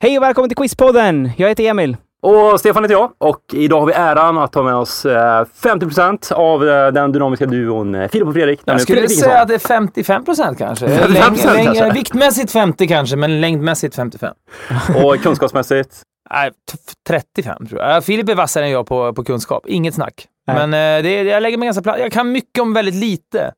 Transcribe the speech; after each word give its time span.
Hej 0.00 0.18
och 0.18 0.22
välkommen 0.22 0.48
till 0.50 0.56
Quizpodden! 0.56 1.30
Jag 1.36 1.48
heter 1.48 1.64
Emil. 1.64 1.96
Och 2.22 2.60
Stefan 2.60 2.84
heter 2.84 2.94
jag 2.94 3.12
och 3.18 3.40
idag 3.52 3.80
har 3.80 3.86
vi 3.86 3.92
äran 3.92 4.38
att 4.38 4.52
ta 4.52 4.62
med 4.62 4.74
oss 4.74 5.04
eh, 5.06 5.44
50% 5.62 6.32
av 6.32 6.68
eh, 6.68 6.86
den 6.92 7.12
dynamiska 7.12 7.46
duon 7.46 7.94
eh, 7.94 8.08
Filip 8.08 8.28
och 8.28 8.34
Fredrik. 8.34 8.60
Jag 8.64 8.80
skulle 8.80 9.00
Fredrik 9.00 9.18
säga 9.20 9.40
att 9.40 9.48
det 9.48 9.54
är 9.54 9.58
55 9.58 10.24
procent 10.24 10.58
kanske. 10.58 10.86
55% 10.86 11.06
Längd- 11.08 11.54
längd- 11.54 11.64
kanske. 11.64 11.90
Viktmässigt 11.92 12.52
50 12.52 12.88
kanske, 12.88 13.16
men 13.16 13.40
längdmässigt 13.40 13.94
55. 13.94 14.34
Och 15.04 15.16
kunskapsmässigt. 15.22 16.02
Nej, 16.30 16.50
t- 16.50 16.78
35 17.08 17.66
tror 17.66 17.80
jag. 17.80 18.04
Filip 18.04 18.28
är 18.28 18.34
vassare 18.34 18.64
än 18.64 18.70
jag 18.70 18.86
på, 18.86 19.12
på 19.14 19.24
kunskap. 19.24 19.66
Inget 19.66 19.94
snack. 19.94 20.26
Nej. 20.46 20.66
Men 20.68 20.98
eh, 20.98 21.02
det, 21.02 21.22
jag 21.22 21.42
lägger 21.42 21.58
mig 21.58 21.66
ganska 21.66 21.82
platt. 21.82 21.98
Jag 22.00 22.12
kan 22.12 22.32
mycket 22.32 22.62
om 22.62 22.72
väldigt 22.74 22.94
lite. 22.94 23.52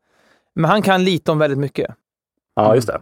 Men 0.54 0.70
han 0.70 0.82
kan 0.82 1.04
lite 1.04 1.32
om 1.32 1.38
väldigt 1.38 1.58
mycket. 1.58 1.90
Ja, 2.56 2.74
just 2.74 2.86
det. 2.86 3.00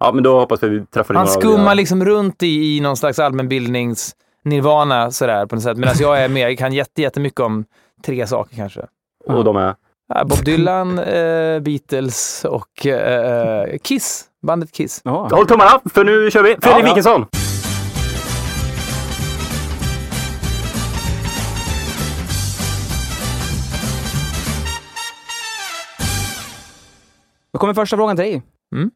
Ja, 0.00 0.12
men 0.12 0.24
då 0.24 0.38
hoppas 0.40 0.62
vi 0.62 0.68
vi 0.68 0.86
träffar 0.86 1.14
Han 1.14 1.26
skummar 1.26 1.58
dina- 1.58 1.74
liksom 1.74 2.04
runt 2.04 2.42
i, 2.42 2.76
i 2.76 2.80
någon 2.80 2.96
slags 2.96 3.18
allmänbildningsnirvana 3.18 5.10
sådär 5.10 5.46
på 5.46 5.54
något 5.54 5.62
sätt. 5.64 5.76
Medan 5.78 5.94
jag 5.98 6.22
är 6.24 6.28
med, 6.28 6.50
jag 6.50 6.58
kan 6.58 6.72
jätte, 6.72 7.02
jättemycket 7.02 7.40
om 7.40 7.64
tre 8.04 8.26
saker 8.26 8.56
kanske. 8.56 8.80
Och 9.26 9.44
de 9.44 9.56
är... 9.56 9.74
Ja, 10.14 10.24
Bob 10.24 10.44
Dylan, 10.44 10.98
eh, 10.98 11.60
Beatles 11.60 12.44
och 12.44 12.86
eh, 12.86 13.78
Kiss. 13.82 14.24
Bandet 14.46 14.72
Kiss. 14.72 15.00
Ja. 15.04 15.28
Håll 15.32 15.46
tummarna, 15.46 15.80
för 15.94 16.04
nu 16.04 16.30
kör 16.30 16.42
vi! 16.42 16.56
Fredrik 16.60 16.84
ja. 16.84 16.88
Wikingsson! 16.88 17.26
Då 27.52 27.58
kommer 27.58 27.74
första 27.74 27.96
frågan 27.96 28.16
till 28.16 28.24
dig. 28.24 28.42
Mm. 28.76 28.90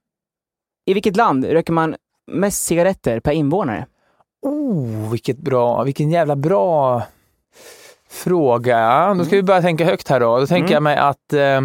I 0.87 0.95
vilket 0.95 1.17
land 1.17 1.45
röker 1.45 1.73
man 1.73 1.97
mest 2.33 2.65
cigaretter 2.65 3.21
per 3.21 3.33
invånare? 3.33 3.87
Oh, 4.43 5.11
vilket 5.11 5.39
bra, 5.39 5.83
vilken 5.83 6.11
jävla 6.11 6.37
bra 6.37 7.03
fråga. 8.11 9.15
Då 9.15 9.25
ska 9.25 9.37
vi 9.37 9.43
börja 9.43 9.63
tänka 9.63 9.85
högt 9.85 10.09
här 10.09 10.21
då. 10.21 10.39
Då 10.41 10.47
tänker 10.47 10.65
Mm. 10.65 10.73
jag 10.73 10.83
mig 10.83 10.97
att 10.97 11.33
eh, 11.33 11.61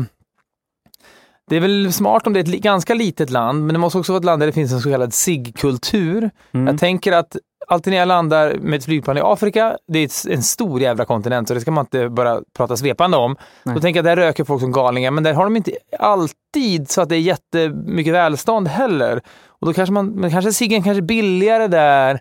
det 1.49 1.55
är 1.55 1.59
väl 1.59 1.93
smart 1.93 2.27
om 2.27 2.33
det 2.33 2.39
är 2.39 2.55
ett 2.55 2.61
ganska 2.61 2.93
litet 2.93 3.29
land, 3.29 3.65
men 3.65 3.73
det 3.73 3.79
måste 3.79 3.97
också 3.99 4.11
vara 4.11 4.19
ett 4.19 4.25
land 4.25 4.41
där 4.41 4.47
det 4.47 4.53
finns 4.53 4.71
en 4.73 4.81
så 4.81 4.91
kallad 4.91 5.13
SIG-kultur. 5.13 6.29
Mm. 6.51 6.67
Jag 6.67 6.79
tänker 6.79 7.11
att 7.11 7.37
alltid 7.67 7.91
när 7.91 7.97
jag 7.97 8.07
landar 8.07 8.55
med 8.61 8.77
ett 8.77 8.85
flygplan 8.85 9.17
i 9.17 9.21
Afrika, 9.23 9.77
det 9.87 9.99
är 9.99 10.31
en 10.31 10.43
stor 10.43 10.81
jävla 10.81 11.05
kontinent, 11.05 11.47
så 11.47 11.53
det 11.53 11.61
ska 11.61 11.71
man 11.71 11.81
inte 11.85 12.09
bara 12.09 12.41
prata 12.57 12.77
svepande 12.77 13.17
om. 13.17 13.35
Nej. 13.63 13.75
Då 13.75 13.81
tänker 13.81 13.97
jag 13.97 14.09
att 14.09 14.17
där 14.17 14.23
röker 14.23 14.43
folk 14.43 14.61
som 14.61 14.71
galningar, 14.71 15.11
men 15.11 15.23
där 15.23 15.33
har 15.33 15.43
de 15.43 15.55
inte 15.55 15.71
alltid 15.99 16.89
så 16.89 17.01
att 17.01 17.09
det 17.09 17.15
är 17.15 17.19
jättemycket 17.19 18.13
välstånd 18.13 18.67
heller. 18.67 19.21
Och 19.47 19.67
då 19.67 19.73
kanske 19.73 19.93
man, 19.93 20.07
men 20.07 20.31
kanske 20.31 20.53
ciggen 20.53 20.83
kanske 20.83 20.99
är 20.99 21.05
billigare 21.05 21.67
där. 21.67 22.19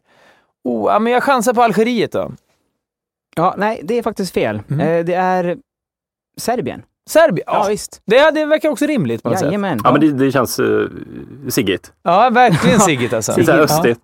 Oh, 0.64 0.92
ja, 0.92 0.98
men 0.98 1.12
jag 1.12 1.22
chansar 1.22 1.54
på 1.54 1.62
Algeriet 1.62 2.12
då. 2.12 2.32
Ja, 3.36 3.54
nej, 3.58 3.80
det 3.84 3.98
är 3.98 4.02
faktiskt 4.02 4.32
fel. 4.34 4.62
Mm. 4.70 4.80
Eh, 4.80 5.04
det 5.04 5.14
är 5.14 5.56
Serbien. 6.36 6.82
Serbien? 7.10 7.44
Ja, 7.46 7.62
Ja, 7.62 7.68
visst. 7.68 8.02
det, 8.04 8.30
det 8.30 8.44
verkar 8.46 8.68
också 8.68 8.86
rimligt 8.86 9.22
på 9.22 9.28
något 9.28 9.38
sätt. 9.38 9.46
Jajamän. 9.46 9.80
Ja, 9.84 9.92
men 9.92 10.00
det, 10.00 10.12
det 10.12 10.32
känns 10.32 10.60
uh, 10.60 10.88
siggigt. 11.48 11.92
Ja, 12.02 12.30
verkligen 12.30 12.80
Sigget 12.90 13.12
alltså. 13.12 13.32
Det 13.32 13.40
är 13.40 13.66
så 13.66 13.82
här 13.82 13.88
Ja. 13.88 13.94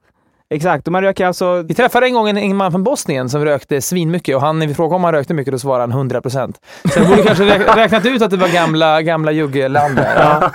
Exakt, 0.53 0.87
och 0.87 0.93
man 0.93 1.03
röker 1.03 1.27
alltså... 1.27 1.63
Vi 1.63 1.75
träffade 1.75 2.07
en 2.07 2.15
gång 2.15 2.29
en, 2.29 2.37
en 2.37 2.57
man 2.57 2.71
från 2.73 2.83
Bosnien 2.85 3.29
som 3.29 3.45
rökte 3.45 3.81
svinmycket 3.81 4.37
och 4.37 4.41
han, 4.43 4.59
när 4.59 4.67
vi 4.67 4.75
frågade 4.75 4.97
om 4.97 5.05
han 5.05 5.13
rökte 5.15 5.35
mycket, 5.35 5.53
då 5.53 5.59
svarade 5.59 5.83
han 5.83 5.91
100 5.93 6.21
procent. 6.21 6.61
Så 6.95 7.01
jag 7.01 7.09
borde 7.09 7.23
kanske 7.23 7.45
räk- 7.45 7.77
räknat 7.77 8.07
ut 8.07 8.23
att 8.23 8.31
det 8.31 8.37
var 8.37 8.49
gamla, 8.49 9.03
gamla 9.03 9.33
juggeland 9.33 9.97
där. 9.97 10.17
Ja. 10.17 10.51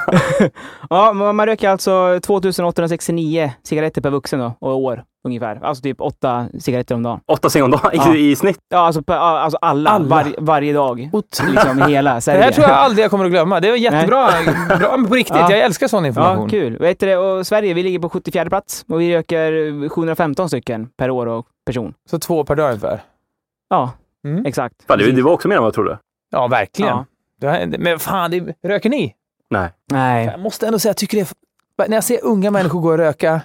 Ja, 0.90 1.14
man 1.14 1.46
röker 1.46 1.70
alltså 1.70 2.20
2869 2.26 3.52
cigaretter 3.64 4.02
per 4.02 4.10
vuxen 4.10 4.40
då, 4.40 4.54
och 4.60 4.78
år 4.78 5.04
ungefär. 5.28 5.60
Alltså 5.64 5.82
typ 5.84 6.02
åtta 6.02 6.46
cigaretter 6.60 6.96
om 6.96 7.04
dagen. 7.04 7.20
Åtta 7.26 7.50
cigg 7.50 7.64
om 7.64 7.72
dagen 7.72 7.92
Ja. 7.94 8.16
i, 8.16 8.32
i 8.32 8.36
snitt. 8.36 8.60
Ja, 8.70 8.78
alltså, 8.80 9.02
alltså 9.14 9.58
alla, 9.62 9.90
Alla. 9.90 10.08
Var, 10.16 10.36
varje 10.38 10.74
dag. 10.74 11.10
Otroligt. 11.14 11.54
Liksom 11.54 11.82
hela 11.82 12.14
Det 12.26 12.32
här 12.32 12.52
tror 12.52 12.68
jag 12.68 12.78
aldrig 12.78 13.04
jag 13.04 13.12
kommer 13.12 13.26
att 13.26 13.32
glömma. 13.32 13.60
Det 13.60 13.70
var 13.70 13.78
jättebra. 13.78 14.30
bra, 14.80 14.98
på 15.10 15.16
riktigt, 15.16 15.36
Ja. 15.36 15.52
jag 15.52 15.60
älskar 15.60 15.88
sån 15.88 16.06
information. 16.06 16.44
Ja, 16.44 16.50
kul. 16.50 16.78
Vet 16.78 17.00
du? 17.00 17.16
Och 17.16 17.48
Sverige, 17.48 17.74
vi 17.74 17.84
ligger 17.84 18.00
på 18.00 18.10
74 18.10 18.46
plats 18.50 18.86
och 18.90 19.02
vi 19.02 19.16
röker 19.16 19.90
715 19.90 20.50
stycken 20.50 20.90
per 20.98 21.10
år 21.10 21.26
och 21.26 21.46
person. 21.66 21.94
Så 22.10 22.20
två 22.20 22.44
per 22.44 22.56
dag 22.56 22.68
ungefär. 22.70 23.02
Ja, 23.70 23.92
Mm. 24.28 24.46
exakt. 24.46 24.76
Fan, 24.88 25.00
det, 25.00 25.12
det 25.12 25.22
var 25.22 25.32
också 25.32 25.48
mer 25.48 25.56
än 25.56 25.62
vad 25.62 25.68
jag 25.68 25.74
trodde. 25.74 26.00
Ja, 26.32 26.48
verkligen. 26.48 26.98
Ja. 27.42 27.66
Men 27.78 28.00
fan, 28.00 28.32
det, 28.32 28.54
röker 28.68 28.90
ni? 28.90 29.14
Nej. 29.50 29.70
Nej. 29.92 30.26
Jag 30.26 30.40
måste 30.40 30.66
ändå 30.68 30.80
säga, 30.80 30.90
jag 30.90 30.98
tycker 30.98 31.18
det 31.18 31.34
är, 31.84 31.90
när 31.90 31.98
jag 31.98 32.04
ser 32.04 32.20
unga 32.24 32.52
människor 32.52 32.80
gå 32.82 32.90
och 32.90 32.98
röka, 32.98 33.42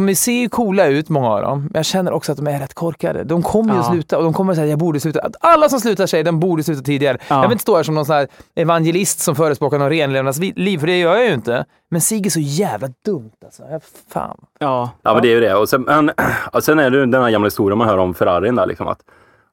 de 0.00 0.14
ser 0.14 0.32
ju 0.32 0.48
coola 0.48 0.86
ut, 0.86 1.08
många 1.08 1.28
av 1.28 1.42
dem, 1.42 1.60
men 1.60 1.70
jag 1.74 1.84
känner 1.84 2.12
också 2.12 2.32
att 2.32 2.38
de 2.38 2.46
är 2.46 2.58
rätt 2.58 2.74
korkade. 2.74 3.24
De 3.24 3.42
kommer 3.42 3.74
ju 3.74 3.80
att 3.80 3.86
Ja. 3.86 3.92
sluta 3.92 4.18
och 4.18 4.24
de 4.24 4.32
kommer 4.34 4.52
att 4.52 4.56
säga 4.56 4.68
jag 4.68 4.78
borde 4.78 5.00
sluta. 5.00 5.20
Att 5.20 5.36
Alla 5.40 5.68
som 5.68 5.80
slutar 5.80 6.06
säger 6.06 6.24
de 6.24 6.40
borde 6.40 6.62
sluta 6.62 6.82
tidigare. 6.82 7.18
Ja. 7.28 7.34
Jag 7.34 7.42
vill 7.42 7.52
inte 7.52 7.62
stå 7.62 7.76
här 7.76 7.82
som 7.82 7.94
någon 7.94 8.06
sån 8.06 8.16
här 8.16 8.28
evangelist 8.54 9.20
som 9.20 9.34
förespråkar 9.36 9.78
någon 9.78 9.88
renlevnadsliv, 9.90 10.78
för 10.78 10.86
det 10.86 10.98
gör 10.98 11.14
jag 11.16 11.26
ju 11.26 11.34
inte. 11.34 11.64
Men 11.90 12.00
cigg 12.00 12.26
är 12.26 12.30
så 12.30 12.40
jävla 12.40 12.88
dumt 13.04 13.30
alltså. 13.44 13.62
Jag, 13.70 13.80
fan. 14.12 14.36
Ja. 14.58 14.90
Ja, 15.02 15.12
men 15.12 15.22
det 15.22 15.28
är 15.28 15.34
ju 15.34 15.40
det. 15.40 15.54
Och 15.54 15.68
sen, 15.68 15.82
men, 15.82 16.10
och 16.52 16.64
sen 16.64 16.78
är 16.78 16.90
det 16.90 16.96
ju 16.96 17.06
den 17.06 17.22
här 17.22 17.30
gamla 17.30 17.46
historien 17.46 17.78
man 17.78 17.88
hör 17.88 17.98
om 17.98 18.14
Ferrarin 18.14 18.54
där. 18.54 18.66
Liksom, 18.66 18.88
att, 18.88 18.98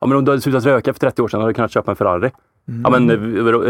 ja, 0.02 0.08
men 0.08 0.18
om 0.18 0.26
du 0.26 0.32
hade 0.32 0.42
slutat 0.42 0.66
röka 0.66 0.94
för 0.94 1.00
30 1.00 1.22
år 1.22 1.28
sedan 1.28 1.40
hade 1.40 1.50
du 1.50 1.54
kunnat 1.56 1.72
köpa 1.72 1.92
en 1.92 1.98
Ferrari. 1.98 2.32
Ja, 2.84 2.90
men 2.90 3.12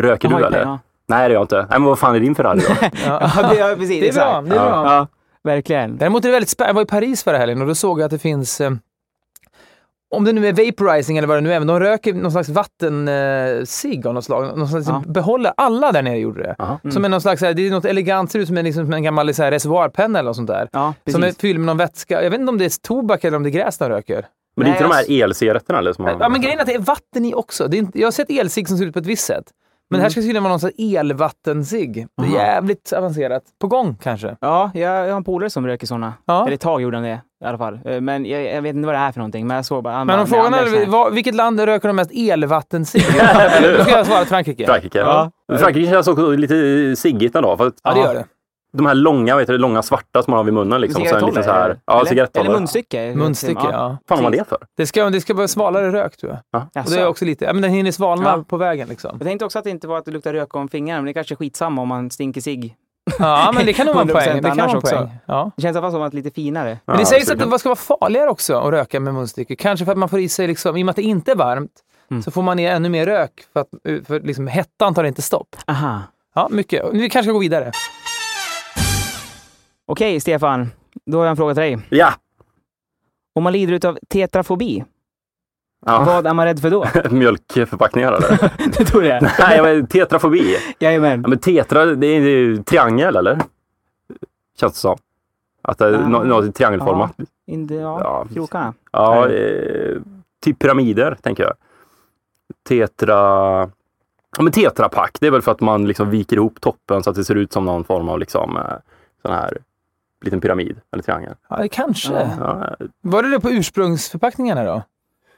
röker 0.01 0.29
du 0.29 0.45
eller? 0.45 0.61
ja. 0.61 0.79
Nej, 1.07 1.19
det 1.29 1.33
gör 1.33 1.39
jag 1.39 1.43
inte. 1.43 1.55
Nej, 1.57 1.65
men 1.79 1.83
vad 1.83 1.99
fan 1.99 2.15
är 2.15 2.19
din 2.19 2.35
Ferrari 2.35 2.59
då? 2.59 2.87
Ja. 3.05 3.19
Det, 3.53 3.75
precis. 3.75 3.99
Det 4.01 4.09
är 4.09 4.13
bra. 4.13 4.41
Det 4.41 4.55
är 4.55 4.59
bra. 4.69 5.07
Ja, 5.43 5.49
verkligen. 5.51 5.97
Däremot 5.97 6.25
är 6.25 6.29
det 6.29 6.33
väldigt 6.33 6.49
spännande. 6.49 6.69
Jag 6.69 6.73
var 6.75 6.81
i 6.81 6.85
Paris 6.85 7.23
förra 7.23 7.37
helgen 7.37 7.61
och 7.61 7.67
då 7.67 7.75
såg 7.75 7.99
jag 7.99 8.05
att 8.05 8.11
det 8.11 8.19
finns 8.19 8.61
eh, 8.61 8.71
om 10.15 10.23
det 10.25 10.33
nu 10.33 10.47
är 10.47 10.53
vaporizing 10.53 11.17
eller 11.17 11.27
vad 11.27 11.37
det 11.37 11.41
nu 11.41 11.53
är, 11.53 11.59
men 11.59 11.67
de 11.67 11.79
röker 11.79 12.13
någon 12.13 12.31
slags 12.31 12.49
vattensig 12.49 14.07
av 14.07 14.13
något 14.13 14.25
slag. 14.25 14.57
Någon 14.57 14.67
slags 14.67 14.87
Ja. 14.87 15.03
behåller. 15.07 15.53
Alla 15.57 15.91
där 15.91 16.01
nere 16.01 16.17
gjorde 16.17 16.43
det. 16.43 16.55
Jaha. 16.57 16.79
Som 16.91 17.05
är 17.05 17.09
någon 17.09 17.21
slags, 17.21 17.39
det 17.41 17.47
är 17.67 17.71
något 17.71 17.85
elegant, 17.85 18.31
ser 18.31 18.39
ut 18.39 18.47
som 18.47 18.57
en, 18.57 18.65
liksom, 18.65 18.85
som 18.85 18.93
en 18.93 19.03
gammal 19.03 19.33
så 19.33 19.43
här, 19.43 19.51
reservoarpenna 19.51 20.19
eller 20.19 20.29
något 20.29 20.35
sånt 20.35 20.47
där. 20.47 20.69
Ja. 20.71 20.93
Som 21.11 21.23
är 21.23 21.31
fylld 21.31 21.59
med 21.59 21.65
någon 21.65 21.77
vätska. 21.77 22.23
Jag 22.23 22.29
vet 22.31 22.39
inte 22.39 22.49
om 22.49 22.57
det 22.57 22.65
är 22.65 22.81
tobak 22.81 23.23
eller 23.23 23.37
om 23.37 23.43
det 23.43 23.49
är 23.49 23.51
gräs 23.51 23.77
de 23.77 23.89
röker. 23.89 24.25
Men 24.55 24.65
det 24.65 24.71
är 24.71 24.73
inte 24.75 24.87
Nej, 24.87 25.05
de 25.07 25.13
här 25.15 25.23
elcigaretterna 25.23 25.79
eller? 25.79 25.93
Som 25.93 26.05
har- 26.05 26.17
Ja, 26.19 26.29
men 26.29 26.41
grejen 26.41 26.57
är 26.57 26.61
att 26.61 26.67
det 26.67 26.73
är 26.75 26.79
vatten 26.79 27.25
i 27.25 27.33
också. 27.33 27.67
Det 27.67 27.77
är 27.77 27.79
inte, 27.79 27.99
jag 27.99 28.07
har 28.07 28.11
sett 28.11 28.29
elsig 28.31 28.67
som 28.67 28.77
ser 28.77 28.85
ut 28.85 28.93
på 28.93 28.99
ett 28.99 29.05
visst 29.05 29.25
sätt. 29.25 29.45
Men 29.93 29.99
det 29.99 30.03
här 30.03 30.09
ska 30.09 30.21
tydligen 30.21 30.43
vara 30.43 30.51
någon 30.53 30.59
slags 30.59 30.75
elvattensig. 30.79 32.07
Det 32.21 32.27
är 32.27 32.31
jävligt 32.31 32.93
avancerat. 32.93 33.43
På 33.61 33.67
gång 33.67 33.95
kanske. 34.03 34.35
Ja, 34.41 34.71
jag, 34.73 34.81
jag 35.07 35.09
har 35.11 35.17
en 35.17 35.23
polare 35.23 35.49
som 35.49 35.67
röker 35.67 35.87
sådana. 35.87 36.13
Ja. 36.25 36.41
Eller 36.45 36.53
ett 36.53 36.61
tag 36.61 36.81
gjorde 36.81 36.97
han 36.97 37.03
det 37.03 37.21
i 37.43 37.45
alla 37.45 37.57
fall. 37.57 37.79
Eh, 37.85 38.01
Men 38.01 38.25
jag, 38.25 38.43
jag 38.43 38.61
vet 38.61 38.75
inte 38.75 38.85
vad 38.85 38.95
det 38.95 38.99
är 38.99 39.11
för 39.11 39.19
någonting. 39.19 39.47
Men 39.47 39.55
jag 39.55 39.65
såg 39.65 39.83
bara... 39.83 40.05
Men 40.05 40.19
om 40.19 40.27
frågan 40.27 40.53
är 40.53 41.11
vilket 41.11 41.35
land 41.35 41.59
röker 41.59 41.87
de 41.87 41.95
mest 41.95 42.11
elvattensig? 42.13 43.01
Då 43.77 43.83
ska 43.83 43.91
jag 43.91 44.05
svara 44.07 44.25
Frankrike. 44.25 44.65
Frankrike. 44.65 44.97
Ja. 44.99 45.31
Men 45.47 45.57
Frankrike 45.59 45.89
känns 45.91 46.07
också 46.07 46.31
lite 46.31 46.95
siggigt 46.95 47.35
ändå. 47.35 47.57
För 47.57 47.67
att, 47.67 47.73
Ja, 47.83 47.93
det 47.93 47.99
gör 47.99 48.13
det. 48.13 48.25
De 48.77 48.85
här 48.85 48.93
långa, 48.95 49.35
vet 49.35 49.47
du, 49.47 49.57
långa 49.57 49.81
svarta 49.81 50.23
som 50.23 50.31
man 50.31 50.37
har 50.37 50.43
vid 50.43 50.53
munnen. 50.53 50.81
Liksom, 50.81 51.03
Cigaretthållare, 51.03 51.43
så 51.43 51.51
här, 51.51 51.79
ja, 51.85 52.05
eller, 52.07 52.29
eller 52.39 52.51
munstycke. 52.51 53.13
Munstycke, 53.15 53.61
ja. 53.63 53.97
fan 54.07 54.17
har 54.17 54.23
man 54.23 54.31
det 54.31 54.47
för? 54.49 54.57
Det 54.77 54.87
ska, 54.87 55.09
det 55.09 55.21
ska 55.21 55.33
vara 55.33 55.47
svalare 55.47 55.91
rök 55.91 56.17
tror 56.17 56.31
jag. 56.51 56.67
Ja. 56.73 56.81
Och 56.83 56.89
det 56.89 56.99
är 56.99 57.07
också 57.07 57.25
lite, 57.25 57.45
ja 57.45 57.53
men 57.53 57.61
den 57.61 57.71
hinner 57.71 57.91
svalna 57.91 58.29
Ja. 58.37 58.43
på 58.47 58.57
vägen 58.57 58.87
liksom. 58.87 59.11
Jag 59.19 59.27
tänkte 59.27 59.45
också 59.45 59.57
att 59.59 59.63
det 59.63 59.69
inte 59.69 59.87
var 59.87 59.97
att 59.97 60.05
det 60.05 60.11
luktar 60.11 60.33
rök 60.33 60.55
om 60.55 60.67
fingrarna, 60.67 60.97
men 61.01 61.05
det 61.05 61.11
är 61.11 61.13
kanske 61.13 61.33
är 61.33 61.35
skitsamma 61.35 61.81
om 61.81 61.87
man 61.87 62.09
stinker 62.11 62.41
sig 62.41 62.77
Ja, 63.19 63.51
men 63.55 63.65
det 63.65 63.73
kan 63.73 63.85
nog 63.85 63.95
vara 63.95 64.03
en 64.03 64.09
100% 64.09 64.13
poäng. 64.13 64.41
Det 64.41 64.49
kan 64.49 64.57
vara 64.57 64.77
också. 64.77 64.95
poäng. 64.95 65.09
Ja. 65.25 65.51
Det 65.55 65.61
känns 65.61 65.75
i 65.75 65.77
alla 65.77 65.85
fall 65.85 65.91
som 65.91 66.01
att 66.01 66.13
lite 66.13 66.31
finare. 66.31 66.79
Men 66.85 66.95
det 66.97 67.01
Ja, 67.01 67.05
sägs 67.05 67.29
att 67.31 67.51
det 67.51 67.59
ska 67.59 67.69
vara 67.69 67.75
farligare 67.99 68.29
också 68.29 68.55
att 68.55 68.71
röka 68.71 68.99
med 68.99 69.13
munstycke. 69.13 69.55
Kanske 69.55 69.85
för 69.85 69.91
att 69.91 69.97
man 69.97 70.09
får 70.09 70.19
i 70.19 70.29
sig, 70.29 70.47
liksom, 70.47 70.77
i 70.77 70.81
och 70.81 70.85
med 70.85 70.89
att 70.91 70.95
det 70.95 71.01
inte 71.01 71.31
är 71.31 71.35
varmt, 71.35 71.71
Mm. 72.11 72.23
så 72.23 72.31
får 72.31 72.41
man 72.41 72.59
i 72.59 72.63
ännu 72.65 72.89
mer 72.89 73.05
rök 73.05 73.31
för 73.53 73.59
att 73.59 73.67
för 74.07 74.19
liksom, 74.19 74.47
hettan 74.47 74.93
tar 74.93 75.03
inte 75.03 75.21
stopp. 75.21 75.55
Aha. 75.67 76.01
Ja, 76.35 76.47
mycket. 76.51 76.85
Vi 76.91 77.09
kanske 77.09 77.27
ska 77.27 77.33
gå 77.33 77.39
vidare. 77.39 77.71
Okej, 79.93 80.19
Stefan. 80.19 80.67
Då 81.05 81.17
har 81.17 81.25
jag 81.25 81.29
en 81.31 81.37
fråga 81.37 81.53
till 81.53 81.61
dig. 81.61 81.79
Ja! 81.89 82.13
Om 83.35 83.43
man 83.43 83.53
lider 83.53 83.87
av 83.87 83.97
tetrafobi, 84.09 84.83
ja. 85.85 86.03
vad 86.05 86.27
är 86.27 86.33
man 86.33 86.45
rädd 86.45 86.59
för 86.59 86.69
då? 86.69 86.85
Mjölkförpackningar 87.09 88.11
eller? 88.13 88.51
du 88.77 88.85
tror 88.85 89.01
det? 89.01 89.33
Nej, 89.39 89.61
men 89.61 89.87
tetrafobi. 89.87 90.57
Jajamän. 90.79 91.21
Ja, 91.21 91.27
men 91.27 91.39
tetra, 91.39 91.85
det 91.85 92.07
är 92.07 92.19
ju 92.19 92.63
triangel 92.63 93.15
eller? 93.15 93.41
Känns 94.59 94.73
det 94.73 94.79
som. 94.79 94.97
Att 95.61 95.77
det 95.77 95.85
är 95.85 95.91
Ja. 95.91 96.07
nå- 96.07 96.23
något 96.23 96.55
triangelformat. 96.55 97.15
Inte, 97.45 97.73
ja, 97.75 97.99
Ja, 98.03 98.27
krokarna. 98.33 98.73
Ja, 98.91 99.29
eh, 99.29 99.97
typ 100.43 100.59
pyramider 100.59 101.17
tänker 101.21 101.43
jag. 101.43 101.53
Tetra... 102.67 103.13
Ja, 104.37 104.43
men 104.43 104.51
tetrapack, 104.51 105.17
det 105.19 105.27
är 105.27 105.31
väl 105.31 105.41
för 105.41 105.51
att 105.51 105.61
man 105.61 105.87
liksom 105.87 106.09
viker 106.09 106.35
ihop 106.35 106.61
toppen 106.61 107.03
så 107.03 107.09
att 107.09 107.15
det 107.15 107.25
ser 107.25 107.35
ut 107.35 107.53
som 107.53 107.65
någon 107.65 107.83
form 107.83 108.09
av 108.09 108.19
liksom, 108.19 108.57
eh, 108.57 108.63
sån 109.21 109.31
här 109.33 109.57
liten 110.23 110.41
pyramid 110.41 110.77
eller 110.93 111.03
triangel. 111.03 111.35
Ja, 111.49 111.65
kanske. 111.71 112.13
Ja. 112.39 112.75
Var 113.01 113.23
det 113.23 113.29
det 113.31 113.39
på 113.39 113.49
ursprungsförpackningarna 113.51 114.63
då? 114.63 114.81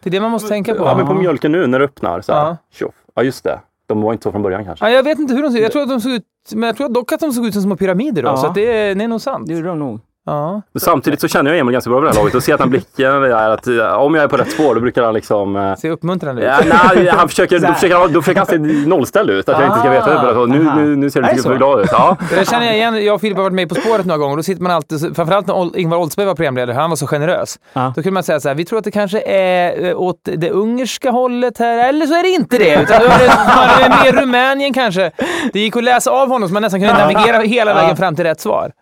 Det 0.04 0.10
är 0.10 0.12
det 0.12 0.20
man 0.20 0.32
måste 0.32 0.50
tänka 0.50 0.76
på. 0.76 0.84
ja, 0.86 0.98
men 0.98 1.08
på 1.08 1.14
mjölken 1.14 1.52
nu 1.52 1.68
när 1.68 1.80
det 1.80 1.86
öppnar. 1.86 2.22
Så 2.22 2.34
här, 2.34 2.56
Ja. 2.80 2.88
ja, 3.16 3.24
just 3.24 3.44
det. 3.44 3.60
De 3.88 4.02
var 4.02 4.12
inte 4.14 4.24
så 4.24 4.32
från 4.32 4.42
början 4.42 4.66
kanske. 4.66 4.86
Ja, 4.86 4.92
jag 4.92 5.04
vet 5.04 5.20
inte 5.20 5.34
hur 5.34 5.42
de 5.44 5.48
såg 5.50 5.58
ut. 5.58 5.64
Jag 5.64 5.72
tror 5.72 5.82
att 5.84 5.90
de 5.90 6.02
såg 6.02 6.12
ut, 6.12 6.24
men 6.54 6.68
jag 6.68 6.78
tror 6.78 6.90
dock 6.90 7.12
att 7.12 7.20
de 7.20 7.32
såg 7.32 7.46
ut 7.46 7.54
som 7.54 7.62
små 7.62 7.76
pyramider 7.76 8.24
då, 8.24 8.30
Ja. 8.30 8.38
så 8.38 8.48
att 8.48 8.56
det, 8.56 8.62
är, 8.78 8.96
det 8.96 9.04
är 9.04 9.08
nog 9.08 9.22
sant. 9.22 9.48
Det 9.48 9.54
gjorde 9.54 9.68
de 9.68 9.80
nog. 9.80 10.00
Ja. 10.26 10.62
Men 10.72 10.80
samtidigt 10.80 11.22
så 11.22 11.28
känner 11.28 11.52
jag 11.52 11.60
Emil 11.60 11.74
ganska 11.74 11.90
bra 11.90 12.00
vid 12.00 12.10
det 12.10 12.14
här 12.14 12.20
laget 12.20 12.36
och 12.36 12.44
ser 12.44 12.54
att 12.54 12.60
han 12.60 12.70
blicken 12.70 13.24
är 13.24 13.50
att 13.50 13.68
eh, 13.68 13.94
om 13.94 14.16
jag 14.16 14.24
är 14.24 14.28
på 14.28 14.38
rätt 14.38 14.52
spår 14.52 14.76
då 14.76 14.82
brukar 14.82 15.04
han 15.04 15.14
liksom 15.14 15.56
eh, 15.56 15.76
Ser 15.76 15.90
uppmuntrande 15.90 16.42
ut. 16.42 16.48
Ja, 16.48 16.92
nej, 16.96 17.08
han 17.08 17.30
försöker, 17.30 17.60
då, 17.60 17.74
försöker 17.74 17.96
han, 17.96 18.14
då 18.14 18.22
försöker 18.22 18.40
han 18.40 18.48
se 18.48 18.58
nollställd 18.88 19.30
ut. 19.30 19.50
Att 19.50 19.60
jag 19.60 19.70
inte 19.70 19.80
ska 19.80 19.90
veta. 19.90 20.20
Ah, 20.20 20.34
det. 20.34 20.48
Nu, 20.48 20.72
nu, 20.76 20.96
nu 20.96 21.10
ser 21.10 21.22
du 21.22 21.36
lite 21.36 21.56
glad 21.56 21.80
ut. 21.80 21.90
Ja. 21.92 22.18
Det 22.30 22.50
känner 22.50 22.66
jag 22.66 22.76
igen. 22.76 23.06
Jag 23.06 23.16
och 23.16 23.22
Filip 23.22 23.38
har 23.38 23.44
varit 23.44 23.54
med 23.54 23.70
På 23.70 23.76
spåret 23.76 24.06
några 24.06 24.18
gånger. 24.18 24.38
Då 24.38 24.44
sitter 24.44 24.64
man 24.64 24.72
alltid, 24.72 25.16
framförallt 25.16 25.48
när 25.48 25.78
Ingvar 25.78 25.98
Oldsberg 25.98 26.26
var 26.26 26.36
programledare, 26.36 26.76
han 26.76 26.90
var 26.90 26.98
så 26.98 27.08
generös. 27.08 27.60
Ja. 27.74 27.94
Då 27.96 28.02
kunde 28.02 28.12
man 28.12 28.24
säga 28.24 28.40
så 28.40 28.48
här, 28.48 28.56
vi 28.56 28.66
tror 28.66 28.80
att 28.80 28.86
det 28.86 28.92
kanske 28.92 29.22
är 29.22 29.86
eh, 29.86 30.02
åt 30.02 30.20
det 30.24 30.50
ungerska 30.50 31.12
hållet 31.12 31.58
här, 31.58 31.90
eller 31.90 32.06
så 32.06 32.14
är 32.14 32.24
det 32.24 32.30
inte 32.30 32.58
det. 32.58 32.82
Utan 32.82 33.02
det, 33.02 33.06
är 33.06 34.04
mer 34.04 34.22
Rumänien 34.22 34.74
kanske. 34.74 35.12
Det 35.54 35.60
gick 35.60 35.76
att 35.76 35.84
läsa 35.84 36.12
av 36.12 36.28
honom 36.28 36.50
så 36.50 36.54
man 36.54 36.62
nästan 36.62 36.80
kunde 36.80 36.98
navigera 36.98 37.38
hela 37.42 37.74
vägen 37.74 37.98
fram 37.98 38.16
till 38.16 38.26
rätt 38.26 38.42
svar. 38.42 38.72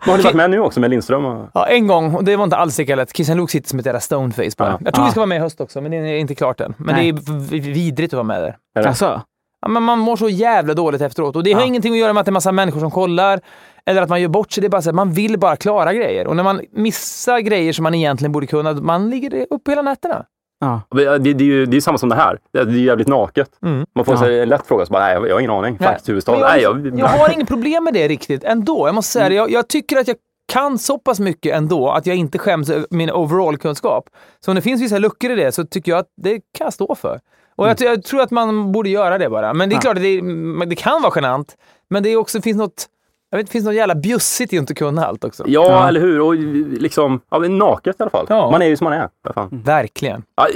Har 0.00 0.16
du 0.16 0.22
varit 0.22 0.34
med 0.34 0.50
nu 0.50 0.60
också 0.60 0.80
med 0.84 0.90
Lindström? 0.90 1.24
Och... 1.24 1.50
Ja, 1.54 1.66
en 1.66 1.86
gång, 1.86 2.14
och 2.14 2.24
det 2.24 2.36
var 2.36 2.44
inte 2.44 2.56
alls 2.56 2.78
lika 2.78 2.96
lätt. 2.96 3.16
Christian 3.16 3.36
Luuk 3.38 3.50
sitter 3.50 3.68
som 3.68 3.78
ett 3.78 3.86
jävla 3.86 4.00
stoneface 4.00 4.50
bara. 4.58 4.68
Ja. 4.68 4.78
Jag 4.84 4.94
tror 4.94 5.02
Ja. 5.02 5.06
vi 5.06 5.10
ska 5.10 5.20
vara 5.20 5.26
med 5.26 5.36
i 5.36 5.40
höst 5.40 5.60
också, 5.60 5.80
men 5.80 5.90
det 5.90 5.96
är 5.96 6.18
inte 6.18 6.34
klart 6.34 6.60
än. 6.60 6.74
Men 6.78 6.94
Nej. 6.94 7.12
det 7.12 7.56
är 7.56 7.60
vidrigt 7.60 8.12
att 8.12 8.16
vara 8.16 8.22
med 8.22 8.42
där. 8.42 8.56
Är 8.78 8.82
det? 8.82 8.88
Alltså? 8.88 9.22
Ja, 9.60 9.68
men 9.68 9.82
man 9.82 9.98
mår 9.98 10.16
så 10.16 10.28
jävla 10.28 10.74
dåligt 10.74 11.00
efteråt. 11.00 11.36
Och 11.36 11.42
det 11.44 11.52
har 11.52 11.60
Ja. 11.60 11.66
ingenting 11.66 11.92
att 11.92 11.98
göra 11.98 12.12
med 12.12 12.20
att 12.20 12.26
det 12.26 12.30
är 12.30 12.32
massa 12.32 12.52
människor 12.52 12.80
som 12.80 12.90
kollar 12.90 13.40
eller 13.86 14.02
att 14.02 14.08
man 14.08 14.20
gör 14.22 14.28
bort 14.28 14.52
sig. 14.52 14.60
Det 14.60 14.66
är 14.66 14.70
bara 14.70 14.82
så 14.82 14.88
att 14.90 14.94
man 14.96 15.12
vill 15.12 15.38
bara 15.38 15.56
klara 15.56 15.94
grejer. 15.94 16.26
Och 16.26 16.36
när 16.36 16.42
man 16.44 16.60
missar 16.72 17.38
grejer 17.40 17.72
som 17.72 17.82
man 17.82 17.94
egentligen 17.94 18.32
borde 18.32 18.46
kunna, 18.46 18.72
man 18.72 19.10
ligger 19.10 19.46
uppe 19.50 19.70
hela 19.70 19.82
nätterna. 19.82 20.24
Ja. 20.60 20.80
Det, 20.90 21.18
det, 21.18 21.32
det, 21.34 21.44
är 21.44 21.46
ju, 21.46 21.66
det 21.66 21.76
är 21.76 21.80
samma 21.80 21.98
som 21.98 22.08
det 22.08 22.14
här. 22.14 22.38
Det 22.52 22.58
är 22.58 22.66
jävligt 22.66 23.08
naket. 23.08 23.48
Mm. 23.62 23.86
Man 23.94 24.04
får 24.04 24.14
Ja. 24.14 24.18
så 24.18 24.24
här 24.24 24.32
en 24.32 24.48
lätt 24.48 24.66
fråga 24.66 24.86
så 24.86 24.92
bara, 24.92 25.04
nej, 25.04 25.12
jag 25.28 25.34
har 25.34 25.40
ingen 25.40 25.50
aning. 25.50 25.78
Faktiskt 25.78 26.08
huvudstad. 26.08 26.38
Nej, 26.38 26.62
jag, 26.62 26.86
jag, 26.86 26.98
jag 26.98 27.06
har 27.06 27.32
inget 27.34 27.48
problem 27.48 27.84
med 27.84 27.94
det 27.94 28.08
riktigt 28.08 28.44
ändå. 28.44 28.88
Jag 28.88 28.94
måste 28.94 29.12
säga 29.12 29.28
det. 29.28 29.34
Jag, 29.34 29.50
jag 29.50 29.68
tycker 29.68 29.96
att 29.96 30.08
jag 30.08 30.16
kan 30.46 30.78
så 30.78 30.98
pass 30.98 31.20
mycket 31.20 31.54
ändå 31.56 31.90
att 31.90 32.06
jag 32.06 32.16
inte 32.16 32.38
skäms 32.38 32.70
över 32.70 32.86
min 32.90 33.10
overall-kunskap. 33.10 34.04
Så 34.40 34.50
om 34.50 34.54
det 34.54 34.62
finns 34.62 34.82
vissa 34.82 34.98
luckor 34.98 35.30
i 35.30 35.34
det 35.34 35.52
så 35.52 35.64
tycker 35.66 35.92
jag 35.92 35.98
att 35.98 36.08
det 36.16 36.30
kan 36.32 36.64
jag 36.64 36.72
stå 36.72 36.94
för. 36.94 37.20
Och 37.56 37.68
jag, 37.68 37.80
jag 37.80 38.04
tror 38.04 38.20
att 38.20 38.30
man 38.30 38.72
borde 38.72 38.88
göra 38.88 39.18
det 39.18 39.28
bara. 39.30 39.54
Men 39.54 39.68
det 39.68 39.72
är 39.72 39.76
Ja. 39.76 39.80
klart 39.80 39.96
att 39.96 40.02
det, 40.02 40.20
det 40.66 40.76
kan 40.76 41.02
vara 41.02 41.12
genant. 41.16 41.56
Men 41.90 42.02
det 42.02 42.08
är 42.08 42.16
också, 42.16 42.42
finns 42.42 42.56
något, 42.58 42.86
jag 43.30 43.36
vet, 43.38 43.46
det 43.46 43.52
finns 43.52 43.64
något 43.64 43.74
jävla 43.74 43.94
bjussigt 43.94 44.52
i 44.52 44.56
att 44.56 44.60
inte 44.60 44.74
kunna 44.74 45.06
allt 45.06 45.24
också. 45.24 45.44
ja, 45.46 45.62
Ja. 45.70 45.88
eller 45.88 46.00
hur? 46.00 46.20
Och 46.20 46.34
liksom, 46.80 47.20
ja, 47.30 47.38
naket 47.38 47.96
i 48.00 48.02
alla 48.02 48.10
fall. 48.10 48.26
Ja. 48.28 48.50
Man 48.50 48.62
är 48.62 48.66
ju 48.66 48.76
som 48.76 48.84
man 48.84 48.92
är. 48.92 49.08
Fan. 49.34 49.48
Verkligen. 49.64 50.22
Ja, 50.36 50.46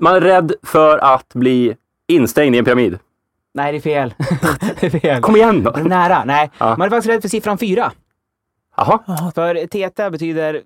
man 0.00 0.14
är 0.14 0.20
rädd 0.20 0.52
för 0.62 0.98
att 0.98 1.28
bli 1.34 1.76
instängd 2.08 2.54
i 2.54 2.58
en 2.58 2.64
pyramid. 2.64 2.98
Nej, 3.54 3.72
det 3.72 3.78
är 3.78 3.80
fel. 3.80 4.14
det 4.80 4.86
är 4.86 4.90
fel. 5.00 5.22
Kom 5.22 5.36
igen 5.36 5.62
då! 5.62 5.70
Nära. 5.70 6.24
Nej, 6.24 6.50
Ja. 6.58 6.76
man 6.78 6.86
är 6.86 6.90
faktiskt 6.90 7.08
rädd 7.14 7.22
för 7.22 7.28
siffran 7.28 7.58
fyra. 7.58 7.92
Jaha. 8.76 9.30
För 9.34 9.66
teta 9.66 10.10
betyder 10.10 10.62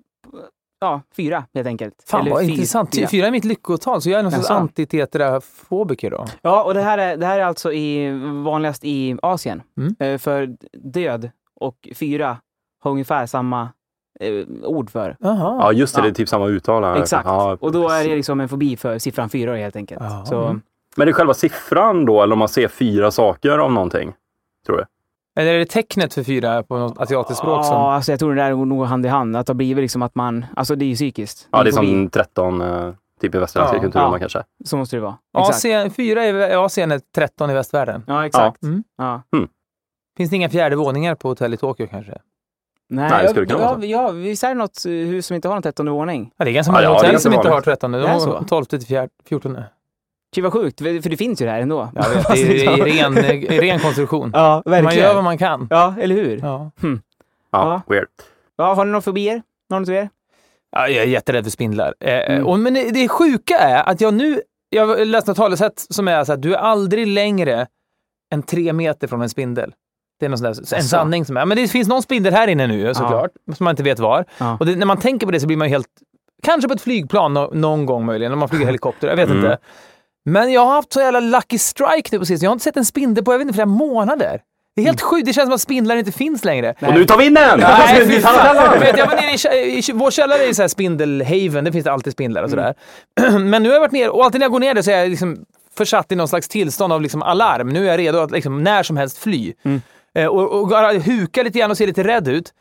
ja, 0.81 1.01
fyra 1.17 1.45
helt 1.55 1.67
enkelt. 1.67 1.95
Fan 2.06 2.21
Eller 2.21 2.31
vad 2.31 2.45
fy- 2.45 2.51
intressant. 2.51 2.95
fyra. 2.95 3.09
Fyra 3.09 3.27
är 3.27 3.31
mitt 3.31 3.45
lyckotal, 3.45 4.03
så 4.03 4.11
jag 4.11 4.19
är 4.19 4.23
någon 4.23 4.33
sorts 4.33 4.51
antitetrafobiker 4.51 6.11
då. 6.11 6.25
Ja, 6.43 6.65
och 6.65 6.75
det 6.75 6.83
här 6.83 6.99
är, 6.99 7.17
det 7.17 7.27
här 7.27 7.39
är 7.41 7.45
alltså 7.45 7.73
i, 7.73 8.11
vanligast 8.45 8.85
i 8.85 9.17
Asien. 9.23 9.62
Mm. 9.79 9.95
Eh, 9.99 10.19
för 10.19 10.56
död 10.93 11.31
och 11.61 11.89
fyra 11.95 12.37
har 12.81 12.91
ungefär 12.91 13.27
samma 13.27 13.69
eh, 14.21 14.45
ord 14.62 14.91
för. 14.91 15.17
Jaha. 15.21 15.56
Ja, 15.61 15.73
just 15.73 15.95
det. 15.95 15.99
Ja. 16.01 16.03
Det 16.05 16.11
är 16.11 16.15
typ 16.15 16.29
samma 16.29 16.47
uttal. 16.49 16.99
Exakt. 17.01 17.27
Ja, 17.27 17.56
och 17.61 17.73
då 17.73 17.89
är 17.89 18.09
det 18.09 18.17
liksom 18.17 18.41
en 18.41 18.49
fobi 18.49 18.77
för 18.77 18.99
siffran 18.99 19.29
fyra 19.29 19.56
helt 19.56 19.77
enkelt. 19.77 20.03
Så, 20.27 20.45
Mm. 20.45 20.61
Men 20.97 21.06
det 21.06 21.11
är 21.11 21.12
själva 21.12 21.35
siffran 21.35 22.05
då, 22.05 22.23
eller 22.23 22.33
om 22.33 22.39
man 22.39 22.49
ser 22.49 22.69
fyra 22.69 23.11
saker 23.11 23.59
av 23.59 23.73
någonting? 23.73 24.15
Tror 24.67 24.77
du? 24.77 24.85
Eller 25.36 25.54
är 25.54 25.58
det 25.58 25.66
tecknet 25.66 26.14
för 26.14 26.22
fyra 26.22 26.62
på 26.62 26.76
något 26.78 26.98
asiatiskt 26.98 27.38
språk? 27.38 27.64
Som... 27.64 27.75
Ja, 27.75 27.92
alltså 27.94 28.12
jag 28.12 28.19
tror 28.19 28.34
det 28.34 28.42
där 28.42 28.52
går 28.54 28.66
nog 28.66 28.84
hand 28.86 29.06
i 29.06 29.08
hand. 29.08 29.36
Att 29.36 29.46
det 29.46 29.50
har 29.50 29.54
blivit 29.54 29.82
liksom 29.82 30.02
att 30.02 30.14
man, 30.14 30.44
alltså 30.56 30.76
det 30.76 30.84
är 30.84 30.86
ju 30.86 30.94
psykiskt. 30.94 31.48
Ja, 31.52 31.62
det 31.62 31.70
är 31.70 31.72
som 31.72 32.10
13, 32.10 32.60
eh, 32.62 32.92
typ 33.20 33.34
i 33.34 33.38
västerländska 33.38 33.76
Ja. 33.76 33.82
kulturen 33.82 34.12
Ja. 34.12 34.19
kanske. 34.19 34.42
Så 34.64 34.76
måste 34.76 34.96
det 34.96 35.00
vara. 35.00 35.16
Exakt. 35.38 35.56
Asien, 35.56 35.90
fyra 35.90 36.26
i 36.26 36.54
Asien 36.54 36.92
är 36.92 37.00
13 37.14 37.50
i 37.50 37.54
västvärlden. 37.54 38.04
Ja, 38.06 38.26
exakt. 38.26 38.58
Ja. 38.60 38.69
Mm. 38.69 38.84
Ja. 38.98 39.22
Finns 40.16 40.31
det 40.31 40.36
inga 40.36 40.48
fjärde 40.48 40.76
våningar 40.76 41.14
på 41.14 41.28
hotell 41.28 41.54
i 41.54 41.56
Tokyo 41.56 41.86
kanske? 41.86 42.19
Nej, 42.88 43.10
Nej, 43.10 43.22
det 43.22 43.28
skulle 43.28 43.46
kunna 43.46 43.58
vara 43.58 43.81
så. 43.81 43.86
ja, 43.86 44.10
visst 44.10 44.44
är 44.44 44.48
det 44.48 44.54
något 44.54 44.86
eh, 44.86 44.90
hus 44.92 45.26
som 45.26 45.34
inte 45.34 45.48
har 45.48 45.54
någon 45.54 45.62
trettonde 45.62 45.92
våning? 45.92 46.31
Ja, 46.36 46.44
det 46.44 46.50
är 46.50 46.52
ganska 46.52 46.72
många 46.72 46.82
ja, 46.82 46.88
det 46.88 46.92
är 46.92 46.94
hotell 46.94 47.10
ganska 47.12 47.31
som 47.31 47.38
inte 47.38 47.48
har. 47.48 47.60
13. 47.60 47.92
De 47.92 47.98
har? 48.06 48.44
12 48.48 48.64
till 48.64 48.86
4, 48.86 49.08
14. 49.28 49.58
Gud 50.34 50.44
vad 50.44 50.52
sjukt, 50.52 50.78
för 50.81 51.08
det 51.10 51.16
finns 51.16 51.42
ju 51.42 51.46
det 51.46 51.52
här 51.52 51.60
ändå. 51.60 51.88
Jag 51.94 52.08
vet, 52.08 52.16
Alltså, 52.31 52.34
det 52.46 52.64
är 52.66 52.84
liksom- 52.84 53.14
ren, 53.16 53.40
ren 53.60 53.78
konstruktion. 53.81 54.31
Ja, 54.34 54.62
verkligen. 54.64 54.84
Man 54.84 54.96
gör 54.96 55.14
vad 55.14 55.25
man 55.25 55.38
kan. 55.38 55.66
Ja, 55.70 55.94
eller 56.00 56.14
hur? 56.14 56.38
Ja. 56.42 56.70
Ja, 56.82 56.88
Ja. 57.52 57.82
weird. 57.86 58.08
Ja, 58.56 58.75
har 58.75 58.84
ni 58.84 58.90
några 58.90 59.02
fobier? 59.02 59.42
Någon 59.70 59.82
av 59.82 59.90
er? 59.90 60.08
Ja, 60.76 60.88
jag 60.88 61.03
är 61.05 61.08
jätterädd 61.08 61.44
för 61.44 61.50
spindlar. 61.50 61.94
Eh, 62.00 62.14
Mm. 62.34 62.46
och, 62.46 62.58
men 62.58 62.74
det, 62.74 62.91
det 62.91 63.08
sjuka 63.08 63.58
är 63.58 63.88
att 63.88 64.00
jag 64.00 64.14
nu, 64.14 64.41
jag 64.70 65.06
läste 65.06 65.31
ett 65.31 65.36
talesätt 65.36 65.86
som 65.91 66.08
är 66.08 66.24
så 66.24 66.32
att 66.32 66.43
du 66.43 66.55
är 66.55 66.58
aldrig 66.58 67.06
längre 67.06 67.67
än 68.34 68.43
tre 68.43 68.72
meter 68.72 69.06
från 69.08 69.22
en 69.22 69.29
spindel. 69.29 69.72
Det 70.20 70.26
är 70.26 70.31
någon 70.31 70.38
sån 70.38 70.53
där, 70.53 70.76
en 70.76 70.82
sanning 70.84 71.24
som 71.24 71.36
är, 71.36 71.44
men 71.46 71.56
det 71.56 71.69
finns 71.69 71.88
någon 71.88 72.03
spindel 72.03 72.32
här 72.34 72.48
inne 72.48 72.67
nu 72.67 72.94
såklart, 72.94 73.31
som 73.56 73.64
man 73.64 73.72
inte 73.72 73.82
vet 73.82 73.98
var. 73.98 74.24
Ja. 74.38 74.56
Och 74.60 74.67
det, 74.67 74.76
när 74.76 74.86
man 74.86 74.96
tänker 74.96 75.26
på 75.26 75.32
det 75.32 75.41
så 75.41 75.46
blir 75.46 75.56
man 75.56 75.69
helt, 75.69 75.86
kanske 76.43 76.69
på 76.69 76.74
ett 76.74 76.81
flygplan 76.82 77.34
nå- 77.34 77.50
någon 77.55 77.86
gång 77.86 78.05
möjligen, 78.06 78.32
om 78.32 78.38
man 78.38 78.48
flyger 78.48 78.67
helikopter, 78.72 79.08
jag 79.08 79.17
vet 79.17 79.29
Mm. 79.31 79.38
inte. 79.38 79.58
Men 80.24 80.52
jag 80.52 80.60
har 80.60 80.74
haft 80.74 80.93
så 80.93 81.00
jävla 81.00 81.20
lucky 81.20 81.58
strike 81.58 82.08
nu 82.12 82.19
på 82.19 82.24
sistone. 82.24 82.46
Jag 82.46 82.50
har 82.50 82.54
inte 82.54 82.64
sett 82.64 82.76
en 82.76 82.84
spindel 82.84 83.24
på, 83.24 83.32
jag 83.32 83.38
vet 83.38 83.44
inte, 83.44 83.54
flera 83.54 83.66
månader. 83.66 84.40
Det 84.76 84.82
är 84.82 84.86
helt 84.86 85.00
sjukt, 85.00 85.26
det 85.26 85.32
känns 85.32 85.46
som 85.46 85.54
att 85.54 85.60
spindlar 85.60 85.96
inte 85.96 86.12
finns 86.12 86.44
längre. 86.44 86.74
Och 86.81 86.94
nu 86.94 87.04
tar 87.04 87.19
vi 87.19 87.26
in 87.26 87.34
den! 87.34 87.60
Nej. 87.60 88.04
Vet, 88.81 88.98
jag 88.98 89.06
var 89.06 89.16
nere 89.16 89.56
i, 89.56 89.78
i, 89.78 89.93
vår 89.93 90.10
källare 90.10 90.44
är 90.44 90.52
så 90.52 90.62
här 90.62 90.69
spindelhaven, 90.69 91.64
det 91.64 91.72
finns 91.72 91.84
det 91.84 91.93
alltid 91.93 92.12
spindlar 92.12 92.43
och 92.43 92.50
sådär. 92.50 92.74
Men 93.38 93.62
nu 93.62 93.69
har 93.69 93.74
jag 93.74 93.81
varit 93.81 93.93
ner 93.93 94.10
och 94.10 94.24
alltid 94.24 94.38
när 94.38 94.44
jag 94.44 94.52
går 94.52 94.60
ner 94.60 94.74
där 94.74 94.82
så 94.82 94.90
är 94.90 94.98
jag 94.98 95.10
liksom 95.10 95.44
försatt 95.76 96.12
i 96.12 96.16
någon 96.16 96.28
slags 96.28 96.48
tillstånd 96.48 96.93
av 96.93 97.02
liksom 97.02 97.22
alarm. 97.22 97.69
Nu 97.69 97.84
är 97.84 97.90
jag 97.90 97.98
redo 97.98 98.19
att 98.19 98.31
liksom 98.31 98.62
när 98.64 98.82
som 98.82 98.96
helst 98.96 99.19
fly. 99.19 99.52
Eh, 100.14 100.26
och, 100.26 100.60
och 100.60 100.69
bara 100.69 100.93
huka 100.93 101.43
lite 101.43 101.58
grann 101.58 101.70
och 101.70 101.76
se 101.76 101.86
lite 101.86 102.04
rädd 102.04 102.28
ut. 102.28 102.52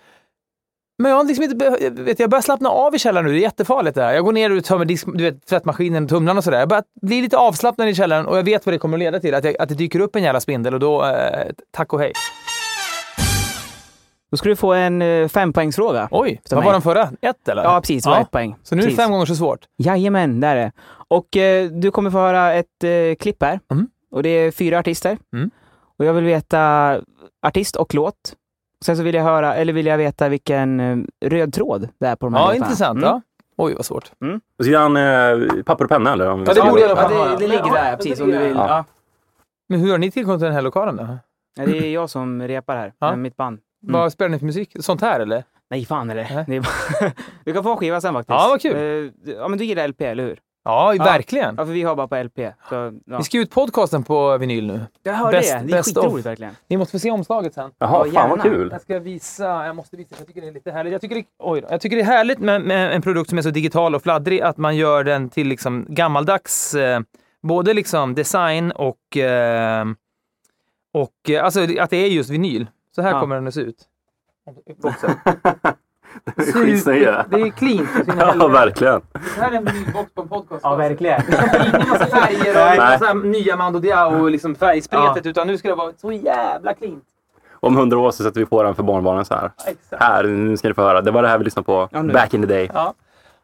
Men 0.97 1.11
jag 1.11 1.17
har 1.17 1.23
liksom 1.23 1.43
inte, 1.43 1.55
be- 1.55 1.89
vet, 1.89 2.19
jag 2.19 2.29
börjar 2.29 2.41
slappna 2.41 2.69
av 2.69 2.95
i 2.95 2.99
källaren 2.99 3.25
nu, 3.27 3.31
det 3.33 3.39
är 3.39 3.41
jättefarligt 3.41 3.95
det 3.95 4.03
här. 4.03 4.13
Jag 4.13 4.25
går 4.25 4.31
ner 4.33 4.57
och 4.57 4.63
tömmer 4.63 4.85
disk, 4.85 5.07
du 5.13 5.23
vet, 5.23 5.45
tvättmaskinen, 5.45 6.07
tumlaren 6.07 6.37
och 6.37 6.43
sådär. 6.43 6.59
Jag 6.59 6.69
börjar 6.69 6.83
bli 7.01 7.21
lite 7.21 7.37
avslappnad 7.37 7.89
i 7.89 7.95
källaren 7.95 8.25
och 8.25 8.37
jag 8.37 8.43
vet 8.43 8.65
vad 8.65 8.73
det 8.75 8.79
kommer 8.79 8.97
att 8.97 8.99
leda 8.99 9.19
till. 9.19 9.33
Att, 9.35 9.43
jag, 9.43 9.55
att 9.59 9.69
det 9.69 9.75
dyker 9.75 9.99
upp 9.99 10.15
en 10.15 10.23
jävla 10.23 10.39
spindel 10.39 10.73
och 10.73 10.79
då, 10.79 11.05
eh, 11.05 11.47
tack 11.71 11.93
och 11.93 11.99
hej. 11.99 12.11
Då 14.31 14.37
ska 14.37 14.49
du 14.49 14.55
få 14.55 14.73
en 14.73 15.01
eh, 15.01 15.27
fempoängsfråga. 15.27 16.07
Oj, 16.11 16.41
vad 16.49 16.57
mig. 16.59 16.65
var 16.65 16.73
den 16.73 16.81
förra? 16.81 17.09
Ett 17.21 17.47
eller? 17.47 17.63
Ja, 17.63 17.81
precis. 17.81 18.03
Det 18.03 18.09
var 18.09 18.19
ett 18.21 18.31
poäng. 18.31 18.55
Så 18.63 18.75
nu 18.75 18.81
är 18.81 18.83
det 18.83 18.87
Precis. 18.89 19.03
fem 19.03 19.11
gånger 19.11 19.25
så 19.25 19.35
svårt. 19.35 19.59
Jajamän, 19.77 20.39
det 20.39 20.47
är 20.47 20.55
det. 20.55 20.71
Och 21.07 21.37
eh, 21.37 21.69
du 21.69 21.91
kommer 21.91 22.11
få 22.11 22.17
höra 22.17 22.53
ett 22.53 22.83
eh, 22.83 23.15
klipp 23.19 23.43
här. 23.43 23.59
Mm. 23.71 23.87
Och 24.11 24.23
det 24.23 24.29
är 24.29 24.51
fyra 24.51 24.79
artister. 24.79 25.17
Mm. 25.33 25.51
Och 25.99 26.05
jag 26.05 26.13
vill 26.13 26.23
veta 26.23 26.99
artist 27.47 27.75
och 27.75 27.93
låt. 27.93 28.15
Sen 28.83 28.97
så 28.97 29.03
vill 29.03 29.15
jag 29.15 29.23
höra, 29.23 29.55
eller 29.55 29.73
vill 29.73 29.85
jag 29.85 29.97
veta 29.97 30.29
vilken 30.29 30.79
eh, 30.79 30.97
röd 31.29 31.53
tråd 31.53 31.89
det 31.99 32.07
är 32.07 32.15
på 32.15 32.25
de 32.25 32.33
här 32.33 32.41
Ja, 32.41 32.45
låtarna. 32.47 32.65
intressant. 32.65 32.97
Mm. 32.97 33.09
Ja. 33.09 33.21
Oj, 33.57 33.73
vad 33.75 33.85
svårt. 33.85 34.05
Ska 34.05 34.69
vi 34.69 34.75
ha 34.75 34.85
en 34.85 34.97
eh, 34.97 35.63
papper 35.63 35.83
och 35.83 35.89
penna 35.89 36.13
eller? 36.13 36.29
Om 36.29 36.39
Ja, 36.39 36.45
det 36.45 36.55
ska- 36.55 36.69
borde 36.69 36.81
jag 36.81 36.97
Ja, 36.97 37.07
det, 37.07 37.37
det 37.39 37.47
ligger 37.47 37.71
där 37.71 37.95
precis 37.95 38.19
om 38.21 38.31
du 38.31 38.37
vill. 38.37 38.53
Ja. 38.55 38.67
Ja. 38.69 38.85
Men 39.69 39.79
hur 39.79 39.91
har 39.91 39.97
ni 39.97 40.11
tillgång 40.11 40.37
till 40.37 40.45
den 40.45 40.53
här 40.53 40.61
lokalen 40.61 40.95
då? 40.95 41.17
Ja, 41.55 41.65
det 41.65 41.77
är 41.77 41.91
jag 41.93 42.09
som 42.09 42.41
repar 42.41 42.75
här, 42.75 42.93
Ja. 42.99 43.09
med 43.09 43.19
mitt 43.19 43.35
band. 43.37 43.59
Vad 43.81 44.11
spelar 44.11 44.29
ni 44.29 44.39
för 44.39 44.45
musik? 44.45 44.75
Sånt 44.79 45.01
här 45.01 45.19
eller? 45.19 45.43
Nej, 45.69 45.85
fan 45.85 46.09
är 46.09 46.15
bara... 46.59 47.11
du 47.45 47.53
kan 47.53 47.63
få 47.63 47.71
en 47.71 47.77
skiva 47.77 48.01
sen 48.01 48.13
faktiskt. 48.13 48.29
Ja, 48.39 48.47
vad 48.49 48.61
kul. 48.61 48.75
Eh, 49.25 49.33
Ja, 49.35 49.47
men 49.47 49.59
du 49.59 49.65
gillar 49.65 49.87
LP, 49.87 50.01
eller 50.01 50.23
hur? 50.23 50.39
Ja, 50.65 50.93
Ja. 50.95 51.03
verkligen. 51.03 51.55
Ja, 51.57 51.65
för 51.65 51.73
vi 51.73 51.83
har 51.83 51.95
bara 51.95 52.07
på 52.07 52.15
LP. 52.23 52.37
Så, 52.69 52.91
ja. 53.05 53.17
Vi 53.17 53.23
ska 53.23 53.37
ut 53.37 53.51
podcasten 53.51 54.03
på 54.03 54.37
vinyl 54.37 54.67
nu. 54.67 54.81
Jag 55.03 55.13
hör 55.13 55.31
Best- 55.31 55.59
det. 55.59 55.67
Det 55.67 55.77
är 55.77 55.83
skitroligt 55.83 56.19
of. 56.19 56.25
verkligen. 56.25 56.55
Ni 56.67 56.77
måste 56.77 56.91
få 56.91 56.99
se 56.99 57.11
omslaget 57.11 57.53
sen. 57.53 57.71
Jaha, 57.77 58.05
Ja, 58.07 58.11
fan 58.13 58.29
vad 58.29 58.41
kul. 58.41 58.69
Jag 58.71 58.81
ska 58.81 58.99
visa, 58.99 59.65
jag 59.65 59.75
måste 59.75 59.97
visa, 59.97 60.15
jag 60.17 60.27
tycker 60.27 60.41
det 60.41 60.47
är 60.47 60.51
lite 60.51 60.71
härligt. 60.71 60.91
Jag 60.93 61.01
tycker 61.01 61.15
det, 61.15 61.25
oj 61.39 61.61
då, 61.61 61.67
jag 61.71 61.81
tycker 61.81 61.95
det 61.95 62.01
är 62.01 62.05
härligt 62.05 62.39
med, 62.39 62.61
med 62.61 62.95
en 62.95 63.01
produkt 63.01 63.29
som 63.29 63.37
är 63.37 63.41
så 63.41 63.49
digital 63.49 63.95
och 63.95 64.03
fladdrig 64.03 64.41
att 64.41 64.57
man 64.57 64.75
gör 64.75 65.03
den 65.03 65.29
till 65.29 65.47
liksom 65.47 65.85
gammaldags, 65.89 66.73
eh, 66.75 67.01
både 67.41 67.73
liksom 67.73 68.15
design 68.15 68.71
och, 68.71 69.17
eh, 69.17 69.85
och 70.93 71.29
eh, 71.29 71.43
alltså 71.45 71.61
att 71.79 71.89
det 71.89 71.97
är 71.97 72.07
just 72.07 72.29
vinyl. 72.29 72.67
Så 72.95 73.01
här 73.01 73.11
Ja. 73.11 73.19
kommer 73.19 73.35
den 73.35 73.47
att 73.47 73.53
se 73.53 73.61
ut. 73.61 73.87
Det 76.35 76.41
är 76.41 76.51
skitsnygga. 76.53 77.25
Det 77.29 77.41
är 77.41 77.49
clean. 77.49 77.87
Ja, 78.39 78.47
verkligen. 78.47 79.01
Det 79.13 79.41
här 79.41 79.51
är 79.51 79.55
en 79.55 79.65
vinylbox 79.65 80.13
på 80.13 80.21
en 80.21 80.27
podcast. 80.27 80.59
Ja, 80.63 80.75
verkligen. 80.75 81.21
Ingen 81.65 81.89
massa 81.89 82.05
färger 82.17 82.71
och 82.71 82.77
massa 82.77 83.05
här 83.05 83.13
nya 83.13 83.55
Mando 83.55 83.79
Diao 83.79 84.27
liksom 84.27 84.55
färgspretet, 84.55 85.25
utan 85.25 85.47
nu 85.47 85.57
ska 85.57 85.67
det 85.69 85.75
vara 85.75 85.91
så 86.01 86.11
jävla 86.11 86.73
clean. 86.73 87.01
Om 87.59 87.75
hundra 87.75 87.97
år 87.99 88.11
så 88.11 88.23
sätter 88.23 88.39
vi 88.39 88.45
på 88.45 88.63
den 88.63 88.75
för 88.75 88.83
barnbarnen 88.83 89.25
så 89.25 89.33
här. 89.33 89.51
Exakt. 89.67 90.03
Här, 90.03 90.23
nu 90.23 90.57
ska 90.57 90.67
ni 90.67 90.73
få 90.73 90.81
höra. 90.81 91.01
Det 91.01 91.11
var 91.11 91.21
det 91.21 91.27
här 91.27 91.37
vi 91.37 91.43
lyssnade 91.43 91.65
på 91.65 91.89
Ja, 91.91 92.03
back 92.03 92.33
in 92.33 92.41
the 92.41 92.47
day. 92.47 92.69
Ja. 92.73 92.93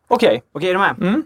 Okej. 0.07 0.43
Okej, 0.51 0.69
är 0.69 0.73
du 0.73 0.79
med? 0.79 0.95
Mm. 1.01 1.23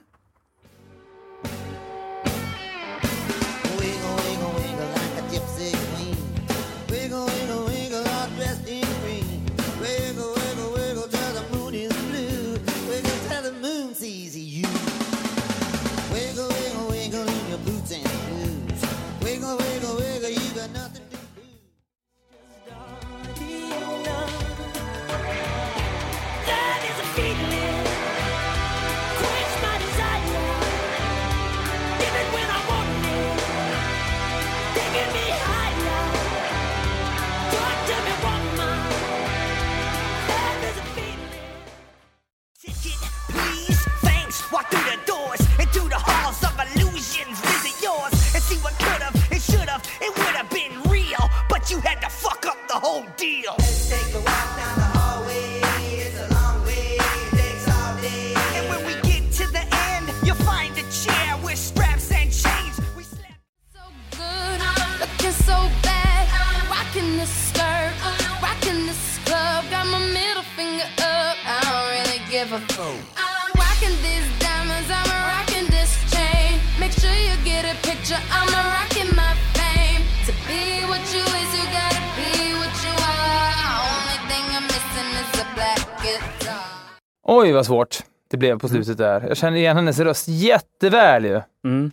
Oj, 87.24 87.52
vad 87.52 87.66
svårt 87.66 88.04
det 88.30 88.38
blev 88.38 88.60
på 88.60 88.68
slutet 88.68 88.98
där. 88.98 89.26
Jag 89.28 89.38
känner 89.38 89.58
igen 89.58 89.76
hennes 89.76 90.00
röst 90.00 90.28
jätteväl 90.28 91.26
ju. 91.26 91.42
Mm. 91.66 91.92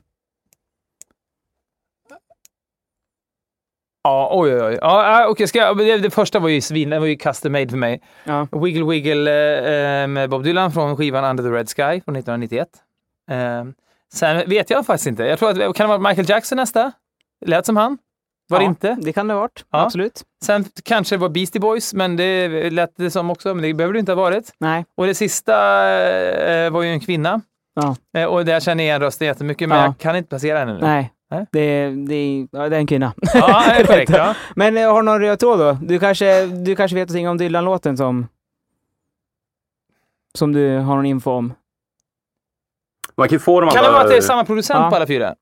Ja, 4.03 4.31
oj, 4.33 4.55
oj, 4.55 4.63
oj. 4.63 4.79
Ja, 4.81 5.27
okej, 5.29 5.47
ska 5.47 5.59
jag, 5.59 5.79
det, 5.79 5.99
det 5.99 6.11
första 6.11 6.39
var 6.39 6.49
ju 6.49 6.61
svin, 6.61 6.91
det 6.91 6.99
var 6.99 7.07
ju 7.07 7.17
custom 7.17 7.53
made 7.53 7.69
för 7.69 7.77
mig. 7.77 8.03
Ja. 8.25 8.49
Wiggle 8.53 8.85
Wiggle 8.85 10.03
eh, 10.03 10.07
med 10.07 10.31
Bob 10.31 10.45
Dylan 10.45 10.73
från 10.73 10.97
skivan 10.97 11.25
Under 11.25 11.45
the 11.45 11.51
Red 11.51 11.69
Sky 11.69 12.01
från 12.01 12.17
1991. 12.17 12.69
Eh, 13.31 13.65
sen 14.13 14.49
vet 14.49 14.71
jag 14.71 14.87
faktiskt 14.87 15.07
inte. 15.07 15.23
Jag 15.23 15.39
tror 15.39 15.51
att, 15.51 15.77
kan 15.77 15.91
det 15.91 15.99
vara 15.99 16.09
Michael 16.09 16.31
Jackson 16.31 16.57
nästa? 16.57 16.93
Lät 17.47 17.67
som 17.67 17.77
han. 17.77 17.99
Var 18.51 18.59
det 18.59 18.65
Ja, 18.65 18.69
inte? 18.69 18.97
Det 19.01 19.13
kan 19.13 19.29
det 19.29 19.35
ha 19.35 19.41
varit. 19.41 19.65
Ja. 19.71 19.81
Absolut. 19.85 20.23
Sen 20.45 20.65
kanske 20.83 21.15
det 21.15 21.21
var 21.21 21.29
Beastie 21.29 21.61
Boys, 21.61 21.95
men 21.95 22.17
det 22.17 22.71
lät 22.71 22.97
det 22.97 23.11
som 23.11 23.31
också, 23.31 23.55
men 23.55 23.63
det 23.63 23.75
behöver 23.75 23.93
det 23.93 24.01
inte 24.01 24.13
ha 24.13 24.17
varit. 24.17 24.53
Nej. 24.59 24.85
Och 24.97 25.07
det 25.07 25.15
sista 25.15 25.55
eh, 26.51 26.71
var 26.71 26.83
ju 26.83 26.89
en 26.89 27.01
kvinna. 27.01 27.41
Ja. 27.75 27.97
Eh, 28.21 28.25
och 28.27 28.45
där 28.45 28.61
känner 28.61 28.85
jag 28.85 28.89
igen 28.89 29.01
rösten 29.01 29.27
jättemycket, 29.27 29.69
men 29.69 29.79
Ja. 29.79 29.85
jag 29.85 29.99
kan 29.99 30.17
inte 30.17 30.29
placera 30.29 30.59
henne 30.59 30.73
nu. 30.75 30.81
Nej. 30.81 31.13
Nej. 31.31 31.47
Det, 31.53 31.91
det, 32.09 32.47
ja, 32.53 32.69
det 32.69 32.77
är 32.77 32.81
en 32.81 32.87
kvinna. 32.87 33.13
Ja, 33.35 33.63
det 33.69 33.75
är 33.75 33.85
korrekt. 33.87 34.11
Ja. 34.15 34.35
Men 34.57 34.77
eh, 34.77 34.91
har 34.93 35.03
du 35.03 35.07
någon 35.07 35.21
röd 35.21 35.39
tråd 35.39 35.59
då? 35.59 35.79
Du 35.83 35.99
kanske, 35.99 36.47
du 36.47 36.77
kanske 36.77 36.95
vet 36.95 37.09
någonting 37.09 37.29
om 37.29 37.39
Dylan-låten 37.39 37.97
som, 37.97 38.27
som 40.39 40.53
du 40.53 40.79
har 40.79 40.97
någon 40.97 41.07
info 41.07 41.31
om? 41.31 41.53
Man 43.17 43.29
kan 43.29 43.41
få 43.41 43.61
de 43.61 43.71
Kan 43.71 43.85
det 43.85 43.91
vara 43.91 44.03
att 44.03 44.09
det 44.09 44.17
är 44.17 44.21
samma 44.21 44.45
producent 44.45 44.81
Ja. 44.85 44.91
på 44.91 44.97
alla 44.97 45.07
fyra? 45.07 45.35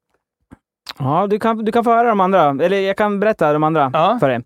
Ja, 0.98 1.26
du 1.26 1.38
kan, 1.38 1.64
du 1.64 1.72
kan 1.72 1.84
få 1.84 1.90
höra 1.90 2.08
de 2.08 2.20
andra. 2.20 2.44
Eller 2.64 2.80
jag 2.80 2.96
kan 2.96 3.20
berätta 3.20 3.52
de 3.52 3.62
andra 3.62 3.90
Ja. 3.92 4.16
för 4.20 4.28
dig. 4.28 4.40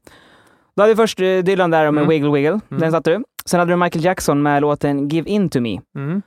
Du 0.76 0.82
hade 0.82 0.96
först 0.96 1.20
eh, 1.20 1.38
Dylan 1.38 1.70
där 1.70 1.90
med 1.90 2.02
Mm. 2.02 2.08
Wiggle 2.08 2.30
Wiggle. 2.32 2.60
Den 2.68 2.92
satte 2.92 3.10
du. 3.10 3.24
Sen 3.44 3.60
hade 3.60 3.72
du 3.72 3.76
Michael 3.76 4.04
Jackson 4.04 4.42
med 4.42 4.60
låten 4.62 5.08
Give 5.08 5.30
In 5.30 5.48
To 5.48 5.60
Me. 5.60 5.80
Mm. 5.96 6.22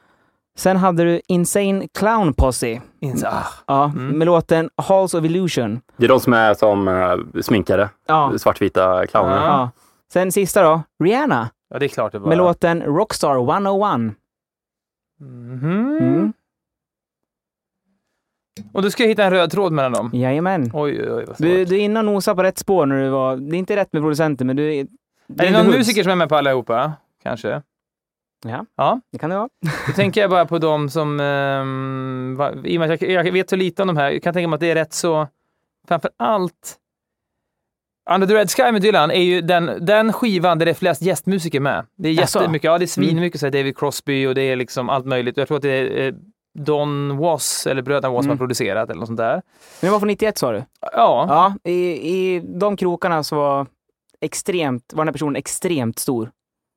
Sen 0.57 0.77
hade 0.77 1.03
du 1.03 1.21
Insane 1.27 1.87
Clown 1.99 2.33
Posse. 2.33 2.81
Ins- 3.01 3.25
ah. 3.27 3.43
Ja, 3.67 3.83
Mm. 3.95 4.07
med 4.17 4.25
låten 4.25 4.69
Halls 4.75 5.13
of 5.13 5.25
Illusion. 5.25 5.81
Det 5.97 6.05
är 6.05 6.09
de 6.09 6.19
som 6.19 6.33
är 6.33 6.53
som 6.53 6.87
uh, 6.87 7.41
sminkare. 7.41 7.89
Ja. 8.07 8.33
Svartvita 8.37 9.07
clowner. 9.07 9.35
Ja. 9.35 9.43
ja. 9.45 9.69
Sen 10.13 10.31
sista 10.31 10.63
då, 10.63 10.81
Rihanna 11.03 11.49
Ja, 11.69 11.79
det 11.79 11.85
är 11.85 11.89
klart 11.89 12.11
det 12.11 12.19
var. 12.19 12.27
med 12.29 12.37
låten 12.37 12.81
Rockstar 12.81 13.35
101. 13.35 14.15
Mhm. 15.19 15.97
Mm. 16.01 16.33
Och 18.71 18.81
du 18.81 18.91
ska 18.91 19.03
hitta 19.05 19.23
en 19.23 19.31
röd 19.31 19.51
tråd 19.51 19.71
mellan 19.73 19.91
dem? 19.91 20.09
Jajamän. 20.13 20.71
Oj, 20.73 21.01
oj, 21.01 21.11
oj. 21.11 21.25
Vad 21.27 21.35
Du, 21.37 21.57
svårt. 21.57 21.69
du 21.69 21.75
är 21.75 21.79
inne 21.79 21.99
och 21.99 22.05
nosar 22.05 22.35
på 22.35 22.43
rätt 22.43 22.57
spår 22.57 22.85
när 22.85 23.03
du 23.03 23.09
var... 23.09 23.35
Det 23.37 23.55
är 23.55 23.59
inte 23.59 23.75
rätt 23.75 23.93
med 23.93 24.01
producenten, 24.01 24.47
men 24.47 24.55
du 24.55 24.73
är... 24.75 24.79
är 24.81 24.87
det 25.27 25.51
någon 25.51 25.67
musiker 25.71 26.03
som 26.03 26.11
är 26.11 26.15
med 26.15 26.29
på 26.29 26.35
allihopa? 26.35 26.93
Kanske? 27.23 27.61
Ja, 28.45 28.65
Ja. 28.77 29.01
det 29.11 29.17
kan 29.19 29.29
det 29.29 29.35
vara. 29.37 29.49
Då 29.87 29.93
tänker 29.93 30.21
jag 30.21 30.29
bara 30.29 30.45
på 30.45 30.57
de 30.57 30.89
som... 30.89 31.19
ehm, 31.19 32.35
va- 32.37 32.53
I 32.63 32.77
och 32.77 32.79
med 32.79 32.91
att 32.91 33.01
jag, 33.01 33.25
jag 33.27 33.31
vet 33.31 33.49
så 33.49 33.55
lite 33.55 33.81
om 33.81 33.87
de 33.87 33.97
här, 33.97 34.11
jag 34.11 34.23
kan 34.23 34.33
tänka 34.33 34.47
mig 34.47 34.55
att 34.55 34.61
det 34.61 34.71
är 34.71 34.75
rätt 34.75 34.93
så... 34.93 35.27
Framför 35.87 36.11
allt... 36.17 36.75
Under 38.09 38.27
the 38.27 38.33
Red 38.35 38.49
Sky 38.51 38.71
med 38.71 38.81
Dylan 38.81 39.11
är 39.11 39.21
ju 39.21 39.41
den, 39.41 39.85
den 39.85 40.13
skivan 40.13 40.59
där 40.59 40.65
det 40.65 40.71
är 40.71 40.73
flest 40.73 41.01
gästmusiker 41.01 41.59
med. 41.59 41.85
Det 41.95 42.09
är 42.09 42.13
jättemycket. 42.13 42.63
Ja, 42.63 42.71
det 42.71 42.75
är 42.85 42.97
Mm. 42.99 43.09
svinmycket. 43.09 43.39
Så 43.39 43.45
här 43.45 43.51
David 43.51 43.77
Crosby 43.77 44.25
och 44.27 44.35
det 44.35 44.41
är 44.41 44.55
liksom 44.55 44.89
allt 44.89 45.05
möjligt. 45.05 45.37
Jag 45.37 45.47
tror 45.47 45.57
att 45.57 45.63
det 45.63 45.69
är 45.69 46.07
eh, 46.07 46.13
Don 46.55 47.17
Was, 47.17 47.67
eller 47.67 47.81
bröderna 47.81 48.13
Was, 48.13 48.25
Mm. 48.25 48.29
har 48.29 48.37
producerat 48.37 48.89
eller 48.89 48.99
något 48.99 49.07
sånt 49.07 49.17
där. 49.17 49.33
Men 49.33 49.41
det 49.87 49.89
var 49.89 49.99
från 49.99 50.07
91 50.07 50.37
sa 50.37 50.51
du? 50.51 50.63
Ja, 50.81 51.25
Ja, 51.63 51.71
i, 51.71 51.75
i 52.17 52.39
de 52.39 52.77
krokarna 52.77 53.23
så 53.23 53.35
var 53.35 53.67
extremt, 54.21 54.93
var 54.93 55.01
den 55.03 55.07
här 55.07 55.13
personen 55.13 55.35
extremt 55.35 55.99
stor. 55.99 56.31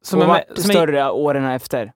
som 0.04 0.18
och 0.18 0.24
är, 0.24 0.28
varit 0.28 0.44
som 0.60 0.70
är 0.70 0.74
större 0.74 1.10
åren 1.10 1.44
efter. 1.44 1.92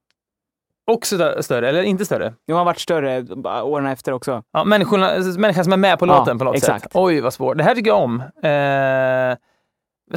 också 0.87 1.17
stö- 1.17 1.43
större, 1.43 1.69
eller 1.69 1.83
inte 1.83 2.05
större. 2.05 2.35
Jo, 2.47 2.55
han 2.55 2.59
har 2.59 2.65
varit 2.65 2.79
större 2.81 3.23
åren 3.62 3.87
efter 3.87 4.12
också. 4.12 4.43
Ja, 4.53 4.65
människorna, 4.65 5.11
människan 5.39 5.65
som 5.65 5.73
är 5.73 5.77
med 5.77 5.99
på 5.99 6.07
Ja, 6.07 6.19
låten 6.19 6.39
på 6.39 6.45
något 6.45 6.57
exakt. 6.57 6.83
sätt. 6.83 6.93
Oj, 6.95 7.21
vad 7.21 7.35
svårt. 7.35 7.57
Det 7.59 7.65
här 7.65 7.75
tycker 7.75 7.91
jag 7.91 8.03
om. 8.03 8.21
Eh, 8.21 9.37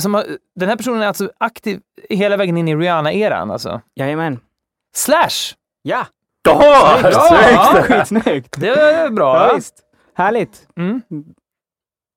som 0.01 0.13
har, 0.13 0.23
den 0.55 0.69
här 0.69 0.75
personen 0.75 1.01
är 1.01 1.07
alltså 1.07 1.31
aktiv 1.37 1.79
hela 2.09 2.37
vägen 2.37 2.57
in 2.57 2.67
i 2.67 2.75
Rihanna-eran. 2.75 3.51
Alltså. 3.51 3.81
Jajamän. 3.95 4.39
Slash! 4.95 5.55
Ja! 5.81 6.05
Ja! 6.45 6.97
Ja! 7.03 7.31
Snyggt! 7.75 7.87
Skitsnyggt! 7.87 8.55
Det 8.59 8.67
är 8.69 9.09
bra. 9.09 9.47
Ja, 9.47 9.55
visst. 9.55 9.73
Härligt. 10.17 10.67
Mm. 10.77 11.01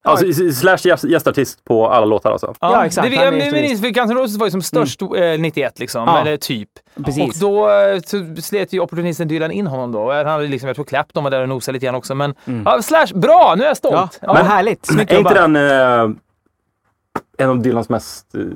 Alltså, 0.04 0.52
Slash 0.52 0.76
gäst- 0.76 1.04
gästartist 1.04 1.64
på 1.64 1.88
alla 1.88 2.06
låtar 2.06 2.30
alltså. 2.32 2.54
Ja, 2.61 2.87
exakt. 2.87 3.11
Det, 3.11 3.16
är 3.16 3.25
jag 3.25 3.35
Mm. 3.35 3.52
minns, 3.62 3.80
för 3.80 3.88
Guns 3.88 4.11
N' 4.11 4.16
Roses 4.16 4.37
var 4.38 4.47
ju 4.47 4.50
som 4.50 4.62
störst 4.62 5.02
eh, 5.02 5.08
91, 5.38 5.78
liksom, 5.78 6.04
Ja. 6.06 6.20
eller 6.20 6.37
typ. 6.37 6.68
Precis. 7.04 7.42
Och 7.42 7.49
då 7.50 7.70
eh, 7.70 8.00
så 8.06 8.42
slet 8.42 8.73
ju 8.73 8.80
opportunisten 8.80 9.28
Dylan 9.28 9.50
in 9.50 9.66
honom 9.66 9.92
då. 9.92 10.12
Han 10.12 10.26
hade 10.26 10.47
liksom, 10.47 10.66
jag 10.66 10.76
tror 10.76 10.85
Clapton 10.87 11.25
var 11.25 11.30
där 11.30 11.42
och 11.42 11.49
nosade 11.49 11.73
lite 11.73 11.87
grann 11.87 11.94
också. 11.94 12.14
Men 12.14 12.35
ja, 12.64 12.82
Slash, 12.82 13.06
bra! 13.14 13.54
Nu 13.56 13.64
är 13.64 13.66
jag 13.68 13.92
Mm. 13.92 13.99
ja, 14.00 14.08
stolt. 14.08 14.18
men 14.37 14.47
härligt. 14.47 14.87
Snyggt 14.87 15.12
Är 15.12 15.18
inte 15.18 15.35
den... 15.35 15.56
eh, 15.56 16.16
en 17.40 17.50
av 17.50 17.62
Dylans 17.62 17.88
mest 17.88 18.35
uh, 18.35 18.52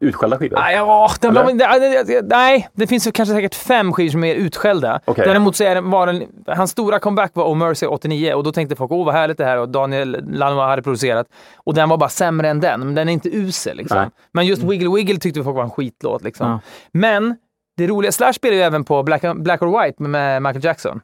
utskällda 0.00 0.38
skivor. 0.38 0.56
Nej, 0.56 0.74
ja, 0.74 1.10
den, 1.20 1.34
de, 1.34 2.22
nej, 2.24 2.68
det- 2.72 2.86
finns 2.86 3.06
ju 3.06 3.12
kanske 3.12 3.34
säkert 3.34 3.54
fem 3.54 3.92
skivor 3.92 4.10
som 4.10 4.24
är 4.24 4.34
utskällda. 4.34 5.00
Okej. 5.04 5.24
Däremot 5.26 5.56
så 5.56 5.64
är 5.64 5.74
den, 5.74 5.90
var 5.90 6.06
den, 6.06 6.22
hans 6.46 6.70
stora 6.70 6.98
comeback 6.98 7.30
var 7.34 7.44
Oh 7.44 7.56
Mercy 7.56 7.86
89 7.86 8.34
och 8.34 8.44
då 8.44 8.52
tänkte 8.52 8.76
folk 8.76 8.92
åh 8.92 9.06
vad 9.06 9.14
härligt 9.14 9.38
det 9.38 9.44
här 9.44 9.58
och 9.58 9.68
Daniel 9.68 10.24
Lanois 10.32 10.68
hade 10.68 10.82
producerat. 10.82 11.26
Och 11.56 11.74
den 11.74 11.88
var 11.88 11.96
bara 11.96 12.08
sämre 12.08 12.48
än 12.48 12.60
den, 12.60 12.80
men 12.80 12.94
den 12.94 13.08
är 13.08 13.12
inte 13.12 13.36
usel. 13.36 13.76
Liksom. 13.76 13.98
Nej. 13.98 14.08
Men 14.32 14.46
just 14.46 14.62
Wiggle 14.62 14.94
Wiggle 14.94 15.18
tyckte 15.18 15.44
folk 15.44 15.56
var 15.56 15.64
en 15.64 15.70
skitlåt. 15.70 16.24
Liksom. 16.24 16.48
Ja. 16.50 16.60
Men 16.92 17.36
det 17.76 17.86
roliga, 17.86 18.12
Slash 18.12 18.32
spelar 18.32 18.56
ju 18.56 18.62
även 18.62 18.84
på 18.84 19.02
Black, 19.02 19.22
Black 19.36 19.62
or 19.62 19.82
White 19.82 20.02
med 20.02 20.42
Michael 20.42 20.64
Jackson. 20.64 21.00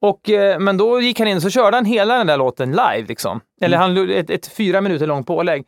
Och, 0.00 0.30
men 0.58 0.76
då 0.76 1.00
gick 1.00 1.18
han 1.18 1.28
in 1.28 1.36
och 1.36 1.42
så 1.42 1.50
körde 1.50 1.76
han 1.76 1.84
hela 1.84 2.18
den 2.18 2.26
där 2.26 2.36
låten 2.36 2.70
live. 2.70 3.04
Liksom. 3.08 3.40
Eller 3.60 3.76
han 3.78 4.10
ett, 4.10 4.30
ett 4.30 4.46
fyra 4.46 4.80
minuter 4.80 5.06
långt 5.06 5.26
pålägg. 5.26 5.64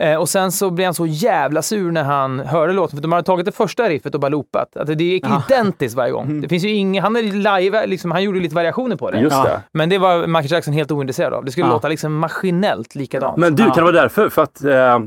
Eh, 0.00 0.14
och 0.16 0.28
sen 0.28 0.52
så 0.52 0.70
blev 0.70 0.84
han 0.84 0.94
så 0.94 1.06
jävla 1.06 1.62
sur 1.62 1.90
när 1.92 2.04
han 2.04 2.40
hörde 2.40 2.72
låten, 2.72 2.96
för 2.96 3.02
de 3.02 3.12
hade 3.12 3.24
tagit 3.24 3.46
det 3.46 3.52
första 3.52 3.88
riffet 3.88 4.14
och 4.14 4.20
bara 4.20 4.28
loopat. 4.28 4.76
Alltså, 4.76 4.94
det 4.94 5.04
gick 5.04 5.24
identiskt 5.48 5.94
varje 5.96 6.12
gång. 6.12 6.40
Det 6.40 6.48
finns 6.48 6.64
ju 6.64 6.70
ingen, 6.70 7.02
han 7.02 7.16
är 7.16 7.22
live, 7.22 7.86
liksom, 7.86 8.10
han 8.10 8.22
gjorde 8.22 8.40
lite 8.40 8.54
variationer 8.54 8.96
på 8.96 9.10
det. 9.10 9.18
Just 9.20 9.42
det. 9.42 9.60
Men 9.72 9.88
det 9.88 9.98
var 9.98 10.26
Michael 10.26 10.52
Jackson 10.52 10.74
helt 10.74 10.90
ointresserad 10.92 11.32
av. 11.34 11.44
Det 11.44 11.50
skulle 11.50 11.66
Ja. 11.66 11.72
låta 11.72 11.88
liksom 11.88 12.18
maskinellt 12.18 12.94
likadant. 12.94 13.36
Men 13.36 13.56
du, 13.56 13.64
kan 13.64 13.74
det 13.74 13.82
vara 13.82 13.92
därför? 13.92 14.28
För 14.28 14.42
att 14.42 14.64
eh, 14.64 14.98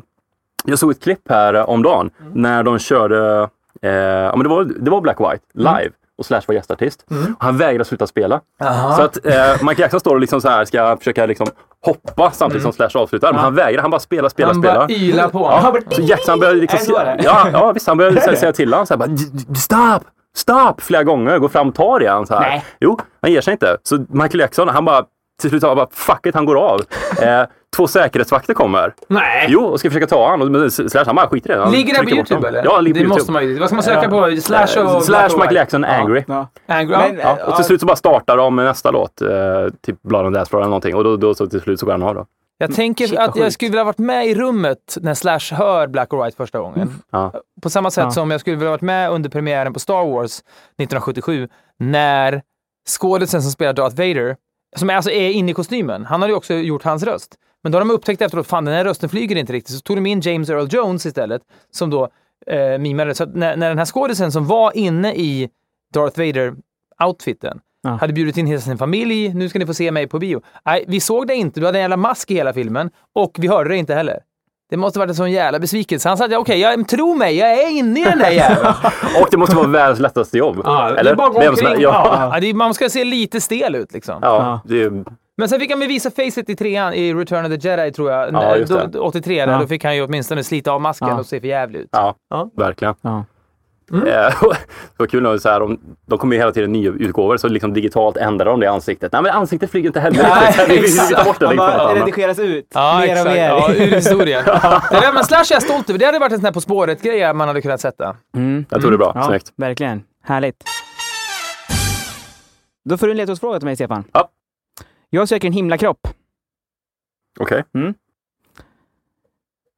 jag 0.65 0.79
såg 0.79 0.91
ett 0.91 1.03
klipp 1.03 1.29
här 1.29 1.69
om 1.69 1.83
dagen 1.83 2.09
Mm. 2.21 2.33
när 2.41 2.63
de 2.63 2.79
körde, 2.79 3.49
eh, 3.81 3.89
ja 3.91 4.31
men 4.35 4.43
det 4.43 4.49
var, 4.49 4.63
det 4.63 4.91
var 4.91 5.01
Black 5.01 5.19
White 5.19 5.43
live 5.53 5.89
och 6.19 6.25
Slash 6.25 6.41
var 6.47 6.55
gästartist. 6.55 7.05
Mm. 7.11 7.35
Han 7.39 7.57
vägrade 7.57 7.85
sluta 7.85 8.07
spela. 8.07 8.41
Så 8.97 9.01
att 9.01 9.25
eh, 9.25 9.33
Michael 9.53 9.79
Jackson 9.79 9.99
står 9.99 10.13
och 10.15 10.19
liksom 10.21 10.41
så 10.41 10.49
här 10.49 10.65
ska 10.65 10.97
försöka 10.97 11.25
liksom 11.25 11.47
hoppa 11.85 12.31
samtidigt 12.31 12.63
som 12.63 12.73
Slash 12.73 12.89
avslutar. 12.95 13.33
Men 13.33 13.41
han 13.41 13.55
vägrar, 13.55 13.81
han 13.81 13.91
bara 13.91 13.99
spelar, 13.99 14.29
spelar, 14.29 14.51
Mm. 14.51 14.63
han 14.65 14.71
spelar. 14.87 14.87
bara 14.87 15.05
ylar 15.07 15.29
på. 15.29 15.39
Ja, 15.39 15.75
så 15.95 16.01
Jackson 16.01 16.39
började 16.39 16.59
liksom 16.59 16.79
ja, 17.23 17.47
ja, 17.53 17.71
visst, 17.71 17.87
han 17.87 17.97
började 17.97 18.21
säga, 18.21 18.37
säga 18.37 18.53
till 18.53 18.73
honom 18.73 18.85
så 18.87 18.93
här, 18.93 18.97
bara, 18.99 19.07
"D- 19.07 19.23
d- 19.47 19.55
Stop! 19.55 20.03
Stop! 20.35 20.81
Flera 20.81 21.03
gånger, 21.03 21.39
går 21.39 21.49
fram 21.49 21.67
och 21.69 21.75
tar 21.75 22.03
i 22.03 22.07
han 22.07 22.25
så 22.27 22.33
här. 22.33 22.41
Nej. 22.41 22.65
Jo, 22.79 22.99
han 23.21 23.31
ger 23.31 23.41
sig 23.41 23.51
inte. 23.51 23.77
Så 23.83 24.05
Michael 24.09 24.39
Jackson, 24.39 24.67
han 24.69 24.85
bara 24.85 25.03
till 25.39 25.49
slut 25.49 25.61
sa 25.61 25.67
han 25.67 25.77
bara 25.77 25.87
fuck 25.91 26.25
it, 26.25 26.35
han 26.35 26.45
går 26.45 26.55
av. 26.55 26.81
Eh, 27.21 27.43
två 27.75 27.87
säkerhetsvakter 27.87 28.53
kommer. 28.53 28.93
Nej! 29.07 29.45
Jo, 29.49 29.61
och 29.63 29.79
ska 29.79 29.89
försöka 29.89 30.07
ta 30.07 30.29
honom. 30.29 30.51
Men 30.51 30.71
Slash 30.71 31.03
han 31.05 31.15
bara 31.15 31.27
skiter 31.27 31.51
i 31.51 31.55
det. 31.55 31.61
Han 31.63 31.71
Ligger 31.71 31.93
det 31.93 32.03
på 32.03 32.09
YouTube 32.09 32.47
eller? 32.47 32.63
Ja, 32.65 32.75
det 32.77 32.81
ligger 32.81 32.93
på 32.93 32.97
det 32.97 32.99
YouTube. 32.99 33.19
måste 33.19 33.31
man 33.31 33.43
ju. 33.43 33.59
Vad 33.59 33.69
ska 33.69 33.75
man 33.75 33.83
söka 33.83 34.09
på? 34.09 34.35
Slash 34.41 34.61
och... 34.95 35.03
Slash 35.03 35.29
Black? 35.35 35.51
Jackson 35.51 35.83
Angry. 35.83 36.23
Ja. 36.27 36.47
Angry. 36.67 36.97
Men, 36.97 37.15
ja. 37.23 37.37
Ja, 37.39 37.45
och 37.45 37.55
till 37.55 37.65
slut 37.65 37.79
så 37.79 37.85
bara 37.85 37.95
startar 37.95 38.37
de 38.37 38.55
med 38.55 38.65
nästa 38.65 38.91
låt. 38.91 39.21
Eh, 39.21 39.27
typ 39.81 40.01
Blood 40.01 40.33
Dance 40.33 40.49
Floor 40.49 40.61
eller 40.61 40.69
någonting. 40.69 40.95
Och 40.95 41.03
då, 41.03 41.17
då 41.17 41.33
så 41.35 41.47
till 41.47 41.61
slut 41.61 41.79
så 41.79 41.85
går 41.85 41.91
han 41.93 42.03
av 42.03 42.15
då. 42.15 42.25
Jag 42.57 42.75
tänker 42.75 43.07
Shit, 43.07 43.19
att 43.19 43.35
jag 43.35 43.53
skulle 43.53 43.69
vilja 43.71 43.83
varit 43.83 43.97
med 43.97 44.27
i 44.27 44.35
rummet 44.35 44.97
när 45.01 45.13
Slash 45.13 45.55
hör 45.57 45.87
Black 45.87 46.13
or 46.13 46.23
White 46.25 46.37
första 46.37 46.59
gången. 46.59 46.93
Ja. 47.11 47.33
På 47.61 47.69
samma 47.69 47.91
sätt 47.91 48.03
Ja. 48.03 48.11
som 48.11 48.31
jag 48.31 48.39
skulle 48.41 48.55
vilja 48.55 48.69
varit 48.71 48.81
med 48.81 49.11
under 49.11 49.29
premiären 49.29 49.73
på 49.73 49.79
Star 49.79 50.11
Wars 50.13 50.39
1977 50.39 51.47
när 51.79 52.41
skådisen 52.89 53.41
som 53.41 53.51
spelar 53.51 53.73
Darth 53.73 53.95
Vader, 53.95 54.35
som 54.75 54.89
alltså 54.89 55.11
är 55.11 55.29
inne 55.29 55.51
i 55.51 55.53
kostymen, 55.53 56.05
han 56.05 56.21
hade 56.21 56.31
ju 56.31 56.37
också 56.37 56.53
gjort 56.53 56.83
hans 56.83 57.03
röst. 57.03 57.35
Men 57.63 57.71
då 57.71 57.75
har 57.77 57.85
de 57.85 57.91
upptäckt 57.91 58.21
efteråt, 58.21 58.47
fan 58.47 58.65
den 58.65 58.73
här 58.73 58.83
rösten 58.83 59.09
flyger 59.09 59.35
inte 59.35 59.53
riktigt, 59.53 59.75
så 59.75 59.81
tog 59.81 59.97
de 59.97 60.05
in 60.05 60.19
James 60.21 60.49
Earl 60.49 60.67
Jones 60.71 61.05
istället, 61.05 61.41
som 61.71 61.89
då 61.89 62.09
eh, 62.47 62.77
mimade. 62.77 63.15
Så 63.15 63.25
när, 63.25 63.57
när 63.57 63.69
den 63.69 63.77
här 63.77 63.85
skådisen 63.85 64.31
som 64.31 64.45
var 64.47 64.77
inne 64.77 65.13
i 65.15 65.49
Darth 65.93 66.19
Vader-outfiten 66.19 67.59
Ja. 67.81 67.89
hade 67.89 68.13
bjudit 68.13 68.37
in 68.37 68.47
hela 68.47 68.61
sin 68.61 68.77
familj, 68.77 69.33
nu 69.33 69.49
ska 69.49 69.59
ni 69.59 69.65
få 69.65 69.73
se 69.73 69.91
mig 69.91 70.07
på 70.07 70.19
bio. 70.19 70.41
Nej, 70.65 70.85
vi 70.87 70.99
såg 70.99 71.27
det 71.27 71.35
inte, 71.35 71.59
du 71.59 71.65
hade 71.65 71.77
en 71.77 71.81
jävla 71.81 71.97
mask 71.97 72.31
i 72.31 72.33
hela 72.33 72.53
filmen 72.53 72.89
och 73.15 73.35
vi 73.39 73.47
hörde 73.47 73.69
det 73.69 73.77
inte 73.77 73.93
heller. 73.93 74.19
Det 74.69 74.77
måste 74.77 74.99
varit 74.99 75.09
en 75.09 75.15
sån 75.15 75.31
jävla 75.31 75.59
besvikelse. 75.59 76.09
Han 76.09 76.17
sa 76.17 76.25
att 76.25 76.33
okej, 76.33 76.59
jag 76.59 76.87
tro 76.87 77.15
mig, 77.15 77.37
jag 77.37 77.53
är 77.53 77.69
inne 77.69 77.99
i 77.99 78.03
den 78.03 78.19
där 78.19 78.29
jäveln. 78.29 78.67
Och 79.21 79.27
det 79.31 79.37
måste 79.37 79.55
vara 79.55 79.67
världens 79.67 79.99
lättaste 79.99 80.37
jobb. 80.37 80.61
Ja, 80.65 80.89
det 80.91 80.99
Eller? 80.99 81.11
är 81.11 81.15
bara 81.15 81.29
gå 81.29 81.49
omkring. 81.49 81.81
Ja. 81.81 82.29
Ja, 82.33 82.39
det 82.39 82.49
är, 82.49 82.53
man 82.53 82.73
ska 82.73 82.89
se 82.89 83.03
lite 83.03 83.41
stel 83.41 83.75
ut 83.75 83.93
liksom. 83.93 84.19
Ja, 84.21 84.59
det 84.65 84.83
är, 84.83 85.03
Men 85.37 85.49
sen 85.49 85.59
fick 85.59 85.69
han 85.71 85.79
bevisa 85.79 86.11
facet 86.11 86.49
i 86.49 86.55
trean 86.55 86.93
i 86.93 87.13
Return 87.13 87.45
of 87.53 87.61
the 87.61 87.67
Jedi 87.69 87.91
tror 87.91 88.11
jag. 88.11 88.33
Ja, 88.33 88.55
just 88.57 88.73
det. 88.73 88.87
Då- 88.91 88.99
83, 89.01 89.45
där, 89.45 89.53
Ja. 89.53 89.59
då 89.59 89.67
fick 89.67 89.83
han 89.83 89.95
ju 89.95 90.03
åtminstone 90.05 90.43
slita 90.43 90.71
av 90.71 90.81
masken 90.81 91.07
Ja. 91.07 91.19
och 91.19 91.25
se 91.25 91.39
för 91.39 91.47
jävligt 91.47 91.81
ut. 91.81 91.89
ja, 91.91 92.15
Ja. 92.29 92.49
verkligen. 92.57 92.95
Mm. 93.91 94.07
Eh, 94.07 94.13
det 94.41 94.97
var 94.97 95.07
kul 95.07 95.23
när 95.23 95.37
så 95.37 95.49
här, 95.49 95.59
de, 95.59 95.79
de 96.05 96.19
kommer 96.19 96.35
ju 96.35 96.39
hela 96.39 96.51
tiden 96.51 96.71
nya 96.71 96.91
utgåvor 96.91 97.37
så 97.37 97.47
liksom 97.47 97.73
digitalt 97.73 98.17
ändrar 98.17 98.45
de 98.45 98.59
det 98.59 98.67
ansiktet. 98.71 99.11
Nej 99.11 99.21
men 99.21 99.31
ansiktet 99.31 99.71
flyger 99.71 99.89
inte 99.89 99.99
heller 99.99 100.23
Nej, 100.23 100.65
vi, 100.67 100.75
vi, 100.75 100.81
vi 100.81 100.97
tar 100.97 101.03
exakt. 101.03 101.25
bort 101.25 101.39
det. 101.39 101.45
Liksom, 101.45 101.57
bara 101.57 101.81
annat. 101.81 101.95
redigeras 101.95 102.39
ut 102.39 102.67
Ja, 102.73 102.97
mer 102.99 103.07
exakt. 103.07 103.25
och 103.27 103.33
mer. 103.33 103.49
Ja, 103.49 103.73
ur 103.73 103.91
historien. 103.91 104.43
det 104.91 104.99
där, 104.99 105.13
men 105.13 105.23
Slash 105.23 105.39
är 105.39 105.53
jag 105.53 105.63
stolt 105.63 105.89
över. 105.89 105.99
Det 105.99 106.05
hade 106.05 106.19
varit 106.19 106.31
en 106.31 106.37
sån 106.37 106.45
här 106.45 106.51
På 106.53 106.61
spåret-grej 106.61 107.33
man 107.33 107.47
hade 107.47 107.61
kunnat 107.61 107.81
sätta. 107.81 108.15
Mm. 108.35 108.65
Jag 108.69 108.81
tror 108.81 108.91
det 108.91 108.95
är 108.95 108.97
bra. 108.97 109.11
Ja, 109.15 109.23
Snyggt. 109.27 109.53
verkligen. 109.55 110.03
Härligt. 110.23 110.63
Då 112.85 112.97
får 112.97 113.07
du 113.07 113.11
en 113.11 113.17
ledtrådsfråga 113.17 113.59
till 113.59 113.65
mig, 113.65 113.75
Stefan. 113.75 114.03
Ja. 114.13 114.29
Jag 115.09 115.29
söker 115.29 115.47
en 115.47 115.53
himlakropp. 115.53 116.07
Okej. 117.39 117.63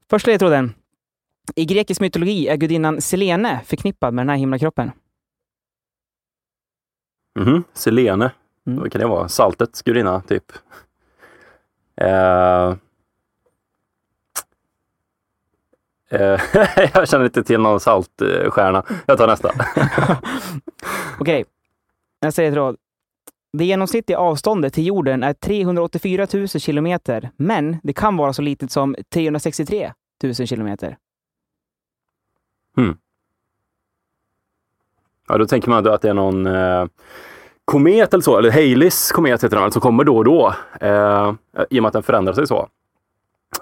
Första 0.10 0.32
ledtråden. 0.32 0.74
I 1.56 1.66
grekisk 1.66 2.02
mytologi 2.02 2.48
är 2.48 2.58
gudinnan 2.58 3.02
Selene 3.02 3.62
förknippad 3.66 4.14
med 4.14 4.26
den 4.26 4.30
här 4.30 4.38
himlakroppen. 4.38 4.92
Mhm. 7.40 7.64
Selene. 7.74 8.32
Mm. 8.68 8.80
Vad 8.80 8.92
kan 8.92 9.02
det 9.02 9.08
vara? 9.08 9.30
Saltets 9.30 9.82
gudinna, 9.82 10.22
typ. 10.22 10.52
Eh, 12.02 12.76
jag 16.94 17.10
känner 17.10 17.26
inte 17.26 17.44
till 17.44 17.60
någon 17.60 17.80
saltstjärna. 17.80 18.84
Jag 19.06 19.18
tar 19.18 19.28
nästa. 19.28 19.52
Okej. 21.20 21.46
Nästa 22.22 22.42
ledtråd. 22.42 22.78
Det 23.58 23.66
genomsnittliga 23.66 24.18
avståndet 24.18 24.74
till 24.74 24.86
jorden 24.86 25.24
är 25.24 25.34
384 25.34 26.28
000 26.34 26.48
kilometer, 26.48 27.30
men 27.38 27.78
det 27.84 27.94
kan 27.94 28.18
vara 28.18 28.34
så 28.34 28.42
litet 28.42 28.72
som 28.72 28.96
363 29.14 29.94
000 30.24 30.34
kilometer. 30.34 30.98
Ja, 35.28 35.38
då 35.38 35.46
tänker 35.46 35.70
man 35.70 35.84
då 35.84 35.92
att 35.92 36.02
det 36.02 36.10
är 36.10 36.14
någon 36.14 36.46
eh, 36.46 36.86
komet 37.66 38.14
eller 38.14 38.24
så, 38.24 38.38
eller 38.38 38.52
Haleys 38.52 39.12
komet 39.12 39.44
heter 39.44 39.56
den 39.56 39.64
väl, 39.64 39.72
som 39.72 39.82
kommer 39.82 40.04
då 40.04 40.18
och 40.18 40.26
då. 40.26 40.54
Eh, 40.82 41.34
I 41.70 41.80
och 41.80 41.84
med 41.84 41.88
att 41.88 41.94
den 41.94 42.04
förändrar 42.04 42.34
sig 42.34 42.48
så. 42.48 42.68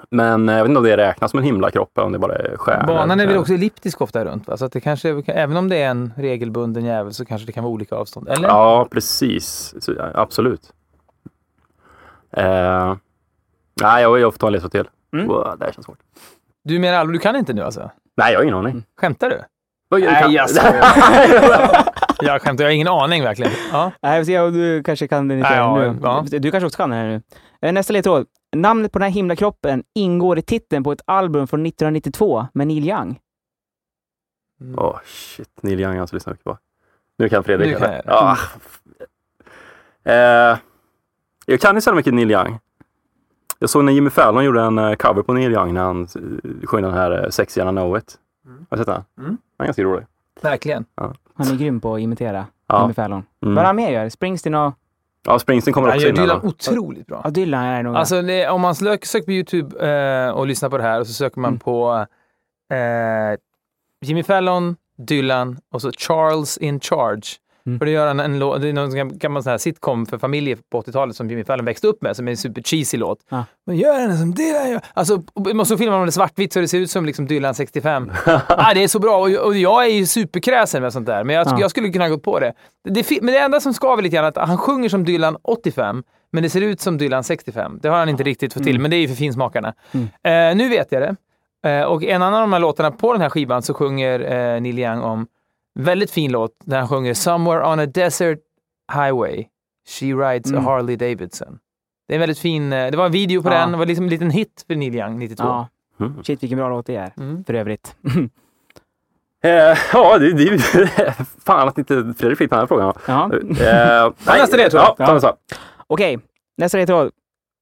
Men 0.09 0.49
eh, 0.49 0.55
jag 0.55 0.63
vet 0.63 0.69
inte 0.69 0.77
om 0.77 0.83
det 0.83 0.97
räknas 0.97 1.31
som 1.31 1.37
en 1.37 1.45
himlakropp 1.45 1.97
eller 1.97 2.05
om 2.05 2.11
det 2.11 2.19
bara 2.19 2.35
är 2.35 2.57
stjärnor. 2.57 2.87
Banan 2.87 3.19
är 3.19 3.27
väl 3.27 3.37
också 3.37 3.53
elliptisk 3.53 4.01
ofta 4.01 4.25
runt, 4.25 4.47
va? 4.47 4.57
så 4.57 4.65
att 4.65 4.71
det 4.71 4.81
kanske, 4.81 5.23
även 5.27 5.57
om 5.57 5.69
det 5.69 5.77
är 5.77 5.89
en 5.89 6.13
regelbunden 6.17 6.85
jävel 6.85 7.13
så 7.13 7.25
kanske 7.25 7.45
det 7.45 7.51
kan 7.51 7.63
vara 7.63 7.73
olika 7.73 7.95
avstånd. 7.95 8.29
Eller? 8.29 8.47
Ja, 8.47 8.87
precis. 8.91 9.75
Så, 9.79 9.93
ja, 9.93 10.11
absolut. 10.13 10.73
Eh, 12.31 12.95
nej, 13.81 14.03
jag, 14.03 14.19
jag 14.19 14.33
får 14.33 14.39
ta 14.39 14.47
en 14.47 14.53
ledtråd 14.53 14.71
till. 14.71 14.89
Mm. 15.13 15.27
Wow, 15.27 15.55
det 15.59 15.65
här 15.65 15.71
känns 15.71 15.85
svårt. 15.85 15.99
Du 16.63 16.79
menar 16.79 16.97
allvar, 16.97 17.13
du 17.13 17.19
kan 17.19 17.35
inte 17.35 17.53
nu 17.53 17.61
alltså? 17.61 17.91
Nej, 18.19 18.31
jag 18.33 18.39
har 18.39 18.43
ingen 18.43 18.55
aning. 18.55 18.83
Skämtar 18.97 19.29
du? 19.29 19.41
Vad 19.89 19.99
gör 19.99 20.11
Nej, 20.11 20.21
kan- 20.21 20.31
jag 20.31 20.49
Jag 22.21 22.41
skämtar, 22.41 22.63
jag 22.63 22.69
har 22.69 22.73
ingen 22.75 22.87
aning 22.87 23.23
verkligen. 23.23 23.51
Ja. 23.71 23.91
Nej, 24.01 24.19
vi 24.19 24.25
får 24.25 24.31
se 24.31 24.39
om 24.39 24.53
du 24.53 24.83
kanske 24.83 25.07
kan 25.07 25.27
den 25.27 25.37
lite 25.37 25.49
Nej, 25.49 25.57
ja, 25.57 25.77
nu. 25.77 25.97
ja. 26.03 26.25
Du 26.39 26.51
kanske 26.51 26.65
också 26.65 26.77
kan 26.77 26.89
den 26.89 26.99
här 26.99 27.05
nu. 27.07 27.21
Eh, 27.61 27.73
Nästa 27.73 27.93
ledtråd. 27.93 28.25
Namnet 28.55 28.91
på 28.91 28.99
den 28.99 29.03
här 29.05 29.13
himlakroppen 29.13 29.83
ingår 29.95 30.37
i 30.39 30.41
titeln 30.41 30.83
på 30.83 30.91
ett 30.91 31.01
album 31.05 31.47
från 31.47 31.65
1992 31.65 32.47
med 32.53 32.67
Neil 32.67 32.89
Young. 32.89 33.19
Åh, 34.77 34.99
shit. 35.05 35.49
Neil 35.63 35.79
Young 35.79 35.89
har 35.89 35.95
jag 35.95 36.03
inte 36.03 36.15
lyssnat 36.15 36.33
mycket 36.33 36.43
på. 36.45 36.57
Nu 37.17 37.29
kan 37.29 37.43
Fredrik. 37.43 37.67
Nu 37.67 37.79
kan 37.79 37.91
jag. 37.93 38.01
Ja. 38.05 38.37
Eh, 40.03 40.57
jag 41.45 41.61
kan 41.61 41.75
ju 41.75 41.81
så 41.81 41.93
mycket 41.93 42.13
Neil 42.13 42.31
Young. 42.31 42.59
Jag 43.59 43.69
såg 43.69 43.83
när 43.83 43.93
Jimmy 43.93 44.09
Fallon 44.09 44.43
gjorde 44.45 44.61
en 44.61 44.77
eh, 44.77 44.95
cover 44.95 45.21
på 45.21 45.33
Neil 45.33 45.51
Young 45.53 45.73
när 45.73 45.81
han 45.81 46.01
eh, 46.03 46.67
sjöng 46.67 46.81
den 46.83 46.93
här 46.93 47.23
eh, 47.23 47.29
Sex 47.29 47.57
Gärna 47.57 47.71
Know 47.71 47.97
It. 47.97 48.17
Har 48.69 48.77
du 48.77 48.83
sett 48.83 48.87
den? 48.87 49.03
Mm. 49.17 49.37
Den 49.57 49.63
är 49.63 49.65
ganska 49.65 49.83
rolig. 49.83 50.05
Verkligen. 50.41 50.85
Han 51.35 51.47
är 51.47 51.55
grym 51.57 51.79
på 51.81 51.93
att 51.95 52.01
imitera 52.01 52.45
Ja. 52.67 52.81
Jimmy 52.81 52.93
Fallon. 52.93 53.23
Mm. 53.43 53.55
Vad 53.55 53.61
är 53.63 53.65
han 53.67 53.75
mer 53.75 53.89
gör? 53.91 54.09
Springsteen 54.09 54.55
och... 54.55 54.73
Ja, 55.25 55.39
Springsteen 55.39 55.73
kommer 55.73 55.87
Han 55.87 55.97
också 55.97 56.07
gör 56.07 56.13
in. 56.13 56.17
här 56.19 56.23
Dylan 56.25 56.39
då. 56.43 56.47
otroligt 56.47 57.07
bra. 57.07 57.21
Ja, 57.23 57.29
Dylan 57.29 57.63
är 57.63 57.83
nog... 57.83 57.95
Alltså 57.95 58.21
det, 58.21 58.49
om 58.49 58.61
man 58.61 58.75
sök, 58.75 59.05
söker 59.05 59.25
på 59.25 59.31
YouTube 59.31 59.87
eh, 59.89 60.29
och 60.31 60.47
lyssnar 60.47 60.69
på 60.69 60.77
det 60.77 60.83
här 60.83 60.99
och 60.99 61.07
så 61.07 61.13
söker 61.13 61.39
man 61.39 61.49
Mm. 61.49 61.59
på 61.59 62.05
eh, 62.71 63.39
Jimmy 64.01 64.23
Fallon, 64.23 64.75
Dylan 64.97 65.57
och 65.71 65.81
så 65.81 65.91
Charles 65.91 66.57
in 66.57 66.79
Charge. 66.79 67.21
Mm. 67.65 67.79
För 67.79 67.85
det 67.85 67.91
gör 67.91 68.07
han 68.07 68.19
en 68.19 68.39
låt, 68.39 68.61
det 68.61 68.69
är 68.69 68.73
någon 68.73 69.17
gammal 69.17 69.43
sån 69.43 69.51
här 69.51 69.57
sitcom 69.57 70.05
för 70.05 70.17
familjer 70.17 70.57
på 70.71 70.81
80-talet 70.81 71.15
som 71.15 71.29
Jimmy 71.29 71.43
Fallon 71.43 71.65
växte 71.65 71.87
upp 71.87 72.01
med, 72.01 72.15
som 72.15 72.27
är 72.27 72.31
en 72.31 72.37
super 72.37 72.61
cheesy 72.61 72.97
låt. 72.97 73.19
Ja. 73.29 73.45
Men 73.65 73.77
gör 73.77 73.99
den 73.99 74.17
som 74.17 74.33
Dylan 74.33 74.69
gör. 74.69 74.81
Alltså, 74.93 75.23
och 75.59 75.67
så 75.67 75.77
filmar 75.77 76.05
det 76.05 76.11
svartvitt 76.11 76.53
så 76.53 76.59
det 76.59 76.67
ser 76.67 76.77
ut 76.79 76.91
som 76.91 77.05
liksom 77.05 77.27
Dylan 77.27 77.55
65. 77.55 78.11
ah, 78.47 78.73
det 78.73 78.83
är 78.83 78.87
så 78.87 78.99
bra 78.99 79.17
och, 79.17 79.29
och 79.45 79.55
jag 79.55 79.85
är 79.85 79.89
ju 79.89 80.05
superkräsen 80.05 80.81
med 80.81 80.93
sånt 80.93 81.05
där, 81.05 81.23
men 81.23 81.35
jag, 81.35 81.47
Ja. 81.47 81.57
jag 81.59 81.69
skulle 81.71 81.89
kunna 81.89 82.09
gå 82.09 82.17
på 82.17 82.39
det. 82.39 82.53
det 82.89 83.21
men 83.21 83.33
det 83.33 83.39
enda 83.39 83.59
som 83.59 83.73
skaver 83.73 84.03
lite 84.03 84.15
grann 84.15 84.25
är 84.25 84.29
att 84.39 84.47
han 84.47 84.57
sjunger 84.57 84.89
som 84.89 85.05
Dylan 85.05 85.37
85, 85.43 86.03
Men 86.31 86.43
det 86.43 86.49
ser 86.49 86.61
ut 86.61 86.81
som 86.81 86.97
Dylan 86.97 87.23
65. 87.23 87.79
Det 87.81 87.87
har 87.89 87.97
han 87.97 88.09
inte 88.09 88.23
riktigt 88.23 88.53
fått 88.53 88.63
till, 88.63 88.71
Mm. 88.71 88.81
men 88.81 88.91
det 88.91 88.97
är 88.97 89.01
ju 89.01 89.07
för 89.07 89.15
finsmakarna. 89.15 89.73
Mm. 89.91 90.07
Eh, 90.51 90.57
nu 90.57 90.69
vet 90.69 90.91
jag 90.91 91.01
det. 91.01 91.15
Eh, 91.69 91.83
och 91.83 92.03
en 92.03 92.21
annan 92.21 92.33
av 92.33 92.41
de 92.41 92.53
här 92.53 92.59
låtarna 92.59 92.91
på 92.91 93.13
den 93.13 93.21
här 93.21 93.29
skivan 93.29 93.61
så 93.61 93.73
sjunger 93.73 94.19
eh, 94.19 94.61
Neil 94.61 94.79
Young 94.79 95.01
om 95.01 95.27
väldigt 95.79 96.11
fin 96.11 96.31
låt 96.31 96.51
där 96.65 96.79
han 96.79 96.87
sjunger 96.87 97.13
“Somewhere 97.13 97.65
on 97.73 97.79
a 97.79 97.85
desert 97.85 98.39
highway 98.93 99.45
she 99.99 100.05
rides 100.05 100.51
Mm. 100.51 100.67
a 100.67 100.69
Harley 100.71 100.95
Davidson”. 100.95 101.59
Det 102.07 102.13
är 102.13 102.15
en 102.15 102.19
väldigt 102.19 102.39
fin, 102.39 102.73
eh, 102.73 102.91
det 102.91 102.97
var 102.97 103.05
en 103.05 103.11
video 103.11 103.43
på 103.43 103.49
Ja. 103.49 103.53
den, 103.59 103.71
det 103.71 103.77
var 103.77 103.85
liksom 103.85 104.05
en 104.05 104.09
liten 104.09 104.29
hit 104.31 104.63
för 104.67 104.75
Neil 104.75 104.95
Young 104.95 105.19
92. 105.19 105.43
Ja. 105.43 105.67
Mm. 105.99 106.23
Shit 106.23 106.43
vilken 106.43 106.57
bra 106.57 106.69
låt 106.69 106.85
det 106.85 106.95
är. 106.95 107.13
Mm. 107.17 107.43
För 107.43 107.53
övrigt. 107.53 107.95
Eh, 109.43 109.77
ja, 109.93 110.17
det, 110.17 110.33
det 110.33 110.43
är 110.43 110.51
ju 110.51 110.57
fan 111.45 111.67
att 111.67 111.77
inte 111.77 112.13
Fredrik 112.17 112.37
fick 112.37 112.49
den 112.49 112.59
här 112.59 112.65
frågan. 112.67 112.93
ja. 113.07 113.23
Eh, 113.33 114.11
nej, 114.27 114.39
nästa 114.39 114.57
ledtråd. 114.57 114.81
Ja, 114.97 115.05
ta 115.05 115.13
nästa. 115.13 115.35
Okej, 115.87 116.19
nästa 116.57 116.77
ledtråd. 116.77 117.11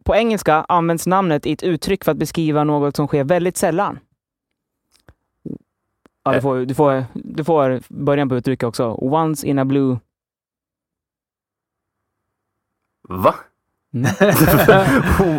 På 0.05 0.15
engelska 0.15 0.65
används 0.69 1.07
namnet 1.07 1.45
i 1.45 1.51
ett 1.51 1.63
uttryck 1.63 2.03
för 2.03 2.11
att 2.11 2.17
beskriva 2.17 2.63
något 2.63 2.95
som 2.95 3.07
sker 3.07 3.23
väldigt 3.23 3.57
sällan. 3.57 3.99
Ja, 6.27 6.31
du, 6.31 6.37
Eh. 6.37 6.41
får, 6.41 6.55
du, 6.65 6.73
får, 6.73 7.05
du 7.13 7.43
får 7.43 7.79
början 7.89 8.29
på 8.29 8.35
uttrycket 8.35 8.63
också. 8.67 8.91
Once 9.01 9.47
in 9.47 9.59
a 9.59 9.65
blue... 9.65 9.97
Va? 13.09 13.35
Mm. 13.93 14.05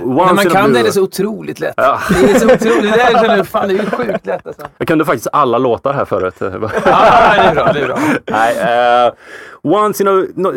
Once 0.05 0.35
man 0.35 0.45
kan 0.45 0.73
det 0.73 0.81
är 0.81 0.85
det 0.85 0.93
så 0.93 1.03
otroligt 1.03 1.61
lätt. 1.61 1.75
Ja, 1.77 2.01
Det 2.11 2.31
är 2.31 2.39
så 2.39 2.47
otroligt. 2.55 2.83
Det 2.93 2.97
där 2.99 3.23
känner 3.23 3.37
jag, 3.37 3.47
fan 3.49 3.69
det 3.69 3.75
är 3.75 3.79
ju 3.79 3.91
sjukt 3.91 4.27
lätt 4.27 4.47
alltså. 4.47 4.63
jag 4.79 4.89
kunde 4.89 5.05
faktiskt 5.05 5.27
alla 5.33 5.59
låtar 5.59 5.93
här 5.93 6.05
förut. 6.05 6.35
Ja, 6.39 6.49
det 6.51 6.57
är 6.57 7.55
bra. 7.55 7.73
Det 7.73 7.81
är 7.81 7.87
bra. 7.87 7.99
Nej, 8.31 9.07
eh, 9.07 9.13
once 9.63 10.03
in 10.03 10.09
a... 10.09 10.27
No, 10.35 10.49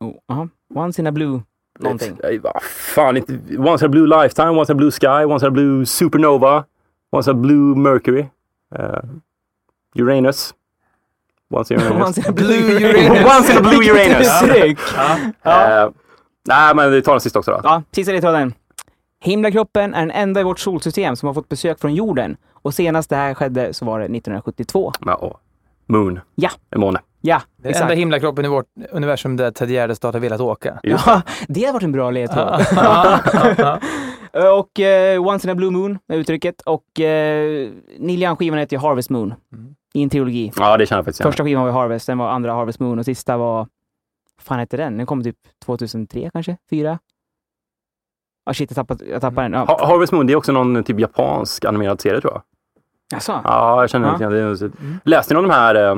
Oh, 0.00 0.14
aha. 0.28 0.48
Once 0.74 1.02
in 1.02 1.06
a 1.06 1.12
blue... 1.12 1.40
Någonting. 1.78 2.18
Nej, 2.22 2.38
vad 2.38 2.62
fan 2.62 3.16
inte. 3.16 3.32
Once 3.58 3.84
in 3.84 3.88
a 3.88 3.92
blue 3.92 4.06
lifetime, 4.22 4.48
once 4.50 4.72
in 4.72 4.76
a 4.76 4.78
blue 4.78 4.90
sky, 4.90 5.24
once 5.24 5.46
in 5.46 5.48
a 5.48 5.50
blue 5.50 5.84
supernova, 5.84 6.64
once 7.12 7.30
in 7.30 7.36
a 7.36 7.40
blue 7.40 7.74
mercury. 7.76 8.26
Eh, 8.78 9.02
Uranus. 9.94 10.54
Once 11.50 11.74
in 11.74 11.80
a 11.80 11.84
Uranus. 11.84 12.02
Once 12.06 12.20
in 12.20 12.26
a 12.26 12.32
Blue 12.32 12.80
Uranus. 12.80 13.34
Once 13.36 13.52
in 13.52 13.58
a 13.58 13.60
blue 13.60 13.84
Uranus. 13.90 14.42
Uttryck! 14.42 14.78
Eh, 15.42 15.88
nej, 16.48 16.74
men 16.74 16.90
vi 16.90 17.02
tar 17.02 17.12
den 17.12 17.20
sista 17.20 17.38
också 17.38 17.50
då. 17.50 17.60
Ja, 17.64 17.82
sista 17.92 18.12
ledtråden. 18.12 18.54
Himlakroppen 19.22 19.94
är 19.94 20.00
den 20.00 20.10
enda 20.10 20.40
i 20.40 20.44
vårt 20.44 20.58
solsystem 20.58 21.16
som 21.16 21.26
har 21.26 21.34
fått 21.34 21.48
besök 21.48 21.80
från 21.80 21.94
jorden. 21.94 22.36
Och 22.52 22.74
senast 22.74 23.10
det 23.10 23.16
här 23.16 23.34
skedde 23.34 23.74
så 23.74 23.84
var 23.84 23.98
det 23.98 24.04
1972. 24.04 24.92
Ja, 25.06 25.14
och 25.14 25.40
Moon. 25.86 26.20
Ja. 26.34 26.50
En 26.70 26.80
måne. 26.80 27.00
Ja, 27.22 27.42
Den 27.56 27.66
enda 27.66 27.70
exakt. 27.78 27.94
himlakroppen 27.98 28.44
i 28.44 28.48
vårt 28.48 28.66
universum 28.90 29.36
där 29.36 29.50
Ted 29.50 29.70
Gärdestad 29.70 30.14
har 30.14 30.20
velat 30.20 30.40
åka. 30.40 30.80
Ja, 30.82 31.22
det 31.48 31.64
har 31.64 31.72
varit 31.72 31.82
en 31.82 31.92
bra 31.92 32.10
ledtråd. 32.10 32.66
Ja. 32.76 33.78
Och 34.60 34.80
eh, 34.80 35.26
Once 35.26 35.46
in 35.48 35.52
a 35.52 35.54
Blue 35.54 35.70
Moon 35.70 35.98
är 36.08 36.16
uttrycket. 36.16 36.60
Och 36.60 36.84
uh, 36.98 37.04
Neil 37.98 38.22
Young-skivan 38.22 38.58
heter 38.58 38.76
ju 38.76 38.80
Harvest 38.80 39.10
Moon. 39.10 39.34
Mm. 39.52 39.74
I 39.94 40.02
en 40.02 40.10
trilogi. 40.10 40.52
Ja, 40.56 40.76
det 40.76 40.86
känner 40.86 40.98
jag 40.98 41.04
faktiskt. 41.04 41.22
Första 41.22 41.44
skivan 41.44 41.64
var 41.64 41.72
Harvest, 41.72 42.06
sen 42.06 42.18
var 42.18 42.28
andra 42.28 42.52
Harvest 42.54 42.80
Moon 42.80 42.98
och 42.98 43.04
sista 43.04 43.36
var... 43.36 43.56
Vad 44.36 44.44
fan 44.44 44.58
hette 44.58 44.76
den? 44.76 44.96
Den 44.96 45.06
kom 45.06 45.22
typ 45.24 45.36
2003 45.64 46.30
kanske? 46.32 46.56
Fyra? 46.70 46.98
Ah 48.46 48.52
shit, 48.54 48.70
jag 48.70 48.74
tappade, 48.76 49.04
jag 49.04 49.20
tappade 49.20 49.42
den. 49.48 49.52
Ja. 49.52 49.64
Ha- 49.64 49.86
Harvest 49.86 50.12
Moon, 50.12 50.26
det 50.26 50.32
är 50.32 50.36
också 50.36 50.52
någon 50.52 50.84
typ 50.84 51.00
japansk 51.00 51.64
animerad 51.64 52.00
serie 52.00 52.20
tror 52.20 52.32
jag. 52.32 52.42
Jaså? 53.12 53.40
Ja, 53.44 53.80
jag 53.80 53.90
känner 53.90 54.06
Ja. 54.06 54.12
lite 54.12 54.24
grann. 54.24 54.32
Det 54.32 54.38
är- 54.40 54.70
Läste 55.08 55.34
ni 55.34 55.38
om 55.40 55.48
de 55.48 55.54
här, 55.54 55.74
eh, 55.74 55.96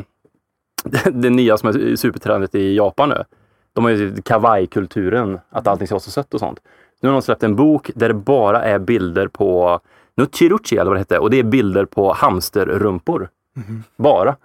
det 1.12 1.30
nya 1.30 1.58
som 1.58 1.68
är 1.68 1.96
supertrendigt 1.96 2.54
i 2.54 2.76
Japan 2.76 3.08
nu? 3.08 3.24
De 3.72 3.84
har 3.84 3.90
ju 3.90 4.22
kawaii-kulturen, 4.22 5.38
att 5.50 5.66
allting 5.66 5.86
ska 5.86 5.94
vara 5.94 6.00
så 6.00 6.10
sött 6.10 6.34
och 6.34 6.40
sånt. 6.40 6.60
Nu 7.00 7.08
har 7.08 7.12
de 7.12 7.22
släppt 7.22 7.42
en 7.42 7.56
bok 7.56 7.90
där 7.94 8.08
det 8.08 8.14
bara 8.14 8.62
är 8.62 8.78
bilder 8.78 9.28
på 9.28 9.80
Nuchiruchi 10.16 10.76
eller 10.76 10.90
vad 10.90 10.94
det 10.94 11.00
hette. 11.00 11.18
Och 11.18 11.30
det 11.30 11.36
är 11.36 11.42
bilder 11.42 11.84
på 11.84 12.12
hamsterrumpor. 12.12 13.28
Bara. 13.96 14.36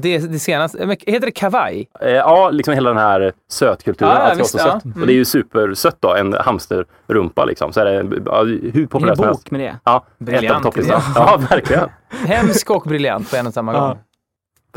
Det, 0.00 0.18
det 0.18 0.38
senaste, 0.38 0.86
men 0.86 0.96
heter 1.06 1.26
det 1.26 1.32
kavaj? 1.32 1.88
Eh, 2.00 2.10
ja, 2.10 2.50
liksom 2.50 2.74
hela 2.74 2.90
den 2.90 2.98
här 2.98 3.32
sötkulturen. 3.48 4.12
Ska 4.12 4.22
vara 4.22 4.34
visst, 4.34 4.50
så 4.50 4.58
ja. 4.58 4.64
sött. 4.64 4.84
Och 4.84 5.06
det 5.06 5.12
är 5.12 5.16
ju 5.16 5.24
supersött 5.24 5.96
då, 6.00 6.14
en 6.14 6.32
hamsterrumpa 6.32 7.44
liksom. 7.44 7.72
Så 7.72 7.80
är 7.80 7.84
det 7.84 8.20
ja, 8.26 8.42
hur 8.44 8.86
populärt 8.86 9.10
en 9.10 9.16
som 9.16 9.24
helst. 9.24 9.44
bok 9.44 9.50
med 9.50 9.60
det. 9.60 9.76
Ja, 9.84 10.04
Briljant 10.18 10.44
ett 10.44 10.52
av 10.52 10.62
topplistan. 10.62 11.00
Ja, 11.14 11.40
verkligen. 11.50 11.88
Hemsk 12.08 12.70
och 12.70 12.82
briljant 12.82 13.30
på 13.30 13.36
en 13.36 13.46
och 13.46 13.54
samma 13.54 13.72
gång. 13.72 13.98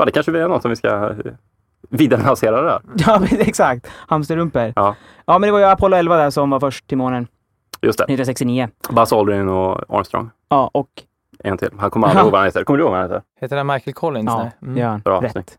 Fan, 0.00 0.06
det 0.06 0.12
kanske 0.12 0.38
är 0.40 0.48
något 0.48 0.62
som 0.62 0.68
vi 0.70 0.76
ska 0.76 0.88
eh, 1.10 1.16
vidarelansera 1.90 2.62
det 2.62 2.68
där. 2.68 2.80
Ja, 3.06 3.20
exakt. 3.30 3.86
Hamsterrumpor. 4.08 4.72
Ja. 4.76 4.94
Ja, 5.26 5.38
men 5.38 5.48
det 5.48 5.52
var 5.52 5.58
ju 5.58 5.64
Apollo 5.64 5.96
11 5.96 6.16
där 6.16 6.30
som 6.30 6.50
var 6.50 6.60
först 6.60 6.86
till 6.86 6.98
månen. 6.98 7.26
Just 7.82 7.98
det. 7.98 8.04
1969. 8.04 8.68
Buzz 8.90 9.12
Aldrin 9.12 9.48
och 9.48 9.98
Armstrong. 9.98 10.30
Ja, 10.48 10.70
och... 10.74 10.88
En 11.44 11.58
till. 11.58 11.68
Han 11.78 11.90
kommer 11.90 12.06
aldrig 12.06 12.22
ihåg 12.24 12.32
vad 12.32 12.40
han 12.40 12.46
heter. 12.46 12.64
Kommer 12.64 12.78
du 12.78 12.84
ihåg 12.84 12.90
vad 12.92 13.00
han 13.00 13.10
heter? 13.10 13.22
Heter 13.40 13.56
den 13.56 13.66
Michael 13.66 13.94
Collins? 13.94 14.26
Ja. 14.26 14.50
Mm. 14.62 14.74
det 14.74 14.80
gör 14.80 14.88
han. 14.88 15.00
Bra, 15.00 15.20
Rätt. 15.22 15.32
snyggt. 15.32 15.58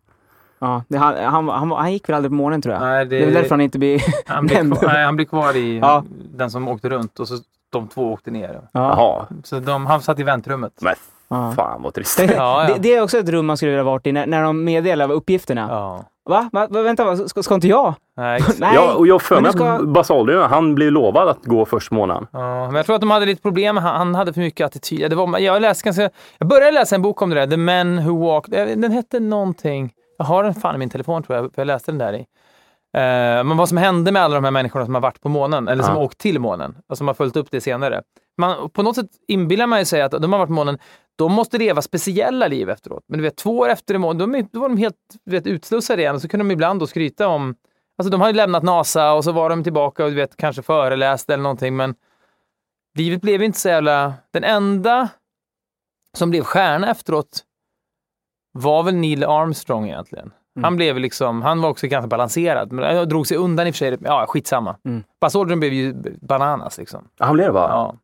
Ja, 0.59 0.83
det, 0.87 0.97
han, 0.97 1.15
han, 1.17 1.49
han, 1.49 1.71
han 1.71 1.91
gick 1.93 2.09
väl 2.09 2.15
aldrig 2.15 2.29
på 2.31 2.35
månen 2.35 2.61
tror 2.61 2.75
jag. 2.75 2.81
Nej, 2.81 3.05
Det 3.05 3.21
är 3.21 3.25
väl 3.25 3.33
därför 3.33 3.49
han 3.49 3.61
inte 3.61 3.79
blir... 3.79 4.01
han, 4.25 4.45
blir 4.45 4.57
nämnd. 4.57 4.79
kvar, 4.79 4.89
nej, 4.93 5.05
han 5.05 5.15
blir 5.15 5.25
kvar 5.25 5.57
i 5.57 5.79
Ja. 5.79 6.03
den 6.35 6.51
som 6.51 6.67
åkte 6.67 6.89
runt 6.89 7.19
och 7.19 7.27
så 7.27 7.35
de 7.69 7.87
två 7.87 8.13
åkte 8.13 8.31
ner. 8.31 8.53
Ja. 8.53 8.69
Jaha. 8.71 9.25
Så 9.43 9.59
de, 9.59 9.85
han 9.85 10.01
satt 10.01 10.19
i 10.19 10.23
väntrummet. 10.23 10.73
Men 10.81 10.93
Ja. 11.31 11.51
fan 11.55 11.81
vad 11.81 11.93
trist. 11.93 12.17
Det, 12.17 12.23
Ja, 12.35 12.63
ja. 12.67 12.73
Det, 12.73 12.79
det 12.79 12.95
är 12.95 13.01
också 13.03 13.17
ett 13.17 13.29
rum 13.29 13.45
man 13.45 13.57
skulle 13.57 13.71
vilja 13.71 13.83
varit 13.83 14.07
i 14.07 14.11
när, 14.11 14.25
när 14.27 14.43
de 14.43 14.63
meddelar 14.63 15.11
uppgifterna. 15.11 15.67
Ja. 15.69 16.03
Va? 16.29 16.49
Va? 16.51 16.67
Va? 16.69 16.81
Vänta, 16.81 17.05
va? 17.05 17.17
Ska, 17.17 17.43
ska 17.43 17.55
inte 17.55 17.67
jag? 17.67 17.93
Nej. 18.17 18.41
Nej. 18.59 18.71
Ja, 18.75 18.93
och 18.93 19.07
jag 19.07 19.21
för 19.21 19.41
mig 19.41 19.51
ska- 19.51 19.65
att 19.69 19.87
Buzz 19.87 20.11
Aldrin, 20.11 20.39
han 20.41 20.75
blev 20.75 20.91
lovad 20.91 21.27
att 21.29 21.45
gå 21.45 21.65
först 21.65 21.91
månaden. 21.91 22.27
Ja, 22.31 22.65
men 22.65 22.75
jag 22.75 22.85
tror 22.85 22.95
att 22.95 23.01
de 23.01 23.11
hade 23.11 23.25
lite 23.25 23.41
problem. 23.41 23.77
Han, 23.77 23.95
han 23.95 24.15
hade 24.15 24.33
för 24.33 24.41
mycket 24.41 24.65
attityd. 24.65 25.09
Det 25.09 25.15
var, 25.15 25.39
jag, 25.39 25.61
läste 25.61 25.85
ganska, 25.85 26.09
jag 26.37 26.47
började 26.47 26.71
läsa 26.71 26.95
en 26.95 27.01
bok 27.01 27.21
om 27.21 27.29
det 27.29 27.35
där, 27.35 27.47
The 27.47 27.57
Men 27.57 28.05
Who 28.07 28.25
Walked. 28.27 28.79
Den 28.79 28.91
hette 28.91 29.19
någonting. 29.19 29.91
Jag 30.17 30.25
har 30.25 30.43
den 30.43 30.53
fan 30.53 30.75
i 30.75 30.77
min 30.77 30.89
telefon 30.89 31.23
tror 31.23 31.37
jag, 31.37 31.53
för 31.53 31.61
jag 31.61 31.67
läste 31.67 31.91
den 31.91 31.97
där 31.99 32.13
i. 32.13 32.25
Eh, 32.97 33.43
men 33.43 33.57
vad 33.57 33.69
som 33.69 33.77
hände 33.77 34.11
med 34.11 34.21
alla 34.21 34.35
de 34.35 34.43
här 34.43 34.51
människorna 34.51 34.85
som 34.85 34.93
har 34.95 35.01
varit 35.01 35.21
på 35.21 35.29
månen, 35.29 35.67
eller 35.67 35.83
som 35.83 35.95
Ja. 35.95 36.01
åkt 36.01 36.17
till 36.17 36.39
månen, 36.39 36.75
och 36.89 36.97
som 36.97 37.07
har 37.07 37.13
följt 37.13 37.35
upp 37.35 37.47
det 37.51 37.61
senare. 37.61 38.01
Man, 38.37 38.69
på 38.69 38.83
något 38.83 38.95
sätt 38.95 39.05
inbillar 39.27 39.67
man 39.67 39.85
sig 39.85 40.01
att 40.01 40.11
de 40.11 40.31
har 40.33 40.39
varit 40.39 40.47
på 40.47 40.53
månen, 40.53 40.77
de 41.23 41.31
måste 41.33 41.57
leva 41.57 41.81
speciella 41.81 42.47
liv 42.47 42.69
efteråt. 42.69 43.03
Men 43.07 43.17
du 43.17 43.23
vet, 43.23 43.35
två 43.37 43.57
år 43.59 43.69
efter 43.69 43.93
de, 43.93 44.03
är- 44.35 44.47
då 44.51 44.59
var 44.59 44.69
de 44.69 44.77
helt 44.77 44.95
du 45.25 45.31
vet, 45.31 45.47
utslussade 45.47 46.01
igen 46.01 46.15
och 46.15 46.21
så 46.21 46.27
kunde 46.27 46.43
de 46.43 46.51
ibland 46.51 46.79
då 46.79 46.87
skryta 46.87 47.27
om 47.27 47.55
Alltså 47.97 48.11
de 48.11 48.21
hade 48.21 48.33
lämnat 48.33 48.63
NASA 48.63 49.13
och 49.13 49.23
så 49.23 49.31
var 49.31 49.49
de 49.49 49.63
tillbaka 49.63 50.03
och 50.03 50.09
du 50.09 50.15
vet, 50.15 50.37
kanske 50.37 50.61
föreläste 50.61 51.33
eller 51.33 51.43
någonting, 51.43 51.75
men 51.75 51.95
livet 52.97 53.21
blev 53.21 53.43
inte 53.43 53.59
så 53.59 53.67
jävla... 53.69 54.13
Den 54.31 54.43
enda 54.43 55.09
som 56.17 56.29
blev 56.29 56.43
stjärna 56.43 56.91
efteråt 56.91 57.43
var 58.51 58.83
väl 58.83 58.95
Neil 58.95 59.23
Armstrong 59.23 59.87
egentligen. 59.89 60.31
Mm. 60.55 60.63
Han 60.63 60.75
blev 60.75 60.99
liksom, 60.99 61.41
han 61.41 61.61
var 61.61 61.69
också 61.69 61.87
ganska 61.87 62.07
balanserad, 62.07 62.71
men 62.71 62.95
han 62.97 63.09
drog 63.09 63.27
sig 63.27 63.37
undan 63.37 63.67
i 63.67 63.71
och 63.71 63.75
för 63.75 63.77
sig. 63.77 63.97
Ja, 64.01 64.25
skitsamma. 64.27 64.77
Mm. 64.85 65.03
Buzz 65.21 65.33
blev 65.59 65.73
ju 65.73 65.93
bananas 66.21 66.77
liksom. 66.77 67.07
Han 67.19 67.33
blev 67.33 67.47
det 67.47 67.53
va? 67.53 67.67
Ja, 67.69 67.95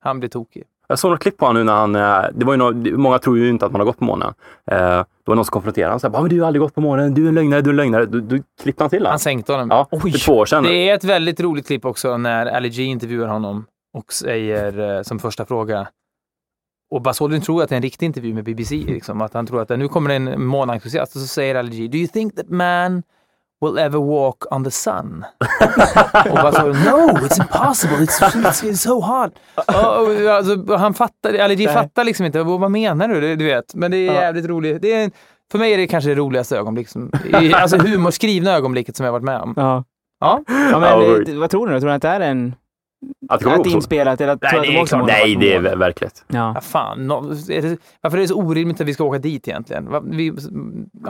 han 0.00 0.20
blev 0.20 0.28
tokig. 0.28 0.64
Jag 0.88 0.98
såg 0.98 1.10
något 1.10 1.20
klipp 1.20 1.36
på 1.36 1.46
honom 1.46 1.60
nu 1.60 1.64
när 1.64 1.76
han, 1.76 1.94
eh, 1.94 2.30
det 2.34 2.44
var 2.44 2.52
ju 2.52 2.56
nå- 2.56 2.98
många 2.98 3.18
tror 3.18 3.38
ju 3.38 3.48
inte 3.48 3.66
att 3.66 3.72
man 3.72 3.80
har 3.80 3.86
gått 3.86 3.98
på 3.98 4.04
månen. 4.04 4.34
Eh, 4.70 4.76
det 4.78 5.04
var 5.24 5.34
någon 5.34 5.44
som 5.44 5.52
konfronterade 5.52 5.92
honom. 5.92 6.12
"Bara, 6.12 6.22
men 6.22 6.30
du 6.30 6.40
har 6.40 6.46
aldrig 6.46 6.60
gått 6.60 6.74
på 6.74 6.80
månen, 6.80 7.14
du 7.14 7.24
är 7.24 7.28
en 7.28 7.34
lögnare, 7.34 7.60
du 7.60 7.70
är 7.70 7.72
en 7.72 7.76
lögnare. 7.76 8.06
Du, 8.06 8.20
du 8.20 8.42
klippte 8.62 8.82
han 8.82 8.90
till 8.90 8.98
honom. 8.98 9.10
Han 9.10 9.18
sänkte 9.18 9.52
honom. 9.52 9.68
Ja, 9.70 9.88
Oj. 9.90 10.12
för 10.12 10.18
två 10.18 10.32
år 10.32 10.46
sedan. 10.46 10.62
Det 10.62 10.88
är 10.90 10.94
ett 10.94 11.04
väldigt 11.04 11.40
roligt 11.40 11.66
klipp 11.66 11.84
också 11.84 12.16
när 12.16 12.46
Ali 12.46 12.68
G 12.68 12.82
intervjuar 12.82 13.28
honom 13.28 13.64
och 13.94 14.12
säger 14.12 14.96
eh, 14.96 15.02
som 15.02 15.18
första 15.18 15.44
fråga 15.44 15.88
och 16.90 17.06
Aldrin 17.20 17.40
tror 17.42 17.62
att 17.62 17.68
det 17.68 17.74
är 17.74 17.76
en 17.76 17.82
riktig 17.82 18.06
intervju 18.06 18.34
med 18.34 18.44
BBC, 18.44 18.74
liksom, 18.76 19.20
att 19.20 19.34
han 19.34 19.46
tror 19.46 19.62
att 19.62 19.68
nu 19.68 19.88
kommer 19.88 20.10
en 20.10 20.44
månentusiast 20.46 21.14
och 21.16 21.20
så 21.20 21.26
säger 21.26 21.54
Ali 21.54 21.76
G, 21.76 21.88
Do 21.88 21.98
you 21.98 22.08
think 22.08 22.36
that 22.36 22.48
man 22.48 23.02
will 23.60 23.78
ever 23.78 23.98
walk 23.98 24.52
on 24.52 24.64
the 24.64 24.70
sun? 24.70 25.24
och 26.30 26.38
Buzz 26.42 26.56
Aldrin, 26.56 26.82
No, 26.84 27.10
it's 27.26 27.40
impossible, 27.40 27.96
it's, 27.96 28.20
it's, 28.22 28.64
it's 28.64 28.74
so 28.76 29.00
hard. 29.00 29.30
och, 29.66 30.24
och, 30.24 30.30
alltså, 30.30 30.76
han 30.76 30.94
fattar, 30.94 31.32
G 31.54 31.64
Nej. 31.64 31.74
fattar 31.74 32.04
liksom 32.04 32.26
inte, 32.26 32.42
vad 32.42 32.60
vad 32.60 32.70
menar 32.70 33.08
du? 33.08 33.36
Du- 33.36 33.44
vet, 33.44 33.74
men 33.74 33.90
det 33.90 33.96
är 33.96 34.06
Ja. 34.06 34.12
jävligt 34.12 34.46
roligt. 34.46 34.82
Det 34.82 34.92
är, 34.92 35.10
för 35.52 35.58
mig 35.58 35.72
är 35.72 35.76
det 35.76 35.86
kanske 35.86 36.10
det 36.10 36.14
roligaste 36.16 36.58
ögonblick, 36.58 36.88
som, 36.88 37.10
alltså 37.54 37.76
humorskrivna 37.78 38.52
ögonblicket 38.52 38.96
som 38.96 39.06
jag 39.06 39.12
varit 39.12 39.24
med 39.24 39.40
om. 39.40 39.54
Ja. 39.56 39.84
Ja. 40.20 40.42
ja 40.48 40.54
Ja, 40.70 40.78
men, 40.78 41.34
eh, 41.34 41.38
vad 41.40 41.50
tror 41.50 41.66
du? 41.66 41.80
Tror 41.80 41.88
du 41.90 41.94
att 41.94 42.02
det 42.02 42.08
är 42.08 42.20
en... 42.20 42.54
att 43.30 43.38
det 43.38 43.44
kommer 43.44 43.56
Att 43.56 43.64
det 43.64 43.68
är 43.68 43.70
så. 43.70 43.76
inspelat? 43.76 44.20
Eller 44.20 44.32
att, 44.32 44.42
Nej, 44.42 44.52
det 44.54 44.66
de 44.66 44.76
är 44.76 44.82
också 44.82 44.96
klart. 44.96 45.06
Nej, 45.08 45.36
det 45.40 45.54
är 45.54 45.60
ver- 45.60 45.76
verkligt. 45.76 46.24
Ja. 46.28 46.52
Ja, 46.54 46.60
fan. 46.60 47.06
No, 47.06 47.30
är 47.50 47.62
det, 47.62 47.78
varför 48.00 48.18
är 48.18 48.22
det 48.22 48.28
så 48.28 48.34
orimligt 48.34 48.80
att 48.80 48.86
vi 48.86 48.94
ska 48.94 49.04
åka 49.04 49.18
dit 49.18 49.48
egentligen? 49.48 49.88
Vi, 50.10 50.30
Det 50.30 50.40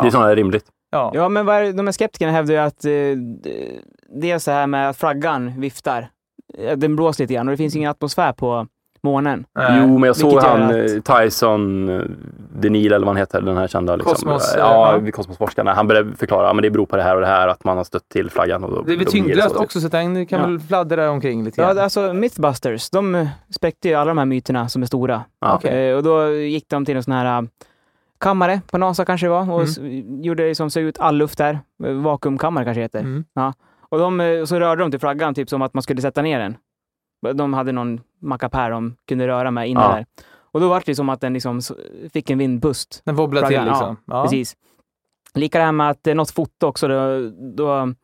är 0.01 0.05
ja, 0.05 0.11
sånt 0.11 0.25
här 0.25 0.37
rimligt. 0.37 0.65
Ja. 0.97 1.11
Ja, 1.15 1.29
men 1.29 1.47
vad 1.47 1.57
är, 1.57 1.73
de 1.73 1.87
här 1.87 1.93
skeptikerna 1.93 2.33
hävdar 2.33 2.55
ju 2.55 2.61
att 2.61 2.85
eh, 2.85 2.91
det 4.21 4.31
är 4.31 4.39
så 4.39 4.51
här 4.51 4.67
med 4.67 4.89
att 4.89 4.97
flaggan 4.97 5.61
viftar. 5.61 6.09
Den 6.77 6.97
blåser 6.97 7.25
lite 7.25 7.35
grann 7.35 7.49
och 7.49 7.51
det 7.53 7.57
finns 7.57 7.77
ingen 7.77 7.91
atmosfär 7.91 8.33
på 8.33 8.67
månen. 9.03 9.47
Nej. 9.55 9.79
Jo, 9.81 9.99
men 9.99 10.07
jag 10.07 10.17
såg 10.17 10.39
han 10.43 10.63
att- 10.63 10.71
eh, 11.11 11.21
Tyson 11.25 11.89
eh, 11.89 12.01
Denil 12.61 12.93
eller 12.93 13.07
vad 13.07 13.09
han 13.15 13.17
heter, 13.17 13.41
den 13.41 13.57
här 13.57 13.67
kända. 13.67 13.97
Liksom, 13.97 14.15
Kosmos, 14.15 14.55
eh, 14.55 14.61
ja, 14.61 15.01
ja. 15.05 15.11
kosmosforskaren. 15.13 15.67
Han 15.77 15.87
började 15.87 16.17
förklara 16.17 16.51
att 16.51 16.63
det 16.63 16.71
beror 16.71 16.87
på 16.87 16.97
det 16.97 17.03
här 17.03 17.15
och 17.15 17.21
det 17.21 17.27
här, 17.27 17.49
att 17.49 17.65
man 17.65 17.77
har 17.77 17.85
stött 17.85 18.09
till 18.09 18.31
flaggan. 18.31 18.65
Och 18.65 18.71
då, 18.71 18.83
Det 18.83 18.93
är 18.93 18.97
väl 18.97 19.05
då 19.05 19.11
blir 19.11 19.23
tyngdlöst 19.23 19.55
så. 19.55 19.63
också, 19.63 19.81
så 19.81 19.89
den 19.89 20.27
kan 20.27 20.41
Ja. 20.41 20.47
väl 20.47 20.61
fladdra 20.61 21.11
omkring 21.11 21.45
lite 21.45 21.61
Ja, 21.61 21.67
grann. 21.67 21.79
alltså 21.79 22.13
Mythbusters, 22.13 22.91
de 22.91 23.29
spräckte 23.51 23.89
ju 23.89 23.95
alla 23.95 24.09
de 24.09 24.19
här 24.19 24.25
myterna 24.25 24.69
som 24.69 24.83
är 24.83 24.87
stora. 24.87 25.23
Ja. 25.41 25.63
Eh, 25.63 25.97
och 25.97 26.03
då 26.03 26.33
gick 26.33 26.69
de 26.69 26.85
till 26.85 26.97
en 26.97 27.03
sån 27.03 27.13
här 27.15 27.49
kammare 28.19 28.61
på 28.71 28.79
NASA 28.79 29.05
kanske 29.05 29.27
det 29.27 29.31
var 29.31 29.51
och 29.51 29.79
Mm. 29.79 30.23
gjorde 30.23 30.55
som 30.55 30.71
såg 30.71 30.83
ut 30.83 30.99
all 30.99 31.17
luft 31.17 31.39
där. 31.39 31.61
Vakuumkammare 32.03 32.65
kanske 32.65 32.79
det 32.81 32.85
heter. 32.85 33.01
Mm. 33.01 33.25
Och 33.89 33.99
de, 33.99 34.21
eh, 34.21 34.45
så 34.45 34.61
rörde 34.61 34.83
de 34.83 34.91
till 34.91 35.01
flaggan 35.01 35.35
typ 35.35 35.49
som 35.49 35.63
att 35.63 35.75
man 35.75 35.83
skulle 35.83 36.03
sätta 36.03 36.23
ner 36.23 36.39
den. 36.39 36.57
De 37.37 37.55
hade 37.55 37.73
någon 37.73 38.01
mackapär 38.21 38.71
de 38.71 38.97
kunde 39.09 39.27
röra 39.29 39.51
med 39.51 39.69
inne 39.69 39.81
Ja. 39.81 39.89
där. 39.89 40.07
Och 40.53 40.61
då 40.61 40.69
var 40.69 40.83
det 40.87 40.95
som 40.95 41.09
att 41.09 41.21
den 41.21 41.33
liksom 41.33 41.61
fick 42.13 42.31
en 42.31 42.39
vindpust. 42.39 43.03
Den 43.05 43.15
wobblar 43.17 43.49
till 43.49 43.65
liksom. 43.65 43.97
Ja. 44.05 44.23
Precis. 44.23 44.57
Lika 45.35 45.59
det 45.59 45.65
här 45.65 45.73
med 45.73 45.91
att 45.91 46.07
eh, 46.07 46.15
något 46.15 46.31
foto 46.31 46.67
också, 46.67 46.89
då, 46.89 47.31
då, 47.57 47.95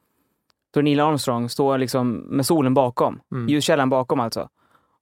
då 0.75 0.81
Neil 0.81 1.01
Armstrong 1.01 1.49
står 1.49 1.79
liksom 1.79 2.13
med 2.13 2.47
solen 2.47 2.75
bakom. 2.75 3.21
Mm. 3.35 3.49
Ljuskällan 3.49 3.91
bakom 3.91 4.21
alltså. 4.21 4.49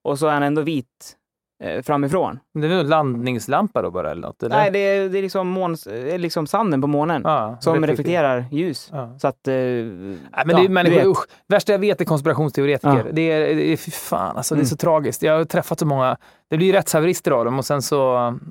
Och 0.03 0.18
så 0.18 0.27
är 0.27 0.33
han 0.33 0.42
ändå 0.42 0.62
vit 0.62 1.16
eh, 1.64 1.83
framifrån. 1.83 2.38
Det 2.55 2.66
är 2.66 2.70
en 2.70 2.88
landningslampa 2.88 3.83
då 3.83 3.90
bara 3.90 4.11
eller 4.11 4.23
något? 4.23 4.42
Eller? 4.42 4.57
Nej, 4.57 4.70
det 4.70 4.79
är, 4.79 5.09
det 5.09 5.18
är 5.18 5.23
liksom, 5.23 5.49
måns, 5.49 5.87
eh, 5.87 6.18
liksom 6.18 6.46
sanden 6.46 6.81
på 6.81 6.87
månen 6.87 7.23
ja, 7.25 7.57
som 7.61 7.87
reflekterar 7.87 8.44
ljus. 8.51 8.88
Ja. 8.92 9.18
Så 9.18 9.29
att... 9.29 9.49
Eh, 9.49 9.55
Nej, 9.55 10.18
men 10.44 10.51
ja, 10.51 10.57
det 10.59 10.64
är 10.64 10.68
människor, 10.68 11.11
usch. 11.11 11.25
Värsta 11.49 11.73
jag 11.73 11.79
vet 11.79 12.01
är 12.01 12.05
konspirationsteoretiker. 12.05 12.96
Ja. 13.07 13.12
Det 13.12 13.31
är, 13.33 13.55
det 13.55 13.73
är, 13.73 13.77
fy 13.77 13.90
fan 13.90 14.37
alltså, 14.37 14.55
det 14.55 14.59
är 14.59 14.61
Mm. 14.61 14.66
så 14.68 14.77
tragiskt. 14.77 15.23
Jag 15.23 15.37
har 15.38 15.44
träffat 15.44 15.79
så 15.79 15.87
många, 15.87 16.16
det 16.51 16.57
blir 16.57 16.73
rättshaverister 16.73 17.31
av 17.31 17.44
dem 17.44 17.59
och 17.59 17.64
sen 17.64 17.83
så, 17.83 17.96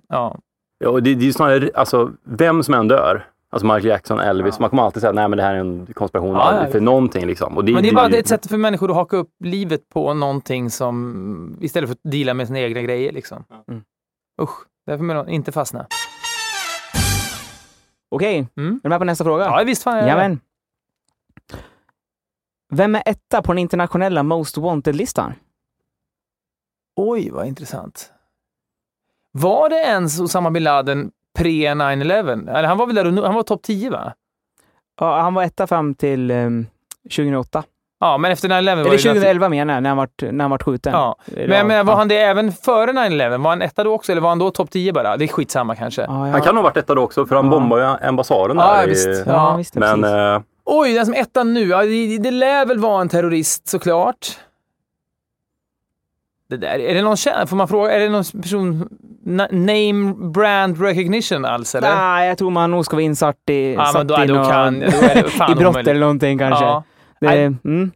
ja. 0.09 0.37
Ja, 0.83 0.89
och 0.89 1.03
det, 1.03 1.15
det 1.15 1.21
är 1.21 1.25
ju 1.25 1.33
snarare, 1.33 1.69
alltså, 1.75 2.11
vem 2.23 2.63
som 2.63 2.73
än 2.73 2.87
dör, 2.87 3.25
alltså 3.49 3.65
Michael 3.65 3.85
Jackson, 3.85 4.19
Elvis, 4.19 4.59
man 4.59 4.69
kommer 4.69 4.83
alltid 4.83 5.01
säga 5.01 5.11
nej 5.13 5.27
men 5.27 5.37
det 5.37 5.43
här 5.43 5.53
är 5.55 5.59
en 5.59 5.85
konspiration 5.93 6.35
Ja, 6.35 6.63
ja. 6.65 6.71
för 6.71 6.79
någonting. 6.79 7.25
Liksom. 7.27 7.57
Och 7.57 7.65
det, 7.65 7.73
Men 7.73 7.83
det 7.83 7.89
är 7.89 7.95
bara 7.95 8.09
ju- 8.09 8.17
ett 8.17 8.27
sätt 8.27 8.47
för 8.47 8.57
människor 8.57 8.89
att 8.89 8.95
haka 8.95 9.17
upp 9.17 9.29
livet 9.43 9.89
på 9.89 10.13
någonting 10.13 10.69
som, 10.69 11.57
istället 11.61 11.89
för 11.89 11.93
att 11.93 12.11
deala 12.11 12.33
med 12.33 12.47
sina 12.47 12.59
egna 12.59 12.81
grejer 12.81 13.11
liksom. 13.11 13.43
Mm. 13.67 13.83
Usch, 14.41 14.55
därför 14.85 15.05
jag 15.05 15.29
inte 15.29 15.51
fastna. 15.51 15.87
Okej, 18.11 18.47
Mm. 18.57 18.73
är 18.75 18.79
du 18.83 18.89
med 18.89 18.99
på 18.99 19.05
nästa 19.05 19.23
fråga? 19.23 19.43
Ja, 19.45 19.63
visst 19.65 19.83
fan 19.83 19.93
är 19.93 19.97
jag 19.97 20.05
det. 20.07 20.09
Jajamän. 20.11 20.39
Vem 22.71 22.95
är 22.95 23.03
etta 23.05 23.41
på 23.41 23.51
den 23.51 23.59
internationella 23.59 24.23
Most 24.23 24.57
Wanted-listan? 24.57 25.33
Oj, 26.95 27.29
vad 27.29 27.47
intressant. 27.47 28.11
Var 29.31 29.69
det 29.69 29.75
ens 29.75 30.19
Osama 30.19 30.51
bin 30.51 30.63
Laden 30.63 31.11
pre 31.37 31.73
9-11? 31.73 32.49
Eller 32.57 32.67
han 32.67 32.77
var 32.77 32.85
väl 32.85 32.95
där, 32.95 33.05
och- 33.19 33.25
han 33.25 33.35
var 33.35 33.43
topp 33.43 33.61
10 33.63 33.89
va? 33.89 34.13
Ja, 34.99 35.19
han 35.21 35.33
var 35.33 35.43
etta 35.43 35.67
fram 35.67 35.95
till 35.95 36.31
ehm, 36.31 36.65
2008. 37.15 37.63
Ja, 37.99 38.17
men 38.17 38.31
efter 38.31 38.47
9-11 38.49 38.51
var 38.53 38.59
Eller 38.61 38.75
det 38.75 38.81
naturligt- 38.83 39.03
2011 39.03 39.49
menar 39.49 39.73
jag, 39.73 39.83
när 39.83 39.89
han 39.89 39.97
vart, 39.97 40.21
när 40.21 40.43
han 40.43 40.51
vart 40.51 40.63
skjuten. 40.63 40.93
Ja. 40.93 41.15
Men, 41.47 41.67
men 41.67 41.85
var 41.85 41.93
ja. 41.93 41.97
han 41.97 42.07
det 42.07 42.17
även 42.17 42.51
före 42.51 42.91
9-11? 42.91 43.37
Var 43.37 43.49
han 43.49 43.61
etta 43.61 43.83
då 43.83 43.93
också 43.93 44.11
eller 44.11 44.21
var 44.21 44.29
han 44.29 44.39
då 44.39 44.51
topp 44.51 44.69
10 44.71 44.93
bara? 44.93 45.17
Det 45.17 45.25
är 45.25 45.27
skitsamma 45.27 45.75
kanske. 45.75 46.01
Ja, 46.01 46.07
ja. 46.27 46.31
Han 46.31 46.41
kan 46.41 46.55
nog 46.55 46.63
ha 46.63 46.69
varit 46.69 46.77
etta 46.77 46.95
då 46.95 47.01
också, 47.01 47.25
för 47.25 47.35
han 47.35 47.45
Ja. 47.45 47.51
bombade 47.51 47.81
ju 48.01 48.07
ambassaden 48.07 48.57
Ja, 48.57 48.75
där. 48.75 48.85
i- 48.85 48.89
visst. 48.89 49.07
Ja, 49.07 49.21
Ja. 49.33 49.55
visst. 49.57 49.75
Men 49.75 50.03
eh, 50.03 50.41
Oj, 50.65 50.93
den 50.93 51.05
som 51.05 51.15
är 51.15 51.19
etta 51.21 51.43
nu. 51.43 51.67
Ja, 51.67 51.81
det, 51.83 52.17
det 52.17 52.31
lär 52.31 52.65
väl 52.65 52.79
vara 52.79 53.01
en 53.01 53.09
terrorist 53.09 53.67
såklart. 53.67 54.37
Det 56.49 56.57
där, 56.57 56.79
är 56.79 56.93
det 56.93 57.01
någon 57.01 57.17
känd? 57.17 57.49
Får 57.49 57.57
man 57.57 57.67
fråga? 57.67 57.91
Är 57.91 57.99
det 57.99 58.09
någon 58.09 58.23
person? 58.41 58.89
na- 59.25 59.51
Name 59.51 60.13
brand 60.31 60.81
recognition 60.81 61.45
alls 61.45 61.75
eller? 61.75 61.95
Nej, 61.95 62.27
jag 62.27 62.37
tror 62.37 62.49
man 62.51 62.71
nog 62.71 62.85
ska 62.85 62.95
vara 62.95 63.03
insatt 63.03 63.49
i, 63.49 63.73
Ja, 63.73 63.91
men 63.93 64.07
då, 64.07 64.23
i 64.23 64.27
då 64.27 64.33
nå- 64.33 64.49
kan... 64.49 64.75
I 64.83 64.87
brott 65.55 65.59
omöjligt. 65.59 65.87
eller 65.87 65.99
någonting 65.99 66.37
kanske. 66.37 66.65
Ja. 66.65 66.83
Det, 67.19 67.27
Nej. 67.27 67.43
mm. 67.45 67.91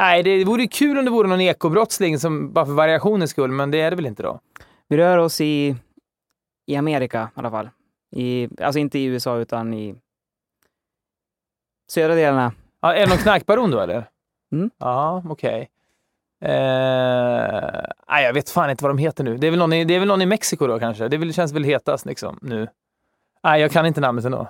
Nej, 0.00 0.22
det 0.22 0.44
vore 0.44 0.66
kul 0.66 0.98
om 0.98 1.04
det 1.04 1.10
vore 1.10 1.28
någon 1.28 1.40
ekobrottsling 1.40 2.18
som 2.18 2.52
bara 2.52 2.66
för 2.66 2.72
variationens 2.72 3.30
skull, 3.30 3.50
men 3.50 3.70
det 3.70 3.80
är 3.80 3.90
det 3.90 3.96
väl 3.96 4.06
inte 4.06 4.22
då? 4.22 4.40
Vi 4.88 4.96
rör 4.96 5.18
oss 5.18 5.40
i, 5.40 5.76
i 6.66 6.76
Amerika 6.76 7.28
i 7.36 7.38
alla 7.38 7.50
fall. 7.50 7.68
I, 8.16 8.48
alltså 8.62 8.78
inte 8.78 8.98
i 8.98 9.04
USA 9.04 9.36
utan 9.38 9.74
i 9.74 9.94
södra 11.92 12.14
delarna. 12.14 12.52
Ja, 12.80 12.94
är 12.94 13.00
det 13.00 13.06
någon 13.08 13.18
knarkbaron 13.18 13.70
då 13.70 13.80
eller? 13.80 14.08
Mm. 14.52 14.70
Ja, 14.78 15.22
okej. 15.28 15.68
Eh, 16.44 17.82
nej, 18.08 18.24
jag 18.24 18.32
vet 18.32 18.50
fan 18.50 18.70
inte 18.70 18.84
vad 18.84 18.90
de 18.90 18.98
heter 18.98 19.24
nu. 19.24 19.36
Det 19.36 19.46
är 19.46 19.50
väl 19.50 19.58
någon 19.58 19.72
i, 19.72 19.84
det 19.84 19.94
är 19.94 19.98
väl 19.98 20.08
någon 20.08 20.22
i 20.22 20.26
Mexiko 20.26 20.66
då 20.66 20.78
kanske? 20.78 21.08
Det 21.08 21.16
väl, 21.16 21.34
känns 21.34 21.52
väl 21.52 21.64
hetast 21.64 22.06
liksom 22.06 22.38
nu. 22.42 22.68
Nej, 23.42 23.60
jag 23.60 23.70
kan 23.70 23.86
inte 23.86 24.00
namnet 24.00 24.24
ändå. 24.24 24.48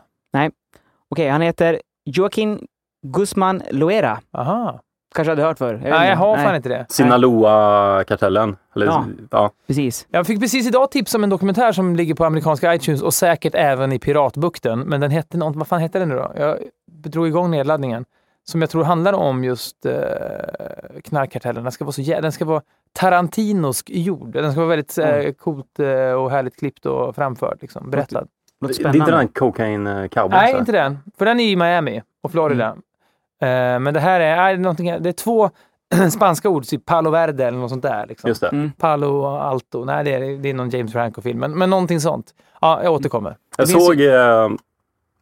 Okej, 1.09 1.29
han 1.29 1.41
heter 1.41 1.81
Joaquin 2.05 2.67
Guzman 3.07 3.63
Loera. 3.71 4.21
Aha. 4.33 4.81
Kanske 5.15 5.31
hade 5.31 5.43
hört 5.43 5.59
för. 5.59 5.73
Jag 5.73 5.91
Nej, 5.91 6.09
jag 6.09 6.17
har 6.17 6.37
Nej, 6.37 6.47
fan 6.47 6.57
inte 6.57 6.69
det. 6.69 6.87
Sinaloa-kartellen. 6.89 8.57
Ja. 8.75 9.05
ja. 9.31 9.51
Precis. 9.67 10.07
Jag 10.11 10.27
fick 10.27 10.41
precis 10.41 10.67
idag 10.67 10.91
tips 10.91 11.15
om 11.15 11.25
en 11.25 11.31
dokumentär 11.31 11.73
som 11.73 11.97
ligger 11.97 12.15
på 12.15 12.25
amerikanska 12.25 12.75
iTunes 12.75 13.03
och 13.03 13.15
säkert 13.15 13.55
även 13.55 13.93
i 13.93 13.99
Piratbukten. 13.99 14.81
Men 14.81 15.01
den 15.01 15.11
hette 15.11 15.39
något, 15.39 15.57
vad 15.57 15.69
fan 15.69 15.81
hette 15.81 15.99
den 15.99 16.09
nu 16.09 16.15
då? 16.15 16.33
Jag 16.37 16.59
drog 16.87 17.27
igång 17.27 17.51
nedladdningen. 17.51 18.05
Som 18.51 18.61
jag 18.61 18.71
tror 18.71 18.85
handlar 18.85 19.13
om 19.13 19.45
just 19.45 19.87
eh, 19.87 19.93
knarkkartellen. 21.05 21.63
Den 21.63 21.73
ska 21.73 21.85
vara 21.85 21.93
så 21.93 22.01
jä- 22.01 22.21
den 22.21 22.33
ska 22.33 22.45
vara 22.45 22.63
Tarantinosk 22.93 23.91
gjord. 23.91 24.33
Den 24.33 24.53
ska 24.53 24.61
vara 24.61 24.69
väldigt 24.71 24.99
eh, 24.99 25.09
Mm. 25.09 25.35
coolt 25.35 25.79
eh, 25.79 26.13
och 26.13 26.31
härligt 26.31 26.57
klippt 26.59 26.87
och 26.87 27.15
framförd. 27.17 27.59
Liksom, 27.61 27.91
berättad. 27.91 28.27
Låter 28.61 28.75
Det 28.75 28.83
är 28.83 28.89
inte 28.89 28.99
spännande. 28.99 29.17
den 29.17 29.29
Cocaine 29.29 29.87
eh, 29.87 30.09
Cowboy? 30.09 30.39
Nej, 30.39 30.53
så? 30.53 30.59
inte 30.59 30.73
den. 30.73 30.99
För 31.19 31.25
den 31.25 31.41
är 31.41 31.45
i 31.45 31.57
Miami 31.57 32.03
och 32.23 32.31
Florida. 32.31 32.69
Eh, 33.43 33.79
men 33.79 33.95
det 33.95 34.01
här 34.01 34.21
är, 34.21 34.37
är, 34.53 34.57
någonting, 34.57 34.97
det 35.03 35.09
är 35.09 35.13
två 35.13 35.51
spanska 36.11 36.49
ord, 36.49 36.65
typ 36.65 36.85
Palo 36.87 37.11
Verde 37.11 37.47
eller 37.47 37.59
något 37.59 37.71
sånt 37.71 37.83
där. 37.83 38.07
Liksom. 38.07 38.29
Just 38.29 38.41
det. 38.41 38.49
Mm. 38.49 38.73
Palo 38.73 39.25
Alto. 39.27 39.85
Nej, 39.85 40.05
det 40.05 40.15
är, 40.15 40.39
det 40.39 40.51
är 40.51 40.55
någon 40.55 40.71
James 40.71 40.93
Franco-film. 40.93 41.39
Men, 41.39 41.59
men 41.59 41.71
någonting 41.71 42.01
sånt. 42.01 42.35
Ja, 42.61 42.81
jag 42.85 42.93
återkommer. 42.93 43.37
Jag 43.59 43.69
såg 43.69 44.01
eh, 44.01 44.49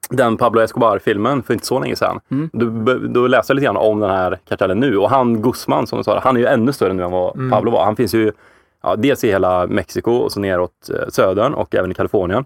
den 0.08 0.36
Pablo 0.36 0.60
Escobar-filmen 0.60 1.42
för 1.42 1.54
inte 1.54 1.66
så 1.66 1.80
länge 1.80 1.96
sedan. 1.96 2.20
Mm. 2.30 2.50
Då, 2.52 2.94
då 2.98 3.26
läste 3.26 3.50
jag 3.50 3.54
lite 3.54 3.64
grann 3.64 3.76
om 3.76 4.00
den 4.00 4.10
här 4.10 4.38
kartellen 4.48 4.80
nu 4.80 4.96
och 4.96 5.10
han 5.10 5.42
Guzman 5.42 5.86
som 5.86 5.98
du 5.98 6.04
sa, 6.04 6.20
han 6.20 6.36
är 6.36 6.40
ju 6.40 6.46
ännu 6.46 6.72
större 6.72 6.92
nu 6.92 7.02
än 7.02 7.10
vad 7.10 7.36
Mm. 7.36 7.50
Pablo 7.50 7.70
var. 7.70 7.84
Han 7.84 7.96
finns 7.96 8.14
ju 8.14 8.32
ja, 8.82 8.96
dels 8.96 9.24
i 9.24 9.28
hela 9.28 9.66
Mexiko 9.66 10.12
och 10.12 10.32
så 10.32 10.40
neråt 10.40 10.90
eh, 10.90 11.08
södern 11.08 11.54
och 11.54 11.74
även 11.74 11.90
i 11.90 11.94
Kalifornien. 11.94 12.44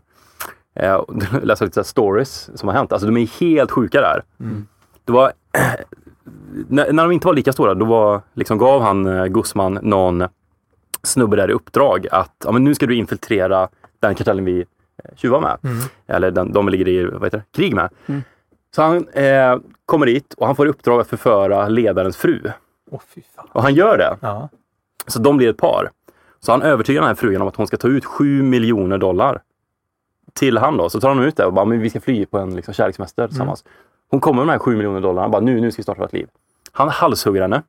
Eh, 0.74 1.00
läste 1.42 1.64
lite 1.64 1.84
stories 1.84 2.50
som 2.54 2.68
har 2.68 2.76
hänt. 2.76 2.92
Alltså 2.92 3.06
de 3.06 3.16
är 3.16 3.40
helt 3.40 3.70
sjuka 3.70 4.00
där. 4.00 4.22
Mm. 4.40 4.66
Det 5.04 5.12
var, 5.12 5.32
när, 6.68 6.92
när 6.92 7.02
de 7.02 7.12
inte 7.12 7.26
var 7.26 7.34
lika 7.34 7.52
stora, 7.52 7.74
då 7.74 7.84
var, 7.84 8.20
liksom, 8.34 8.58
gav 8.58 8.82
han 8.82 9.06
eh, 9.06 9.26
Guzman 9.26 9.78
någon 9.82 10.24
snubbe 11.02 11.36
där 11.36 11.50
i 11.50 11.52
uppdrag 11.52 12.06
att 12.10 12.34
ja, 12.44 12.52
men 12.52 12.64
nu 12.64 12.74
ska 12.74 12.86
du 12.86 12.94
infiltrera 12.94 13.68
den 14.00 14.14
kartellen 14.14 14.44
vi 14.44 14.64
tjuvar 15.16 15.40
med. 15.40 15.58
Mm. 15.62 15.84
Eller 16.06 16.30
den, 16.30 16.52
de 16.52 16.68
ligger 16.68 16.88
i 16.88 17.04
vad 17.04 17.24
heter 17.24 17.38
det, 17.38 17.44
krig 17.56 17.74
med. 17.74 17.90
Mm. 18.06 18.22
Så 18.74 18.82
han 18.82 19.08
eh, 19.08 19.58
kommer 19.86 20.06
dit 20.06 20.34
och 20.34 20.46
han 20.46 20.56
får 20.56 20.66
i 20.66 20.70
uppdrag 20.70 21.00
att 21.00 21.08
förföra 21.08 21.68
ledarens 21.68 22.16
fru. 22.16 22.42
Fan. 23.36 23.48
Och 23.52 23.62
han 23.62 23.74
gör 23.74 23.98
det. 23.98 24.16
Ja. 24.20 24.48
Så 25.06 25.18
de 25.18 25.36
blir 25.36 25.50
ett 25.50 25.56
par. 25.56 25.90
Så 26.40 26.52
han 26.52 26.62
övertygar 26.62 27.00
den 27.00 27.08
här 27.08 27.14
frugan 27.14 27.42
om 27.42 27.48
att 27.48 27.56
hon 27.56 27.66
ska 27.66 27.76
ta 27.76 27.88
ut 27.88 28.04
7 28.04 28.42
miljoner 28.42 28.98
dollar 28.98 29.42
till 30.32 30.58
han 30.58 30.76
då. 30.76 30.90
Så 30.90 31.00
tar 31.00 31.08
de 31.08 31.20
ut 31.20 31.36
det 31.36 31.44
och 31.44 31.52
bara, 31.52 31.64
men 31.64 31.80
vi 31.80 31.90
ska 31.90 32.00
fly 32.00 32.26
på 32.26 32.38
en 32.38 32.56
liksom, 32.56 32.74
kärlekssemester 32.74 33.28
tillsammans. 33.28 33.64
Hon 34.10 34.20
kommer 34.20 34.44
med 34.44 34.46
de 34.46 34.52
här 34.52 34.58
7 34.58 34.76
miljoner 34.76 35.00
dollarna 35.00 35.24
och 35.24 35.30
bara, 35.30 35.40
nu, 35.40 35.60
nu 35.60 35.70
ska 35.70 35.80
vi 35.80 35.82
starta 35.82 36.00
vårt 36.00 36.12
liv. 36.12 36.28
Han 36.72 36.88
halshugger 36.88 37.42
henne. 37.42 37.62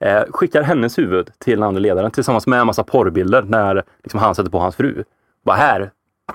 Eh, 0.00 0.22
skickar 0.30 0.62
hennes 0.62 0.98
huvud 0.98 1.30
till 1.38 1.58
den 1.58 1.68
andra 1.68 1.80
ledaren 1.80 2.10
tillsammans 2.10 2.46
med 2.46 2.60
en 2.60 2.66
massa 2.66 2.84
porrbilder 2.84 3.42
när 3.42 3.82
liksom, 4.02 4.20
han 4.20 4.34
sätter 4.34 4.50
på 4.50 4.58
hans 4.58 4.76
fru. 4.76 5.04
Bara 5.44 5.56
här, 5.56 5.90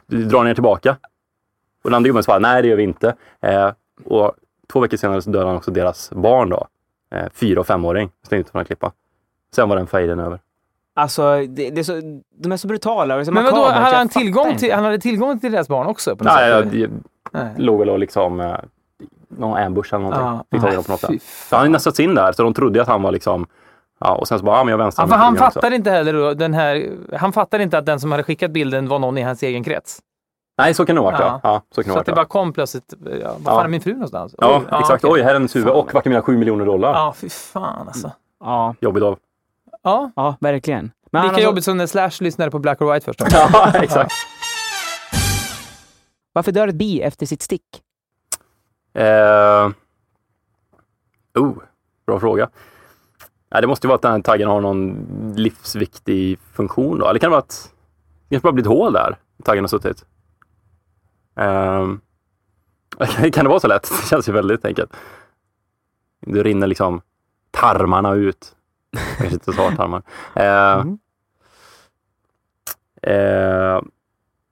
du 0.05 0.25
drar 0.25 0.43
ner 0.43 0.53
tillbaka. 0.53 0.97
Och 1.83 1.89
den 1.89 1.93
andra 1.93 2.07
gubben 2.07 2.23
svarar, 2.23 2.39
nej 2.39 2.61
det 2.61 2.67
gör 2.67 2.75
vi 2.75 2.83
inte. 2.83 3.15
Eh, 3.41 3.71
och 4.05 4.33
två 4.71 4.79
veckor 4.79 4.97
senare 4.97 5.21
så 5.21 5.29
dödar 5.29 5.47
han 5.47 5.55
också 5.55 5.71
deras 5.71 6.11
barn 6.11 6.49
då. 6.49 6.67
Eh, 7.11 7.25
fyra 7.33 7.59
och 7.59 7.67
femåring. 7.67 8.11
Slängde 8.27 8.41
ut 8.41 8.51
på 8.51 8.57
den 8.57 8.59
här 8.59 8.65
klippa. 8.65 8.91
Sen 9.55 9.69
var 9.69 9.75
den 9.75 9.87
fejden 9.87 10.19
över. 10.19 10.39
Alltså, 10.93 11.45
det, 11.47 11.69
det 11.69 11.79
är 11.81 11.83
så, 11.83 12.21
de 12.37 12.51
är 12.51 12.57
så 12.57 12.67
brutala 12.67 13.15
och 13.15 13.25
så 13.25 13.31
Men 13.31 13.43
vadå, 13.43 13.65
hade 13.65 13.95
han, 13.95 14.09
tillgång 14.09 14.57
till, 14.57 14.73
han 14.73 14.83
hade 14.83 14.99
tillgång 14.99 15.39
till 15.39 15.51
deras 15.51 15.67
barn 15.67 15.87
också? 15.87 16.15
På 16.15 16.23
något 16.23 16.33
Nej, 16.33 16.63
sätt, 16.63 16.73
jag, 16.73 16.89
Nej. 17.31 17.53
låg 17.57 17.79
väl 17.79 17.89
och 17.89 17.99
liksom 17.99 18.39
eh, 18.39 18.55
någon 19.27 19.57
ambush 19.57 19.93
eller 19.93 20.03
någonting. 20.03 20.25
Ja. 20.25 20.45
Fick 20.51 20.61
tag 20.61 20.71
i 20.71 20.75
dem 20.75 20.83
på 20.83 20.91
något 20.91 20.99
sätt. 20.99 21.21
Han 21.51 21.59
hade 21.59 21.69
nästats 21.71 21.99
in 21.99 22.15
där, 22.15 22.31
så 22.31 22.43
de 22.43 22.53
trodde 22.53 22.81
att 22.81 22.87
han 22.87 23.01
var 23.01 23.11
liksom... 23.11 23.47
Ja, 23.99 24.15
och 24.15 24.27
sen 24.27 24.39
så 24.39 24.45
bara, 24.45 24.57
ja 24.57 24.63
men 24.63 24.71
jag 24.71 24.77
vänstrar 24.77 25.05
Ja, 25.05 25.09
för 25.09 25.15
han 25.17 25.35
fattade 25.37 25.75
inte 25.75 25.91
heller 25.91 26.13
då, 26.13 26.33
den 26.33 26.53
här, 26.53 26.89
han 27.17 27.33
fattade 27.33 27.63
inte 27.63 27.77
att 27.77 27.85
den 27.85 27.99
som 27.99 28.11
hade 28.11 28.23
skickat 28.23 28.51
bilden 28.51 28.87
var 28.87 28.99
någon 28.99 29.17
i 29.17 29.21
hans 29.21 29.43
egen 29.43 29.63
krets. 29.63 29.99
Nej, 30.57 30.73
så 30.73 30.85
kan 30.85 30.95
det 30.95 31.01
ha 31.01 31.11
varit 31.11 31.19
ja. 31.19 31.39
Ja. 31.43 31.49
ja. 31.53 31.61
Så 31.75 31.83
kan 31.83 31.87
det 31.87 31.89
Så 31.89 31.93
ha 31.93 31.99
att 31.99 32.05
det 32.05 32.11
bara 32.11 32.21
ja. 32.21 32.25
kom 32.25 32.53
plötsligt, 32.53 32.93
ja, 33.21 33.31
vad 33.33 33.43
fan 33.43 33.55
Ja. 33.55 33.63
är 33.63 33.67
min 33.67 33.81
fru 33.81 33.93
någonstans? 33.93 34.35
Ja, 34.37 34.57
Oj, 34.57 34.79
exakt. 34.79 35.03
okej. 35.03 35.13
Oj, 35.13 35.21
här 35.21 35.29
är 35.29 35.33
hennes 35.33 35.55
huvud. 35.55 35.69
Och 35.69 35.93
vart 35.93 36.05
är 36.05 36.09
mina 36.09 36.21
7 36.21 36.37
miljoner 36.37 36.65
dollar? 36.65 36.93
Ja, 36.93 37.13
fy 37.17 37.29
fan 37.29 37.87
alltså. 37.87 38.11
Ja, 38.39 38.75
Jobbigt 38.79 39.03
av. 39.03 39.17
Ja, 39.83 40.11
ja, 40.15 40.35
verkligen. 40.39 40.91
Men 41.11 41.21
Lika 41.23 41.33
han, 41.35 41.43
jobbigt 41.43 41.63
som 41.63 41.77
när 41.77 41.87
Slash 41.87 42.11
lyssnade 42.19 42.51
på 42.51 42.59
Black 42.59 42.81
or 42.81 42.93
White 42.93 43.05
först. 43.05 43.21
Ja, 43.31 43.71
exakt. 43.73 44.11
Varför 46.33 46.51
dör 46.51 46.67
ett 46.67 46.75
bi 46.75 47.01
efter 47.01 47.25
sitt 47.25 47.41
stick? 47.41 47.81
Eh, 48.93 49.69
oh, 51.39 51.53
bra 52.07 52.19
fråga. 52.19 52.49
Nej, 53.49 53.61
det 53.61 53.67
måste 53.67 53.87
ju 53.87 53.89
vara 53.89 53.95
att 53.95 54.01
den 54.01 54.11
här 54.11 54.21
taggen 54.21 54.47
har 54.47 54.61
någon 54.61 55.33
livsviktig 55.35 56.39
funktion 56.53 56.99
då. 56.99 57.07
Eller 57.07 57.19
kan 57.19 57.27
det 57.27 57.31
vara 57.31 57.39
att 57.39 57.73
det 58.29 58.35
kanske 58.35 58.43
bara 58.43 58.53
blir 58.53 58.63
ett 58.63 58.67
hål 58.67 58.93
där 58.93 59.17
taggen 59.43 59.63
har 59.63 59.67
suttit? 59.67 60.05
Ehm, 61.35 62.01
kan 63.31 63.45
det 63.45 63.49
vara 63.49 63.59
så 63.59 63.67
lätt? 63.67 63.91
Det 64.01 64.07
känns 64.07 64.29
ju 64.29 64.33
väldigt 64.33 64.65
enkelt. 64.65 64.93
Det 66.19 66.43
rinner 66.43 66.67
liksom 66.67 67.01
tarmarna 67.51 68.13
ut. 68.13 68.55
Kanske 69.17 69.33
inte 69.33 69.53
så 69.53 69.71
tarmar. 69.71 70.01
Eh, 70.35 70.79
eh, 73.13 73.81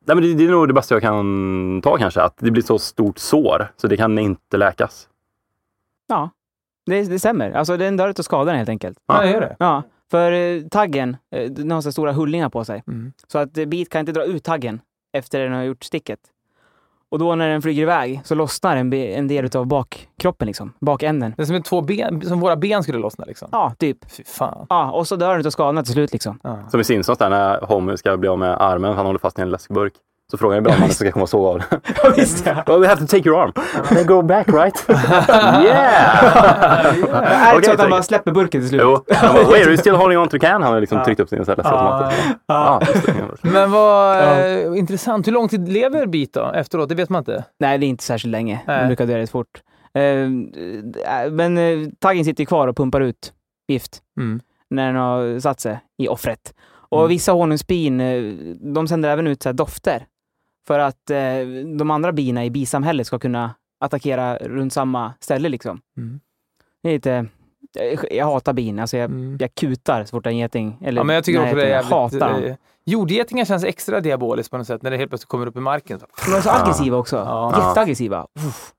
nej, 0.05 0.15
men 0.15 0.21
det, 0.21 0.34
det 0.34 0.45
är 0.45 0.51
nog 0.51 0.67
det 0.67 0.73
bästa 0.73 0.95
jag 0.95 1.01
kan 1.01 1.81
ta 1.84 1.97
kanske. 1.97 2.21
Att 2.21 2.38
det 2.38 2.51
blir 2.51 2.63
så 2.63 2.79
stort 2.79 3.17
sår 3.17 3.71
så 3.77 3.88
det 3.88 3.97
kan 3.97 4.19
inte 4.19 4.58
läkas. 4.58 5.10
Ja, 6.08 6.29
det, 6.86 7.04
det 7.04 7.19
stämmer. 7.19 7.52
Alltså 7.52 7.78
den 7.78 7.98
dör 7.98 8.10
av 8.10 8.24
skadan 8.24 8.56
helt 8.56 8.69
enkelt. 8.69 8.98
Ja, 9.08 9.21
det 9.21 9.32
gör 9.32 9.41
det. 9.41 9.56
Ja, 9.60 9.84
för 10.12 10.32
eh, 10.32 10.62
taggen, 10.71 11.17
eh, 11.36 11.52
den 11.52 11.71
har 11.71 11.82
så 11.82 11.91
stora 11.91 12.12
hullingar 12.12 12.50
på 12.50 12.65
sig. 12.65 12.84
Mm. 12.88 13.13
Så 13.28 13.38
att 13.38 13.58
eh, 13.58 13.65
bit 13.65 13.89
kan 13.89 14.00
inte 14.00 14.12
dra 14.12 14.24
ut 14.24 14.43
taggen 14.43 14.82
efter 15.13 15.39
den 15.39 15.54
har 15.54 15.63
gjort 15.63 15.84
sticket. 15.84 16.19
Och 17.10 17.19
då 17.19 17.36
när 17.36 17.50
den 17.50 17.62
flyger 17.62 17.82
iväg 17.82 18.21
så 18.24 18.36
lossnar 18.36 18.78
en, 18.78 18.89
be- 18.89 19.08
en 19.08 19.28
del 19.28 19.58
av 19.58 19.65
bakkroppen, 19.65 20.45
liksom. 20.48 20.74
bakänden. 20.80 21.34
Det 21.38 21.43
är 21.43 21.45
som, 21.45 21.63
två 21.63 21.82
ben, 21.82 22.21
som 22.21 22.39
våra 22.39 22.56
ben 22.56 22.84
skulle 22.84 22.98
lossna 23.00 23.26
liksom. 23.26 23.50
Ja, 23.52 23.74
typ. 23.80 24.12
Fy 24.12 24.24
fan. 24.24 24.65
Ja, 24.69 24.91
och 24.91 25.08
så 25.08 25.15
dör 25.15 25.38
den 25.38 25.45
av 25.45 25.50
skadorna 25.50 25.84
till 25.84 25.93
slut. 25.93 26.13
Liksom. 26.13 26.39
Som 26.71 26.80
i 26.80 26.84
Simpsons 26.84 27.17
där 27.17 27.30
när 27.30 27.62
Homer 27.62 27.95
ska 27.95 28.17
bli 28.17 28.30
av 28.30 28.39
med 28.39 28.62
armen 28.62 28.93
han 28.93 29.06
håller 29.06 29.19
fast 29.19 29.39
i 29.39 29.41
en 29.41 29.50
läskburk. 29.50 29.93
Så 30.31 30.38
frågar 30.38 30.55
jag 30.55 30.63
brandmannen 30.63 30.93
som 30.93 31.05
ska 31.05 31.11
komma 31.11 31.23
och 31.23 31.29
sova 31.29 31.49
av 31.49 31.59
den. 31.59 31.81
well, 32.67 32.79
we 32.79 32.88
have 32.88 33.01
to 33.01 33.07
take 33.07 33.29
your 33.29 33.41
arm. 33.41 33.51
Then 33.89 34.05
go 34.07 34.21
back 34.21 34.47
right? 34.47 34.85
yeah! 35.65 36.85
Är 37.53 37.59
det 37.59 37.65
så 37.65 37.71
att 37.71 37.79
han 37.79 37.89
bara 37.89 38.03
släpper 38.03 38.31
burken 38.31 38.61
till 38.61 38.69
slut? 38.69 38.81
Jo. 38.83 39.03
Han 39.15 39.35
bara, 39.35 39.43
Wait, 39.43 39.61
are 39.63 39.69
you 39.69 39.77
still 39.77 39.95
holding 39.95 40.17
on 40.19 40.27
to 40.27 40.39
can? 40.39 40.63
Han 40.63 40.73
har 40.73 40.79
liksom 40.81 41.03
tryckt 41.03 41.19
upp 41.19 41.29
sin. 41.29 41.43
Ja, 42.47 42.81
just 42.88 43.05
det. 43.05 43.13
Men 43.41 43.71
vad 43.71 44.17
eh, 44.21 44.77
intressant. 44.79 45.27
Hur 45.27 45.31
lång 45.31 45.47
tid 45.49 45.69
lever 45.69 46.05
bit 46.05 46.33
då 46.33 46.51
efteråt? 46.55 46.89
Det 46.89 46.95
vet 46.95 47.09
man 47.09 47.19
inte. 47.19 47.43
Nej, 47.59 47.77
det 47.77 47.85
är 47.85 47.88
inte 47.88 48.03
särskilt 48.03 48.31
länge. 48.31 48.59
Den 48.65 48.88
brukar 48.88 49.05
dö 49.05 49.17
rätt 49.17 49.29
fort. 49.31 49.61
Eh, 49.93 50.01
eh, 50.03 50.27
men 51.31 51.57
eh, 51.57 51.88
taggen 51.99 52.25
sitter 52.25 52.45
kvar 52.45 52.67
och 52.67 52.77
pumpar 52.77 53.01
ut 53.01 53.33
gift 53.67 53.99
Mm. 54.19 54.39
när 54.69 54.85
den 54.88 54.95
har 54.95 55.39
satt 55.39 55.59
sig 55.59 55.79
i 55.97 56.07
offret. 56.07 56.53
Och 56.89 56.99
Mm. 56.99 57.09
vissa 57.09 57.31
honungsbin, 57.31 58.01
eh, 58.01 58.21
de 58.73 58.88
sänder 58.88 59.09
även 59.09 59.27
ut 59.27 59.43
så 59.43 59.49
här 59.49 59.53
dofter. 59.53 60.05
För 60.67 60.80
att 60.80 61.10
eh, 61.10 61.17
de 61.78 61.91
andra 61.91 62.12
bina 62.12 62.45
i 62.45 62.49
bisamhället 62.49 63.08
ska 63.08 63.19
kunna 63.19 63.56
attackera 63.80 64.38
runt 64.38 64.73
samma 64.73 65.13
ställe 65.19 65.49
liksom. 65.49 65.82
Mm. 65.97 66.19
Det 66.84 66.89
är 66.89 66.93
lite... 66.93 67.25
Jag, 68.12 68.25
hatar 68.25 68.54
bin. 68.54 68.80
Alltså 68.80 68.97
jag, 68.97 69.12
Mm. 69.12 69.38
jag 69.39 69.56
kutar 69.56 70.04
så 70.04 70.10
fort 70.10 70.25
en 70.25 70.38
geting... 70.38 70.78
Eller, 70.82 70.99
Ja, 70.99 71.04
men 71.04 71.15
jag 71.15 71.23
tycker 71.23 71.43
också 71.43 71.56
det 71.56 71.63
är 71.63 71.67
jävligt... 71.67 71.91
hatar 71.91 72.43
eh, 72.43 72.56
Jordgetingar 72.86 73.45
känns 73.45 73.63
extra 73.63 73.99
diaboliskt 73.99 74.51
på 74.51 74.58
något 74.58 74.67
sätt 74.67 74.82
när 74.84 74.91
det 74.91 74.97
helt 74.97 75.12
plötsligt 75.12 75.30
kommer 75.30 75.47
upp 75.47 75.56
i 75.58 75.60
marken. 75.60 75.99
De 76.25 76.34
är 76.34 76.41
så 76.41 76.49
aggressiva 76.49 76.97
också. 76.97 77.15
Ja. 77.15 77.67
Jätteaggressiva. 77.67 78.28
Uff. 78.47 78.73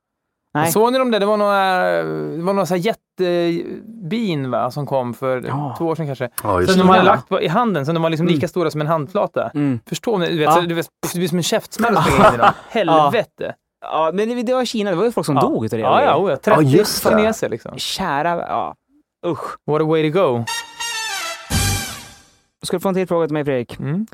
Nej. 0.57 0.73
Såg 0.73 0.93
ni 0.93 0.99
dem 0.99 1.11
där? 1.11 1.21
Det 1.21 1.27
var 1.27 1.37
några, 1.37 2.03
det 2.37 2.43
var 2.43 2.53
några 2.53 2.67
så 2.67 2.75
här 2.75 2.81
jättebin 2.83 4.51
va, 4.51 4.71
som 4.71 4.87
kom 4.87 5.15
för 5.15 5.43
Ja. 5.47 5.75
två 5.79 5.87
år 5.87 5.95
sedan 5.95 6.07
kanske. 6.07 6.29
Ja, 6.43 6.67
Som 6.67 6.79
de 6.79 6.89
hade 6.89 7.03
lagt 7.03 7.29
på, 7.29 7.41
i 7.43 7.49
handen, 7.49 7.87
som 7.87 7.95
de 7.95 8.03
var 8.03 8.11
liksom 8.11 8.27
lika 8.27 8.49
stora 8.49 8.71
som 8.71 8.81
en 8.81 8.87
handflata. 8.87 9.51
Mm. 9.55 9.81
Förstår 9.87 10.19
ni? 10.19 10.27
Du 10.29 10.37
vet, 10.39 10.45
Ja. 10.45 10.53
så, 10.53 10.61
du 10.61 10.75
vet, 10.75 10.87
det 11.13 11.19
blir 11.19 11.29
som 11.29 11.39
en 11.39 11.43
käftsmäll 11.43 11.97
att 11.97 12.05
springa 12.07 12.29
in 12.29 12.35
i 12.35 12.39
dem. 12.39 12.53
Helvete! 12.69 13.55
Ja, 13.81 14.11
men 14.15 14.47
det, 14.47 14.55
var 14.55 14.65
Kina. 14.65 14.91
Det 14.91 14.97
var 14.97 15.05
ju 15.05 15.13
folk 15.13 15.27
som 15.27 15.35
Ja. 15.37 15.41
dog 15.43 15.65
utav 15.65 15.77
det. 15.79 15.83
Ja, 15.83 16.03
ja, 16.05 16.17
oh, 16.17 16.31
ja. 16.31 16.37
30 16.37 16.63
Ja, 16.65 16.85
kineser 17.11 17.49
liksom. 17.49 17.79
Kära... 17.79 18.29
Ja. 18.49 18.75
Usch. 19.27 19.57
What 19.67 19.83
a 19.83 19.85
way 19.85 20.13
to 20.13 20.19
go. 20.21 20.45
Ska 22.65 22.77
du 22.77 22.81
få 22.81 22.89
en 22.89 22.95
till 22.95 23.09
fråga 23.09 23.27
till 23.27 23.33
mig, 23.35 23.45
Fredrik? 23.45 23.79
Mm. 23.79 24.07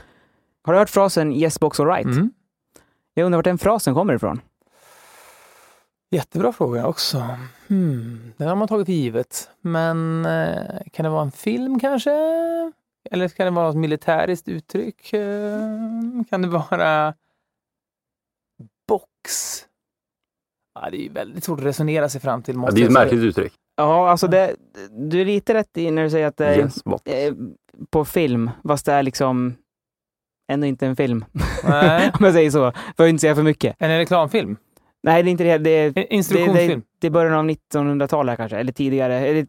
Har 0.64 0.72
du 0.72 0.78
hört 0.78 0.90
frasen 0.90 1.33
yes 1.33 1.61
box 1.61 1.81
alright? 1.81 2.05
Mm. 2.05 2.31
Jag 3.14 3.24
undrar 3.26 3.38
vart 3.38 3.44
den 3.44 3.59
frasen 3.59 3.94
kommer 3.94 4.14
ifrån. 4.14 4.40
Jättebra 6.12 6.53
fråga 6.53 6.87
också. 6.87 7.18
Hmm. 7.68 8.33
Den 8.37 8.48
har 8.48 8.57
man 8.57 8.68
tagit 8.68 8.87
för 8.87 8.92
givet. 8.92 9.51
Men 9.61 10.27
eh, 10.27 10.81
kan 10.92 11.05
det 11.05 11.09
vara 11.11 11.22
en 11.22 11.33
film 11.33 11.81
kanske? 11.81 12.11
Eller 13.11 13.29
kan 13.29 13.46
det 13.46 13.51
vara 13.51 13.66
något 13.66 13.77
militäriskt 13.77 14.48
uttryck? 14.48 15.12
Eh, 15.12 15.59
kan 16.31 16.42
det 16.42 16.48
vara 16.48 17.14
box? 18.88 19.59
Ja, 20.75 20.90
det 20.90 20.96
är 20.96 21.03
ju 21.03 21.09
väldigt 21.09 21.44
svårt 21.44 21.59
att 21.59 21.64
resonera 21.66 22.09
sig 22.09 22.20
fram 22.20 22.42
till. 22.42 22.55
Ja, 22.57 22.70
det 22.70 22.81
är 22.83 22.87
ett 22.87 22.92
märkligt 22.92 23.20
uttryck. 23.22 23.53
Ja, 23.77 24.11
alltså 24.11 24.27
det, 24.29 24.57
du 24.90 25.20
är 25.20 25.25
lite 25.25 25.55
rätt 25.55 25.77
i 25.79 25.90
när 25.90 26.03
du 26.03 26.11
säger 26.11 26.27
att 26.27 26.37
det 26.37 26.46
är 26.46 26.59
Yes, 26.59 26.85
box. 26.85 27.07
eh, 27.07 27.35
på 27.90 28.05
film, 28.05 28.51
fast 28.68 28.87
det 28.87 28.92
är 28.92 29.03
liksom 29.03 29.55
ändå 30.53 30.66
inte 30.66 30.87
en 30.87 30.96
film. 30.96 31.25
Nej. 31.64 32.11
Om 32.18 32.25
jag 32.25 32.35
säger 32.35 32.51
så, 32.51 32.72
för 32.96 33.05
att 33.05 33.11
inte 33.11 33.20
säga 33.20 33.35
för 33.35 33.42
mycket. 33.42 33.77
En 33.79 33.98
reklamfilm? 33.98 34.57
Nej, 35.02 35.22
det 35.22 35.28
är 35.28 35.32
inte 35.32 35.44
det. 35.44 35.58
Det 35.58 35.70
är, 35.70 35.86
En 35.86 35.92
det, 35.94 36.00
det, 36.00 36.14
instruktionsfilm? 36.14 36.82
det 36.98 37.06
är 37.06 37.10
början 37.10 37.34
av 37.34 37.44
1900-talet 37.74 38.36
kanske, 38.36 38.56
eller 38.58 38.72
tidigare. 38.72 39.18
Eller 39.18 39.46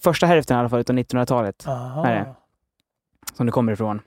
första 0.00 0.26
hälften 0.26 0.56
i 0.56 0.60
alla 0.60 0.68
fall 0.68 0.80
utav 0.80 0.96
1900-talet 0.96 1.66
Aha. 1.68 2.06
är 2.06 2.14
det. 2.14 2.34
som 3.36 3.46
det 3.46 3.52
kommer 3.52 3.72
ifrån. 3.72 4.00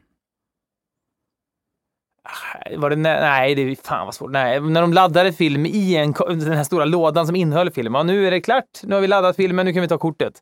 Ah, 2.23 2.77
Var 2.77 2.89
det 2.89 2.95
nej, 2.95 3.55
det 3.55 3.61
är 3.61 3.75
fan 3.75 4.05
vad 4.05 4.15
svårt. 4.15 4.31
Nej, 4.31 4.59
när 4.61 4.81
de 4.81 4.93
laddade 4.93 5.33
film 5.33 5.65
i 5.65 5.95
en, 5.95 6.11
den 6.27 6.51
här 6.53 6.63
stora 6.63 6.85
lådan 6.85 7.27
som 7.27 7.35
innehöll 7.35 7.71
film. 7.71 7.95
Ja, 7.95 8.03
nu 8.03 8.27
är 8.27 8.31
det 8.31 8.41
klart. 8.41 8.79
Nu 8.83 8.95
har 8.95 9.01
vi 9.01 9.07
laddat 9.07 9.35
filmen, 9.35 9.65
nu 9.65 9.73
kan 9.73 9.81
vi 9.81 9.87
ta 9.87 9.97
kortet. 9.97 10.33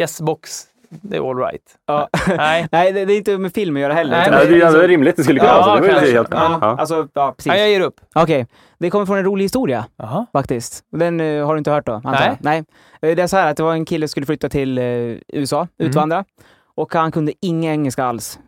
Yes, 0.00 0.20
box. 0.20 0.66
Det 1.02 1.16
är 1.16 1.30
all 1.30 1.36
right. 1.36 1.62
Ja. 1.86 2.08
Nej. 2.36 2.68
Nej, 2.72 2.92
det, 2.92 3.04
det 3.04 3.12
är 3.12 3.16
inte 3.18 3.38
med 3.38 3.52
film 3.54 3.76
att 3.76 3.82
göra 3.82 3.92
heller. 3.92 4.16
Nej, 4.16 4.30
det 4.30 4.36
är 4.36 4.48
liksom- 4.50 4.68
ändå 4.74 4.80
rimligt. 4.86 5.16
Det 5.16 5.24
skulle 5.24 5.40
kunna 5.40 5.52
vara 5.52 5.64
så. 5.76 5.82
Det 5.82 6.06
ju 6.06 6.12
helt... 6.12 6.28
Ja, 6.30 6.58
Ja. 6.60 6.76
alltså, 6.78 7.08
ja, 7.14 7.32
precis. 7.36 7.50
Nej, 7.50 7.60
jag 7.60 7.70
ger 7.70 7.80
upp. 7.80 8.00
Okej, 8.14 8.46
det 8.78 8.90
kommer 8.90 9.06
från 9.06 9.18
en 9.18 9.24
rolig 9.24 9.44
historia 9.44 9.84
Jaha. 9.96 10.26
faktiskt. 10.32 10.84
Den 10.90 11.20
eh, 11.20 11.46
har 11.46 11.54
du 11.54 11.58
inte 11.58 11.70
hört 11.70 11.86
då? 11.86 11.92
antar 11.92 12.10
Nej. 12.12 12.38
Nej. 12.40 13.10
Eh, 13.10 13.16
Det 13.16 13.22
är 13.22 13.26
så 13.26 13.36
här 13.36 13.50
att 13.50 13.56
det 13.56 13.62
var 13.62 13.72
en 13.72 13.84
kille 13.84 14.08
som 14.08 14.10
skulle 14.10 14.26
flytta 14.26 14.48
till 14.48 14.78
eh, 14.78 14.84
USA, 15.28 15.58
Mm. 15.58 15.90
utvandra. 15.90 16.24
Och 16.76 16.94
han 16.94 17.12
kunde 17.12 17.32
ingen 17.40 17.72
engelska 17.72 18.04
alls. 18.04 18.38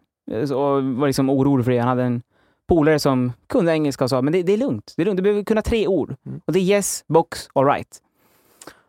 Och 0.54 0.84
var 0.84 1.06
liksom 1.06 1.30
orolig 1.30 1.64
för 1.64 1.72
det. 1.72 1.78
Han 1.78 1.88
hade 1.88 2.02
en 2.02 2.22
polare 2.68 2.98
som 2.98 3.32
kunde 3.48 3.72
engelska 3.72 4.04
och 4.04 4.10
sa, 4.10 4.22
men 4.22 4.32
det, 4.32 4.42
det 4.42 4.52
är 4.52 4.56
lugnt. 4.56 4.94
Det 4.96 5.02
är 5.02 5.06
lugnt. 5.06 5.16
Du 5.16 5.22
behöver 5.22 5.42
kunna 5.44 5.62
tre 5.62 5.86
ord. 5.86 6.14
Mm. 6.26 6.40
Och 6.46 6.52
det 6.52 6.58
är 6.58 6.62
yes, 6.62 7.04
box, 7.08 7.48
alright. 7.54 7.88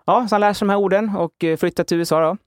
Ja, 0.05 0.27
så 0.27 0.35
han 0.35 0.41
lär 0.41 0.53
sig 0.53 0.65
de 0.67 0.69
här 0.71 0.79
orden 0.79 1.15
och 1.17 1.59
flyttar 1.59 1.83
till 1.83 1.97
USA 1.97 2.21
då. 2.21 2.37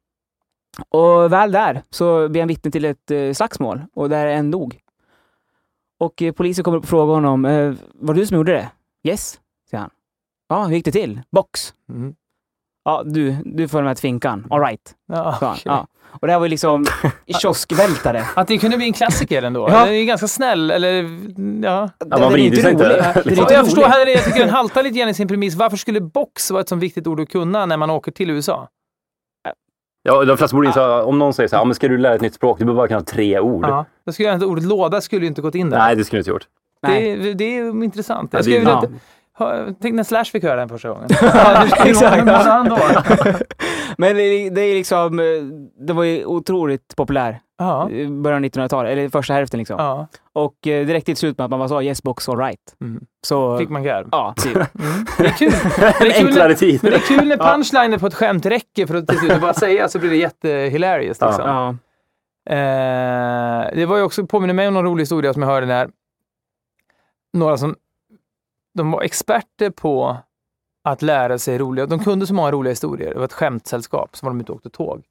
Och 0.89 1.33
väl 1.33 1.53
där 1.53 1.83
så 1.91 2.29
blir 2.29 2.43
han 2.43 2.49
vittne 2.49 2.71
till 2.71 2.85
ett 2.85 3.11
eh, 3.11 3.33
slagsmål 3.33 3.81
och 3.95 4.09
där 4.09 4.27
en 4.27 4.51
dog. 4.51 4.79
Och 6.01 6.23
eh, 6.23 6.33
polisen 6.33 6.65
kommer 6.65 6.79
upp 6.79 6.85
och 6.85 6.89
frågar 6.91 7.15
honom, 7.15 7.45
eh, 7.45 7.75
var 7.95 8.15
det 8.15 8.21
du 8.21 8.27
som 8.27 8.37
gjorde 8.37 8.53
det? 8.53 8.71
Yes, 9.03 9.41
säger 9.71 9.81
han. 9.81 9.91
Ja, 10.49 10.65
hur 10.65 10.75
gick 10.75 10.85
det 10.85 10.93
till? 10.93 11.21
Box. 11.33 11.75
Mm. 11.89 12.15
Ja, 12.85 13.03
du, 13.05 13.37
du 13.45 13.69
följer 13.69 13.85
med 13.85 13.97
till 13.97 14.03
finkan. 14.03 14.47
All 14.51 14.61
right. 14.61 14.95
Ja, 15.09 15.39
okej. 15.43 15.63
Ja. 15.65 15.87
Och 16.21 16.27
det 16.27 16.33
här 16.33 16.39
var 16.39 16.47
ju 16.47 16.51
liksom 16.51 16.87
kioskvältare. 17.41 18.25
Att 18.37 18.49
det 18.49 18.59
kunde 18.59 18.77
bli 18.77 18.87
en 18.87 18.93
klassiker 18.93 19.43
ändå. 19.43 19.69
Ja. 19.71 19.85
Den 19.85 19.95
är 19.95 20.05
ganska 20.05 20.29
snäll, 20.29 20.71
eller 20.71 21.03
ja. 21.65 21.91
Ja, 22.11 22.19
man 22.19 22.33
vrider 22.33 22.63
sig 22.63 22.73
inte. 22.73 23.23
Liksom. 23.25 23.47
Ja, 23.49 23.55
jag 23.55 23.65
förstår 23.65 23.83
här, 23.83 24.07
jag 24.07 24.25
tycker 24.25 24.41
den 24.41 24.49
haltar 24.49 24.83
lite 24.83 24.99
grann 24.99 25.09
i 25.09 25.15
sin 25.15 25.29
premiss. 25.29 25.55
Varför 25.55 25.77
skulle 25.77 26.01
box 26.01 26.51
vara 26.51 26.61
ett 26.61 26.69
så 26.69 26.77
viktigt 26.77 27.07
ord 27.07 27.21
att 27.21 27.29
kunna 27.29 27.67
när 27.67 27.77
man 27.77 27.91
åker 27.91 28.13
till 28.13 28.31
USA? 28.31 28.69
Ja, 30.03 30.25
de 30.25 30.37
flesta 30.37 30.55
borde 30.57 30.67
inse, 30.69 30.81
om 31.03 31.19
någon 31.19 31.35
säger 31.35 31.49
så 31.49 31.57
här, 31.57 31.61
"Ja, 31.61 31.65
men 31.65 31.75
ska 31.75 31.89
du 31.89 31.99
lära 31.99 32.15
ett 32.15 32.21
nytt 32.21 32.35
språk, 32.35 32.59
du 32.59 32.65
behöver 32.65 32.81
bara 32.81 32.89
kunna 32.89 33.01
tre 33.01 33.41
ord. 33.41 33.65
Ja. 33.69 33.85
Då 34.07 34.13
skulle 34.13 34.29
jag 34.29 34.37
inte, 34.37 34.47
ordet 34.47 34.65
låda 34.65 35.01
skulle 35.01 35.21
ju 35.21 35.27
inte 35.29 35.43
gått 35.43 35.55
in 35.55 35.71
där. 35.71 35.79
Nej, 35.79 35.97
det 35.97 36.05
skulle 36.05 36.19
du 36.19 36.21
inte 36.21 36.31
gjort. 36.31 36.47
Det, 36.87 37.35
det 37.35 37.59
är 37.59 37.85
intressant. 37.85 38.31
Ja, 38.33 38.39
Jag 38.39 38.45
skulle 38.45 38.59
ja. 38.59 38.85
Tänk 39.83 39.95
när 39.95 40.05
Slash 40.05 40.25
fick 40.25 40.43
höra 40.43 40.57
den 40.57 40.69
första 40.69 40.89
gången. 40.89 41.09
Exakt. 41.85 42.25
Men 43.99 44.17
det, 44.17 44.51
det 44.51 44.61
är 44.61 44.75
liksom, 44.75 45.19
eh, 45.19 45.25
det 45.87 45.93
var 45.93 46.05
ju 46.05 46.25
otroligt 46.25 46.97
populär 46.97 47.41
Ja. 47.61 47.91
i 47.91 48.07
början 48.07 48.45
av 48.45 48.51
1900-talet, 48.51 48.93
eller 48.93 49.09
första 49.09 49.35
hälften 49.35 49.59
liksom. 49.59 49.77
ja. 49.79 50.07
Och 50.33 50.67
eh, 50.67 50.87
direkt 50.87 51.07
till 51.07 51.17
slut 51.17 51.39
med 51.39 51.45
att 51.45 51.51
man 51.51 51.59
bara 51.59 51.69
sa 51.69 51.83
yes 51.83 52.03
box 52.03 52.29
all 52.29 52.39
right. 52.39 52.77
Mm. 52.81 53.05
Så, 53.27 53.59
Fick 53.59 53.69
man 53.69 53.83
garv. 53.83 54.09
ja, 54.13 54.35
typ. 54.37 54.57
Mm. 54.57 55.07
Det 55.19 55.27
är 55.27 55.31
kul. 55.31 55.53
Men 55.81 55.95
det 56.01 56.17
är 56.17 56.21
kul 56.21 56.35
när, 56.35 56.49
men 56.83 56.91
det 56.93 56.97
är 56.97 57.19
kul 57.19 57.29
när 57.29 57.37
punchliner 57.37 57.99
på 57.99 58.07
ett 58.07 58.15
skämt 58.15 58.47
räcker 58.47 58.87
för 58.87 58.95
att 58.95 59.09
till 59.09 59.19
slut 59.19 59.41
bara 59.41 59.55
säga 59.55 59.89
så 59.89 59.99
blir 59.99 60.11
det 60.11 60.17
jättehilarious. 60.17 61.19
Ja. 61.21 61.27
Liksom. 61.27 61.49
ja. 61.49 61.69
Eh, 62.55 63.71
det 63.75 63.87
var 63.87 63.97
ju 63.97 64.03
också, 64.03 64.27
påminner 64.27 64.55
mig 64.55 64.69
om 64.69 64.75
någon 64.75 64.85
rolig 64.85 65.03
historia 65.03 65.33
som 65.33 65.43
jag 65.43 65.49
hörde 65.49 65.67
när 65.67 65.91
några 67.33 67.57
som 67.57 67.77
de 68.75 68.91
var 68.91 69.03
experter 69.03 69.71
på 69.71 70.17
att 70.85 71.03
lära 71.03 71.39
sig 71.39 71.59
roliga, 71.59 71.87
de 71.87 71.99
kunde 71.99 72.27
så 72.27 72.35
många 72.35 72.51
roliga 72.51 72.71
historier. 72.71 73.11
Det 73.13 73.19
var 73.19 73.25
ett 73.25 73.33
skämtsällskap 73.33 74.17
som 74.17 74.27
var 74.27 74.31
de 74.31 74.41
ute 74.41 74.53
och 74.53 74.57
åkte 74.57 74.71
tåg. 74.71 75.03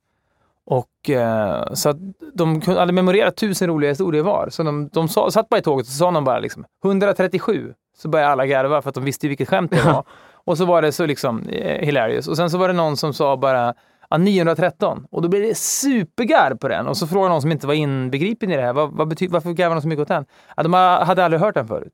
Och 0.69 1.09
eh, 1.09 1.73
så 1.73 1.93
de 2.33 2.61
hade 2.61 2.93
memorerat 2.93 3.35
tusen 3.35 3.67
roliga 3.67 3.89
historier 3.91 4.23
var. 4.23 4.49
Så 4.49 4.63
de, 4.63 4.89
de 4.93 5.07
sa, 5.07 5.31
satt 5.31 5.49
bara 5.49 5.57
i 5.57 5.61
tåget 5.61 5.85
och 5.85 5.91
så 5.91 5.97
sa 5.97 6.11
de 6.11 6.23
bara 6.23 6.39
liksom 6.39 6.65
137. 6.85 7.73
Så 7.97 8.09
började 8.09 8.31
alla 8.31 8.45
garva 8.45 8.81
för 8.81 8.89
att 8.89 8.95
de 8.95 9.03
visste 9.03 9.27
vilket 9.27 9.49
skämt 9.49 9.71
det 9.71 9.85
var. 9.85 10.03
och 10.45 10.57
så 10.57 10.65
var 10.65 10.81
det 10.81 10.91
så 10.91 11.05
liksom 11.05 11.47
eh, 11.49 11.85
hilarious. 11.85 12.27
Och 12.27 12.37
sen 12.37 12.49
så 12.49 12.57
var 12.57 12.67
det 12.67 12.73
någon 12.73 12.97
som 12.97 13.13
sa 13.13 13.37
bara 13.37 13.73
ja, 14.09 14.17
913. 14.17 15.05
Och 15.11 15.21
då 15.21 15.27
blev 15.27 15.41
det 15.41 15.57
supergarv 15.57 16.57
på 16.57 16.67
den. 16.67 16.87
Och 16.87 16.97
så 16.97 17.07
frågade 17.07 17.29
någon 17.33 17.41
som 17.41 17.51
inte 17.51 17.67
var 17.67 17.73
inbegripen 17.73 18.51
i 18.51 18.55
det 18.55 18.61
här, 18.61 18.73
vad, 18.73 18.91
vad 18.91 19.07
betyder, 19.07 19.33
varför 19.33 19.51
garvar 19.51 19.75
de 19.75 19.81
så 19.81 19.87
mycket 19.87 20.01
åt 20.01 20.07
den? 20.07 20.25
Ja, 20.57 20.63
de 20.63 20.73
ha- 20.73 21.03
hade 21.03 21.25
aldrig 21.25 21.41
hört 21.41 21.55
den 21.55 21.67
förut. 21.67 21.93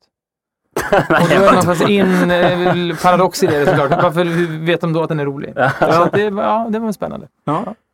och 0.91 1.05
då 1.09 1.15
är 1.15 1.39
det 1.39 1.51
någon 1.51 1.63
slags 1.63 1.82
in, 1.82 2.32
eh, 2.32 2.97
paradox 3.03 3.43
i 3.43 3.47
det 3.47 3.65
såklart. 3.65 4.03
Varför 4.03 4.26
vet 4.65 4.82
de 4.82 4.93
då 4.93 5.03
att 5.03 5.09
den 5.09 5.19
är 5.19 5.26
rolig? 5.26 5.53
Så 5.80 6.09
det, 6.13 6.21
ja, 6.21 6.67
det 6.69 6.80
var 6.80 6.91
spännande. 6.91 7.28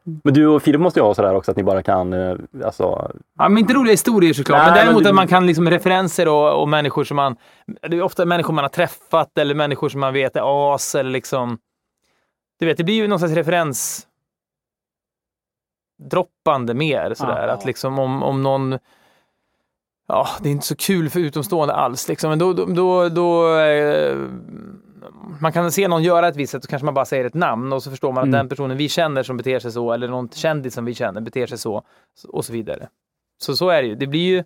Men 0.03 0.33
du 0.33 0.47
och 0.47 0.63
Filip 0.63 0.81
måste 0.81 0.99
ju 0.99 1.03
ha 1.03 1.13
sådär 1.13 1.35
också 1.35 1.51
att 1.51 1.57
ni 1.57 1.63
bara 1.63 1.83
kan, 1.83 2.13
eh, 2.13 2.35
alltså, 2.65 3.11
Ja, 3.37 3.49
men 3.49 3.57
inte 3.57 3.73
roliga 3.73 3.93
historier 3.93 4.33
såklart, 4.33 4.57
Nej, 4.59 4.65
men 4.65 4.75
däremot 4.75 4.93
men 4.93 5.03
du- 5.03 5.09
att 5.09 5.15
man 5.15 5.27
kan 5.27 5.45
liksom 5.47 5.69
referenser 5.69 6.27
och, 6.27 6.61
och 6.61 6.69
människor 6.69 7.03
som 7.03 7.15
man... 7.15 7.35
Det 7.81 7.97
är 7.97 8.01
ofta 8.01 8.25
människor 8.25 8.53
man 8.53 8.63
har 8.63 8.69
träffat 8.69 9.37
eller 9.37 9.55
människor 9.55 9.89
som 9.89 9.99
man 9.99 10.13
vet 10.13 10.35
är 10.35 10.73
as 10.75 10.95
eller 10.95 11.09
liksom... 11.11 11.57
Du 12.59 12.65
vet, 12.65 12.77
det 12.77 12.83
blir 12.83 12.95
ju 12.95 13.07
någon 13.07 13.19
slags 13.19 13.33
referens 13.33 14.07
droppande 16.09 16.73
mer 16.73 17.13
sådär. 17.13 17.47
Ja. 17.47 17.53
Att 17.53 17.65
liksom 17.65 17.99
om, 17.99 18.23
om 18.23 18.43
någon... 18.43 18.77
Ja, 20.07 20.27
det 20.41 20.49
är 20.49 20.51
inte 20.51 20.67
så 20.67 20.75
kul 20.75 21.09
för 21.09 21.19
utomstående 21.19 21.73
alls 21.73 22.07
liksom. 22.07 22.29
Men 22.29 22.39
då... 22.39 22.53
då, 22.53 22.65
då, 22.65 23.09
då 23.09 23.57
eh, 23.59 24.17
man 25.39 25.51
kan 25.51 25.71
se 25.71 25.87
någon 25.87 26.03
göra 26.03 26.27
ett 26.27 26.35
visst 26.35 26.51
sätt 26.51 26.63
och 26.63 26.69
kanske 26.69 26.85
man 26.85 26.93
bara 26.93 27.05
säger 27.05 27.25
ett 27.25 27.33
namn 27.33 27.73
och 27.73 27.83
så 27.83 27.89
förstår 27.89 28.11
man 28.11 28.21
att 28.21 28.27
Mm. 28.27 28.37
den 28.37 28.49
personen 28.49 28.77
vi 28.77 28.89
känner 28.89 29.23
som 29.23 29.37
beter 29.37 29.59
sig 29.59 29.71
så 29.71 29.91
eller 29.91 30.07
någon 30.07 30.29
kändis 30.29 30.73
som 30.73 30.85
vi 30.85 30.93
känner 30.93 31.21
beter 31.21 31.47
sig 31.47 31.57
så 31.57 31.83
och 32.27 32.45
så 32.45 32.53
vidare. 32.53 32.87
Så 33.41 33.55
så 33.55 33.69
är 33.69 33.81
det 33.81 33.87
ju. 33.87 33.95
Det 33.95 34.07
blir 34.07 34.27
ju 34.27 34.43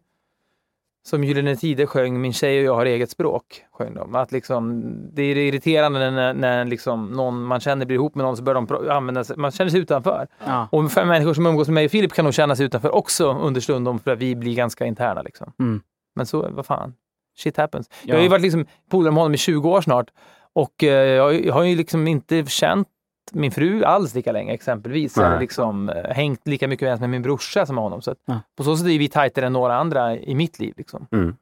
som 1.08 1.24
Gyllene 1.24 1.56
Tider 1.56 1.86
sjöng 1.86 2.22
Min 2.22 2.34
tjej 2.34 2.60
och 2.60 2.66
jag 2.66 2.76
har 2.76 2.86
eget 2.86 3.10
språk. 3.10 3.66
Sjöng 3.72 3.94
de. 3.94 4.16
Att 4.16 4.32
liksom, 4.32 4.84
det 5.14 5.22
är 5.24 5.36
irriterande 5.36 6.12
när, 6.12 6.34
när 6.34 6.66
liksom 6.66 7.12
någon 7.12 7.44
man 7.44 7.60
känner 7.60 7.86
blir 7.86 7.96
ihop 7.96 8.16
med 8.16 8.26
någon 8.26 8.38
så 8.38 8.44
börjar 8.44 8.62
de 8.62 8.90
använda 8.92 9.24
sig, 9.24 9.38
man 9.38 9.52
känner 9.52 9.72
sig 9.72 9.80
utanför. 9.80 10.28
Ja. 10.46 10.68
Och 10.72 10.92
för 10.92 11.06
människor 11.06 11.34
som 11.34 11.46
umgås 11.46 11.68
med 11.68 11.74
mig 11.74 11.86
och 11.86 11.92
Filip 11.92 12.14
kan 12.14 12.26
nog 12.26 12.34
känna 12.34 12.56
sig 12.56 12.66
utanför 12.66 12.96
också 12.96 13.34
understundom 13.34 14.00
för 14.00 14.12
att 14.12 14.20
vi 14.20 14.36
blir 14.36 14.56
ganska 14.56 14.86
interna. 14.86 15.22
Liksom. 15.22 15.54
Mm. 15.60 15.82
Men 16.16 16.26
så, 16.26 16.50
vad 16.52 16.66
fan. 16.66 16.94
Shit 17.38 17.58
happens. 17.58 17.90
Ja. 17.92 17.98
Jag 18.06 18.16
har 18.16 18.24
ju 18.24 18.30
varit 18.30 18.42
liksom 18.42 18.66
polare 18.90 19.12
med 19.12 19.22
honom 19.22 19.34
i 19.34 19.38
20 19.38 19.70
år 19.70 19.82
snart 19.82 20.10
och 20.56 20.84
eh, 20.84 20.90
jag, 21.08 21.46
jag 21.46 21.54
har 21.54 21.64
ju 21.64 21.76
liksom 21.76 22.08
inte 22.08 22.46
känt 22.46 22.88
min 23.32 23.52
fru 23.52 23.84
alls 23.84 24.16
lika 24.16 24.32
länge 24.32 24.54
exempelvis. 24.54 25.18
Nej. 25.18 25.26
Eller 25.26 25.40
liksom 25.40 25.90
eh, 25.90 26.04
hängt 26.14 26.48
lika 26.48 26.68
mycket 26.68 26.86
ens 26.86 27.02
med 27.02 27.10
min 27.10 27.22
brorsa 27.22 27.66
som 27.66 27.76
med 27.76 27.84
honom. 27.84 28.02
Så 28.02 28.12
att 28.12 28.18
Ja. 28.26 28.40
På 28.58 28.64
så 28.64 28.78
sätt 28.78 28.88
är 28.88 29.00
vi 29.00 29.08
tajtare 29.10 29.46
än 29.46 29.54
några 29.54 29.76
andra 29.76 30.16
i 30.18 30.36
mitt 30.36 30.60
liv. 30.60 30.74
Liksom. 30.78 31.08
mm. 31.12 31.36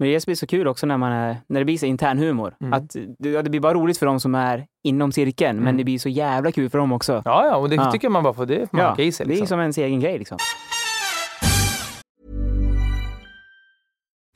Men 0.00 0.08
det 0.08 0.26
blir 0.26 0.34
så 0.36 0.46
kul 0.46 0.68
också 0.68 0.86
när, 0.86 0.96
man 0.96 1.12
är, 1.12 1.36
när 1.46 1.60
det 1.60 1.64
blir 1.64 1.78
så 1.78 1.86
intern 1.86 2.18
humor. 2.18 2.54
Mm. 2.60 2.72
Att 2.72 2.96
det, 3.18 3.28
ja, 3.30 3.42
det 3.42 3.50
blir 3.50 3.60
bara 3.60 3.74
roligt 3.74 3.98
för 3.98 4.06
de 4.06 4.20
som 4.20 4.34
är 4.34 4.66
inom 4.84 5.12
cirkeln, 5.12 5.56
men 5.56 5.66
Mm. 5.66 5.76
det 5.76 5.84
blir 5.84 5.98
så 5.98 6.08
jävla 6.08 6.52
kul 6.52 6.70
för 6.70 6.78
dem 6.78 6.92
också. 6.92 7.22
Ja, 7.24 7.46
ja, 7.46 7.56
och 7.56 7.68
det 7.68 7.74
Ja. 7.76 7.92
tycker 7.92 8.08
man 8.08 8.22
bara 8.22 8.34
får, 8.34 8.46
det 8.46 8.70
får 8.70 8.76
man 8.76 8.94
Ja, 8.98 9.04
i 9.04 9.12
sig. 9.12 9.26
det 9.26 9.30
är 9.32 9.34
Liksom. 9.34 9.46
som 9.46 9.60
ens 9.60 9.78
egen 9.78 10.00
grej 10.00 10.18
liksom. 10.18 10.38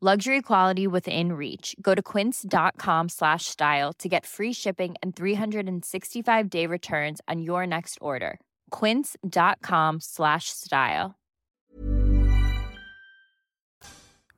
Luxury 0.00 0.42
quality 0.42 0.86
within 0.86 1.32
reach. 1.32 1.74
Go 1.82 1.94
to 1.94 2.02
quince.com 2.02 3.08
slash 3.08 3.46
style 3.46 3.92
to 3.98 4.08
get 4.08 4.26
free 4.26 4.52
shipping 4.52 4.94
and 5.02 5.16
365 5.16 6.48
day 6.50 6.66
returns 6.66 7.20
on 7.26 7.42
your 7.42 7.66
next 7.66 7.98
order. 8.00 8.38
Quince.com 8.70 9.98
slash 10.00 10.44
style. 10.44 11.14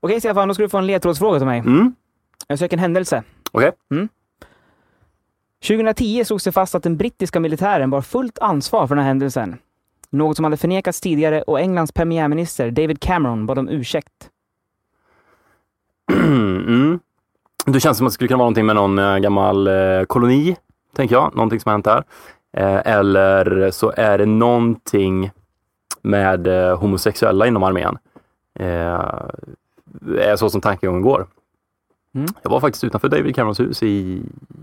Okej 0.01 0.21
Stefan, 0.21 0.49
då 0.49 0.55
ska 0.55 0.63
du 0.63 0.69
få 0.69 0.79
en 0.79 0.87
ledtrådsfråga 0.87 1.39
till 1.39 1.47
mig. 1.47 1.59
Mm. 1.59 1.95
Jag 2.47 2.59
söker 2.59 2.77
en 2.77 2.81
händelse. 2.81 3.23
Okej. 3.53 3.73
2010 5.69 6.25
slogs 6.25 6.45
det 6.45 6.53
fast 6.53 6.75
att 6.75 6.83
den 6.83 6.97
brittiska 6.97 7.41
militären 7.41 7.91
bar 7.91 8.01
fullt 8.01 8.39
ansvar 8.39 8.87
för 8.87 8.95
den 8.95 9.05
här 9.05 9.09
händelsen. 9.09 9.59
Något 10.11 10.37
som 10.37 10.45
hade 10.45 10.57
förnekats 10.57 11.01
tidigare 11.01 11.43
och 11.43 11.61
Englands 11.61 11.93
premiärminister 11.93 12.71
David 12.71 13.01
Cameron 13.01 13.47
bad 13.47 13.59
om 13.59 13.69
ursäkt. 13.69 14.30
Mm. 16.13 16.99
Det 17.67 17.81
känns 17.81 17.99
som 17.99 18.07
att 18.07 18.11
det 18.11 18.15
skulle 18.15 18.29
kunna 18.29 18.39
vara 18.39 18.45
någonting 18.45 18.67
med 18.67 18.77
någon 18.77 18.99
eh, 18.99 19.19
gammal 19.19 19.67
eh, 19.67 20.03
koloni, 20.07 20.57
tänker 20.97 21.15
jag. 21.15 21.35
Någonting 21.37 21.61
som 21.61 21.69
har 21.71 21.75
hänt 21.75 21.85
där. 21.85 22.05
Eh, 22.57 22.93
eller 22.97 23.71
så 23.71 23.93
är 23.97 24.19
det 24.19 24.27
någonting 24.27 25.31
med 26.03 26.47
homosexuella 26.79 27.47
inom 27.47 27.63
armén. 27.63 27.99
Eh, 28.55 29.01
är 30.19 30.37
så 30.37 30.51
som 30.51 30.61
tankegången 30.61 31.03
går. 31.03 31.27
Mm. 32.15 32.27
Jag 32.43 32.51
var 32.51 32.61
faktiskt 32.61 32.85
utanför 32.85 33.09
David 33.09 33.35
Camerons 33.35 33.61
hus 33.61 33.83
i, 33.83 34.23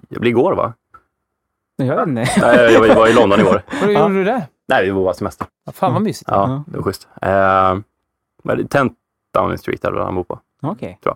det 0.09 0.19
blir 0.19 0.31
igår 0.31 0.53
va? 0.53 0.73
Jag 1.75 1.95
vet 1.95 2.07
inte. 2.07 2.25
Nej, 2.41 2.73
jag 2.73 2.95
var- 2.95 3.07
i 3.07 3.13
London 3.13 3.39
igår. 3.39 3.61
Vad 3.81 3.93
gjorde 3.93 4.13
du 4.13 4.23
där? 4.23 4.43
Nej, 4.67 4.85
det 4.85 4.91
var 4.91 5.03
bara 5.03 5.13
semester. 5.13 5.47
Fan 5.73 5.93
vad 5.93 6.01
mysigt. 6.01 6.29
Ja, 6.31 6.63
det 6.67 6.77
var 6.77 6.83
schysst. 6.83 7.07
Eh, 7.21 7.75
det 8.43 8.67
10 8.67 8.89
Downing 9.33 9.57
Street 9.57 9.85
eller 9.85 9.97
vad 9.97 10.05
han 10.05 10.15
bor 10.15 10.23
på. 10.23 10.39
Okej. 10.62 10.99
Tror 11.03 11.16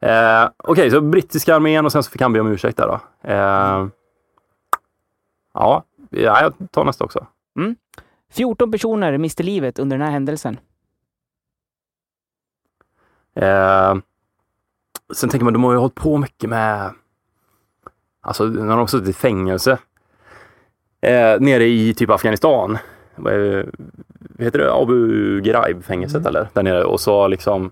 jag. 0.00 0.44
Eh, 0.44 0.50
Okej, 0.56 0.90
så 0.90 1.00
brittiska 1.00 1.56
armén 1.56 1.84
och 1.84 1.92
sen 1.92 2.02
så 2.02 2.10
fick 2.10 2.20
han 2.20 2.32
be 2.32 2.40
om 2.40 2.46
ursäkt 2.46 2.76
där 2.76 2.86
då. 2.86 3.00
Eh, 3.30 3.86
ja, 5.54 5.84
ja, 6.10 6.40
jag 6.42 6.54
tar 6.70 6.84
nästa 6.84 7.04
också. 7.04 7.26
14 8.30 8.72
personer 8.72 9.18
miste 9.18 9.42
livet 9.42 9.78
under 9.78 9.96
den 9.98 10.06
här 10.06 10.12
händelsen. 10.12 10.58
Eh, 13.34 13.94
sen 15.14 15.30
tänker 15.30 15.44
man, 15.44 15.52
de 15.52 15.64
har 15.64 15.72
ju 15.72 15.78
hållit 15.78 15.94
på 15.94 16.16
mycket 16.18 16.50
med... 16.50 16.92
Alltså, 18.20 18.44
när 18.44 18.68
de 18.68 18.78
har 18.78 18.86
suttit 18.86 19.08
i 19.08 19.12
fängelse. 19.12 19.78
Eh, 21.00 21.40
nere 21.40 21.64
i 21.64 21.94
typ 21.94 22.10
Afghanistan. 22.10 22.78
Vad 23.14 23.32
heter 24.38 24.58
det? 24.58 24.74
Abu 24.74 25.40
Ghraib-fängelset 25.40 26.26
eller? 26.26 26.48
Där 26.52 26.62
nere. 26.62 26.84
Och 26.84 27.00
så 27.00 27.28
liksom 27.28 27.70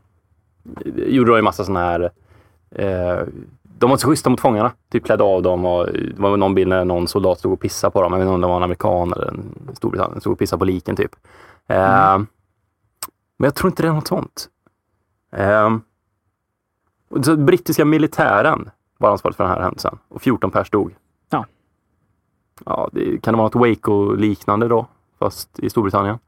gjorde 0.97 1.31
de 1.31 1.37
ju 1.37 1.43
massa 1.43 1.65
sådana 1.65 1.81
här... 1.81 2.11
Eh, 2.71 3.23
de 3.79 3.91
var 3.91 3.97
så 3.97 4.09
schyssta 4.09 4.31
mot 4.31 4.41
fångarna. 4.41 4.73
Typ 4.91 5.05
klädde 5.05 5.25
av 5.25 5.43
dem 5.43 5.65
och 5.65 5.87
det 5.87 6.19
var 6.19 6.37
någon 6.37 6.55
bild 6.55 6.69
när 6.69 6.85
någon 6.85 7.09
soldat 7.09 7.39
stod 7.39 7.53
och 7.53 7.61
pissade 7.61 7.91
på 7.91 8.03
dem. 8.03 8.12
Jag 8.12 8.19
vet 8.19 8.25
inte 8.27 8.35
om 8.35 8.41
det 8.41 8.47
var 8.47 8.57
en 8.57 8.62
amerikan 8.62 9.12
eller 9.12 9.27
en 9.27 9.71
Storbritannien. 9.75 10.21
Stod 10.21 10.33
och 10.33 10.39
pissade 10.39 10.59
på 10.59 10.65
liken 10.65 10.97
typ. 10.97 11.17
Eh, 11.67 12.19
Men 13.37 13.47
jag 13.47 13.55
tror 13.55 13.71
inte 13.71 13.83
det 13.83 13.89
är 13.89 13.93
något 13.93 14.07
sånt. 14.09 14.49
Och 17.09 17.25
så 17.25 17.37
brittiska 17.37 17.85
militären 17.85 18.71
var 18.99 19.11
ansvarig 19.11 19.37
för 19.37 19.45
den 19.45 19.53
här 19.53 19.61
händelsen 19.62 19.99
och 20.09 20.23
14 20.23 20.51
pers 20.51 20.71
dog. 20.71 20.97
Ja. 21.31 21.47
Ja, 22.67 22.89
det, 22.93 23.23
kan 23.23 23.35
det 23.35 23.39
vara 23.39 23.47
något 23.47 23.55
Waco-liknande 23.55 24.69
då? 24.69 24.87
Fast 25.19 25.59
i 25.59 25.71
Storbritannien? 25.71 26.19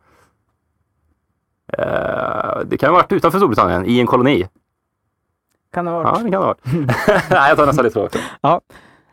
Eh, 1.79 2.59
det 2.67 2.77
kan 2.79 2.89
ha 2.91 2.97
varit 2.97 3.13
utanför 3.13 3.39
Storbritannien, 3.39 3.87
i 3.87 4.01
en 4.01 4.07
koloni. 4.07 4.49
Kan 5.73 5.85
det 5.85 5.91
ha 5.91 6.03
Ja, 6.03 6.11
varit. 6.11 6.25
det 6.25 6.31
kan 6.31 6.43
ha 6.43 6.47
varit. 6.47 6.61
Nej, 7.31 7.49
jag 7.49 7.57
tar 7.57 7.67
nästa 7.67 7.83
lite 7.83 8.01
också. 8.01 8.19
Ja. 8.41 8.61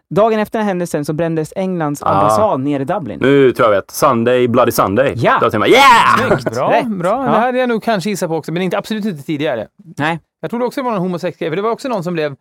Dagen 0.09 0.39
efter 0.39 0.59
den 0.59 0.65
här 0.65 0.69
händelsen 0.71 1.05
så 1.05 1.13
brändes 1.13 1.53
Englands 1.55 2.03
ambassad 2.03 2.59
ner 2.59 2.79
i 2.79 2.83
Dublin. 2.85 3.19
Nu 3.21 3.51
tror 3.51 3.67
jag 3.69 3.75
vet. 3.75 3.91
Sunday, 3.91 4.47
Bloody 4.47 4.71
Sunday. 4.71 5.13
Ja. 5.17 5.33
Då 5.41 5.49
tänker 5.49 5.59
man, 5.59 5.69
yeah! 5.69 6.17
Snyggt! 6.39 6.55
Bra, 6.57 6.71
Rätt. 6.71 6.87
bra. 6.87 7.09
Ja. 7.25 7.31
Det 7.31 7.39
hade 7.39 7.57
jag 7.57 7.69
nog 7.69 7.83
kanske 7.83 8.09
gissat 8.09 8.29
på 8.29 8.35
också, 8.35 8.51
men 8.51 8.61
inte, 8.61 8.77
absolut 8.77 9.05
inte 9.05 9.23
tidigare. 9.23 9.67
Nej. 9.97 10.19
Jag 10.39 10.49
trodde 10.49 10.65
också 10.65 10.81
det 10.81 10.85
var 10.85 10.91
någon 10.91 11.01
homosexuell, 11.01 11.51
för 11.51 11.55
det 11.55 11.61
var 11.61 11.71
också 11.71 11.87
någon 11.87 12.03
som 12.03 12.13
blev 12.13 12.35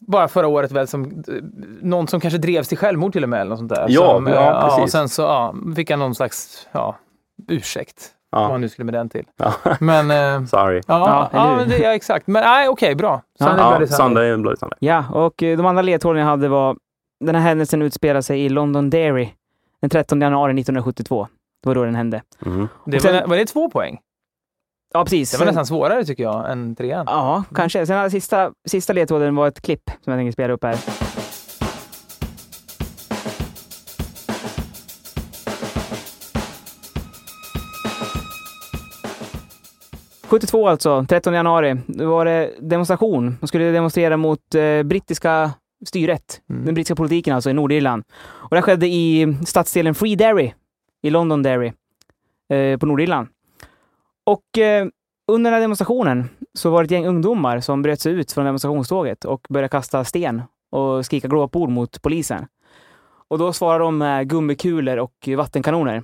bara 0.00 0.28
förra 0.28 0.46
året 0.48 0.72
väl 0.72 0.86
som 0.88 1.22
någon 1.82 2.08
som 2.08 2.20
kanske 2.20 2.38
drevs 2.38 2.68
till 2.68 2.78
självmord 2.78 3.12
till 3.12 3.22
och 3.22 3.28
med 3.28 3.40
eller 3.40 3.48
något 3.50 3.58
sånt 3.58 3.70
där. 3.74 3.86
Ja, 3.88 4.14
som, 4.14 4.26
ja, 4.26 4.54
eh, 4.60 4.64
precis. 4.64 4.82
och 4.84 4.90
sen 4.90 5.08
så 5.08 5.22
ja, 5.22 5.54
fick 5.76 5.90
han 5.90 5.98
någon 5.98 6.14
slags 6.14 6.68
ja, 6.72 6.96
ursäkt. 7.48 8.10
Ja. 8.32 8.48
Vad 8.48 8.60
nu 8.60 8.68
skulle 8.68 8.84
med 8.84 8.94
den 8.94 9.08
till. 9.08 9.24
Ja. 9.36 9.52
Men 9.80 10.10
eh, 10.10 10.46
Sorry. 10.46 10.80
ja, 10.86 11.28
Ja, 11.32 11.38
ja, 11.38 11.56
men 11.56 11.68
det, 11.68 11.78
ja, 11.78 11.94
exakt. 11.94 12.26
Men 12.26 12.42
nej, 12.42 12.68
okej, 12.68 12.94
bra. 12.94 13.22
Ja. 13.38 13.46
Sunday 13.46 13.64
Ja, 13.64 13.70
Bloody 13.70 13.86
Sunday. 13.86 14.06
Sunday, 14.24 14.36
Bloody 14.42 14.56
Sunday. 14.56 14.76
Ja, 14.80 15.04
och 15.12 15.42
eh, 15.42 15.56
de 15.56 15.66
andra 15.66 15.82
ledtrådarna 15.82 16.20
jag 16.20 16.26
hade 16.26 16.48
var 16.48 16.76
den 17.24 17.34
här 17.34 17.42
händelsen 17.42 17.82
utspelar 17.82 18.20
sig 18.20 18.40
i 18.44 18.48
London 18.48 18.90
Dairy 18.90 19.28
den 19.80 19.90
13 19.90 20.20
januari 20.20 20.50
1972. 20.50 21.28
Det 21.62 21.68
var 21.68 21.74
då 21.74 21.84
den 21.84 21.94
hände. 21.94 22.22
Mhm. 22.38 22.68
Det 22.84 23.00
sen- 23.00 23.14
var, 23.14 23.26
var 23.26 23.36
det 23.36 23.46
två 23.46 23.70
poäng? 23.70 23.98
Ja, 24.94 25.04
precis. 25.04 25.30
Det 25.30 25.36
var 25.38 25.46
Sen- 25.46 25.46
nästan 25.54 25.66
svårare 25.66 26.04
tycker 26.04 26.22
jag 26.22 26.52
än 26.52 26.76
trean. 26.76 27.04
Ja, 27.08 27.44
kanske. 27.54 27.86
Sen 27.86 28.10
sista, 28.10 28.50
sista 28.68 28.92
ledtråden 28.92 29.36
var 29.36 29.48
ett 29.48 29.60
klipp 29.60 29.90
som 30.04 30.12
jag 30.12 30.18
tänker 30.18 30.32
spela 30.32 30.52
upp 30.54 30.64
här. 30.64 30.76
...72 40.30 40.68
alltså, 40.68 41.06
13 41.08 41.34
januari. 41.34 41.76
Då 41.86 42.10
var 42.10 42.24
det 42.24 42.50
demonstration. 42.60 43.36
De 43.40 43.46
skulle 43.46 43.64
demonstrera 43.64 44.16
mot 44.16 44.54
eh, 44.54 44.82
brittiska 44.82 45.50
styret. 45.86 46.40
Den 46.46 46.74
brittiska 46.74 46.94
politiken 46.94 47.34
alltså 47.34 47.50
i 47.50 47.52
Nordirland. 47.52 48.04
Och 48.20 48.50
det 48.50 48.56
här 48.56 48.62
skedde 48.62 48.86
i 48.86 49.36
stadsdelen 49.46 49.94
Free 49.94 50.16
Derry 50.16 50.52
i 51.02 51.10
London 51.10 51.42
Derry 51.42 51.72
eh, 52.48 52.78
på 52.78 52.86
Nordirland. 52.86 53.28
Och 54.26 54.58
eh, 54.58 54.86
under 55.32 55.50
den 55.50 55.54
här 55.54 55.60
demonstrationen 55.60 56.28
så 56.54 56.70
var 56.70 56.82
det 56.82 56.86
ett 56.86 56.90
gäng 56.90 57.06
ungdomar 57.06 57.60
som 57.60 57.82
bröt 57.82 58.00
sig 58.00 58.12
ut 58.12 58.32
från 58.32 58.44
demonstrationståget 58.44 59.24
och 59.24 59.46
började 59.48 59.68
kasta 59.68 60.04
sten 60.04 60.42
och 60.70 61.06
skrika 61.06 61.28
glåpord 61.28 61.70
mot 61.70 62.02
polisen. 62.02 62.46
Och 63.28 63.38
då 63.38 63.52
svarade 63.52 63.84
de 63.84 63.98
med 63.98 64.28
gummikulor 64.28 64.96
och 64.96 65.28
vattenkanoner. 65.36 66.02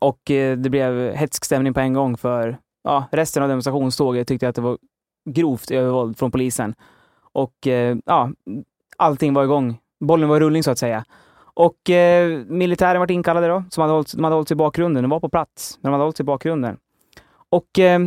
Och 0.00 0.30
eh, 0.30 0.56
det 0.56 0.70
blev 0.70 1.12
hetsk 1.14 1.44
stämning 1.44 1.74
på 1.74 1.80
en 1.80 1.92
gång 1.92 2.16
för 2.16 2.58
ja, 2.84 3.04
resten 3.12 3.42
av 3.42 3.48
demonstrationståget 3.48 4.28
tyckte 4.28 4.48
att 4.48 4.54
det 4.54 4.62
var 4.62 4.78
grovt 5.30 5.70
övervåld 5.70 6.18
från 6.18 6.30
polisen. 6.30 6.74
Och 7.32 7.66
eh, 7.66 7.96
ja, 8.04 8.30
allting 8.96 9.34
var 9.34 9.44
igång. 9.44 9.78
Bollen 10.00 10.28
var 10.28 10.36
i 10.36 10.40
rullning 10.40 10.62
så 10.62 10.70
att 10.70 10.78
säga. 10.78 11.04
Och 11.54 11.90
eh, 11.90 12.44
militären 12.46 13.00
var 13.00 13.10
inkallade 13.10 13.48
då, 13.48 13.64
som 13.70 13.80
hade 13.82 13.92
hållit, 13.92 14.12
de 14.12 14.24
hade 14.24 14.36
hållit 14.36 14.48
sig 14.48 14.54
i 14.54 14.56
bakgrunden. 14.56 15.02
De 15.02 15.10
var 15.10 15.20
på 15.20 15.28
plats, 15.28 15.78
men 15.80 15.90
de 15.90 15.92
hade 15.92 16.04
hållit 16.04 16.16
sig 16.16 16.24
i 16.24 16.26
bakgrunden. 16.26 16.76
Och 17.48 17.78
eh, 17.78 18.00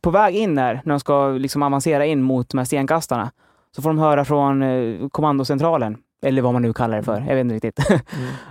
på 0.00 0.10
väg 0.10 0.36
in 0.36 0.54
där, 0.54 0.80
när 0.84 0.92
de 0.92 1.00
ska 1.00 1.28
liksom 1.28 1.62
avancera 1.62 2.06
in 2.06 2.22
mot 2.22 2.48
de 2.48 2.58
här 2.58 2.64
stenkastarna, 2.64 3.32
så 3.76 3.82
får 3.82 3.90
de 3.90 3.98
höra 3.98 4.24
från 4.24 4.62
eh, 4.62 5.08
kommandocentralen, 5.08 5.96
eller 6.22 6.42
vad 6.42 6.52
man 6.52 6.62
nu 6.62 6.72
kallar 6.72 6.96
det 6.96 7.02
för, 7.02 7.20
jag 7.28 7.34
vet 7.34 7.40
inte 7.40 7.54
riktigt, 7.54 7.90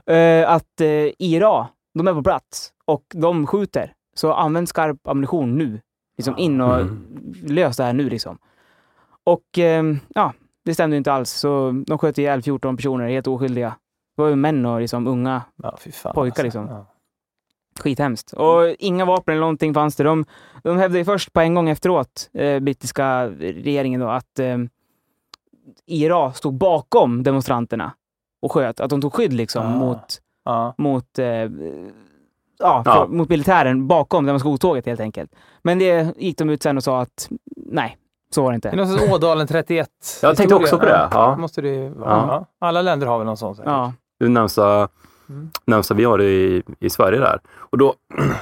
eh, 0.05 0.51
att 0.51 0.81
eh, 0.81 1.09
IRA, 1.19 1.67
de 1.93 2.07
är 2.07 2.13
på 2.13 2.23
plats 2.23 2.71
och 2.85 3.03
de 3.13 3.47
skjuter. 3.47 3.93
Så 4.13 4.33
använd 4.33 4.69
skarp 4.69 5.07
ammunition 5.07 5.57
nu. 5.57 5.81
Liksom 6.17 6.37
in 6.37 6.61
och 6.61 6.79
Mm. 6.79 7.33
lös 7.43 7.77
det 7.77 7.83
här 7.83 7.93
nu 7.93 8.09
liksom. 8.09 8.37
Och 9.23 9.59
eh, 9.59 9.83
ja, 10.15 10.33
det 10.65 10.73
stämde 10.73 10.97
inte 10.97 11.13
alls. 11.13 11.31
Så 11.31 11.83
de 11.87 11.97
sköt 11.97 12.17
ihjäl 12.17 12.41
14 12.41 12.77
personer, 12.77 13.07
helt 13.09 13.27
oskyldiga. 13.27 13.75
Det 14.15 14.21
var 14.21 14.29
ju 14.29 14.35
män 14.35 14.65
och 14.65 14.81
liksom 14.81 15.07
unga 15.07 15.41
Ja, 15.55 15.77
fan. 15.93 16.13
pojkar 16.13 16.43
alltså. 16.43 16.43
liksom. 16.43 16.67
Ja. 16.75 16.85
Skithemskt. 17.79 18.33
Och 18.33 18.75
inga 18.79 19.05
vapen 19.05 19.31
eller 19.31 19.41
någonting 19.41 19.73
fanns 19.73 19.95
det. 19.95 20.03
De, 20.03 20.25
de 20.63 20.77
hävdade 20.77 20.97
ju 20.99 21.05
först 21.05 21.33
på 21.33 21.39
en 21.41 21.53
gång 21.55 21.69
efteråt, 21.69 22.29
eh, 22.33 22.59
brittiska 22.59 23.27
regeringen 23.29 23.99
då, 23.99 24.07
att 24.09 24.39
eh, 24.39 24.57
IRA 25.85 26.33
stod 26.33 26.53
bakom 26.53 27.23
demonstranterna 27.23 27.93
och 28.41 28.51
sköt. 28.51 28.79
Att 28.79 28.89
de 28.89 29.01
tog 29.01 29.13
skydd 29.13 29.33
liksom 29.33 29.65
Ah. 29.65 29.75
mot, 29.77 30.21
Ja. 30.45 30.73
mot, 30.77 31.19
eh, 31.19 31.25
ja, 32.59 32.81
Ja. 32.85 32.93
för, 32.93 33.07
mot 33.07 33.29
militären 33.29 33.87
bakom 33.87 34.25
demonstrationståget 34.25 34.85
helt 34.85 34.99
enkelt. 34.99 35.31
Men 35.61 35.79
det 35.79 36.17
gick 36.17 36.37
de 36.37 36.49
ut 36.49 36.63
sen 36.63 36.77
och 36.77 36.83
sa 36.83 37.01
att 37.01 37.29
nej, 37.55 37.97
så 38.35 38.43
var 38.43 38.51
det 38.51 38.57
Det 38.57 38.67
är 38.67 38.71
inte. 38.73 38.83
någon 38.91 38.99
sorts 38.99 39.13
Ådalen 39.13 39.47
31. 39.47 39.89
Jag 40.21 40.37
tänkte 40.37 40.55
också 40.55 40.79
på 40.79 40.85
det. 40.85 41.09
Ja. 41.11 41.35
Måste 41.37 41.61
det 41.61 41.89
vara. 41.89 42.09
Ja. 42.09 42.25
Ja. 42.59 42.67
Alla 42.67 42.81
länder 42.81 43.07
har 43.07 43.17
väl 43.17 43.25
någon 43.25 43.37
sån 43.37 43.55
säkert. 43.55 43.69
Ja, 43.71 43.93
Det 44.19 44.29
närmsta, 44.29 44.87
Mm. 45.29 45.49
närmsta 45.65 45.93
vi 45.93 46.03
har 46.03 46.21
i, 46.21 46.63
i 46.79 46.89
Sverige 46.89 47.19
där. 47.19 47.39
Och 47.57 47.77
då, 47.77 47.93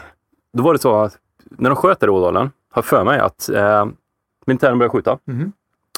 då 0.54 0.64
var 0.64 0.74
det 0.74 0.80
så 0.80 0.96
att 1.02 1.18
när 1.50 1.70
de 1.70 1.76
sköt 1.76 2.00
där 2.00 2.08
i 2.08 2.10
Ådalen, 2.12 2.52
har 2.72 2.82
för 2.82 3.04
mig 3.04 3.20
att 3.20 3.50
eh, 3.50 3.86
militären 4.46 4.78
börjar 4.78 4.90
skjuta. 4.90 5.18
Mhm. 5.26 5.52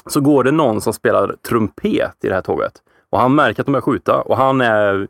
Så 0.06 0.20
går 0.20 0.44
det 0.44 0.50
någon 0.50 0.80
som 0.80 0.92
spelar 0.92 1.36
trumpet 1.48 2.24
i 2.24 2.28
det 2.28 2.34
här 2.34 2.42
tåget. 2.42 2.72
Och 3.10 3.20
han 3.20 3.34
märker 3.34 3.62
att 3.62 3.66
de 3.66 3.72
börjar 3.72 3.82
skjuta 3.82 4.20
och 4.22 4.36
han 4.36 4.60
är 4.60 5.08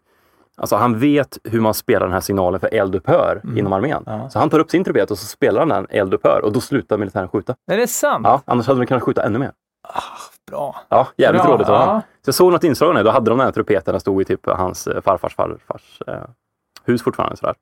Alltså 0.56 0.76
han 0.76 0.98
vet 0.98 1.38
hur 1.44 1.60
man 1.60 1.74
spelar 1.74 2.06
den 2.06 2.12
här 2.12 2.20
signalen 2.20 2.60
för 2.60 2.74
eldupphör 2.74 3.40
inom 3.56 3.72
armén. 3.72 4.02
Ja. 4.06 4.30
Så 4.30 4.38
han 4.38 4.50
tar 4.50 4.58
upp 4.58 4.70
sin 4.70 4.84
trumpet 4.84 5.10
och 5.10 5.18
så 5.18 5.26
spelar 5.26 5.60
han 5.60 5.68
den 5.68 5.86
eldupphör 5.90 6.40
och 6.44 6.52
då 6.52 6.60
slutar 6.60 6.98
militären 6.98 7.28
skjuta. 7.28 7.54
Är 7.70 7.76
det 7.76 7.86
sant? 7.86 8.26
Ja, 8.26 8.42
annars 8.44 8.66
hade 8.66 8.80
de 8.80 8.86
kunnat 8.86 9.02
skjuta 9.02 9.22
ännu 9.22 9.38
mer. 9.38 9.52
Bra. 10.50 10.76
Ja, 10.88 11.08
jävligt 11.16 11.42
Bra, 11.42 11.52
rådigt 11.52 11.68
av 11.68 11.74
ja. 11.74 12.02
Så 12.22 12.28
jag 12.28 12.34
såg 12.34 12.52
något 12.52 12.64
inslag 12.64 12.94
det. 12.94 13.02
Då 13.02 13.10
hade 13.10 13.30
de 13.30 13.38
den 13.38 13.46
här 13.46 13.52
trumpeten, 13.52 13.92
den 13.92 14.00
stod 14.00 14.22
i 14.22 14.24
typ 14.24 14.46
hans 14.46 14.86
eh, 14.86 15.00
farfars 15.00 15.34
farfars 15.34 16.02
eh, 16.06 16.14
hus 16.84 17.02
fortfarande. 17.02 17.36
Sådär. 17.36 17.54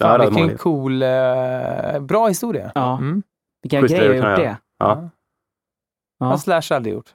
Fan, 0.00 0.20
vilken 0.20 0.58
cool, 0.58 1.02
eh, 1.02 2.00
bra 2.00 2.26
historia. 2.28 2.72
Ja. 2.74 2.98
Mm. 2.98 3.22
vilken 3.62 3.82
Schysst 3.82 3.94
grej 3.94 4.08
att 4.08 4.10
grej 4.10 4.20
ha 4.20 4.32
att 4.32 4.38
gjort 4.38 4.46
det. 4.46 4.56
Ja. 4.78 5.08
Ja. 6.20 6.26
Har 6.26 6.36
Slash 6.36 6.62
aldrig 6.76 6.94
gjort. 6.94 7.06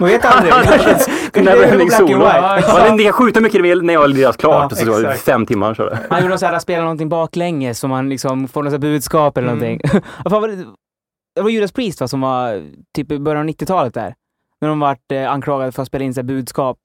Man 0.00 0.08
vet 0.08 0.24
aldrig. 0.24 0.52
Kanske 1.32 1.40
Never 1.42 1.56
det 1.56 1.64
är 1.64 1.72
ending 1.72 1.88
black 1.88 2.00
and 2.00 2.08
solo. 2.10 2.24
Ja, 2.24 2.94
Ni 2.96 3.04
kan 3.04 3.12
skjuta 3.12 3.40
hur 3.40 3.44
mycket 3.44 3.62
ni 3.62 3.68
vill 3.68 3.82
när 3.82 3.94
jag 3.94 4.00
har 4.00 4.08
lirat 4.08 4.36
klart. 4.36 4.54
Ja, 4.60 4.64
och 4.66 4.76
så 4.76 4.90
var 4.92 5.00
det 5.00 5.08
exakt. 5.08 5.24
fem 5.24 5.46
timmar 5.46 5.74
så 5.74 5.84
det. 5.84 5.98
Han 6.10 6.22
gjorde 6.22 6.38
så 6.38 6.46
här, 6.46 6.58
spela 6.58 6.82
någonting 6.82 7.08
baklänges 7.08 7.78
så 7.78 7.88
man 7.88 8.08
liksom 8.08 8.48
får 8.48 8.62
något 8.62 8.72
så 8.72 8.78
budskap 8.78 9.38
eller 9.38 9.48
Mm. 9.48 9.58
någonting. 9.58 10.00
Det, 10.24 10.64
det 11.34 11.42
var 11.42 11.50
Judas 11.50 11.72
Priest 11.72 12.00
va, 12.00 12.08
som 12.08 12.20
var 12.20 12.62
typ 12.96 13.12
i 13.12 13.18
början 13.18 13.42
av 13.48 13.48
90-talet 13.54 13.94
där. 13.94 14.14
När 14.60 14.68
de 14.68 14.80
vart 14.80 15.12
eh, 15.12 15.32
anklagade 15.32 15.72
för 15.72 15.82
att 15.82 15.88
spela 15.88 16.04
in 16.04 16.14
så 16.14 16.20
här 16.20 16.26
budskap. 16.26 16.78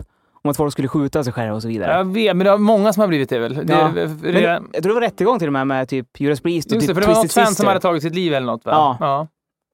om 0.43 0.51
att 0.51 0.57
folk 0.57 0.71
skulle 0.71 0.87
skjuta 0.87 1.23
sig 1.23 1.33
själva 1.33 1.55
och 1.55 1.61
så 1.61 1.67
vidare. 1.67 1.91
Jag 1.97 2.13
vet, 2.13 2.35
men 2.35 2.45
det 2.45 2.51
är 2.53 2.57
många 2.57 2.93
som 2.93 3.01
har 3.01 3.07
blivit 3.07 3.29
det 3.29 3.39
väl? 3.39 3.53
Det, 3.65 3.73
Ja. 3.73 3.89
redan, 4.23 4.63
Men 4.63 4.69
jag 4.73 4.83
tror 4.83 4.89
det 4.89 4.93
var 4.93 5.01
rättegång 5.01 5.39
till 5.39 5.47
och 5.47 5.53
med 5.53 5.67
med 5.67 5.89
typ 5.89 6.07
Judas 6.19 6.41
Priest 6.41 6.71
och 6.71 6.75
just 6.75 6.87
det, 6.87 6.93
typ 6.93 7.03
för 7.03 7.09
det 7.09 7.15
var 7.15 7.23
något 7.23 7.33
fan 7.33 7.55
som 7.55 7.67
hade 7.67 7.79
tagit 7.79 8.03
sitt 8.03 8.15
liv 8.15 8.33
eller 8.33 8.47
något 8.47 8.65
va? 8.65 8.71
Ja. 8.71 8.97
ja. 8.99 9.27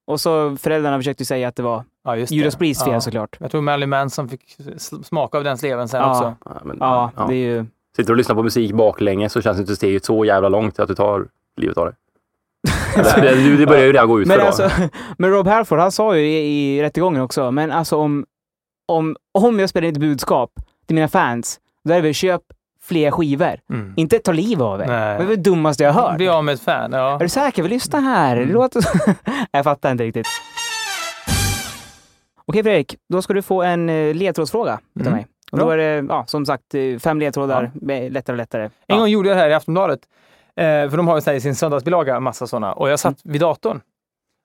Och 0.07 0.21
så 0.21 0.57
föräldrarna 0.57 0.97
försökte 0.97 1.25
säga 1.25 1.47
att 1.47 1.55
det 1.55 1.63
var 1.63 1.83
Ja, 2.03 2.17
just 2.17 2.29
det. 2.29 2.35
Judas 2.35 2.55
Priest 2.55 2.83
fel 2.83 2.93
ja. 2.93 3.01
såklart. 3.01 3.37
Jag 3.39 3.51
tror 3.51 3.61
Marilyn 3.61 3.89
Manson 3.89 4.29
fick 4.29 4.57
smaka 5.03 5.37
av 5.37 5.43
den 5.43 5.57
sleven 5.57 5.87
sen 5.87 6.01
Ja. 6.01 6.11
också. 6.11 6.35
Ja, 6.45 6.61
men, 6.63 6.77
Ja, 6.79 7.11
ja. 7.17 7.25
det 7.27 7.33
är 7.33 7.37
ju... 7.37 7.65
Sitter 7.95 8.07
du 8.07 8.13
och 8.13 8.17
lyssnar 8.17 8.35
på 8.35 8.43
musik 8.43 8.73
baklänges 8.73 9.33
så 9.33 9.41
känns 9.41 9.59
inte 9.59 9.75
steget 9.75 10.05
så 10.05 10.25
jävla 10.25 10.49
långt 10.49 10.79
att 10.79 10.87
du 10.87 10.95
tar 10.95 11.27
livet 11.57 11.77
av 11.77 11.85
dig. 11.85 11.95
Eller, 13.17 13.35
det, 13.35 13.57
det 13.57 13.65
börjar 13.65 13.85
ju 13.85 13.91
redan 13.93 14.07
gå 14.07 14.21
ut 14.21 14.27
Men, 14.27 14.39
för 14.39 14.45
alltså, 14.45 14.69
men 15.17 15.29
Rob 15.31 15.47
Halford, 15.47 15.79
han 15.79 15.91
sa 15.91 16.17
ju 16.17 16.27
i, 16.27 16.77
i 16.77 16.81
rättegången 16.81 17.21
också, 17.21 17.51
men 17.51 17.71
alltså 17.71 17.97
om, 17.97 18.25
om, 18.87 19.15
om 19.31 19.59
jag 19.59 19.69
spelar 19.69 19.87
ett 19.87 19.97
budskap 19.97 20.51
till 20.87 20.95
mina 20.95 21.07
fans, 21.07 21.59
då 21.83 21.91
är 21.93 21.95
det 21.95 22.01
väl 22.01 22.13
köp 22.13 22.41
fler 22.91 23.11
skivor. 23.11 23.55
Mm. 23.69 23.93
Inte 23.97 24.19
ta 24.19 24.31
liv 24.31 24.61
av 24.63 24.81
er. 24.81 24.85
Nej. 24.87 25.17
Det 25.17 25.23
är 25.23 25.27
väl 25.27 25.27
det 25.27 25.35
dummaste 25.49 25.83
jag 25.83 25.93
hört. 25.93 26.17
Bli 26.17 26.27
av 26.29 26.43
med 26.43 26.53
ett 26.53 26.61
fan, 26.61 26.91
ja. 26.93 27.15
Är 27.15 27.19
du 27.19 27.29
säker? 27.29 27.63
Vi 27.63 27.69
lyssna 27.69 27.99
här. 27.99 28.37
Mm. 28.37 28.69
Så... 28.73 28.79
jag 29.51 29.63
fattar 29.63 29.91
inte 29.91 30.03
riktigt. 30.03 30.27
Okej 32.45 32.63
Fredrik, 32.63 32.95
då 33.09 33.21
ska 33.21 33.33
du 33.33 33.41
få 33.41 33.61
en 33.63 33.89
eh, 33.89 34.13
ledtrådsfråga 34.15 34.79
utav 34.95 35.07
Mm. 35.07 35.13
mig. 35.17 35.27
Och 35.51 35.57
då 35.59 35.69
är 35.69 35.77
det, 35.77 36.05
ja, 36.09 36.23
som 36.27 36.45
sagt, 36.45 36.75
eh, 36.75 36.99
fem 36.99 37.19
ledtrådar. 37.19 37.71
med 37.73 38.13
Lättare 38.13 38.33
och 38.33 38.37
lättare. 38.37 38.63
En 38.63 38.69
Ja. 38.87 38.97
gång 38.97 39.07
gjorde 39.07 39.29
jag 39.29 39.37
det 39.37 39.41
här 39.41 39.49
i 39.49 39.53
Aftonbladet. 39.53 39.99
Eh, 40.55 40.63
för 40.89 40.97
de 40.97 41.07
har 41.07 41.21
ju 41.27 41.33
i 41.35 41.41
sin 41.41 41.55
söndagsbilaga 41.55 42.19
massa 42.19 42.47
sådana. 42.47 42.73
Och 42.73 42.89
jag 42.89 42.99
satt 42.99 43.25
Mm. 43.25 43.31
vid 43.33 43.41
datorn. 43.41 43.81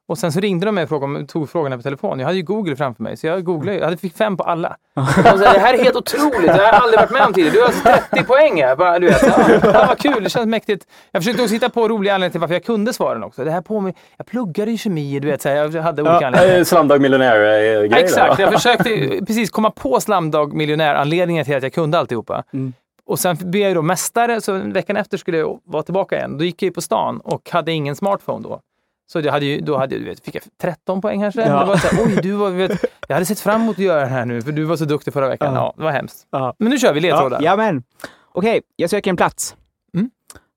Och 0.09 0.19
sen 0.19 0.33
så 0.33 0.41
ringde 0.41 0.67
de 0.67 0.75
mig 0.75 0.83
och 0.83 0.89
frågade 0.89 1.19
om, 1.19 1.27
tog 1.27 1.51
frågorna 1.51 1.77
på 1.77 1.83
telefon. 1.83 2.19
Jag 2.19 2.27
hade 2.27 2.37
ju 2.39 2.45
Google 2.45 2.77
framför 2.77 3.03
mig, 3.03 3.17
så 3.17 3.27
jag 3.27 3.45
googlade. 3.45 3.79
Jag 3.79 3.85
hade 3.85 3.97
fick 3.97 4.17
fem 4.17 4.37
på 4.37 4.43
alla. 4.43 4.77
Och 4.95 5.09
så, 5.09 5.23
här, 5.23 5.55
det 5.55 5.61
här 5.61 5.75
är 5.75 5.85
helt 5.85 5.97
otroligt. 5.97 6.47
Det 6.47 6.53
här 6.53 6.59
har 6.59 6.65
jag 6.65 6.75
aldrig 6.75 7.01
varit 7.01 7.11
med 7.11 7.27
om 7.27 7.33
tidigare. 7.33 7.55
Du 7.55 7.61
har 7.61 7.67
alltså 7.67 7.83
30 8.11 8.25
poäng 8.25 8.63
här. 8.63 8.77
Bara, 8.77 8.99
du 8.99 9.07
vet, 9.07 9.23
ja, 9.23 9.45
ja, 9.63 9.85
vad 9.89 9.99
kul, 9.99 10.25
det 10.25 10.31
känns 10.31 10.47
mäktigt. 10.47 10.87
Jag 11.11 11.23
försökte 11.23 11.43
också 11.43 11.55
hitta 11.55 11.71
på 11.71 11.89
roliga 11.89 12.15
anledningar 12.15 12.31
till 12.31 12.41
varför 12.41 12.55
jag 12.55 12.65
kunde 12.65 12.93
svaren 12.93 13.25
också. 13.25 13.45
Det 13.45 13.51
här 13.51 13.61
på 13.61 13.81
mig. 13.81 13.95
Jag 14.17 14.27
pluggade 14.27 14.71
i 14.71 14.79
kemi, 14.79 15.21
du 15.21 15.29
vet. 15.29 15.43
Så 15.43 15.49
här, 15.49 15.57
jag 15.57 15.83
hade 15.83 16.03
olika 16.03 16.27
anledningar. 16.27 16.59
Eh, 16.59 16.65
Slumdog 16.65 17.01
Millionaire-grej 17.01 17.89
Ja, 17.91 17.97
Exakt, 17.97 18.39
jag 18.39 18.53
försökte 18.53 18.85
precis 19.27 19.51
komma 19.51 19.71
på 19.71 20.01
Slumdog 20.01 20.55
miljonär-anledningen 20.55 21.45
till 21.45 21.57
att 21.57 21.63
jag 21.63 21.73
kunde 21.73 21.99
alltihopa. 21.99 22.45
Mm. 22.53 22.73
Och 23.07 23.19
sen 23.19 23.37
blev 23.41 23.63
jag 23.63 23.75
då 23.75 23.83
mästare, 23.83 24.41
så 24.41 24.53
veckan 24.53 24.97
efter 24.97 25.17
skulle 25.17 25.39
jag 25.39 25.61
vara 25.65 25.83
tillbaka 25.83 26.17
igen. 26.17 26.39
Då 26.39 26.45
gick 26.45 26.63
jag 26.63 26.67
ju 26.67 26.73
på 26.73 26.81
stan 26.81 27.21
och 27.21 27.51
hade 27.51 27.73
ingen 27.73 27.97
smartphone 27.97 28.49
då. 28.49 28.61
Så 29.07 29.21
jag 29.21 29.33
hade 29.33 29.47
ju, 29.47 29.61
då 29.61 29.77
hade, 29.77 29.95
jag- 29.95 30.03
du 30.05 30.09
vet, 30.09 30.25
fick 30.25 30.35
jag 30.35 30.43
13 30.61 31.01
poäng 31.01 31.21
kanske. 31.21 31.41
Ja. 31.41 31.61
Det 31.61 31.65
var 31.67 31.77
så 31.77 31.89
här, 31.89 32.05
Oj, 32.07 32.19
du 32.23 32.33
var, 32.33 32.51
vet, 32.51 32.85
jag 33.09 33.15
hade 33.17 33.27
sett 33.27 33.41
fram 33.41 33.63
emot 33.63 33.77
att 33.79 33.85
göra 33.85 34.01
det 34.01 34.07
här 34.07 34.25
nu, 34.25 34.43
för 34.43 34.53
du 34.53 34.65
var 34.65 34.77
så 34.77 34.85
duktig 34.85 35.13
förra 35.13 35.29
veckan. 35.29 35.55
Ja. 35.55 35.61
Ja, 35.61 35.75
det 35.77 35.83
var 35.83 35.91
hemskt. 35.93 36.27
Ja. 36.31 36.55
Men 36.59 36.71
nu 36.71 36.79
kör 36.79 36.93
vi 36.95 37.01
ledtrådar. 37.01 37.43
Ja. 37.43 37.73
Okej, 38.33 38.61
jag 38.77 38.91
söker 38.91 39.11
en 39.11 39.17
plats. 39.17 39.57
Mm. 39.95 40.11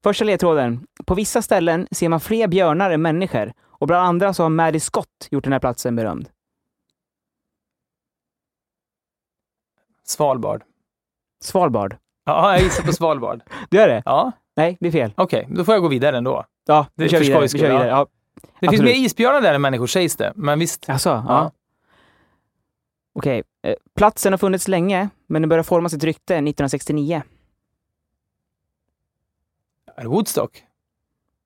Första 0.04 0.26
ledtråden. 0.26 0.88
På 1.06 1.16
vissa 1.16 1.42
ställen 1.42 1.88
ser 1.92 2.10
man 2.10 2.20
fler 2.20 2.48
björnar 2.48 2.92
än 2.92 3.02
människor. 3.02 3.54
Och 3.62 3.88
bland 3.88 4.08
andra 4.08 4.34
så 4.34 4.44
har 4.44 4.50
Maddie 4.50 4.80
Scott 4.80 5.28
gjort 5.32 5.44
den 5.44 5.54
här 5.54 5.60
platsen 5.60 5.96
berömd. 5.96 6.30
Svalbard. 10.04 10.64
Svalbard. 11.44 11.96
Ja, 12.26 12.54
jag 12.54 12.64
gissar 12.64 12.84
på 12.84 12.94
Svalbard. 12.94 13.42
Du 13.70 13.78
gör 13.78 13.88
det? 13.88 14.02
Ja, 14.06 14.32
Nej, 14.56 14.78
det 14.80 14.88
är 14.88 14.92
fel. 14.92 15.14
okej. 15.18 15.48
Då 15.52 15.64
får 15.66 15.74
jag 15.74 15.82
gå 15.82 15.88
vidare 15.88 16.18
ändå. 16.18 16.46
Ja, 16.66 16.86
vi 16.96 17.10
kör 17.10 17.20
vidare. 17.20 17.42
Vi 17.42 17.48
kör 17.50 17.58
vidare. 17.68 17.88
Ja. 17.88 18.08
Det 18.42 18.60
finns 18.60 18.70
Absolut. 18.80 18.84
mer 18.98 19.06
isbjörnar 19.06 19.42
där 19.42 19.54
än 19.54 19.62
människor 19.62 19.88
sägs 19.88 20.16
det. 20.16 20.34
Men 20.36 20.60
visst. 20.60 20.90
Alltså, 20.90 21.10
ja. 21.10 21.24
Ja. 21.28 21.52
Okej. 23.14 23.44
Eh, 23.64 23.74
Platsen 23.96 24.34
har 24.34 24.38
funnits 24.38 24.68
länge, 24.68 25.10
men 25.28 25.42
den 25.42 25.50
började 25.50 25.64
forma 25.68 25.90
sitt 25.90 26.04
rykte 26.04 26.34
1969. 26.34 27.22
Är 29.98 30.02
det 30.02 30.08
Woodstock? 30.10 30.64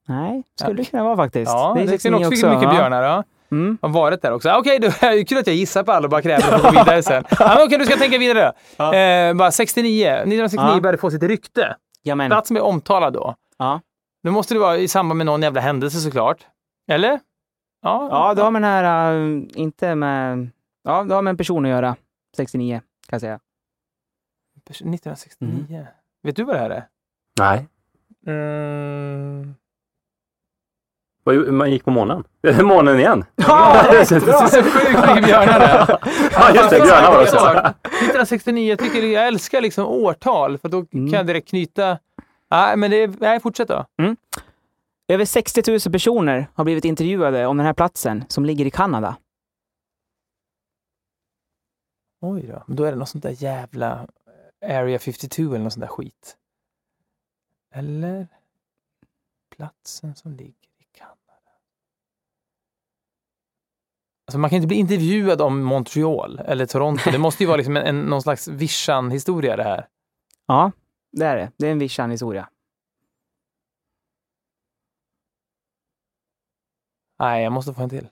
Nej, 0.07 0.43
skulle 0.55 0.71
Ja. 0.71 0.77
det 0.77 0.85
kunna 0.85 1.03
vara 1.03 1.15
faktiskt. 1.15 1.51
Ja, 1.51 1.73
det, 1.75 1.81
är 1.81 1.87
finns 1.87 2.01
69 2.01 2.25
också, 2.27 2.49
mycket 2.49 2.69
björnar. 2.69 3.03
Ja. 3.03 3.23
Mm. 3.51 3.77
Har 3.81 3.89
varit 3.89 4.21
där 4.21 4.31
också. 4.33 4.49
Ah, 4.49 4.57
Okej, 4.59 4.79
det 4.81 4.87
är 5.03 5.23
kul 5.25 5.37
att 5.37 5.47
jag 5.47 5.55
gissar 5.55 5.83
på 5.83 5.91
alla 5.91 6.03
och 6.05 6.09
bara 6.09 6.21
kräver 6.21 6.53
att 6.55 6.61
få 6.61 6.67
gå 6.67 6.71
vidare 6.79 7.03
sen. 7.03 7.23
Ja, 7.29 7.53
men 7.57 7.65
okej, 7.67 7.77
du 7.77 7.85
ska 7.85 7.95
tänka 7.97 8.17
vidare. 8.17 8.53
Ja. 8.77 8.95
Eh, 8.95 9.33
bara 9.33 9.51
69. 9.51 10.07
1969 10.07 10.71
Ja. 10.75 10.81
började 10.81 10.97
få 10.97 11.11
sitt 11.11 11.23
rykte. 11.23 11.75
Jamen. 12.03 12.29
Plats 12.29 12.47
som 12.47 12.57
är 12.57 12.61
omtalad 12.61 13.13
då. 13.13 13.35
Ja. 13.57 13.81
Nu 14.23 14.31
måste 14.31 14.53
det 14.53 14.59
vara 14.59 14.77
i 14.77 14.87
samband 14.87 15.17
med 15.17 15.25
någon 15.25 15.41
jävla 15.41 15.61
händelse 15.61 15.99
såklart. 15.99 16.37
Eller? 16.87 17.19
Ja, 17.81 18.07
Ja, 18.11 18.33
det 18.33 18.41
har 18.41 18.51
med 18.51 18.61
den 18.61 18.69
här, 18.71 19.13
äh, 19.15 19.43
inte 19.55 19.95
med... 19.95 20.49
Ja, 20.83 21.03
det 21.03 21.13
har 21.15 21.21
med 21.21 21.31
en 21.31 21.37
person 21.37 21.65
att 21.65 21.69
göra. 21.71 21.95
69, 22.37 22.79
kan 22.79 23.15
jag 23.15 23.21
säga. 23.21 23.39
1969. 24.69 25.65
Mm. 25.69 25.85
Vet 26.23 26.35
du 26.35 26.43
vad 26.43 26.55
det 26.55 26.59
här 26.59 26.69
är? 26.69 26.87
Nej. 27.39 27.67
Mm. 28.27 29.55
Vad- 31.23 31.53
Man 31.53 31.71
gick 31.71 31.85
på 31.85 31.91
månen. 31.91 32.23
månen 32.63 32.99
igen. 32.99 33.25
Ja, 33.35 33.83
Det 33.91 33.97
är 33.97 34.05
så 34.05 34.63
sjukt 34.63 35.07
mycket 35.07 35.25
björnar 35.25 35.59
där. 35.59 35.97
Ja, 36.31 36.51
just 36.55 36.69
det. 36.69 36.79
Björnar 36.81 37.11
var 37.11 37.21
också. 37.21 37.37
1969, 37.37 38.69
jag, 38.69 38.79
tycker, 38.79 39.01
jag 39.07 39.27
älskar 39.27 39.61
liksom 39.61 39.85
årtal 39.85 40.57
för 40.57 40.69
då 40.69 40.77
Mm. 40.77 41.09
kan 41.09 41.17
jag 41.17 41.27
direkt 41.27 41.49
knyta... 41.49 41.97
Nej, 42.51 42.77
men 42.77 42.91
det 42.91 42.97
är... 43.03 43.13
Nej, 43.19 43.39
fortsätt 43.39 43.67
då. 43.67 43.85
Över 45.07 45.25
60 45.25 45.71
000 45.71 45.79
personer 45.79 46.47
har 46.53 46.63
blivit 46.63 46.85
intervjuade 46.85 47.45
om 47.45 47.57
den 47.57 47.65
här 47.65 47.73
platsen 47.73 48.25
som 48.27 48.45
ligger 48.45 48.65
i 48.65 48.71
Kanada. 48.71 49.17
Oj 52.21 52.41
då. 52.41 52.63
Men 52.67 52.75
då 52.75 52.83
är 52.83 52.91
det 52.91 52.97
något 52.97 53.09
sånt 53.09 53.23
där 53.23 53.43
jävla 53.43 54.07
eh, 54.61 54.77
Area 54.77 54.99
52 54.99 55.41
eller 55.43 55.63
något 55.63 55.73
sånt 55.73 55.81
där 55.81 55.87
skit. 55.87 56.37
Eller? 57.71 58.27
Platsen 59.55 60.15
som 60.15 60.31
ligger 60.31 60.69
i 60.79 60.85
Kanada. 60.91 61.17
Alltså 64.27 64.39
man 64.39 64.49
kan 64.49 64.57
inte 64.57 64.67
bli 64.67 64.77
intervjuad 64.77 65.41
om 65.41 65.63
Montreal 65.63 66.39
eller 66.39 66.65
Toronto. 66.65 67.11
Det 67.11 67.17
måste 67.17 67.43
ju 67.43 67.47
vara 67.47 67.57
liksom 67.57 67.77
en, 67.77 67.83
en, 67.83 68.01
någon 68.01 68.21
slags 68.21 68.47
vischan-historia 68.47 69.55
det 69.55 69.63
här. 69.63 69.87
Ja, 70.45 70.71
det 71.11 71.25
är 71.25 71.35
det. 71.35 71.51
Det 71.57 71.67
är 71.67 71.71
en 71.71 71.79
viss 71.79 71.93
sann 71.93 72.11
historia. 72.11 72.49
Nej, 77.23 77.43
jag 77.43 77.51
måste 77.51 77.73
få 77.73 77.81
en 77.83 77.89
till. 77.89 78.07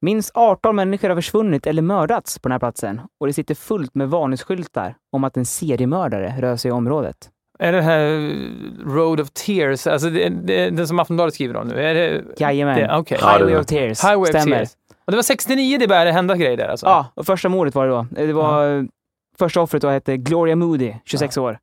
Minst 0.00 0.30
18 0.34 0.76
människor 0.76 1.08
har 1.08 1.16
försvunnit 1.16 1.66
eller 1.66 1.82
mördats 1.82 2.38
på 2.38 2.48
den 2.48 2.52
här 2.52 2.58
platsen 2.58 3.00
och 3.20 3.26
det 3.26 3.32
sitter 3.32 3.54
fullt 3.54 3.94
med 3.94 4.08
varningsskyltar 4.08 4.94
om 5.12 5.24
att 5.24 5.36
en 5.36 5.44
seriemördare 5.44 6.34
rör 6.38 6.56
sig 6.56 6.68
i 6.68 6.72
området. 6.72 7.30
Är 7.58 7.72
det 7.72 7.82
här 7.82 8.00
eh, 8.00 8.30
Road 8.86 9.20
of 9.20 9.30
Tears, 9.30 9.86
alltså 9.86 10.10
det, 10.10 10.28
det, 10.28 10.70
det 10.70 10.86
som 10.86 10.98
Aftonbladet 10.98 11.34
skriver 11.34 11.56
om 11.56 11.68
nu? 11.68 11.82
Är 11.82 11.94
det, 11.94 12.24
Jajamän. 12.36 12.76
det. 12.76 12.80
Ja, 12.80 13.04
är 13.08 13.38
Highway 13.38 13.56
of 13.56 13.66
Tears. 13.66 14.04
Highway 14.04 14.22
of 14.22 14.28
Stämmer. 14.28 14.56
Tears. 14.56 14.70
Och 15.04 15.12
det 15.12 15.16
var 15.16 15.22
69 15.22 15.78
det 15.78 15.88
började 15.88 16.12
hända 16.12 16.36
grejer 16.36 16.56
där 16.56 16.68
alltså? 16.68 16.86
Ja, 16.86 17.06
och 17.14 17.26
första 17.26 17.48
mordet 17.48 17.74
var 17.74 17.86
det 17.86 17.92
då. 17.92 18.06
Det 18.10 18.32
var 18.32 18.86
första 19.38 19.60
offret 19.60 19.82
då 19.82 19.88
hette 19.88 20.16
Gloria 20.16 20.56
Moody, 20.56 20.94
26 21.04 21.36
år. 21.36 21.58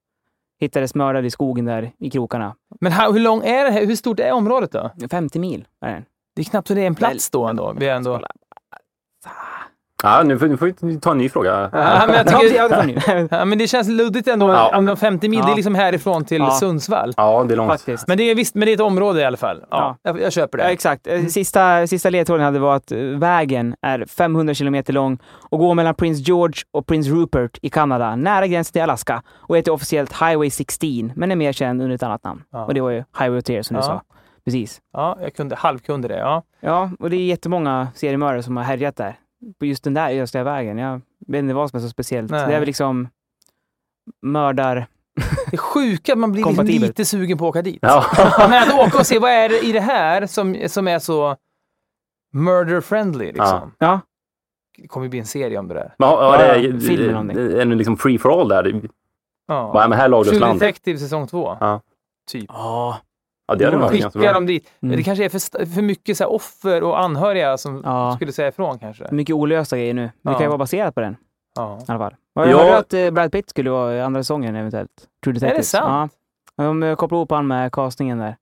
Hittades 0.59 0.95
mördad 0.95 1.25
i 1.25 1.29
skogen 1.29 1.65
där 1.65 1.91
i 1.99 2.09
krokarna. 2.09 2.55
Men 2.81 2.91
how, 2.91 3.11
hur 3.11 3.19
lång 3.19 3.43
är 3.43 3.65
det 3.65 3.71
här? 3.71 3.85
Hur 3.85 3.95
stort 3.95 4.19
är 4.19 4.31
området 4.31 4.71
då? 4.71 4.91
50 5.11 5.39
mil 5.39 5.67
är 5.81 5.93
den. 5.93 6.05
Det 6.35 6.41
är 6.41 6.45
knappt 6.45 6.67
så 6.67 6.73
det 6.73 6.81
är 6.81 6.87
en 6.87 6.95
plats 6.95 7.29
då 7.29 7.47
ändå. 7.47 7.73
Vi 7.79 7.87
är 7.87 7.95
ändå... 7.95 8.21
Ja, 10.03 10.23
nu 10.23 10.39
får, 10.39 10.47
nu 10.47 10.57
får 10.57 10.73
vi 10.87 10.99
ta 10.99 11.11
en 11.11 11.17
ny 11.17 11.29
fråga. 11.29 11.51
Ja, 11.73 12.03
men, 12.07 12.25
tycker, 12.25 13.27
ja, 13.39 13.45
men 13.45 13.57
det 13.57 13.67
känns 13.67 13.87
luddigt 13.87 14.27
ändå. 14.27 14.49
Ja. 14.49 14.77
Om 14.77 14.85
de 14.85 14.97
50 14.97 15.29
mil, 15.29 15.39
Ja. 15.39 15.45
det 15.45 15.51
är 15.51 15.55
liksom 15.55 15.75
härifrån 15.75 16.25
till 16.25 16.37
Ja. 16.41 16.51
Sundsvall. 16.51 17.13
Ja, 17.17 17.43
det 17.47 17.53
är 17.53 17.55
långt. 17.55 17.71
Faktiskt. 17.71 18.07
Men 18.07 18.17
det 18.17 18.23
är 18.23 18.35
visst, 18.35 18.55
men 18.55 18.65
det 18.65 18.71
är 18.71 18.73
ett 18.73 18.81
område 18.81 19.21
i 19.21 19.25
alla 19.25 19.37
fall. 19.37 19.63
Ja, 19.71 19.97
Jag, 20.03 20.21
jag 20.21 20.33
köper 20.33 20.57
Ja, 20.57 20.63
det. 20.65 20.71
exakt. 20.71 21.07
Eh, 21.07 21.25
Sista, 21.25 21.87
sista 21.87 22.09
ledtråden 22.09 22.45
hade 22.45 22.59
var 22.59 22.75
att 22.75 22.91
eh, 22.91 22.97
vägen 22.99 23.75
är 23.81 24.05
500 24.05 24.53
kilometer 24.53 24.93
lång 24.93 25.17
och 25.49 25.59
går 25.59 25.73
mellan 25.73 25.95
Prince 25.95 26.21
George 26.21 26.61
och 26.73 26.87
Prince 26.87 27.09
Rupert 27.09 27.57
i 27.61 27.69
Kanada, 27.69 28.15
nära 28.15 28.47
gränsen 28.47 28.71
till 28.73 28.81
Alaska 28.81 29.23
och 29.37 29.57
heter 29.57 29.71
officiellt 29.71 30.11
Highway 30.21 30.49
16, 30.49 31.11
men 31.15 31.31
är 31.31 31.35
mer 31.35 31.51
känd 31.51 31.81
under 31.81 31.95
ett 31.95 32.03
annat 32.03 32.23
namn. 32.23 32.41
Ja. 32.51 32.65
Och 32.65 32.73
det 32.73 32.81
var 32.81 32.89
ju 32.89 33.03
Highway 33.19 33.37
of 33.39 33.43
Tears 33.43 33.65
som 33.65 33.77
du 33.77 33.83
sa. 33.83 34.01
Precis. 34.45 34.81
Ja, 34.93 35.17
jag 35.21 35.33
kunde, 35.35 35.55
halvkunde 35.55 36.07
det. 36.07 36.17
Ja. 36.17 36.43
Ja, 36.59 36.91
och 36.99 37.09
det 37.09 37.15
är 37.15 37.25
jättemånga 37.25 37.87
seriemördare 37.95 38.43
som 38.43 38.57
har 38.57 38.63
härjat 38.63 38.95
där. 38.95 39.15
På 39.59 39.65
just 39.65 39.83
den 39.83 39.93
där 39.93 40.09
just 40.09 40.33
den 40.33 40.45
vägen. 40.45 40.77
Jag 40.77 41.01
vet 41.27 41.39
inte 41.39 41.53
vad 41.53 41.69
som 41.69 41.77
är 41.77 41.81
så 41.81 41.89
speciellt. 41.89 42.31
Nej. 42.31 42.47
Det 42.47 42.53
är 42.55 42.59
väl 42.59 42.67
liksom 42.67 43.07
mördar... 44.21 44.87
Det 45.51 45.53
är 45.55 45.57
sjuka 45.57 46.13
att 46.13 46.19
man 46.19 46.31
blir 46.31 46.45
liksom 46.45 46.65
lite 46.65 47.05
sugen 47.05 47.37
på 47.37 47.45
att 47.45 47.49
åka 47.49 47.61
dit. 47.61 47.79
Ja. 47.81 48.05
Men 48.49 48.63
att 48.69 48.87
åka 48.87 48.97
och 48.99 49.05
se 49.05 49.19
vad 49.19 49.31
är 49.31 49.49
det 49.49 49.59
i 49.65 49.71
det 49.71 49.79
här 49.79 50.25
som, 50.27 50.57
som 50.67 50.87
är 50.87 50.99
så 50.99 51.35
murder 52.33 52.81
friendly. 52.81 53.25
Liksom. 53.25 53.71
Ja, 53.77 53.99
Det 54.77 54.87
kommer 54.87 55.05
ju 55.05 55.09
bli 55.09 55.19
en 55.19 55.25
serie 55.25 55.59
om 55.59 55.67
det 55.67 55.73
där. 55.73 55.95
Men, 55.97 56.09
ja, 56.09 56.37
det 56.37 56.47
Ja, 56.47 56.53
är, 56.55 56.79
film 56.79 57.01
eller 57.01 57.11
någonting. 57.11 57.35
det 57.37 57.57
är 57.57 57.61
en 57.61 57.77
liksom 57.77 57.97
free 57.97 58.17
for 58.17 58.41
all 58.41 58.47
där. 58.49 58.63
Det- 58.63 58.81
Ja. 59.47 59.71
Bara, 59.73 59.87
men 59.87 59.97
här 59.97 60.07
laglöst 60.09 60.29
True 60.29 60.39
land. 60.39 60.59
Detective 60.59 60.97
säsong 60.99 61.27
två. 61.27 61.57
Ja. 61.59 61.81
Typ. 62.31 62.45
ja. 62.47 62.97
Ja, 63.49 63.55
det 63.55 63.65
hade 63.65 63.77
varit 63.77 64.01
ganska 64.01 64.19
bra. 64.19 64.33
dem 64.33 64.45
dit. 64.45 64.69
Mm. 64.81 64.97
Det 64.97 65.03
kanske 65.03 65.25
är 65.25 65.29
för, 65.29 65.65
för 65.65 65.81
mycket 65.81 66.17
så 66.17 66.23
här 66.23 66.31
offer 66.31 66.83
och 66.83 66.99
anhöriga 66.99 67.57
som 67.57 67.81
Ja. 67.85 68.15
skulle 68.15 68.31
säga 68.31 68.47
ifrån 68.47 68.79
kanske. 68.79 69.07
mycket 69.11 69.35
olösta 69.35 69.77
grejer 69.77 69.93
nu. 69.93 70.05
Det 70.05 70.11
Ja. 70.21 70.31
kan 70.33 70.41
ju 70.41 70.47
vara 70.47 70.57
baserat 70.57 70.95
på 70.95 71.01
den. 71.01 71.15
Ja. 71.55 71.79
I 71.79 71.91
alla 71.91 71.99
fall. 71.99 72.15
Jag 72.35 72.49
Ja. 72.49 72.57
hörde 72.57 72.77
att 72.77 72.93
eh, 72.93 73.11
Brad 73.11 73.31
Pitt 73.31 73.49
skulle 73.49 73.69
vara 73.69 73.95
i 73.95 74.01
andra 74.01 74.23
säsongen 74.23 74.55
eventuellt. 74.55 74.89
True 75.23 75.33
Detectives. 75.33 75.69
sant? 75.69 76.11
Ja. 76.55 76.63
De 76.65 76.83
eh, 76.83 76.95
kopplade 76.95 77.19
ihop 77.19 77.31
han 77.31 77.47
med 77.47 77.71
castingen 77.71 78.17
där. 78.17 78.35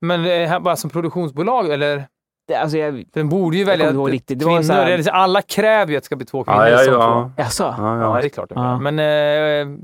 Men 0.00 0.20
eh, 0.24 0.48
här 0.48 0.60
bara 0.60 0.76
som 0.76 0.90
produktionsbolag, 0.90 1.70
eller? 1.70 2.04
Det, 2.48 2.54
alltså 2.54 2.78
jag, 2.78 3.04
Den 3.12 3.28
borde 3.28 3.56
ju 3.56 3.64
välja 3.64 3.90
ihåg 3.90 4.12
riktigt. 4.12 4.38
Det 4.38 4.44
var 4.44 4.52
kvinnor. 4.52 5.02
så 5.02 5.10
här- 5.10 5.10
alla 5.22 5.42
kräver 5.42 5.90
ju 5.92 5.96
att 5.96 6.02
det 6.02 6.06
ska 6.06 6.16
bli 6.16 6.26
två 6.26 6.44
kvinnor 6.44 6.60
Ja, 6.66 6.82
ja, 6.82 6.92
ja. 6.92 7.30
Jaså? 7.36 7.74
Ja, 7.78 7.96
Ja, 7.98 8.00
ja. 8.16 8.20
det 8.20 8.26
är 8.26 8.28
klart. 8.28 8.48
de 8.48 8.58
Ja. 8.64 8.70
gör. 8.72 8.78
Men, 8.90 8.98
eh, 8.98 9.78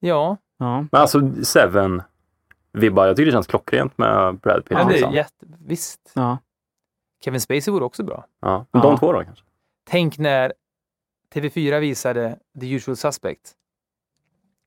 ja. 0.00 0.36
Ja. 0.58 0.80
Men 0.92 1.00
alltså 1.00 1.30
Seven 1.42 2.02
vibbar, 2.78 3.06
jag 3.06 3.16
tycker 3.16 3.26
det 3.26 3.32
känns 3.32 3.46
klockrent 3.46 3.98
med 3.98 4.38
Brad 4.38 4.64
Pitt. 4.64 4.70
Men 4.70 4.86
det 4.86 4.92
är 4.92 4.96
liksom. 4.96 5.12
jätte... 5.12 5.46
Visst. 5.66 6.12
ja. 6.14 6.38
Kevin 7.24 7.40
Spacey 7.40 7.72
vore 7.72 7.84
också 7.84 8.02
bra. 8.04 8.26
ja. 8.40 8.66
Men 8.70 8.82
De 8.82 8.90
Ja. 8.92 8.98
två 8.98 9.12
då 9.12 9.24
kanske? 9.24 9.44
Tänk 9.90 10.18
när 10.18 10.52
TV4 11.34 11.80
visade 11.80 12.38
The 12.60 12.74
Usual 12.74 12.96
Suspect. 12.96 13.52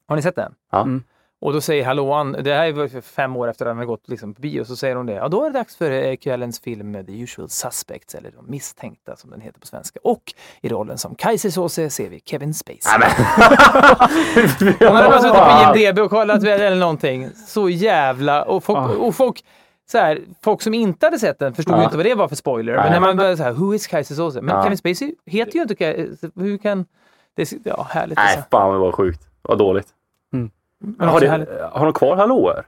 Har 0.08 0.16
ni 0.16 0.22
sett 0.22 0.36
den? 0.36 0.56
Ja. 0.72 0.82
Mm. 0.82 1.04
Och 1.42 1.54
då 1.54 1.62
säger 1.62 1.86
hallåan, 1.86 2.32
det 2.32 2.54
här 2.54 2.88
för 2.88 3.02
fem 3.02 3.36
år 3.36 3.48
efter 3.50 3.66
att 3.66 3.70
den 3.70 3.78
hade 3.78 3.88
gått 3.88 4.10
liksom 4.10 4.34
på 4.34 4.42
bio, 4.42 4.64
så 4.66 4.76
säger 4.76 4.96
hon 4.96 5.06
det. 5.06 5.14
Ja, 5.14 5.28
då 5.28 5.44
är 5.46 5.50
det 5.50 5.60
dags 5.60 5.76
för 5.76 5.92
eh, 5.92 6.16
kvällens 6.16 6.60
film 6.60 6.92
med 6.92 7.08
The 7.08 7.22
Usual 7.22 7.50
Suspects, 7.50 8.16
eller 8.16 8.32
De 8.32 8.52
misstänkta 8.52 9.16
som 9.16 9.30
den 9.30 9.42
heter 9.42 9.60
på 9.60 9.68
svenska. 9.68 10.00
Och 10.04 10.34
i 10.62 10.70
rollen 10.70 10.98
som 10.98 11.16
Kaiser 11.16 11.50
Soze 11.50 11.90
ser 11.90 12.10
vi 12.10 12.22
Kevin 12.26 12.54
Spacey. 12.54 12.92
Hon 14.80 14.96
hade 14.96 15.10
bara 15.10 15.22
suttit 15.22 15.74
på 15.74 15.80
IMDB 15.80 16.00
och 16.00 16.10
kollat 16.10 16.44
eller 16.44 16.76
någonting. 16.76 17.30
Så 17.48 17.70
jävla... 17.70 18.44
Och 18.44 18.64
folk, 18.64 19.00
och 19.00 19.16
folk, 19.16 19.46
så 19.92 19.98
här, 19.98 20.20
folk 20.44 20.62
som 20.62 20.74
inte 20.74 21.06
hade 21.06 21.20
sett 21.20 21.40
den 21.40 21.54
förstod 21.54 21.76
ju 21.76 21.80
Ja. 21.82 21.86
inte 21.86 21.98
vad 21.98 22.06
det 22.06 22.16
var 22.16 22.28
för 22.28 22.36
spoiler. 22.36 22.74
Men 22.74 22.82
Nej. 22.82 22.92
när 22.92 23.00
man 23.00 23.18
började 23.18 23.38
så 23.38 23.44
här, 23.44 23.52
who 23.52 23.74
is 23.76 23.88
Kaiser 23.88 24.16
Soze? 24.16 24.42
Men 24.42 24.56
Ja. 24.56 24.64
Kevin 24.64 24.78
Spacey 24.78 25.16
heter 25.26 25.56
ju 25.56 25.62
inte 25.62 25.74
Ka- 25.74 26.32
Hur 26.42 26.58
kan... 26.58 26.86
Det 27.36 27.42
är, 27.52 27.58
ja, 27.64 27.88
härligt. 27.90 28.18
Nej, 28.18 28.26
Alltså. 28.36 28.50
fan 28.52 28.80
vad 28.80 28.96
sjukt. 28.96 29.22
Vad 29.42 29.58
dåligt. 29.58 29.88
Men 30.82 31.10
Har, 31.10 31.20
det, 31.20 31.70
har 31.74 31.86
de 31.86 31.94
kvar 31.94 32.16
hallåor? 32.16 32.64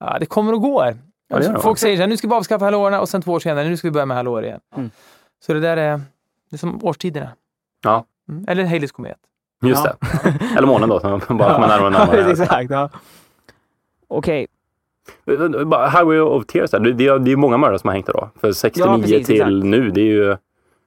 Ja, 0.00 0.16
det 0.20 0.26
kommer 0.26 0.52
och 0.52 0.60
går. 0.62 0.96
Ja, 1.28 1.38
det 1.38 1.44
gör 1.44 1.52
det, 1.52 1.60
Folk 1.60 1.78
säger 1.78 1.96
så 1.96 2.00
här, 2.02 2.08
nu 2.08 2.16
ska 2.16 2.28
vi 2.28 2.34
avskaffa 2.34 2.64
hallåorna 2.64 3.00
och 3.00 3.08
sen 3.08 3.22
två 3.22 3.32
år 3.32 3.40
senare, 3.40 3.68
nu 3.68 3.76
ska 3.76 3.88
vi 3.88 3.92
börja 3.92 4.06
med 4.06 4.16
hallåor 4.16 4.44
igen. 4.44 4.60
Mm. 4.76 4.90
Så 5.46 5.52
det 5.54 5.60
där 5.60 5.76
är, 5.76 6.00
det 6.50 6.56
är 6.56 6.58
som 6.58 6.84
årstiderna. 6.84 7.28
Ja. 7.84 8.04
Mm. 8.28 8.44
Eller 8.48 8.64
Haleys 8.64 8.92
komet. 8.92 9.16
Just 9.62 9.84
Ja. 9.84 9.94
det. 10.22 10.38
Eller 10.56 10.66
månen 10.66 10.88
då, 10.88 11.00
som 11.00 11.20
bara 11.38 11.54
kommer 11.54 11.68
närmare 11.68 11.86
och 11.86 11.92
närmare. 12.16 12.30
exakt. 12.30 12.70
Ja. 12.70 12.90
Okej. 14.08 14.46
Bara 15.66 15.88
Highway 15.88 16.18
of 16.20 16.46
Tears, 16.46 16.70
det, 16.70 16.92
det, 16.92 17.06
är- 17.06 17.18
det 17.18 17.32
är 17.32 17.36
många 17.36 17.56
mördare 17.56 17.78
som 17.78 17.88
har 17.88 17.94
hängt 17.94 18.06
där 18.06 18.12
då. 18.12 18.28
För 18.40 18.52
69 18.52 19.02
precis, 19.02 19.26
till 19.26 19.36
exakt. 19.36 19.50
nu, 19.52 19.90
det 19.90 20.00
är 20.00 20.04
ju... 20.04 20.36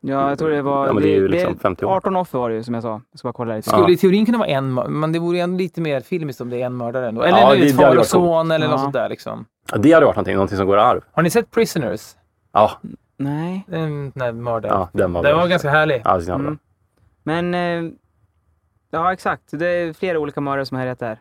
Ja, 0.03 0.29
jag 0.29 0.39
tror 0.39 0.49
det 0.49 0.61
var... 0.61 0.87
Ja, 0.87 0.93
men 0.93 1.03
det 1.03 1.09
är 1.09 1.15
ju 1.15 1.27
liksom 1.27 1.59
50 1.59 1.85
år. 1.85 1.91
18 1.95 2.15
offer 2.15 2.39
var 2.39 2.49
det 2.49 2.55
ju 2.55 2.63
som 2.63 2.73
jag 2.73 2.83
sa. 2.83 3.01
Jag 3.11 3.19
ska 3.19 3.27
bara 3.27 3.33
kolla 3.33 3.55
lite. 3.55 3.69
Skulle 3.69 3.93
i 3.93 3.97
teorin 3.97 4.25
kunna 4.25 4.37
vara 4.37 4.47
en, 4.47 4.73
men 4.99 5.11
det 5.11 5.19
vore 5.19 5.37
ju 5.37 5.41
ändå 5.43 5.57
lite 5.57 5.81
mer 5.81 6.01
filmiskt 6.01 6.41
om 6.41 6.49
det 6.49 6.61
är 6.61 6.65
en 6.65 6.77
mördare 6.77 7.07
ändå. 7.07 7.21
Eller 7.21 7.37
Ja, 7.39 7.53
det- 7.53 7.59
det 7.65 7.73
far 7.73 7.97
och 7.97 8.05
son 8.05 8.51
eller 8.51 8.65
Ja. 8.65 8.71
något 8.71 8.79
sånt 8.81 8.93
där 8.93 9.09
liksom. 9.09 9.45
Ja, 9.71 9.77
Det 9.77 9.91
hade 9.91 10.05
varit 10.05 10.15
någonting, 10.15 10.35
någonting 10.35 10.57
som 10.57 10.67
går 10.67 10.77
i 10.77 10.81
arv. 10.81 11.01
Har 11.11 11.23
ni 11.23 11.29
sett 11.29 11.51
Prisoners? 11.51 12.15
Ja, 12.51 12.71
Nej. 13.17 13.63
Den 13.67 14.11
där 14.15 14.31
mördaren. 14.31 14.75
ja 14.79 14.89
den 14.93 15.13
var 15.13 15.23
Den 15.23 15.37
var 15.37 15.47
ganska 15.47 15.69
härlig. 15.69 16.01
Ja, 16.05 16.17
det 16.17 16.23
är 16.23 16.25
bra. 16.25 16.35
Mm. 16.35 16.57
Men... 17.23 17.53
Eh, 17.85 17.91
ja, 18.91 19.13
exakt. 19.13 19.43
Det 19.51 19.67
är 19.67 19.93
flera 19.93 20.19
olika 20.19 20.41
mördare 20.41 20.65
som 20.65 20.77
har 20.77 20.85
rätt 20.85 20.99
där. 20.99 21.17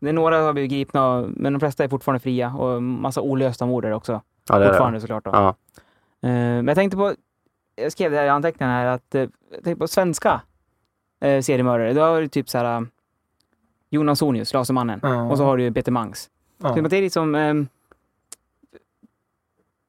Det 0.00 0.08
är 0.08 0.12
några 0.12 0.36
som 0.36 0.44
har 0.46 0.52
blivit 0.52 0.70
gripna, 0.70 1.24
men 1.28 1.52
de 1.52 1.60
flesta 1.60 1.84
är 1.84 1.88
fortfarande 1.88 2.20
fria. 2.20 2.54
Och 2.54 2.82
massa 2.82 3.20
olösta 3.20 3.66
mord 3.66 3.84
också. 3.84 4.20
Ja, 4.48 4.58
det 4.58 4.64
är 4.64 4.68
fortfarande 4.68 4.96
det. 4.96 5.00
såklart. 5.00 5.24
Då. 5.24 5.30
Ja. 5.32 5.48
Eh, 5.48 6.32
men 6.32 6.66
jag 6.68 6.76
tänkte 6.76 6.96
på... 6.96 7.12
Jag 7.82 7.92
skrev 7.92 8.10
det 8.10 8.16
här 8.16 8.24
i 8.24 8.28
anteckningarna 8.28 8.74
här 8.78 8.86
att... 8.86 9.14
Eh, 9.14 9.28
tänkte 9.52 9.76
på 9.76 9.88
svenska 9.88 10.40
eh, 11.20 11.40
seriemördare. 11.42 11.92
Då 11.92 12.00
har 12.00 12.20
du 12.20 12.28
typ 12.28 12.48
så 12.48 12.58
här... 12.58 12.76
eh, 12.80 12.86
Jonas 13.90 14.18
Sonius, 14.18 14.52
Lasermannen. 14.52 15.00
Ja. 15.02 15.30
Och 15.30 15.36
så 15.38 15.44
har 15.44 15.56
du 15.56 15.72
Peter 15.72 15.92
Mangs. 15.92 16.30
Så 16.62 16.74
det 16.80 16.96
är 16.96 17.02
liksom... 17.02 17.34
Eh, 17.34 17.54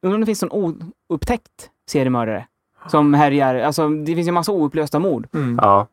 undrar 0.01 0.15
om 0.15 0.19
det 0.19 0.25
finns 0.25 0.41
någon 0.41 0.91
oupptäckt 1.07 1.69
seriemördare 1.87 2.47
som 2.87 3.13
härjar. 3.13 3.55
Alltså, 3.55 3.89
det 3.89 4.15
finns 4.15 4.27
ju 4.27 4.31
massa 4.31 4.51
oupplösta 4.51 4.99
mord. 4.99 5.27
Mm. 5.33 5.59
Ja. 5.61 5.87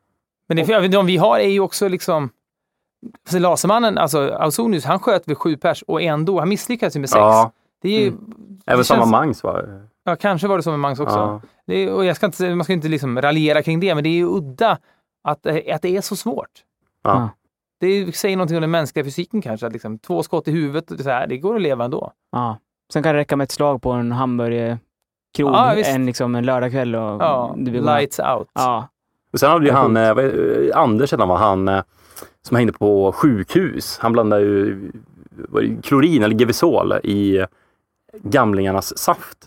Men 0.47 0.57
det, 0.57 0.89
de 0.89 1.07
vi 1.07 1.17
har 1.17 1.39
är 1.39 1.49
ju 1.49 1.61
också 1.61 1.89
liksom... 1.89 2.31
Alltså 3.25 3.39
Lasermannen, 3.39 3.99
alltså 3.99 4.19
Ausonius, 4.31 4.85
han 4.85 4.99
sköt 4.99 5.29
väl 5.29 5.35
sju 5.37 5.57
pers 5.57 5.83
och 5.83 6.03
ändå, 6.03 6.39
han 6.39 6.49
misslyckades 6.49 6.97
ju 6.97 7.01
med 7.01 7.09
sex. 7.11 7.19
ja. 7.19 7.53
Det 7.83 7.89
är 7.89 8.01
ju, 8.01 8.09
Mm. 8.09 8.61
Även 8.67 8.85
samma 8.85 9.01
känns- 9.01 9.11
Mangs 9.11 9.43
va? 9.45 9.63
Ja, 10.05 10.17
kanske 10.17 10.49
var 10.49 10.57
det 10.57 10.63
som 10.63 10.73
med 10.73 10.81
Mangs 10.81 11.01
också. 11.01 11.17
Ja. 11.17 11.41
Det 11.67 11.75
är, 11.75 11.93
och 11.93 12.05
jag 12.05 12.17
ska 12.17 12.27
inte, 12.27 12.55
man 12.55 12.65
ska 12.65 12.73
inte 12.73 12.89
liksom 12.89 13.21
raljera 13.23 13.63
kring 13.63 13.81
det, 13.81 13.95
men 13.95 14.05
det 14.05 14.11
är 14.11 14.15
ju 14.15 14.27
udda 14.27 14.79
att, 15.25 15.47
eh, 15.47 15.57
att 15.75 15.83
det 15.83 15.97
är 15.97 16.01
så 16.01 16.17
svårt. 16.17 16.51
Ja. 17.05 17.29
Det 17.81 18.17
säger 18.17 18.37
någonting 18.37 18.57
om 18.57 18.61
den 18.61 18.71
mänskliga 18.71 19.05
fysiken 19.05 19.43
kanske. 19.43 19.67
Att 19.67 19.73
liksom, 19.73 19.99
två 19.99 20.23
skott 20.23 20.49
i 20.49 20.51
huvudet, 20.51 20.91
och 20.91 21.01
så 21.01 21.11
här, 21.11 21.27
det 21.27 21.37
går 21.39 21.57
att 21.57 21.63
leva 21.63 21.85
ändå. 21.85 22.13
Ja. 22.33 22.59
Sen 22.93 23.03
kan 23.03 23.15
det 23.15 23.21
räcka 23.21 23.37
med 23.37 23.45
ett 23.45 23.51
slag 23.51 23.83
på 23.83 23.91
en 23.93 24.13
hamburgerkrog 24.13 24.81
Ja, 25.53 25.73
visst. 25.77 25.91
en, 25.91 26.07
liksom, 26.07 26.35
en 26.35 26.47
lördagkväll. 26.47 26.95
Och 26.95 27.01
Ja, 27.23 27.55
det 27.59 27.71
blir- 27.71 27.83
lights 27.83 28.19
out. 28.19 28.49
Ja. 28.55 28.89
Och 29.33 29.41
sen 29.41 29.51
hade 29.51 29.67
ju 29.67 29.73
han, 29.73 29.97
eh, 29.97 30.15
Anders 30.75 31.13
hette 31.13 31.25
han? 31.25 31.37
Han 31.41 31.69
eh, 31.69 31.83
som 32.43 32.57
hängde 32.57 32.73
på 32.73 33.13
sjukhus. 33.13 33.99
Han 33.99 34.13
blandade 34.13 34.43
ju 34.43 34.93
klorin 35.83 36.23
eller 36.23 36.35
Gevisol 36.35 36.93
i 36.93 37.45
gamlingarnas 38.23 38.99
saft. 38.99 39.39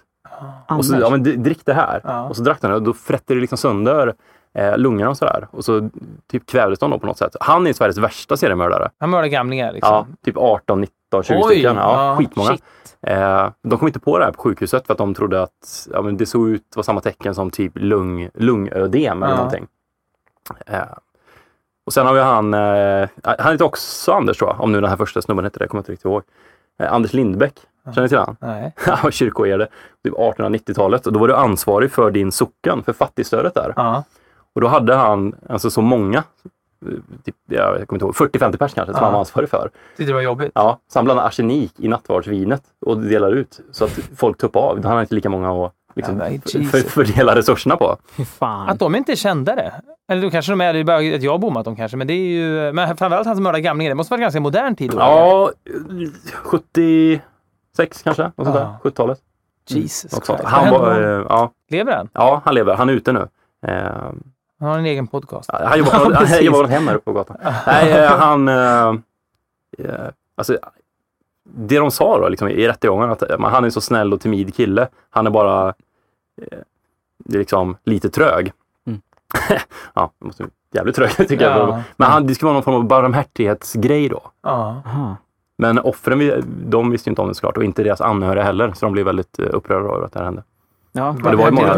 Och 0.68 0.86
så, 0.86 0.96
ja 1.00 1.10
men 1.10 1.44
drick 1.44 1.66
det 1.66 1.74
här. 1.74 2.02
Ja. 2.04 2.24
Och 2.24 2.36
så 2.36 2.44
drack 2.44 2.60
han 2.62 2.72
det 2.72 2.78
och 2.78 2.84
då 2.84 2.94
frätte 2.94 3.34
det 3.34 3.40
liksom 3.40 3.58
sönder 3.58 4.14
eh, 4.54 4.78
lungorna 4.78 5.10
och 5.10 5.18
sådär. 5.18 5.48
Och 5.52 5.66
så 5.66 5.90
typ 6.32 6.46
kvävdes 6.46 6.80
de 6.80 6.92
då 6.92 7.00
på 7.00 7.06
något 7.08 7.18
sätt. 7.18 7.36
Han 7.40 7.68
är 7.68 7.74
Sveriges 7.74 7.98
värsta 7.98 8.38
seriemördare. 8.38 8.90
Han 8.98 9.10
mördar 9.10 9.28
gamlingar 9.28 9.74
liksom. 9.74 9.94
Ja, 9.94 10.08
typ 10.26 10.38
18, 10.38 10.82
19, 10.82 11.24
20 11.24 11.34
Oj, 11.36 11.54
stycken. 11.54 11.76
Ja, 11.76 12.10
ja, 12.10 12.16
skitmånga. 12.18 12.58
Eh, 13.02 13.50
de 13.64 13.80
kom 13.80 13.88
inte 13.88 14.00
på 14.00 14.20
det 14.20 14.26
här 14.26 14.32
på 14.32 14.42
sjukhuset 14.42 14.88
för 14.88 14.94
att 14.94 14.98
de 14.98 15.14
trodde 15.14 15.42
att 15.42 15.88
ja, 15.92 16.02
men 16.02 16.18
det 16.18 16.26
såg 16.26 16.50
ut 16.50 16.76
var 16.76 16.84
samma 16.84 17.02
tecken 17.02 17.36
som 17.36 17.52
typ 17.52 17.72
lung, 17.76 18.30
lungödem 18.34 19.24
eller 19.24 19.36
någonting. 19.36 19.68
Eh, 20.66 20.82
och 21.86 21.94
sen 21.94 22.06
har 22.06 22.14
vi 22.14 22.20
han, 22.20 22.54
eh, 22.54 23.10
han 23.24 23.52
heter 23.52 23.66
också 23.66 24.12
Anders 24.12 24.38
tror 24.38 24.50
jag, 24.50 24.62
om 24.62 24.72
nu 24.72 24.82
den 24.82 24.90
här 24.90 24.98
första 24.98 25.22
snubben 25.22 25.46
hette 25.46 25.60
det, 25.60 25.64
jag 25.64 25.70
kommer 25.70 25.82
inte 25.82 25.92
riktigt 25.92 26.06
ihåg. 26.06 26.24
Anders 26.80 27.14
Lindbäck, 27.14 27.60
känner 27.86 28.02
ni 28.02 28.10
till 28.10 28.18
han? 28.18 28.36
Nej. 28.40 28.74
Han 28.78 28.98
var 29.04 29.12
kyrkoherde, 29.12 29.68
typ 30.04 30.14
1890-talet. 30.14 31.08
Och 31.08 31.14
då 31.14 31.20
var 31.20 31.28
du 31.28 31.36
ansvarig 31.36 31.92
för 31.92 32.12
din 32.12 32.32
socken, 32.32 32.84
för 32.84 32.94
fattigstödet 32.94 33.54
där. 33.54 33.74
Ja. 33.76 34.04
Och 34.56 34.62
då 34.62 34.68
hade 34.68 34.96
han 34.96 35.36
alltså 35.50 35.70
så 35.72 35.82
många, 35.82 36.24
typ, 37.26 37.36
jag 37.50 37.88
kommer 37.88 38.04
inte 38.04 38.24
ihåg, 38.24 38.32
40-50 38.32 38.58
pers 38.58 38.74
kanske, 38.74 38.94
som 38.94 39.00
Ja. 39.00 39.04
han 39.04 39.12
var 39.14 39.20
ansvarig 39.20 39.50
för. 39.50 39.70
Tyckte 39.98 40.10
det 40.12 40.14
var 40.14 40.22
jobbigt. 40.22 40.52
Ja, 40.56 40.80
så 40.94 41.00
han 41.00 41.06
blandade 41.06 41.28
arsenik 41.28 41.74
i 41.80 41.88
nattvardsvinet 41.88 42.64
och 42.86 42.98
delade 42.98 43.36
ut 43.36 43.60
så 43.72 43.86
att 43.86 44.00
folk 44.18 44.38
tuppar 44.38 44.60
av. 44.62 44.76
Han 44.76 44.92
hade 44.92 45.02
inte 45.02 45.16
lika 45.16 45.30
många 45.30 45.66
att 45.66 45.74
liksom, 45.96 46.20
för, 46.66 46.78
fördela 46.90 47.36
resurserna 47.36 47.76
på. 47.78 47.98
Fan. 48.40 48.70
Att 48.70 48.80
de 48.80 48.96
inte 48.96 49.12
är 49.12 49.16
kändare. 49.16 49.74
Eller 50.12 50.22
då 50.22 50.30
kanske 50.30 50.52
de 50.52 50.62
är, 50.62 50.74
det 50.74 50.80
är 50.80 50.84
bara 50.84 50.98
att 50.98 51.24
jag 51.24 51.32
har 51.32 51.40
bommat 51.40 51.66
dem 51.66 51.76
kanske. 51.76 51.98
Men 51.98 52.08
det 52.08 52.14
är 52.14 52.28
ju, 52.28 52.74
men 52.74 52.98
framförallt 52.98 53.26
han 53.28 53.36
som 53.36 53.44
mördar 53.44 53.60
gamlingar. 53.60 53.92
Det 53.92 53.96
måste 53.96 54.12
vara 54.12 54.22
ganska 54.22 54.40
modern 54.40 54.76
tid 54.76 54.92
då. 54.92 54.98
Ja, 54.98 55.52
76 57.78 58.04
kanske, 58.04 58.24
något 58.24 58.34
sånt 58.36 58.54
där. 58.54 58.62
Ja. 58.64 58.80
70-talet. 58.84 59.20
Jesus 59.68 60.14
Något 60.14 60.26
sånt. 60.26 60.40
Christ. 60.40 60.54
Han 60.54 60.70
var, 60.70 61.02
eh, 61.02 61.26
ja, 61.30 61.52
Lever 61.70 61.96
han? 61.96 62.10
ja, 62.14 62.42
han 62.46 62.56
lever. 62.56 62.76
Han 62.76 62.90
är 62.90 62.94
ute 62.94 63.12
nu. 63.12 63.28
Eh, 63.68 63.84
Han 64.60 64.70
har 64.70 64.78
en 64.80 64.86
egen 64.86 65.08
podcast. 65.08 65.50
han 65.54 65.78
jobbar 65.80 65.92
på, 66.06 66.14
han 66.14 66.14
precis. 66.26 66.42
jobbar 66.42 66.58
på 66.60 66.64
något 66.64 66.72
hem 66.72 66.88
här 66.88 66.96
uppe 66.96 67.06
på 67.06 67.14
gatan. 67.14 67.38
Nej, 67.68 67.92
eh, 67.92 68.12
han... 68.18 68.48
Eh, 68.48 68.88
eh, 69.78 70.08
alltså, 70.36 70.58
det 71.56 71.80
de 71.80 71.92
sa 71.92 72.20
då 72.20 72.30
liksom, 72.30 72.48
i 72.50 72.68
rättegången, 72.68 73.10
att 73.12 73.22
eh, 73.22 73.40
han 73.40 73.66
är 73.66 73.70
så 73.70 73.82
snäll 73.82 74.14
och 74.14 74.22
timid 74.22 74.56
kille. 74.56 74.88
Han 75.10 75.28
är 75.28 75.32
bara 75.32 75.68
eh, 76.42 76.58
det 77.18 77.36
är 77.36 77.40
liksom 77.40 77.78
lite 77.84 78.10
trög. 78.10 78.52
Mm. 78.88 79.02
ja, 79.94 80.12
det 80.20 80.26
måste 80.26 80.46
jävligt 80.72 80.96
trög 80.96 81.12
tycker 81.28 81.42
Ja. 81.46 81.58
jag. 81.58 81.82
Men 81.98 82.12
han, 82.12 82.28
det 82.28 82.36
skulle 82.36 82.48
vara 82.48 82.54
någon 82.54 82.64
form 82.64 82.76
av 82.76 82.84
barmhärtighetsgrej 82.88 84.10
då. 84.10 84.22
Ja. 84.44 84.82
Aha. 84.86 85.16
Men 85.68 85.80
offren, 85.80 86.20
vi- 86.20 86.42
de 86.66 86.92
visste 86.92 87.10
ju 87.10 87.12
inte 87.12 87.22
om 87.22 87.28
det 87.28 87.34
såklart 87.36 87.58
och 87.58 87.64
inte 87.64 87.84
deras 87.84 88.02
anhöriga 88.02 88.44
heller. 88.44 88.72
Så 88.74 88.86
de 88.86 88.94
blev 88.94 89.06
väldigt 89.06 89.40
eh, 89.40 89.46
upprörda 89.52 89.96
över 89.96 90.06
att 90.06 90.12
det 90.14 90.20
här 90.20 90.26
hände. 90.26 90.44
Ja, 90.92 91.10
Och 91.10 91.16
det 91.32 91.36
var 91.36 91.46
ju 91.46 91.52
många... 91.52 91.78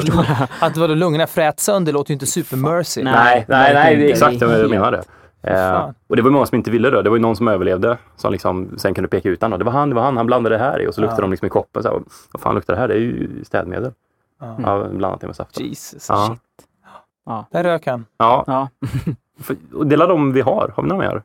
Att 0.60 0.78
vadå, 0.78 0.94
lungorna 0.94 1.28
frät 1.28 1.60
sönder 1.60 1.94
låter 1.94 2.12
ju 2.12 2.14
inte 2.14 2.26
super 2.26 2.58
mercy. 2.58 3.04
Nej. 3.04 3.14
Nej, 3.14 3.46
nej, 3.48 3.74
nej, 3.74 3.96
det 3.96 4.06
är 4.06 4.10
exakt 4.10 4.40
Det 4.40 4.46
jag 4.76 4.94
det. 4.94 5.04
Eh, 5.42 5.90
och 6.08 6.16
det 6.16 6.22
var 6.22 6.32
många 6.32 6.46
som 6.46 6.56
inte 6.56 6.72
ville 6.72 6.90
det. 6.90 7.02
Det 7.02 7.10
var 7.10 7.18
ju 7.18 7.22
någon 7.22 7.36
som 7.36 7.48
överlevde 7.48 7.98
som 8.16 8.32
liksom 8.32 8.70
sen 8.78 8.94
kunde 8.94 9.08
peka 9.08 9.30
ut 9.30 9.42
honom. 9.42 9.60
Det 9.60 9.66
var 9.66 9.72
han, 9.72 9.90
det 9.90 9.96
var 9.96 10.04
han, 10.04 10.18
han 10.18 10.26
blandade 10.26 10.56
det 10.58 10.64
här 10.64 10.82
i 10.82 10.88
och 10.88 10.94
så 10.96 11.02
luktade 11.02 11.22
Ja. 11.22 11.22
de 11.22 11.32
liksom 11.32 11.46
i 11.46 11.50
koppen. 11.50 11.84
Så 11.84 11.90
här, 11.90 12.00
vad 12.32 12.42
fan 12.42 12.56
luktar 12.56 12.74
det 12.74 12.80
här? 12.80 12.88
Det 12.88 12.94
är 12.94 13.00
ju 13.00 13.44
städmedel. 13.44 13.92
Ja. 14.42 14.56
Ja, 14.64 14.88
blandat 14.92 15.22
det 15.22 15.28
med 15.28 15.36
saft. 15.36 15.60
Jesus, 15.60 16.10
Ja. 16.10 16.28
shit. 16.28 16.68
Där 17.52 17.64
rök 17.64 17.88
han. 17.88 18.06
Ja, 18.18 18.44
Ja. 18.48 18.70
för, 19.42 19.56
och 19.74 19.88
det 19.88 19.96
är 19.96 20.08
de 20.08 20.34
vi 20.34 20.42
har. 20.42 20.72
Har 20.76 20.84
vi 20.84 20.90
några 20.90 21.08
mer? 21.10 21.24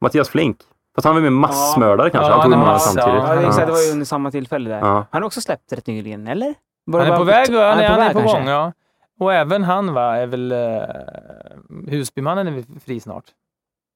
Mattias 0.00 0.28
Flink. 0.28 0.56
Fast 0.98 1.04
han 1.06 1.14
var 1.14 1.22
med 1.22 1.32
massmördare 1.32 2.10
kanske. 2.10 2.30
Ja, 2.30 2.34
han 2.36 2.42
tog 2.44 2.52
han 2.52 2.66
många 2.66 2.78
samtidigt. 2.78 3.22
Ja, 3.22 3.40
exakt, 3.40 3.66
det 3.66 3.72
var 3.72 3.80
ju 3.86 3.92
under 3.92 4.04
samma 4.06 4.30
tillfälle 4.30 4.70
där. 4.70 4.78
Ja. 4.78 5.06
Han 5.10 5.22
har 5.22 5.26
också 5.26 5.40
släppt 5.40 5.72
rätt 5.72 5.86
nyligen, 5.86 6.26
eller? 6.26 6.54
Var 6.86 7.00
Han 7.00 7.12
är 7.12 7.16
på 7.16 7.24
väg, 7.24 7.48
han 7.50 7.56
är, 7.78 7.88
han 7.88 8.00
är 8.00 8.12
på 8.12 8.18
kanske? 8.18 8.38
gång. 8.38 8.48
Ja. 8.48 8.72
Och 9.20 9.34
även 9.34 9.64
han 9.64 9.94
va, 9.94 10.16
är 10.16 10.26
väl... 10.26 10.52
eh, 10.52 10.58
Husbymannen 11.86 12.46
är 12.46 12.52
väl 12.52 12.64
fri 12.84 13.00
snart. 13.00 13.24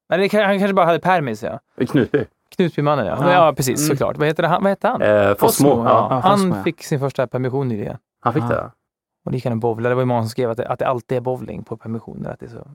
Det 0.08 0.28
kan- 0.28 0.44
han 0.44 0.58
kanske 0.58 0.74
bara 0.74 0.86
hade 0.86 1.00
permis, 1.00 1.42
ja. 1.42 1.58
Knutby. 1.86 2.24
Knutbymannen, 2.56 3.06
ja. 3.06 3.18
Ja. 3.20 3.32
Ja, 3.46 3.52
precis. 3.52 3.80
Mm. 3.80 3.88
Såklart. 3.96 4.16
Vad 4.16 4.26
heter 4.28 4.42
han? 4.42 4.62
Vad 4.62 4.70
hette 4.70 4.88
han? 4.88 5.02
Eh, 5.02 5.34
Fossmo. 5.34 5.68
ja. 5.68 5.84
Ja. 5.84 6.06
Ja, 6.10 6.20
han 6.20 6.38
Fossmo, 6.38 6.56
ja. 6.56 6.62
fick 6.62 6.82
sin 6.84 7.00
första 7.00 7.26
permission 7.26 7.68
nyligen. 7.68 7.96
Han 8.20 8.32
fick 8.32 8.42
Ja. 8.42 8.48
det. 8.48 8.70
Och 9.26 9.32
han 9.44 9.52
och 9.52 9.58
bowlade. 9.58 9.88
Det 9.88 9.94
var 9.94 10.02
ju 10.02 10.06
många 10.06 10.22
som 10.22 10.28
skrev 10.28 10.50
att 10.50 10.56
det, 10.56 10.68
att 10.68 10.78
det 10.78 10.86
alltid 10.88 11.16
är 11.16 11.20
bowling 11.22 11.64
på 11.64 11.76
permissioner. 11.76 12.30
Att 12.30 12.40
det 12.40 12.46
är 12.46 12.50
så 12.50 12.66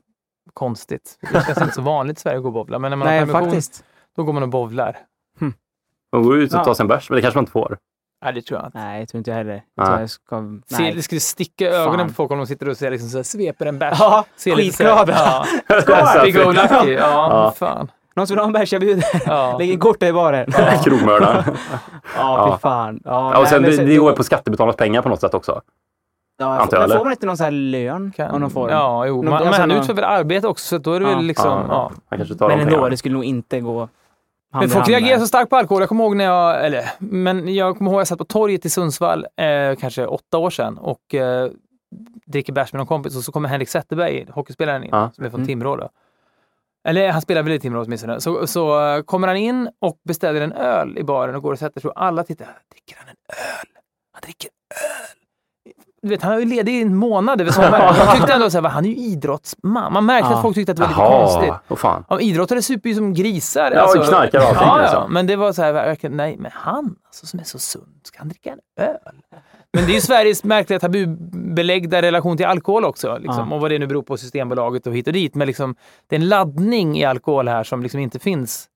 konstigt. 0.54 1.18
Det 1.32 1.44
känns 1.46 1.58
inte 1.62 1.74
så 1.74 1.82
vanligt 1.82 2.18
i 2.18 2.20
Sverige 2.20 2.36
att 2.36 2.42
gå 2.42 2.48
och 2.48 2.52
bowla. 2.52 2.78
Men 2.78 2.90
när 2.90 2.96
man 2.96 3.08
har 3.08 3.14
Nej, 3.14 3.20
permission, 3.20 3.42
faktiskt. 3.44 3.84
Då 4.18 4.24
går 4.24 4.32
man 4.32 4.42
och 4.42 4.48
bowlar. 4.48 4.96
Man 6.12 6.22
går 6.22 6.36
ut 6.38 6.52
och 6.54 6.60
Ja. 6.60 6.64
tar 6.64 6.74
sig 6.74 6.84
en 6.84 6.88
bärs, 6.88 7.10
men 7.10 7.16
det 7.16 7.22
kanske 7.22 7.38
man 7.38 7.42
inte 7.42 7.52
får. 7.52 7.78
Nej, 8.24 8.32
det 8.34 8.42
tror 8.42 8.60
jag 8.60 8.68
inte. 8.68 8.78
Nej, 8.78 8.98
jag 9.00 9.08
tror 9.08 9.18
inte 9.18 9.30
jag 9.30 9.36
heller. 9.38 9.52
Nej. 9.52 9.62
Jag 9.76 9.86
tror 9.86 10.00
jag 10.00 10.10
ska... 10.10 10.36
Se, 10.66 10.82
Nej. 10.82 10.94
det 10.94 11.02
skulle 11.02 11.20
sticka 11.20 11.70
ögonen 11.70 11.98
Fan. 11.98 12.08
på 12.08 12.14
folk 12.14 12.30
om 12.30 12.38
de 12.38 12.46
sitter 12.46 12.68
och 12.68 12.76
ser 12.76 12.90
liksom 12.90 13.08
så 13.08 13.18
här, 13.18 13.22
sveper 13.22 13.66
en 13.66 13.78
bärs. 13.78 13.96
Ja, 14.00 14.24
skitglada. 14.44 15.12
Ja. 15.68 15.80
Skål! 15.82 16.22
Big 16.24 16.36
old 16.46 16.56
lucky. 16.56 16.92
Ja, 16.92 17.28
Ja. 17.30 17.52
fan. 17.56 17.90
Någon 18.16 18.26
som 18.26 18.34
vill 18.34 18.38
ha 18.40 18.46
en 18.46 18.52
bärs, 18.52 18.72
jag 18.72 18.80
bjuder. 18.80 19.04
Ja. 19.26 19.56
Lägg 19.58 19.70
in 19.70 19.78
kortet 19.78 20.08
i 20.08 20.12
baren. 20.12 20.52
Krogmördaren. 20.84 21.44
Ja, 21.54 21.98
Ja. 22.16 22.52
fy 22.56 22.60
fan. 22.60 23.00
Ja, 23.04 23.10
Ja, 23.32 23.36
och 23.38 23.42
nej, 23.42 23.46
sen, 23.52 23.62
men 23.62 23.70
det, 23.70 23.76
så- 23.76 23.82
det 23.82 23.96
går 23.96 24.12
på 24.12 24.24
skattebetalarnas 24.24 24.76
pengar 24.76 25.02
på 25.02 25.08
något 25.08 25.20
sätt 25.20 25.34
också. 25.34 25.60
Ja, 26.38 26.58
antar 26.60 26.76
jag, 26.80 26.88
men 26.88 26.98
får 26.98 27.04
man 27.04 27.12
inte 27.12 27.26
någon 27.26 27.36
sån 27.36 27.44
här 27.44 27.50
lön 27.50 28.12
Kan- 28.16 28.40
någon 28.40 28.50
form? 28.50 28.70
Ja, 28.70 29.06
jo. 29.06 29.16
Någon- 29.16 29.24
Man, 29.24 29.38
men 29.38 29.46
alltså 29.46 29.62
han 29.62 29.68
någon- 29.68 29.78
utför 29.78 29.94
väl 29.94 30.04
arbete 30.04 30.48
också, 30.48 30.66
så 30.66 30.78
då 30.78 30.92
är 30.92 31.00
det 31.00 31.10
Ja. 31.10 31.16
väl 31.16 31.24
liksom... 31.24 31.66
Ja. 31.68 31.92
Han 32.08 32.18
kanske 32.18 32.34
tar 32.34 32.48
Men 32.48 32.58
de 32.58 32.64
ändå, 32.74 32.88
det 32.88 32.96
skulle 32.96 33.14
nog 33.14 33.24
inte 33.24 33.60
gå 33.60 33.88
Men 34.52 34.68
folk 34.68 34.88
reagerar 34.88 35.18
så 35.18 35.26
starkt 35.26 35.50
på 35.50 35.56
alkohol. 35.56 35.82
Jag 35.82 35.88
kommer 35.88 36.04
ihåg 36.04 36.16
när 36.16 36.24
jag, 36.24 36.66
eller, 36.66 36.84
men 36.98 37.54
jag 37.54 37.78
kommer 37.78 37.90
ihåg 37.90 38.00
jag 38.00 38.08
satt 38.08 38.18
på 38.18 38.24
torget 38.24 38.64
i 38.66 38.70
Sundsvall, 38.70 39.26
eh, 39.36 39.76
kanske 39.80 40.06
åtta 40.06 40.38
år 40.38 40.50
sedan, 40.50 40.78
och 40.78 41.14
eh, 41.14 41.50
dricker 42.26 42.52
bärs 42.52 42.72
med 42.72 42.78
någon 42.78 42.86
kompis 42.86 43.16
och 43.16 43.22
så 43.24 43.32
kommer 43.32 43.48
Henrik 43.48 43.68
Zetterberg, 43.68 44.26
hockeyspelaren, 44.30 44.84
in, 44.84 44.88
Ja. 44.92 45.10
som 45.14 45.24
är 45.24 45.30
från 45.30 45.40
Mm. 45.40 45.46
Timrå. 45.46 45.76
Då. 45.76 45.88
Eller 46.88 47.10
han 47.10 47.22
spelar 47.22 47.42
väl 47.42 47.52
i 47.52 47.60
Timrå 47.60 47.82
åtminstone. 47.82 48.20
Så, 48.20 48.46
så 48.46 48.80
eh, 48.96 49.02
kommer 49.02 49.28
han 49.28 49.36
in 49.36 49.68
och 49.80 49.98
beställer 50.04 50.40
en 50.40 50.52
öl 50.52 50.98
i 50.98 51.02
baren 51.04 51.34
och 51.34 51.42
går 51.42 51.52
och 51.52 51.58
sätter 51.58 51.80
sig 51.80 51.90
och 51.90 52.02
alla 52.02 52.24
tittar. 52.24 52.58
Dricker 52.72 52.96
han 52.98 53.08
en 53.08 53.16
öl? 53.28 53.66
Han 54.12 54.20
dricker 54.22 54.50
öl! 54.70 55.17
Du 56.02 56.08
vet, 56.08 56.22
han 56.22 56.32
har 56.32 56.38
ju 56.38 56.44
ledig 56.46 56.74
i 56.74 56.82
en 56.82 56.96
månad 56.96 57.40
över 57.40 57.50
sommaren. 57.52 57.94
Jag 57.98 58.14
tyckte 58.16 58.32
ändå 58.32 58.50
så 58.50 58.60
här, 58.60 58.68
han 58.68 58.84
är 58.84 58.88
ju 58.88 58.96
idrottsman. 58.96 59.92
Man 59.92 60.06
märkte 60.06 60.28
Ja. 60.30 60.36
att 60.36 60.42
folk 60.42 60.54
tyckte 60.54 60.72
att 60.72 60.76
det 60.78 60.82
var 60.82 60.88
lite 60.88 61.00
konstigt. 61.00 61.78
Fan. 61.78 62.04
Ja, 62.08 62.20
idrottare 62.20 62.62
super 62.62 62.88
ju 62.88 62.94
som 62.94 63.14
grisar. 63.14 63.72
Ja, 63.74 63.84
och 63.98 64.04
knarkar 64.04 64.38
och 64.38 64.44
allting, 64.44 64.66
Ja, 64.66 64.80
liksom. 64.80 65.02
ja, 65.02 65.08
men 65.08 65.26
det 65.26 65.36
var 65.36 65.52
så 65.52 65.62
här, 65.62 65.72
verkligen, 65.72 66.16
nej, 66.16 66.36
men 66.38 66.50
han 66.54 66.96
alltså, 67.06 67.26
som 67.26 67.40
är 67.40 67.44
så 67.44 67.58
sund, 67.58 68.00
ska 68.02 68.18
han 68.18 68.28
dricka 68.28 68.52
en 68.52 68.84
öl? 68.86 68.96
Men 69.72 69.86
det 69.86 69.92
är 69.92 69.94
ju 69.94 70.00
Sveriges 70.00 70.44
märkliga 70.44 70.78
tabubeläggda 70.80 72.02
relation 72.02 72.36
till 72.36 72.46
alkohol 72.46 72.84
också. 72.84 73.18
Liksom, 73.18 73.48
Ja. 73.50 73.54
Och 73.54 73.60
vad 73.60 73.70
det 73.70 73.78
nu 73.78 73.86
beror 73.86 74.02
på 74.02 74.16
Systembolaget 74.16 74.86
och 74.86 74.94
hit 74.96 75.06
och 75.06 75.12
dit. 75.12 75.34
Men 75.34 75.46
liksom, 75.46 75.74
det 76.06 76.16
är 76.16 76.20
en 76.20 76.28
laddning 76.28 76.98
i 76.98 77.04
alkohol 77.04 77.48
här 77.48 77.64
som 77.64 77.82
liksom 77.82 78.00
inte 78.00 78.18
finns 78.18 78.66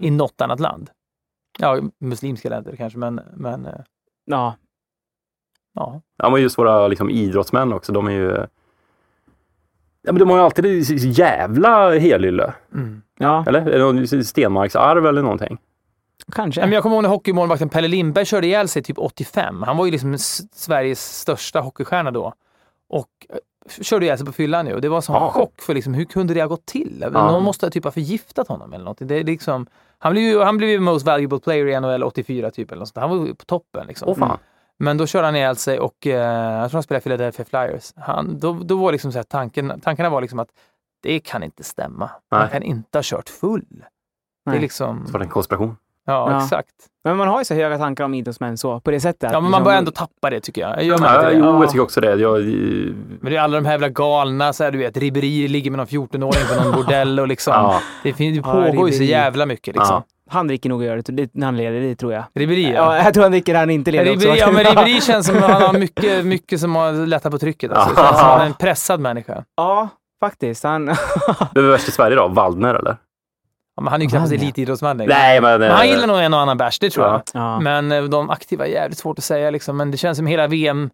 i 0.00 0.10
något 0.10 0.40
annat 0.40 0.60
land. 0.60 0.90
Ja, 1.58 1.78
muslimska 2.00 2.48
länder 2.48 2.76
kanske, 2.76 2.98
men, 2.98 3.20
men 3.36 3.66
eh, 3.66 3.72
Ja, 4.24 4.54
ja. 5.74 6.00
ja, 6.16 6.30
men 6.30 6.42
just 6.42 6.58
våra 6.58 6.88
liksom, 6.88 7.10
idrottsmän 7.10 7.72
också, 7.72 7.92
de 7.92 8.06
är 8.06 8.12
ju... 8.12 8.46
Ja, 10.04 10.12
men 10.12 10.18
de 10.18 10.30
har 10.30 10.36
ju 10.36 10.42
alltid 10.44 10.64
det 10.64 10.70
jävla 11.04 11.98
helylle. 11.98 12.54
Mm. 12.74 13.02
ja 13.18 13.44
Eller? 13.46 13.60
Är 13.60 13.78
det 13.78 13.92
någon 13.92 14.24
Stenmarksarv 14.24 15.06
eller 15.06 15.22
någonting? 15.22 15.58
kanske. 16.32 16.60
Men 16.60 16.72
jag 16.72 16.82
kommer 16.82 16.96
ihåg 16.96 17.02
när 17.02 17.10
hockeymålvakten 17.10 17.68
Pelle 17.68 17.88
Lindberg 17.88 18.24
körde 18.24 18.46
ihjäl 18.46 18.68
sig 18.68 18.82
typ 18.82 18.98
85. 18.98 19.62
Han 19.62 19.76
var 19.76 19.84
ju 19.84 19.90
liksom 19.90 20.18
Sveriges 20.52 21.18
största 21.18 21.60
hockeystjärna 21.60 22.10
då. 22.10 22.32
Och 22.88 23.08
eh, 23.28 23.36
körde 23.82 24.04
ihjäl 24.04 24.18
sig 24.18 24.26
på 24.26 24.32
fyllan 24.32 24.64
nu. 24.64 24.74
Och 24.74 24.80
det 24.80 24.88
var 24.88 24.96
en 24.96 25.02
sån 25.02 25.14
Ja. 25.14 25.30
chock 25.30 25.60
för 25.60 25.74
liksom, 25.74 25.94
hur 25.94 26.04
kunde 26.04 26.34
det 26.34 26.40
ha 26.40 26.48
gått 26.48 26.66
till? 26.66 26.98
Ja. 27.14 27.30
Någon 27.32 27.42
måste 27.42 27.66
ha 27.66 27.70
typ 27.70 27.84
ha 27.84 27.90
förgiftat 27.90 28.48
honom 28.48 28.72
eller 28.72 28.84
något. 28.84 28.98
Det 29.00 29.14
är 29.14 29.24
liksom, 29.24 29.66
han 29.98 30.12
blev 30.12 30.24
ju 30.24 30.40
han 30.40 30.56
blev 30.56 30.70
ju 30.70 30.80
most 30.80 31.06
valuable 31.06 31.38
player 31.38 31.66
i 31.66 31.80
NHL 31.80 32.02
84 32.02 32.50
typ. 32.50 32.70
Eller 32.70 32.78
något 32.78 32.88
sånt. 32.88 33.00
Han 33.00 33.18
var 33.18 33.26
ju 33.26 33.34
på 33.34 33.44
toppen. 33.44 33.86
Liksom. 33.86 34.08
Åh 34.08 34.16
fan. 34.18 34.38
Men 34.82 34.96
då 34.96 35.06
körde 35.06 35.26
han 35.26 35.36
ihjäl 35.36 35.56
sig 35.56 35.80
och 35.80 36.06
eh, 36.06 36.12
jag 36.60 36.70
tror 36.70 36.76
han 36.76 36.82
spelade 36.82 37.02
Philadelphia 37.02 37.44
Flyers. 37.44 37.92
Han, 37.96 38.38
då, 38.38 38.52
då 38.52 38.76
var 38.76 38.92
liksom 38.92 39.12
så 39.12 39.18
här, 39.18 39.22
tanken, 39.24 39.80
tankarna 39.80 40.10
var 40.10 40.20
liksom 40.20 40.38
att 40.38 40.48
det 41.02 41.20
kan 41.20 41.42
inte 41.42 41.64
stämma. 41.64 42.10
Han 42.30 42.40
Nej. 42.40 42.48
kan 42.52 42.62
inte 42.62 42.98
ha 42.98 43.02
kört 43.04 43.28
full. 43.28 43.64
Det 43.70 43.84
Nej. 44.46 44.56
är 44.56 44.60
liksom... 44.60 45.06
Så 45.06 45.12
var 45.12 45.18
det 45.18 45.24
en 45.24 45.30
konspiration. 45.30 45.76
Ja, 46.06 46.30
Ja. 46.30 46.44
exakt. 46.44 46.68
Men 47.04 47.16
man 47.16 47.28
har 47.28 47.38
ju 47.38 47.44
så 47.44 47.54
höga 47.54 47.78
tankar 47.78 48.04
om 48.04 48.14
idrottsmän 48.14 48.58
så, 48.58 48.80
på 48.80 48.90
det 48.90 49.00
sättet. 49.00 49.30
Ja, 49.32 49.40
men 49.40 49.42
man 49.42 49.50
Liksom- 49.50 49.64
börjar 49.64 49.78
ändå 49.78 49.90
tappa 49.90 50.30
det 50.30 50.40
tycker 50.40 50.60
jag. 50.60 50.82
Gör 50.84 50.98
man 50.98 51.14
Ja, 51.14 51.22
det? 51.22 51.32
jo, 51.34 51.44
jag 51.44 51.68
tycker 51.70 51.82
också 51.82 52.00
det. 52.00 52.14
Jag, 52.14 52.40
Men 53.20 53.32
det 53.32 53.36
är 53.36 53.40
alla 53.40 53.56
de 53.56 53.64
här 53.64 53.72
jävla 53.72 53.88
galna, 53.88 54.52
så 54.52 54.64
här, 54.64 54.70
du 54.70 54.78
vet, 54.78 54.96
Ribéry 54.96 55.48
ligger 55.48 55.70
med 55.70 55.78
någon 55.78 55.86
14-åring 55.86 56.42
på 56.56 56.64
någon 56.64 56.72
bordell 56.82 57.20
och 57.20 57.28
liksom. 57.28 57.52
ja. 57.54 57.80
Det, 58.02 58.12
det 58.12 58.24
Ja, 58.24 58.42
pågår 58.42 58.88
ju 58.88 58.94
så 58.96 59.02
jävla 59.02 59.46
mycket 59.46 59.74
liksom. 59.76 60.02
Ja. 60.32 60.38
Han 60.38 60.48
dricker 60.48 60.68
nog 60.68 60.82
det 61.04 61.34
när 61.34 61.46
han 61.46 61.56
leder, 61.56 61.80
det 61.80 61.94
tror 61.96 62.12
jag. 62.12 62.24
Ribéry, 62.34 62.62
Ja, 62.72 62.96
ja. 62.96 63.04
jag 63.04 63.14
tror 63.14 63.22
han 63.22 63.32
dricker 63.32 63.52
när 63.52 63.60
han 63.60 63.70
inte 63.70 63.90
leder 63.90 64.12
också. 64.16 64.26
Ribéry, 64.28 64.38
ja, 64.40 64.50
men 64.52 64.64
Ribéry 64.64 65.00
känns 65.00 65.26
som 65.26 65.36
att 65.36 65.42
han 65.50 65.62
har 65.62 65.72
mycket, 65.78 66.24
mycket 66.26 66.60
som 66.60 66.74
har 66.76 66.92
lättat 67.06 67.32
på 67.32 67.38
trycket. 67.38 67.72
Alltså. 67.72 67.94
Det 67.94 68.00
känns 68.02 68.18
som 68.18 68.26
att 68.26 68.32
han 68.32 68.40
är 68.40 68.46
en 68.46 68.54
pressad 68.54 69.00
människa. 69.00 69.44
Ja, 69.56 69.88
faktiskt. 70.20 70.64
Han... 70.64 70.86
Vem 71.54 71.64
är 71.64 71.70
värst 71.70 71.88
i 71.88 71.92
Sverige 71.92 72.16
då? 72.16 72.28
Waldner 72.28 72.74
eller? 72.74 72.96
Ja, 73.76 73.82
men 73.82 73.90
han 73.92 74.00
är 74.00 74.04
ju 74.04 74.10
knappast 74.10 74.32
ja. 74.32 74.38
elitidrottsman 74.38 74.96
längre. 74.98 75.12
Nej, 75.14 75.40
men... 75.40 75.60
Men 75.60 75.70
han 75.70 75.88
gillar 75.88 76.06
nog 76.06 76.18
en 76.18 76.34
och 76.34 76.40
annan 76.40 76.56
bärs, 76.56 76.78
det 76.78 76.90
tror 76.90 77.06
Ja. 77.06 77.22
jag. 77.34 77.42
ja. 77.42 77.60
Men 77.60 77.92
eh, 77.92 78.02
de 78.04 78.30
aktiva 78.30 78.66
är 78.66 78.70
jävligt 78.70 78.98
svårt 78.98 79.18
att 79.18 79.24
säga 79.24 79.50
liksom. 79.50 79.76
Men 79.76 79.90
det 79.90 79.96
känns 79.96 80.18
som 80.18 80.26
hela 80.26 80.46
VM... 80.46 80.90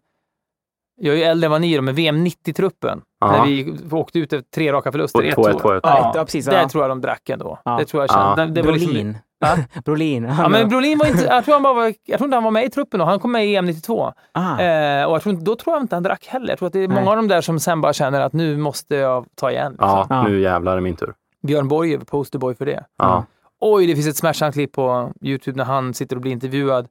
Jag 1.01 1.13
är 1.15 1.17
ju 1.17 1.23
äldre 1.23 1.45
än 1.47 1.51
vad 1.51 1.61
ni 1.61 1.73
är, 1.73 1.81
men 1.81 1.95
VM 1.95 2.25
90-truppen. 2.25 3.01
Ja. 3.19 3.31
När 3.31 3.45
vi 3.45 3.77
åkte 3.91 4.19
ut 4.19 4.33
efter 4.33 4.51
tre 4.55 4.73
raka 4.73 4.91
förluster. 4.91 5.19
Och 5.19 5.45
1-2. 5.47 5.59
2-1, 5.59 5.61
2-1. 5.61 5.79
Ja, 5.83 6.11
ja, 6.15 6.23
precis. 6.25 6.45
Där 6.45 6.61
Ja. 6.61 6.69
tror 6.69 6.83
jag 6.83 6.91
de 6.91 7.01
drack 7.01 7.29
ändå. 7.29 7.59
Ja. 7.65 7.77
Det 7.79 7.85
tror 7.85 8.03
jag 8.03 8.09
Ja. 8.09 8.35
kände. 8.35 8.45
Det, 8.53 8.61
det 8.61 8.67
var 8.67 8.73
liksom, 8.77 9.15
Brolin. 9.85 10.23
Ja, 10.23 10.49
men 10.49 10.69
Brolin 10.69 10.97
var 10.97 11.05
inte... 11.07 11.23
Jag 11.23 11.45
tror, 11.45 11.53
han 11.53 11.63
bara 11.63 11.73
var, 11.73 11.93
jag 12.05 12.19
tror 12.19 12.25
inte 12.25 12.35
han 12.35 12.43
var 12.43 12.51
med 12.51 12.65
i 12.65 12.69
truppen 12.69 12.99
då. 12.99 13.05
Han 13.05 13.19
kom 13.19 13.31
med 13.31 13.47
i 13.47 13.55
EM 13.55 13.65
92. 13.65 14.13
ah. 14.31 14.59
Eh, 14.59 15.05
och 15.05 15.15
jag 15.15 15.21
tror, 15.21 15.33
då 15.33 15.55
tror 15.55 15.75
jag 15.75 15.83
inte 15.83 15.95
han 15.95 16.03
drack 16.03 16.27
heller. 16.27 16.49
Jag 16.49 16.59
tror 16.59 16.67
att 16.67 16.73
det 16.73 16.83
är 16.83 16.87
många 16.87 17.01
Nej. 17.01 17.09
av 17.09 17.15
de 17.15 17.27
där 17.27 17.41
som 17.41 17.59
sen 17.59 17.81
bara 17.81 17.93
känner 17.93 18.21
att 18.21 18.33
nu 18.33 18.57
måste 18.57 18.95
jag 18.95 19.25
ta 19.35 19.51
igen. 19.51 19.71
Liksom. 19.71 20.05
Ja, 20.09 20.23
nu 20.27 20.39
jävlar 20.41 20.77
är 20.77 20.81
min 20.81 20.95
tur. 20.95 21.13
Björn 21.47 21.67
Borg 21.67 21.93
är 21.93 21.97
posterboy 21.97 22.55
för 22.55 22.65
det. 22.65 22.83
Ja. 22.97 23.25
Oj, 23.61 23.87
det 23.87 23.95
finns 23.95 24.07
ett 24.07 24.17
smärtsamt 24.17 24.53
klipp 24.53 24.71
på 24.71 25.11
Youtube 25.21 25.57
när 25.57 25.63
han 25.65 25.93
sitter 25.93 26.15
och 26.15 26.21
blir 26.21 26.31
intervjuad. 26.31 26.87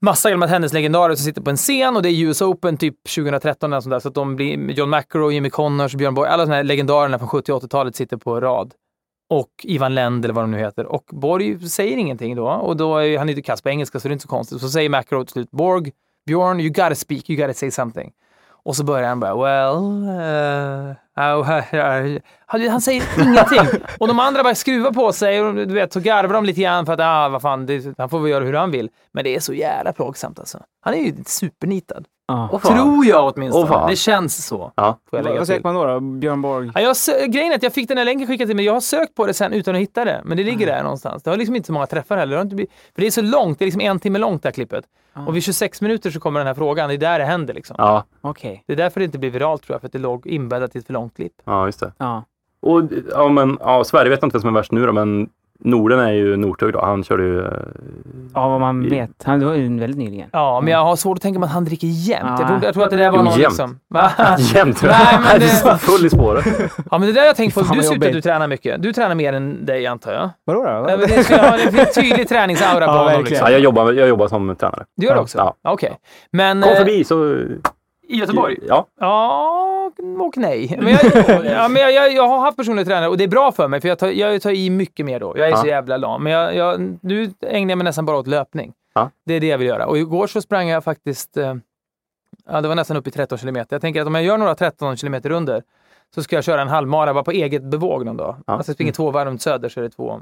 Massa 0.00 0.30
gamla 0.30 0.48
tennislegendarer 0.48 1.14
som 1.14 1.24
sitter 1.24 1.42
på 1.42 1.50
en 1.50 1.56
scen 1.56 1.96
och 1.96 2.02
det 2.02 2.08
är 2.08 2.22
US 2.22 2.42
Open 2.42 2.76
typ 2.76 2.94
2013 3.14 3.72
eller 3.72 3.80
sånt 3.80 3.90
där, 3.90 4.00
så 4.00 4.08
att 4.08 4.14
de 4.14 4.36
blir 4.36 4.70
John 4.70 4.90
McEnroe, 4.90 5.32
Jimmy 5.32 5.50
Connors, 5.50 5.94
Björn 5.94 6.14
Borg, 6.14 6.28
alla 6.28 6.46
de 6.46 6.52
här 6.52 6.64
legendarerna 6.64 7.18
från 7.18 7.28
70 7.28 7.52
och 7.52 7.62
80-talet 7.62 7.96
sitter 7.96 8.16
på 8.16 8.40
rad. 8.40 8.74
Och 9.28 9.50
Ivan 9.62 9.94
Lend 9.94 10.24
eller 10.24 10.34
vad 10.34 10.44
de 10.44 10.50
nu 10.50 10.58
heter. 10.58 10.86
Och 10.86 11.04
Borg 11.12 11.68
säger 11.68 11.96
ingenting 11.96 12.36
då 12.36 12.48
och 12.48 12.76
då 12.76 12.98
är 12.98 13.18
han 13.18 13.28
är 13.28 13.32
ju 13.32 13.42
kass 13.42 13.62
på 13.62 13.68
engelska 13.68 14.00
så 14.00 14.08
det 14.08 14.12
är 14.12 14.12
inte 14.12 14.22
så 14.22 14.28
konstigt. 14.28 14.60
Så 14.60 14.68
säger 14.68 14.88
McEnroe 14.88 15.24
till 15.24 15.32
slut, 15.32 15.50
Borg, 15.50 15.92
Björn, 16.26 16.60
you 16.60 16.68
gotta 16.68 16.94
speak, 16.94 17.30
you 17.30 17.42
gotta 17.42 17.54
say 17.54 17.70
something. 17.70 18.12
Och 18.66 18.76
så 18.76 18.84
börjar 18.84 19.08
han 19.08 19.20
bara, 19.20 19.34
well... 19.34 19.76
Uh, 19.76 20.94
uh, 21.18 22.20
han, 22.46 22.68
han 22.68 22.80
säger 22.80 23.02
ingenting. 23.22 23.80
Och 23.98 24.08
de 24.08 24.18
andra 24.18 24.42
bara 24.42 24.54
skruvar 24.54 24.92
på 24.92 25.12
sig 25.12 25.42
och 25.42 25.54
du 25.54 25.74
vet, 25.74 25.92
så 25.92 26.00
garvar 26.00 26.34
de 26.34 26.44
lite 26.44 26.60
grann 26.60 26.86
för 26.86 26.92
att 26.92 27.00
ah, 27.02 27.28
vad 27.28 27.42
fan, 27.42 27.66
det, 27.66 27.98
han 27.98 28.08
får 28.08 28.20
väl 28.20 28.30
göra 28.30 28.44
hur 28.44 28.52
han 28.52 28.70
vill. 28.70 28.90
Men 29.12 29.24
det 29.24 29.36
är 29.36 29.40
så 29.40 29.54
jävla 29.54 29.92
plågsamt 29.92 30.38
alltså. 30.38 30.62
Han 30.80 30.94
är 30.94 30.98
ju 30.98 31.14
supernitad. 31.26 32.04
Fan. 32.28 32.60
Tror 32.60 33.06
jag 33.06 33.32
åtminstone. 33.36 33.66
Fan. 33.66 33.90
det 33.90 33.96
känns 33.96 34.46
så. 34.46 34.72
Ja. 34.74 34.98
Får 35.10 35.18
jag 35.18 35.24
lägga 35.24 35.38
Vad 35.38 35.46
söker 35.46 35.62
man 35.62 35.74
då, 35.74 35.84
då? 35.84 36.00
Björn 36.00 36.42
Borg? 36.42 36.70
Ja, 36.74 36.80
jag 36.80 36.96
grejen 37.32 37.52
är 37.52 37.56
att 37.56 37.62
jag 37.62 37.72
fick 37.72 37.88
den 37.88 37.98
här 37.98 38.04
länken 38.04 38.26
skickad 38.26 38.48
till 38.48 38.56
mig. 38.56 38.64
Jag 38.64 38.72
har 38.72 38.80
sökt 38.80 39.14
på 39.14 39.26
det 39.26 39.34
sen 39.34 39.52
utan 39.52 39.74
att 39.74 39.80
hitta 39.80 40.04
det. 40.04 40.20
Men 40.24 40.36
det 40.36 40.44
ligger 40.44 40.66
där 40.66 40.82
någonstans. 40.82 41.22
Det 41.22 41.30
har 41.30 41.36
liksom 41.36 41.56
inte 41.56 41.66
så 41.66 41.72
många 41.72 41.86
träffar 41.86 42.16
heller. 42.16 42.30
Det 42.30 42.38
har 42.38 42.44
inte 42.44 42.56
blivit, 42.56 42.72
för 42.94 43.00
det 43.00 43.06
är 43.06 43.10
så 43.10 43.22
långt. 43.22 43.58
Det 43.58 43.64
är 43.64 43.66
liksom 43.66 43.80
en 43.80 43.98
timme 44.00 44.18
långt 44.18 44.42
det 44.42 44.48
här 44.48 44.52
klippet. 44.52 44.84
Och 45.26 45.36
vid 45.36 45.42
26 45.42 45.80
minuter 45.82 46.10
så 46.10 46.20
kommer 46.20 46.40
den 46.40 46.46
här 46.46 46.54
frågan. 46.54 46.88
Det 46.88 46.94
är 46.94 46.98
där 46.98 47.18
det 47.18 47.24
händer 47.24 47.54
liksom. 47.54 47.76
Ja, 47.78 48.04
Okej. 48.20 48.64
Det 48.66 48.72
är 48.72 48.76
därför 48.76 49.00
det 49.00 49.04
inte 49.04 49.18
blir 49.18 49.30
viralt 49.30 49.62
tror 49.62 49.74
jag. 49.74 49.80
För 49.80 49.86
att 49.86 49.92
det 49.92 49.98
låg 49.98 50.26
inbäddat 50.26 50.76
i 50.76 50.78
ett 50.78 50.86
för 50.86 50.92
långt 50.92 51.16
klipp. 51.16 51.32
ja, 51.44 51.66
just 51.66 51.80
det. 51.80 51.92
Ja. 51.98 52.24
Och 52.60 52.82
ja, 53.10 53.28
men 53.28 53.58
ja, 53.60 53.84
Sverige 53.84 54.10
vet 54.10 54.22
jag 54.22 54.26
inte 54.26 54.34
vem 54.34 54.40
som 54.40 54.48
är 54.56 54.58
värst 54.60 54.72
nu 54.72 54.86
då, 54.86 54.92
men 54.92 55.28
Norden 55.58 55.98
är 55.98 56.12
ju 56.12 56.36
Northug 56.36 56.72
då. 56.72 56.80
Han 56.84 57.04
körde 57.04 57.22
ju... 57.22 57.38
eh, 57.44 57.52
ja, 58.34 58.48
vad 58.48 58.60
man 58.60 58.84
I- 58.84 58.88
vet. 58.88 59.10
Han 59.24 59.44
var 59.46 59.54
ju 59.54 59.78
väldigt 59.78 59.98
nyligen. 59.98 60.28
Ja, 60.32 60.60
men 60.60 60.72
jag 60.72 60.84
har 60.84 60.96
svårt 60.96 61.18
att 61.18 61.22
tänka 61.22 61.40
mig 61.40 61.46
att 61.46 61.52
han 61.52 61.64
dricker 61.64 61.86
jämt. 61.86 62.22
Ja. 62.24 62.36
Jag, 62.40 62.48
tror, 62.48 62.64
jag 62.64 62.74
tror 62.74 62.84
att 62.84 62.90
det 62.90 62.96
där 62.96 63.10
var 63.10 63.18
någon 63.22 63.26
jämt. 63.26 63.38
liksom... 63.38 63.78
Va? 63.88 64.10
Jämt! 64.38 64.82
Nej, 64.82 65.18
men 65.30 65.40
det- 65.40 65.46
är 65.68 65.76
full 65.76 66.06
i 66.06 66.10
spåret. 66.10 66.44
Ja, 66.90 66.98
men 66.98 67.00
det 67.08 67.12
där 67.12 67.20
har 67.20 67.26
jag 67.26 67.36
tänkt 67.36 67.54
på. 67.54 67.60
Du 67.60 67.66
vad 67.66 67.84
ser 67.84 67.94
ut 67.96 68.02
att 68.06 68.12
du 68.12 68.20
tränar 68.20 68.48
mycket. 68.48 68.82
Du 68.82 68.92
tränar 68.92 69.14
mer 69.14 69.32
än 69.32 69.66
dig 69.66 69.86
antar 69.86 70.12
jag. 70.12 70.30
Vadå 70.44 70.62
då? 70.64 70.84
Men 70.86 71.00
Det 71.00 71.24
ska 71.24 71.36
ha 71.36 71.58
en 71.58 71.86
tydlig 71.94 72.28
träningsaura 72.28 72.86
på 72.86 72.92
Ja, 72.92 72.98
honom. 73.04 73.24
Liksom. 73.24 73.38
Ja, 73.46 73.50
jag, 73.50 73.60
jobbar, 73.60 73.92
jag 73.92 74.08
jobbar 74.08 74.28
som 74.28 74.56
tränare. 74.56 74.84
Du 74.96 75.06
gör 75.06 75.14
det 75.14 75.20
också? 75.20 75.38
Ja. 75.38 75.54
Okej. 75.68 75.92
Men... 76.32 76.62
Kom 76.62 76.72
eh, 76.72 76.76
förbi 76.78 77.04
så... 77.04 77.36
I 78.08 78.16
Göteborg? 78.16 78.58
Ja. 78.68 78.86
Ja 79.00 79.92
och 80.18 80.36
nej. 80.38 80.76
Men 80.82 80.92
jag, 80.92 81.00
ja, 81.44 81.68
men 81.68 81.82
jag, 81.82 81.92
jag, 81.92 82.12
jag 82.12 82.28
har 82.28 82.38
haft 82.38 82.56
personlig 82.56 82.86
tränare 82.86 83.08
och 83.08 83.16
det 83.16 83.24
är 83.24 83.28
bra 83.28 83.52
för 83.52 83.68
mig 83.68 83.80
för 83.80 83.88
jag 83.88 83.98
tar, 83.98 84.08
jag 84.08 84.42
tar 84.42 84.50
i 84.50 84.70
mycket 84.70 85.06
mer 85.06 85.20
då. 85.20 85.34
Jag 85.38 85.46
är 85.46 85.50
Ja. 85.50 85.56
så 85.56 85.66
jävla 85.66 85.96
lam. 85.96 86.22
Men 86.22 86.32
jag, 86.32 86.56
jag, 86.56 86.96
nu 87.00 87.30
ägnar 87.40 87.70
jag 87.70 87.78
mig 87.78 87.84
nästan 87.84 88.04
bara 88.06 88.16
åt 88.16 88.26
löpning. 88.26 88.72
Ja. 88.94 89.10
Det 89.26 89.34
är 89.34 89.40
det 89.40 89.46
jag 89.46 89.58
vill 89.58 89.66
göra. 89.68 89.86
Och 89.86 89.98
igår 89.98 90.26
så 90.26 90.40
sprang 90.42 90.68
jag 90.68 90.84
faktiskt, 90.84 91.36
eh, 91.36 91.54
ja 92.48 92.60
det 92.60 92.68
var 92.68 92.74
nästan 92.74 92.96
upp 92.96 93.06
i 93.06 93.10
13 93.10 93.38
kilometer. 93.38 93.74
Jag 93.76 93.80
tänker 93.80 94.00
att 94.00 94.06
om 94.06 94.14
jag 94.14 94.24
gör 94.24 94.38
några 94.38 94.54
13 94.54 94.96
kilometer 94.96 95.30
under 95.30 95.62
så 96.14 96.22
ska 96.22 96.36
jag 96.36 96.44
köra 96.44 96.62
en 96.62 96.68
halvmara 96.68 97.14
bara 97.14 97.24
på 97.24 97.30
eget 97.30 97.62
bevåg 97.62 98.04
någon 98.04 98.16
dag. 98.16 98.36
Ja. 98.46 98.52
Alltså 98.52 98.70
jag 98.70 98.74
springer 98.76 98.92
två 98.92 99.10
varv 99.10 99.28
runt 99.28 99.42
söder 99.42 99.68
så 99.68 99.80
är 99.80 99.84
det 99.84 99.90
två 99.90 100.20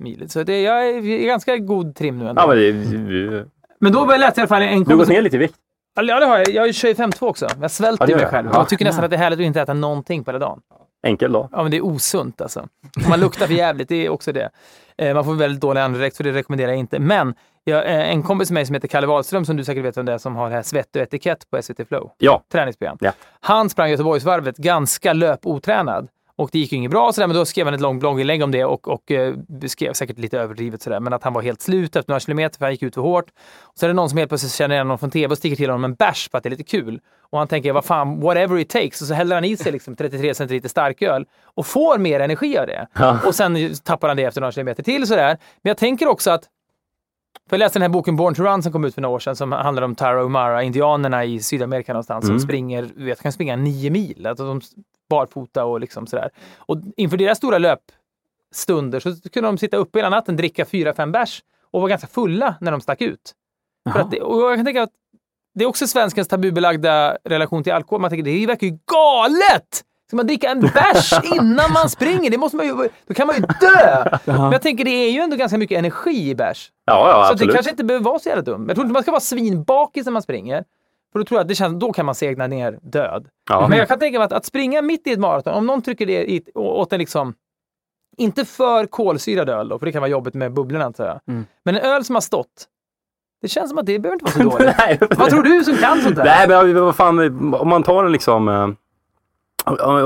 mil. 0.00 0.30
Så 0.30 0.42
det, 0.42 0.62
jag 0.62 0.88
är 0.88 1.04
i 1.06 1.24
ganska 1.26 1.56
god 1.56 1.94
trim 1.94 2.18
nu 2.18 2.28
ändå. 2.28 2.42
Ja, 2.42 2.46
men 2.46 2.56
det, 2.56 2.72
du, 2.72 3.46
Men 3.78 3.92
då 3.92 4.04
läste 4.06 4.24
jag 4.24 4.36
i 4.36 4.40
alla 4.40 4.48
fall 4.48 4.62
en 4.62 4.68
du 4.68 4.74
har 4.78 4.84
kompis... 4.84 4.98
gått 4.98 5.08
ner 5.08 5.22
lite 5.22 5.36
i 5.36 5.38
vikt. 5.38 5.54
Ja, 5.96 6.20
det 6.20 6.26
har 6.26 6.38
jag. 6.38 6.48
Jag 6.50 6.74
kör 6.74 6.88
ju 6.88 6.94
5-2 6.94 7.22
också. 7.28 7.46
Jag 7.60 7.70
svälter 7.70 8.10
Ja, 8.10 8.16
mig 8.16 8.26
själv. 8.26 8.48
Ja. 8.52 8.58
Jag 8.58 8.68
tycker 8.68 8.84
nästan 8.84 9.04
att 9.04 9.10
det 9.10 9.16
är 9.16 9.20
härligt 9.20 9.38
att 9.38 9.44
inte 9.44 9.60
äta 9.60 9.74
någonting 9.74 10.24
på 10.24 10.30
hela 10.30 10.38
dagen. 10.38 10.60
Enkel 11.06 11.32
dag. 11.32 11.48
Ja, 11.52 11.62
men 11.62 11.70
det 11.70 11.76
är 11.76 11.84
osunt 11.84 12.40
alltså. 12.40 12.68
Man 13.08 13.20
luktar 13.20 13.46
för 13.46 13.54
jävligt, 13.54 13.88
det 13.88 14.06
är 14.06 14.08
också 14.08 14.32
det. 14.32 14.50
Eh, 14.98 15.14
man 15.14 15.24
får 15.24 15.34
väldigt 15.34 15.60
dålig 15.60 15.80
andedräkt, 15.80 16.16
så 16.16 16.22
det 16.22 16.32
rekommenderar 16.32 16.68
jag 16.68 16.78
inte. 16.78 16.98
Men 16.98 17.34
jag, 17.64 17.86
eh, 17.86 18.10
en 18.10 18.22
kompis 18.22 18.50
med 18.50 18.54
mig 18.54 18.66
som 18.66 18.74
heter 18.74 18.88
Kalle 18.88 19.06
Wahlström, 19.06 19.44
som 19.44 19.56
du 19.56 19.64
säkert 19.64 19.84
vet 19.84 19.96
vem 19.96 20.06
det 20.06 20.12
är, 20.12 20.18
som 20.18 20.36
har 20.36 20.48
det 20.48 20.54
här 20.54 20.62
Svett 20.62 20.96
och 20.96 21.02
etikett 21.02 21.50
på 21.50 21.62
SVT 21.62 21.84
Flow. 21.88 22.10
Ja. 22.18 22.42
Träningsprogram. 22.52 22.96
Ja. 23.00 23.12
Han 23.40 23.70
sprang 23.70 23.90
Göteborgsvarvet 23.90 24.56
ganska 24.56 25.12
löpotränad. 25.12 26.08
Och 26.38 26.48
det 26.52 26.58
gick 26.58 26.72
ju 26.72 26.78
inget 26.78 26.90
bra, 26.90 27.12
sådär, 27.12 27.26
men 27.26 27.36
då 27.36 27.44
skrev 27.44 27.66
han 27.66 27.74
ett 27.74 27.80
långt 27.80 28.00
blogginlägg 28.00 28.42
om 28.42 28.50
det 28.50 28.64
och, 28.64 28.88
och 28.88 29.10
eh, 29.10 29.34
beskrev 29.48 29.92
säkert 29.92 30.18
lite 30.18 30.38
överdrivet 30.38 30.82
sådär, 30.82 31.00
men 31.00 31.12
att 31.12 31.22
han 31.22 31.32
var 31.32 31.42
helt 31.42 31.60
slut 31.62 31.96
efter 31.96 32.10
några 32.10 32.20
kilometer 32.20 32.58
för 32.58 32.64
han 32.64 32.72
gick 32.72 32.82
ut 32.82 32.94
för 32.94 33.02
hårt. 33.02 33.30
Och 33.62 33.78
så 33.78 33.86
är 33.86 33.88
det 33.88 33.94
någon 33.94 34.08
som 34.08 34.18
helt 34.18 34.28
plötsligt 34.28 34.52
känner 34.52 34.74
igen 34.74 34.86
honom 34.86 34.98
från 34.98 35.10
tv 35.10 35.32
och 35.32 35.38
sticker 35.38 35.56
till 35.56 35.70
honom 35.70 35.84
en 35.84 35.94
bärs 35.94 36.28
för 36.30 36.38
att 36.38 36.44
det 36.44 36.48
är 36.48 36.50
lite 36.50 36.62
kul. 36.64 37.00
Och 37.30 37.38
han 37.38 37.48
tänker, 37.48 37.72
vad 37.72 37.84
fan, 37.84 38.20
whatever 38.20 38.58
it 38.58 38.68
takes. 38.68 39.00
Och 39.00 39.06
så 39.08 39.14
häller 39.14 39.34
han 39.34 39.44
i 39.44 39.56
sig 39.56 39.72
liksom 39.72 39.96
33 39.96 40.34
centiliter 40.34 40.68
starköl 40.68 41.24
och 41.44 41.66
får 41.66 41.98
mer 41.98 42.20
energi 42.20 42.58
av 42.58 42.66
det. 42.66 42.86
Ja. 42.92 43.18
Och 43.26 43.34
sen 43.34 43.74
tappar 43.84 44.08
han 44.08 44.16
det 44.16 44.22
efter 44.24 44.40
några 44.40 44.52
kilometer 44.52 44.82
till 44.82 45.06
sådär. 45.06 45.38
Men 45.62 45.70
jag 45.70 45.76
tänker 45.76 46.08
också 46.08 46.30
att 46.30 46.42
för 47.48 47.56
jag 47.56 47.58
läste 47.58 47.78
den 47.78 47.82
här 47.82 47.88
boken 47.88 48.16
Born 48.16 48.34
to 48.34 48.42
Run 48.42 48.62
som 48.62 48.72
kom 48.72 48.84
ut 48.84 48.94
för 48.94 49.02
några 49.02 49.14
år 49.14 49.18
sedan 49.18 49.36
som 49.36 49.52
handlar 49.52 49.82
om 49.82 49.94
Tarahumara, 49.94 50.62
indianerna 50.62 51.24
i 51.24 51.40
Sydamerika 51.40 51.92
någonstans 51.92 52.24
Mm. 52.24 52.38
som 52.38 52.48
springer, 52.48 52.88
du 52.96 53.04
vet, 53.04 53.22
kan 53.22 53.32
springa 53.32 53.56
nio 53.56 53.90
mil. 53.90 54.26
Alltså 54.26 54.46
de 54.46 54.60
barfota 55.08 55.64
och 55.64 55.80
liksom 55.80 56.06
sådär. 56.06 56.30
Och 56.56 56.76
inför 56.96 57.16
deras 57.16 57.38
stora 57.38 57.58
löpstunder 57.58 59.00
så 59.00 59.28
kunde 59.30 59.48
de 59.48 59.58
sitta 59.58 59.76
uppe 59.76 59.98
hela 59.98 60.10
natten, 60.10 60.36
dricka 60.36 60.64
fyra, 60.64 60.94
fem 60.94 61.12
bärs 61.12 61.42
och 61.70 61.80
vara 61.80 61.88
ganska 61.88 62.06
fulla 62.06 62.54
när 62.60 62.70
de 62.72 62.80
stack 62.80 63.00
ut. 63.00 63.34
För 63.92 64.00
att 64.00 64.10
det, 64.10 64.20
och 64.20 64.40
jag 64.40 64.58
kan 64.58 64.64
tänka 64.64 64.82
att 64.82 64.92
det 65.54 65.64
är 65.64 65.68
också 65.68 65.86
svenskens 65.86 66.28
tabubelagda 66.28 67.16
relation 67.24 67.62
till 67.62 67.72
alkohol. 67.72 68.00
Man 68.00 68.10
tänker 68.10 68.24
det 68.24 68.46
verkar 68.46 68.66
ju 68.66 68.78
galet! 68.92 69.84
Ska 70.06 70.16
man 70.16 70.26
dricka 70.26 70.50
en 70.50 70.60
bärs 70.74 71.12
innan 71.24 71.72
man 71.72 71.90
springer? 71.90 72.30
Det 72.30 72.38
måste 72.38 72.56
man 72.56 72.66
ju, 72.66 72.88
då 73.06 73.14
kan 73.14 73.26
man 73.26 73.36
ju 73.36 73.42
dö! 73.60 74.18
Men 74.24 74.52
jag 74.52 74.62
tänker 74.62 74.84
det 74.84 74.90
är 74.90 75.10
ju 75.10 75.20
ändå 75.20 75.36
ganska 75.36 75.58
mycket 75.58 75.78
energi 75.78 76.30
i 76.30 76.34
bärs. 76.34 76.72
Ja, 76.84 77.08
ja 77.08 77.26
så 77.26 77.32
absolut. 77.32 77.50
det 77.50 77.54
kanske 77.54 77.70
inte 77.70 77.84
behöver 77.84 78.04
vara 78.04 78.18
så 78.18 78.28
jävla 78.28 78.42
dumt. 78.42 78.64
Jag 78.68 78.76
tror 78.76 78.84
inte 78.84 78.92
man 78.92 79.02
ska 79.02 79.10
vara 79.10 79.20
svinbakis 79.20 80.04
när 80.04 80.12
man 80.12 80.22
springer. 80.22 80.64
För 81.16 81.20
då 81.20 81.24
tror 81.24 81.38
jag 81.38 81.42
att 81.44 81.48
det 81.48 81.54
känns, 81.54 81.80
då 81.80 81.92
kan 81.92 82.06
man 82.06 82.14
segna 82.14 82.46
ner 82.46 82.78
död. 82.82 83.28
Ja. 83.48 83.68
Men 83.68 83.78
jag 83.78 83.88
kan 83.88 83.98
tänka 83.98 84.18
mig 84.18 84.26
att, 84.26 84.32
att 84.32 84.44
springa 84.44 84.82
mitt 84.82 85.06
i 85.06 85.12
ett 85.12 85.18
maraton, 85.18 85.54
om 85.54 85.66
någon 85.66 85.82
trycker 85.82 86.06
det 86.06 86.30
i, 86.30 86.42
åt 86.54 86.92
en 86.92 86.98
liksom, 86.98 87.34
inte 88.16 88.44
för 88.44 88.86
kolsyrad 88.86 89.48
öl 89.48 89.68
då, 89.68 89.78
för 89.78 89.86
det 89.86 89.92
kan 89.92 90.00
vara 90.00 90.10
jobbigt 90.10 90.34
med 90.34 90.52
bubblorna 90.52 90.84
antar 90.84 91.06
jag. 91.06 91.20
Mm. 91.28 91.46
Men 91.64 91.76
en 91.76 91.80
öl 91.82 92.04
som 92.04 92.14
har 92.16 92.20
stått, 92.20 92.66
det 93.42 93.48
känns 93.48 93.68
som 93.70 93.78
att 93.78 93.86
det 93.86 93.98
behöver 93.98 94.14
inte 94.22 94.24
vara 94.38 94.50
så 94.50 94.58
dåligt. 94.58 94.74
Nej, 94.78 94.98
Vad 95.16 95.28
tror 95.30 95.42
du 95.42 95.64
som 95.64 95.76
kan 95.76 96.00
sånt 96.02 96.16
där? 96.16 96.24
Nej, 96.24 96.48
men 96.48 96.84
vad 96.84 96.96
fan, 96.96 97.54
om 97.54 97.68
man 97.68 97.82
tar 97.82 98.04
en 98.04 98.12
liksom... 98.12 98.48
eh, 98.48 98.68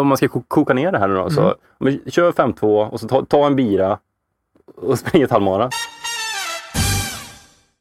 Om 0.00 0.06
man 0.06 0.16
ska 0.16 0.28
ko- 0.28 0.44
koka 0.48 0.74
ner 0.74 0.92
det 0.92 0.98
här 0.98 1.08
nu 1.08 1.14
då. 1.14 1.30
Så, 1.30 1.40
Mm. 1.40 1.54
om 1.78 1.86
vi 1.86 2.10
kör 2.10 2.32
5-2 2.32 2.88
och 2.90 3.00
så 3.00 3.08
ta, 3.08 3.24
ta 3.24 3.46
en 3.46 3.56
bira 3.56 3.98
och 4.76 4.98
spring 5.02 5.22
ett 5.22 5.30
halvmara. 5.30 5.70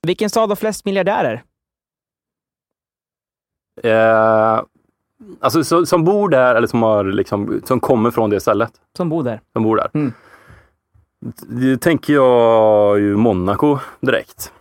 Vilken 0.02 0.30
stad 0.30 0.50
har 0.50 0.56
flest 0.56 0.86
miljardärer? 0.86 1.44
Eh, 3.84 4.62
alltså 5.40 5.64
så, 5.64 5.86
som 5.86 6.04
bor 6.04 6.30
där 6.30 6.56
eller 6.56 6.68
som, 6.68 6.84
har, 6.84 7.04
liksom, 7.04 7.62
som 7.66 7.80
kommer 7.80 8.12
från 8.12 8.30
det 8.30 8.40
stället. 8.40 8.72
Som 8.98 9.10
bor 9.10 9.24
där. 9.24 9.42
Som 9.54 9.64
bor 9.64 9.76
där. 9.76 9.90
Mm. 9.94 10.14
Det 11.48 11.78
tänker 11.78 12.14
jag 12.14 13.00
ju 13.00 13.16
Monaco 13.16 13.80
direkt. 14.00 14.54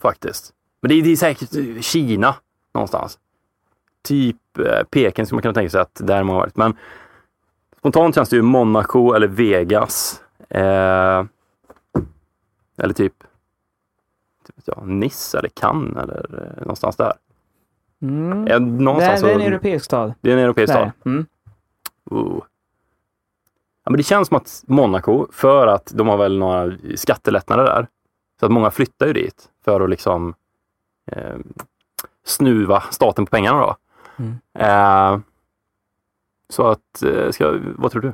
Faktiskt. 0.00 0.52
Men 0.80 0.88
det 0.88 0.94
är, 0.94 1.02
det 1.02 1.12
är 1.12 1.16
säkert 1.16 1.84
Kina 1.84 2.34
någonstans. 2.74 3.18
Typ 4.02 4.58
eh, 4.58 4.82
Peking 4.90 5.26
skulle 5.26 5.36
man 5.36 5.42
kunna 5.42 5.54
tänka 5.54 5.70
sig 5.70 5.80
att 5.80 5.94
där 5.94 6.22
man 6.22 6.34
har 6.34 6.40
varit. 6.42 6.56
Men 6.56 6.76
spontant 7.78 8.14
känns 8.14 8.28
det 8.28 8.36
ju 8.36 8.42
Monaco 8.42 9.12
eller 9.12 9.26
Vegas. 9.26 10.22
Eh, 10.48 11.24
eller 12.76 12.94
typ, 12.94 13.14
typ 14.46 14.56
jag, 14.64 14.88
Nice 14.88 15.38
eller 15.38 15.48
Cannes 15.48 15.96
eller 15.96 16.42
eh, 16.42 16.60
någonstans 16.60 16.96
där. 16.96 17.12
Mm. 18.02 18.32
Eh, 18.32 18.44
Det, 18.44 18.58
någonstans 18.58 19.22
är, 19.22 19.26
det 19.26 19.32
är 19.32 19.34
en 19.34 19.40
så- 19.40 19.46
europeisk 19.46 19.84
stad. 19.84 20.14
det 20.20 20.30
är 20.30 20.36
en 20.36 20.44
europeisk 20.44 20.72
stad. 20.72 20.90
Mm. 21.06 21.26
Oh. 22.10 22.40
Ja, 23.84 23.90
men 23.90 23.96
det 23.96 24.02
känns 24.02 24.28
som 24.28 24.36
att 24.36 24.64
Monaco, 24.66 25.26
för 25.32 25.66
att 25.66 25.92
de 25.94 26.08
har 26.08 26.16
väl 26.16 26.38
några 26.38 26.72
skattelättnader 26.96 27.64
där, 27.64 27.86
så 28.40 28.46
att 28.46 28.52
många 28.52 28.70
flyttar 28.70 29.06
ju 29.06 29.12
dit 29.12 29.48
för 29.64 29.80
att 29.80 29.90
liksom 29.90 30.34
eh, 31.12 31.36
snuva 32.26 32.80
staten 32.90 33.26
på 33.26 33.30
pengarna 33.30 33.60
då. 33.60 33.76
Mm. 34.18 34.34
Eh, 34.58 35.20
så 36.48 36.66
att, 36.66 37.02
eh, 37.02 37.30
ska, 37.30 37.58
vad 37.76 37.92
tror 37.92 38.02
du? 38.02 38.12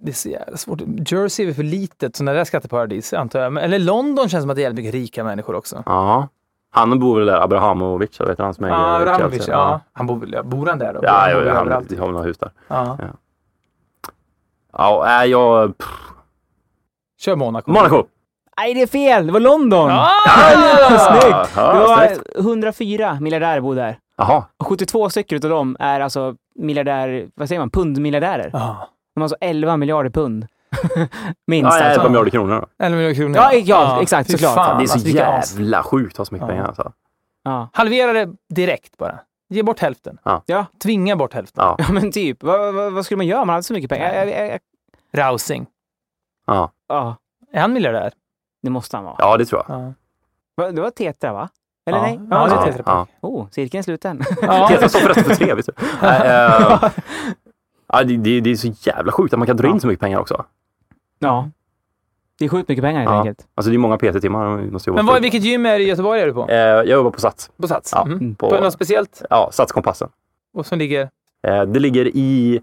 Det 0.00 0.10
är 0.10 0.14
så 0.14 0.28
jävla 0.28 0.56
svårt. 0.56 0.80
Jersey 1.12 1.48
är 1.48 1.52
för 1.52 1.62
litet, 1.62 2.16
sådana 2.16 2.32
där 2.32 2.44
skatteparadis 2.44 3.12
antar 3.12 3.40
jag. 3.40 3.52
Men- 3.52 3.64
Eller 3.64 3.78
London 3.78 4.28
känns 4.28 4.42
som 4.42 4.50
att 4.50 4.56
det 4.56 4.60
är 4.60 4.64
jävligt 4.64 4.84
mycket 4.84 4.94
rika 5.00 5.24
människor 5.24 5.54
också. 5.54 5.82
Ja, 5.86 6.28
han 6.70 6.98
bor 6.98 7.18
väl 7.18 7.26
där, 7.26 7.40
Abrahamovic, 7.40 8.20
eller 8.20 8.28
vet 8.28 8.38
du 8.38 8.44
han 8.44 8.54
som 8.54 8.64
äger 8.64 8.74
Ja, 8.76 9.00
Abramovic, 9.00 9.32
Chelsea? 9.32 9.54
ja. 9.54 9.80
Han 9.92 10.06
bor, 10.06 10.16
väl- 10.16 10.44
bor 10.44 10.66
han 10.66 10.78
där 10.78 10.92
då? 10.94 11.00
Ja, 11.02 11.10
han 11.12 11.30
ja, 11.30 11.54
han, 11.54 11.72
har 11.72 12.06
väl 12.06 12.12
några 12.12 12.22
hus 12.26 12.38
där. 12.38 12.50
Ja. 12.68 12.98
Ja, 14.72 15.02
nej, 15.06 15.30
jag... 15.30 15.78
Pff, 15.78 15.88
Kör 17.20 17.36
Monaco. 17.36 17.70
Monaco! 17.70 18.04
Nej, 18.56 18.74
det 18.74 18.82
är 18.82 18.86
fel! 18.86 19.26
Det 19.26 19.32
var 19.32 19.40
London! 19.40 19.90
Ah! 19.90 20.08
Snyggt! 20.88 21.50
Ja, 21.56 21.72
det 21.72 21.78
var 21.78 22.06
snyggt. 22.06 22.22
104 22.38 23.18
miljardärer 23.20 23.60
bor 23.60 23.74
där. 23.74 23.98
Och 24.56 24.66
72 24.66 25.10
stycken 25.10 25.36
av 25.44 25.50
dem 25.50 25.76
är 25.80 26.00
alltså 26.00 26.34
miljardär, 26.54 27.28
vad 27.34 27.48
säger 27.48 27.60
man, 27.60 27.70
pundmiljardärer. 27.70 28.50
Ja. 28.52 28.88
De 29.14 29.20
har 29.20 29.24
alltså 29.24 29.36
11 29.40 29.76
miljarder 29.76 30.10
pund. 30.10 30.46
Minst 31.46 31.64
Ja, 31.64 31.84
alltså. 31.84 32.00
11 32.00 32.08
miljarder 32.08 32.30
kronor 32.30 32.60
då. 32.60 32.84
11 32.84 32.96
miljoner 32.96 33.14
kronor. 33.14 33.36
Ja, 33.36 33.52
ja, 33.54 34.02
exakt, 34.02 34.26
Fy 34.30 34.32
såklart. 34.32 34.54
Fan, 34.54 34.78
det 34.78 34.84
är 34.84 34.86
så 34.86 34.92
alltså, 34.94 35.08
jävla 35.58 35.82
sjukt 35.82 36.14
att 36.14 36.18
ha 36.18 36.24
så 36.24 36.34
mycket 36.34 36.48
Ja. 36.48 36.52
pengar 36.52 36.66
alltså. 36.66 36.92
Ja. 37.44 37.68
Halvera 37.72 38.12
det 38.12 38.28
direkt 38.48 38.96
bara. 38.98 39.18
Ge 39.48 39.62
bort 39.62 39.78
hälften. 39.80 40.18
Ja. 40.46 40.66
Tvinga 40.82 41.16
bort 41.16 41.34
hälften. 41.34 41.64
Ja. 41.64 41.76
ja, 41.78 41.92
men 41.92 42.12
typ. 42.12 42.42
Vad, 42.42 42.74
vad, 42.74 42.92
vad 42.92 43.04
skulle 43.04 43.16
man 43.16 43.26
göra 43.26 43.40
om 43.40 43.46
man 43.46 43.54
hade 43.54 43.62
så 43.62 43.72
mycket 43.72 43.90
pengar? 43.90 44.14
Jag, 44.14 44.28
jag, 44.30 44.48
jag, 44.48 44.60
Rausing. 45.14 45.66
Ja. 46.46 46.70
ja, 46.88 47.16
Är 47.52 47.60
han 47.60 47.72
miljardär? 47.72 48.12
det 48.62 48.70
måste 48.70 48.96
han 48.96 49.04
vara. 49.04 49.16
ja, 49.18 49.36
det 49.36 49.44
tror 49.44 49.62
jag. 49.68 49.94
Ja. 50.56 50.72
Det 50.72 50.80
var 50.80 50.90
Tetra, 50.90 51.32
va? 51.32 51.48
Eller 51.86 51.98
Ja. 51.98 52.02
nej? 52.02 52.20
Ja, 52.30 52.46
det 52.46 52.52
är 52.52 52.56
Ja, 52.56 52.64
Tetra 52.64 52.82
ja. 52.86 53.06
Oh, 53.20 53.46
cirkeln 53.50 53.78
är 53.78 53.82
sluten. 53.82 54.22
Ja. 54.42 54.68
Tetra 54.70 54.88
står 54.88 55.00
förresten 55.00 55.24
för 55.24 55.34
tre, 55.34 55.54
visst 55.54 55.68
du? 55.76 55.84
Eh, 56.06 56.90
ja, 57.92 58.04
det, 58.04 58.16
det, 58.16 58.40
det 58.40 58.50
är 58.50 58.54
så 58.56 58.72
jävla 58.80 59.12
sjukt 59.12 59.32
att 59.34 59.38
man 59.38 59.46
kan 59.46 59.56
dra 59.56 59.68
in 59.68 59.80
så 59.80 59.86
mycket 59.86 60.00
pengar 60.00 60.18
också. 60.18 60.44
Ja. 61.20 61.50
Det 62.38 62.44
är 62.44 62.48
sjukt 62.48 62.68
mycket 62.68 62.82
pengar 62.84 63.00
helt 63.00 63.10
Ja. 63.10 63.18
enkelt. 63.18 63.46
Alltså 63.54 63.70
det 63.70 63.76
är 63.76 63.78
många 63.78 63.96
PT-timmar. 63.98 64.44
man 64.48 64.72
måste 64.72 64.90
jobba 64.90 64.96
Men 65.02 65.06
vad, 65.06 65.22
vilket 65.22 65.42
gym 65.44 65.66
är 65.66 65.78
det 65.78 65.84
i 65.84 65.88
Göteborg 65.88 66.20
är 66.20 66.26
du 66.26 66.32
på? 66.32 66.48
Eh, 66.48 66.56
jag 66.56 66.86
jobbar 66.86 67.10
på 67.10 67.20
Sats. 67.20 67.50
På 67.56 67.68
Sats? 67.68 67.92
Ja, 67.94 68.04
Mhm. 68.04 68.34
på- 68.34 68.50
På 68.50 68.60
något 68.60 68.72
speciellt? 68.72 69.22
Ja, 69.30 69.48
Satskompassen. 69.52 70.08
Och 70.54 70.66
som 70.66 70.78
ligger? 70.78 71.10
Eh, 71.42 71.62
det 71.62 71.80
ligger 71.80 72.06
i, 72.16 72.60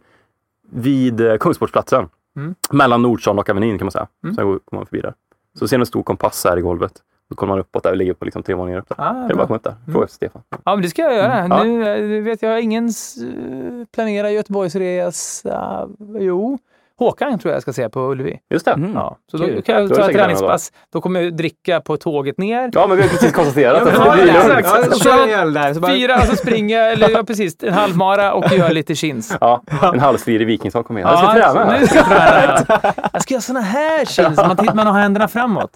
vid 0.71 1.21
eh, 1.21 1.37
Kungsportsplatsen. 1.37 2.09
Mm. 2.35 2.55
Mellan 2.71 3.01
Nordstan 3.01 3.39
och 3.39 3.49
Avenyn 3.49 3.77
kan 3.77 3.85
man 3.85 3.91
säga. 3.91 4.07
Mm. 4.23 4.35
Sen 4.35 4.45
går 4.45 4.59
kommer 4.59 4.79
man 4.79 4.85
förbi 4.85 5.01
där. 5.01 5.13
Så 5.59 5.67
ser 5.67 5.77
man 5.77 5.81
en 5.81 5.85
stor 5.85 6.03
kompass 6.03 6.45
här 6.49 6.57
i 6.57 6.61
golvet. 6.61 6.93
Då 7.29 7.35
kollar 7.35 7.49
man 7.53 7.59
uppåt 7.59 7.83
där. 7.83 7.91
Vi 7.91 7.97
ligger 7.97 8.13
på 8.13 8.25
liksom 8.25 8.43
tre 8.43 8.55
våningar 8.55 8.79
upp 8.79 8.89
där. 8.89 8.95
Ah, 8.99 9.13
Kan 9.13 9.27
du 9.27 9.35
bara 9.35 9.47
komma 9.47 9.57
upp 9.57 9.63
där? 9.63 9.75
Fråga 9.91 10.03
efter 10.05 10.15
Stefan. 10.15 10.41
Ja, 10.49 10.75
men 10.75 10.81
det 10.81 10.89
ska 10.89 11.01
jag 11.01 11.15
göra. 11.15 11.33
Mm. 11.39 11.51
Ja. 11.57 11.63
Nu 11.63 11.87
eh, 11.89 12.09
du 12.09 12.21
vet 12.21 12.41
jag, 12.41 12.61
ingen 12.61 12.85
eh, 12.87 13.85
planerar 13.91 14.29
Göteborgsresa. 14.29 15.89
Jo, 16.19 16.57
Håkan 16.99 17.39
tror 17.39 17.53
jag 17.53 17.61
ska 17.61 17.73
se 17.73 17.89
på 17.89 18.11
Ullevi. 18.11 18.39
Just 18.49 18.65
det. 18.65 18.71
Mm. 18.71 18.93
Ja, 18.93 19.17
så 19.31 19.37
då 19.37 19.45
Kul. 19.45 19.61
kan 19.61 19.75
Då 19.75 19.81
är 19.81 19.89
jag 19.89 19.97
ta 19.97 20.09
ett 20.09 20.17
träningspass. 20.17 20.71
Då 20.93 21.01
kommer 21.01 21.21
jag 21.21 21.37
dricka 21.37 21.81
på 21.81 21.97
tåget 21.97 22.37
ner. 22.37 22.69
Ja, 22.73 22.87
men 22.87 22.97
vi 22.97 23.03
har 23.03 23.09
precis 23.09 23.31
konstaterat 23.31 23.81
att 23.81 23.93
Ja, 23.93 24.15
det 24.15 24.23
blir 24.23 24.33
lugnt. 24.33 24.65
Ja, 24.65 24.83
så 24.83 25.09
där. 25.51 25.73
Så 25.73 25.79
bara, 25.79 25.91
Fyra, 25.91 26.15
alltså 26.15 26.35
springa, 26.35 26.79
eller 26.79 27.09
ja, 27.09 27.23
precis, 27.23 27.63
en 27.63 27.73
halvmara 27.73 28.33
och 28.33 28.51
göra 28.57 28.69
lite 28.69 28.95
chins. 28.95 29.37
Ja, 29.41 29.63
en 29.93 29.99
halvslirig 29.99 30.47
vikingsson 30.47 30.83
kom 30.83 30.97
in. 30.97 31.03
Jag 31.03 31.19
ska 31.19 31.53
träna. 31.53 31.79
nu 31.79 31.87
ska 31.87 31.95
jag 31.97 32.05
träna. 32.07 32.81
Jag 33.13 33.21
ska 33.21 33.33
göra 33.33 33.41
såna 33.41 33.61
här 33.61 34.05
chins, 34.05 34.37
man, 34.37 34.57
tittar, 34.57 34.73
man 34.75 34.87
har 34.87 34.99
händerna 34.99 35.27
framåt. 35.27 35.71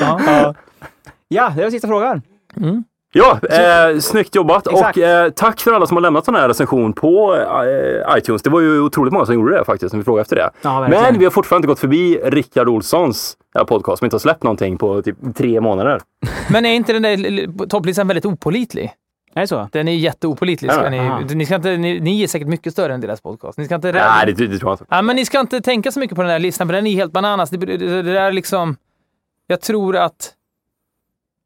Ja. 0.00 0.54
ja, 1.28 1.52
det 1.56 1.62
var 1.62 1.70
sista 1.70 1.88
frågan. 1.88 2.22
Mm. 2.56 2.84
Ja, 3.12 3.38
eh, 3.50 3.98
snyggt 3.98 4.34
jobbat 4.34 4.66
Exakt. 4.66 4.96
och 4.96 5.02
eh, 5.02 5.30
tack 5.30 5.60
för 5.60 5.72
alla 5.72 5.86
som 5.86 5.96
har 5.96 6.02
lämnat 6.02 6.24
sån 6.24 6.34
här 6.34 6.48
recension 6.48 6.92
på 6.92 7.34
eh, 7.34 8.18
iTunes. 8.18 8.42
Det 8.42 8.50
var 8.50 8.60
ju 8.60 8.80
otroligt 8.80 9.12
många 9.12 9.26
som 9.26 9.34
gjorde 9.34 9.58
det 9.58 9.64
faktiskt, 9.64 9.92
när 9.92 9.98
vi 9.98 10.04
frågade 10.04 10.22
efter 10.22 10.36
det. 10.36 10.50
Ja. 10.62 10.88
Men 10.88 11.18
vi 11.18 11.24
har 11.24 11.30
fortfarande 11.30 11.64
inte 11.64 11.72
gått 11.72 11.78
förbi 11.78 12.20
Rickard 12.24 12.68
Olssons 12.68 13.36
eh, 13.58 13.64
podcast 13.64 13.98
som 13.98 14.04
inte 14.04 14.14
har 14.14 14.18
släppt 14.18 14.42
någonting 14.42 14.78
på 14.78 15.02
typ 15.02 15.16
tre 15.34 15.60
månader. 15.60 16.00
Men 16.50 16.66
är 16.66 16.74
inte 16.74 16.92
den 16.92 17.02
där 17.02 17.66
topplistan 17.66 18.08
väldigt 18.08 18.26
opålitlig? 18.26 18.92
Är 19.34 19.40
det 19.40 19.46
så? 19.46 19.68
Den 19.72 19.88
är 19.88 19.94
jätteopolitisk. 19.94 20.74
Ja, 20.74 20.90
Ni, 20.90 21.34
ni, 21.34 21.46
ska 21.46 21.54
inte, 21.54 21.76
ni, 21.76 22.00
ni 22.00 22.22
är 22.22 22.26
säkert 22.26 22.48
mycket 22.48 22.72
större 22.72 22.94
än 22.94 23.00
deras 23.00 23.20
podcast. 23.20 23.58
Ni 23.58 23.64
ska 23.64 23.74
inte. 23.74 23.92
Nej, 23.92 24.26
det, 24.26 24.46
det 24.46 24.58
tror 24.58 24.70
jag 24.70 24.74
inte. 24.74 24.84
Ja, 24.88 25.02
men 25.02 25.16
ni 25.16 25.24
ska 25.24 25.40
inte 25.40 25.60
tänka 25.60 25.92
så 25.92 26.00
mycket 26.00 26.16
på 26.16 26.22
den 26.22 26.30
här 26.30 26.38
listan, 26.38 26.68
för 26.68 26.74
den 26.74 26.86
är 26.86 26.90
helt 26.90 27.12
bananas. 27.12 27.50
Det, 27.50 27.56
det, 27.56 27.76
det 27.76 28.02
där 28.02 28.14
är 28.14 28.32
liksom... 28.32 28.76
Jag 29.46 29.60
tror 29.60 29.96
att... 29.96 30.32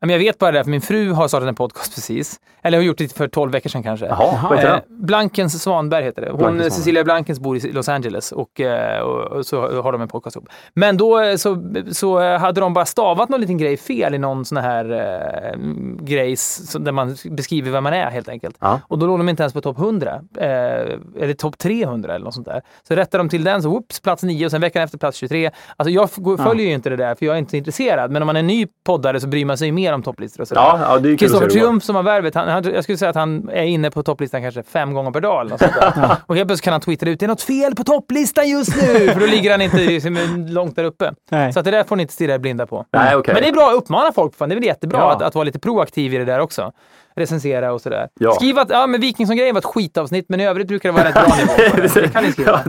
Ja, 0.01 0.07
men 0.07 0.11
Jag 0.11 0.19
vet 0.19 0.39
bara 0.39 0.53
det, 0.53 0.65
för 0.65 0.71
min 0.71 0.81
fru 0.81 1.13
har 1.13 1.29
startat 1.29 1.49
en 1.49 1.55
podcast 1.55 1.95
precis. 1.95 2.41
Eller 2.63 2.79
har 2.79 2.85
gjort 2.85 2.99
det 2.99 3.13
för 3.13 3.29
12 3.29 3.53
veckor 3.53 3.71
sedan 3.71 3.83
kanske. 3.83 4.07
Jaha, 4.07 4.63
Eh? 4.63 4.79
Blankens 4.89 5.63
Svanberg 5.63 6.05
heter 6.05 6.23
det. 6.23 6.31
Hon, 6.31 6.39
Blankens. 6.39 6.77
Cecilia 6.77 7.05
Blankens 7.05 7.41
bor 7.41 7.57
i 7.57 7.73
Los 7.73 7.89
Angeles 7.89 8.33
och, 8.33 8.61
eh, 8.61 9.01
och, 9.01 9.21
och 9.21 9.47
så 9.47 9.83
har 9.83 9.93
de 9.93 10.01
en 10.03 10.09
podcast 10.09 10.37
ihop. 10.37 10.49
Men 10.75 10.97
då 10.97 11.21
eh, 11.21 11.37
så, 11.37 11.73
så 11.93 12.21
eh, 12.21 12.39
hade 12.39 12.61
de 12.61 12.75
bara 12.75 12.85
stavat 12.85 13.29
någon 13.29 13.41
liten 13.41 13.59
grej 13.59 13.77
fel 13.77 14.15
i 14.15 14.19
någon 14.19 14.45
sån 14.45 14.59
här 14.59 14.85
eh, 14.93 15.59
grej 16.01 16.37
där 16.79 16.93
man 16.93 17.17
beskriver 17.31 17.71
vem 17.71 17.85
man 17.85 17.93
är 17.93 18.11
helt 18.11 18.29
enkelt. 18.29 18.57
Ja. 18.61 18.81
Och 18.89 18.99
då 18.99 19.07
låg 19.07 19.19
de 19.19 19.29
inte 19.29 19.43
ens 19.43 19.53
på 19.53 19.61
topp 19.61 19.79
100. 19.79 20.21
Eh, 20.37 20.47
eller 20.47 21.35
topp 21.35 21.59
300 21.59 22.15
eller 22.15 22.25
något 22.25 22.35
sånt 22.35 22.47
där. 22.47 22.63
Så 22.89 22.95
rättade 22.95 23.21
de 23.23 23.29
till 23.29 23.45
den, 23.45 23.63
så 23.63 23.71
whoops, 23.71 24.01
plats 24.01 24.23
9 24.23 24.45
och 24.45 24.51
sen 24.51 24.61
veckan 24.61 24.83
efter 24.83 24.99
plats 24.99 25.19
23. 25.19 25.51
Alltså 25.77 25.91
jag 25.91 26.11
följer 26.39 26.67
ju 26.67 26.73
inte 26.73 26.91
det 26.91 26.97
där 26.97 27.15
för 27.15 27.27
jag 27.27 27.35
är 27.35 27.39
inte 27.39 27.51
så 27.51 27.57
intresserad. 27.57 28.11
Men 28.11 28.23
om 28.23 28.27
man 28.27 28.37
är 28.37 28.43
ny 28.43 28.67
poddare 28.85 29.21
så 29.21 29.29
bryr 29.29 29.45
man 29.45 29.59
sig 29.59 29.73
mer 29.73 29.86
om 29.95 30.03
topplistor 30.03 30.41
och 30.43 30.49
sådär. 30.49 30.61
Ja, 30.63 30.79
ja, 30.83 30.99
det 30.99 31.11
är 31.13 31.17
Kristoffer. 31.17 31.47
Triumf 31.49 31.85
som 31.85 31.97
har 31.97 32.03
värvet, 32.03 32.35
han, 32.35 32.49
han, 32.49 32.65
jag 32.75 32.83
skulle 32.85 32.99
säga 32.99 33.09
att 33.09 33.17
han 33.17 33.49
är 33.49 33.63
inne 33.63 33.91
på 33.91 34.03
topplistan 34.03 34.43
kanske 34.43 34.63
fem 34.63 34.95
gånger 34.95 35.11
per 35.11 35.21
dag. 35.21 35.41
Eller. 35.41 35.55
Och 36.27 36.37
helt 36.37 36.49
plötsligt 36.49 36.61
kan 36.65 36.73
han 36.73 36.81
twittra 36.81 37.11
ut 37.11 37.21
det 37.21 37.27
är 37.27 37.29
något 37.29 37.43
fel 37.43 37.75
på 37.75 37.85
topplistan 37.85 38.49
just 38.49 38.77
nu! 38.77 39.09
För 39.09 39.21
då 39.21 39.27
ligger 39.27 39.51
han 39.51 39.61
inte 39.63 39.77
liksom, 39.77 40.17
långt 40.49 40.77
där 40.77 40.85
uppe. 40.85 41.13
Nej. 41.31 41.53
Så 41.53 41.59
att 41.59 41.65
det 41.65 41.71
där 41.71 41.85
får 41.85 41.97
ni 41.97 42.03
inte 42.03 42.15
stirra 42.15 42.35
er 42.35 42.39
blinda 42.39 42.67
på. 42.67 42.87
Nej, 42.93 43.17
okej. 43.17 43.35
Men 43.35 43.43
det 43.43 43.49
är 43.49 43.53
bra 43.53 43.69
att 43.69 43.75
uppmana 43.75 44.13
folk. 44.13 44.35
Fan. 44.37 44.49
Det 44.49 44.53
är 44.53 44.57
väl 44.57 44.65
jättebra 44.67 44.99
Ja. 44.99 45.13
att, 45.13 45.23
att 45.23 45.35
vara 45.35 45.45
lite 45.45 45.59
proaktiv 45.59 46.15
i 46.15 46.19
det 46.19 46.25
där 46.25 46.41
också. 46.41 46.73
Recensera 47.17 47.73
och 47.73 47.81
sådär. 47.81 48.09
Ja. 48.21 48.33
Skriv 48.33 48.59
att 48.59 48.71
ja, 48.71 48.87
men 48.87 49.01
Wikingsson-grejen 49.01 49.55
var 49.55 49.61
ett 49.61 49.65
skitavsnitt, 49.65 50.27
men 50.29 50.41
i 50.41 50.47
övrigt 50.47 50.69
brukar 50.69 50.89
det 50.89 50.93
vara 50.93 51.09
rätt 51.09 51.15
bra 51.15 51.37
nivå 51.67 51.77
det. 51.95 52.01
Det 52.01 52.09
kan 52.13 52.25
ni 52.25 52.33
skriva. 52.33 52.61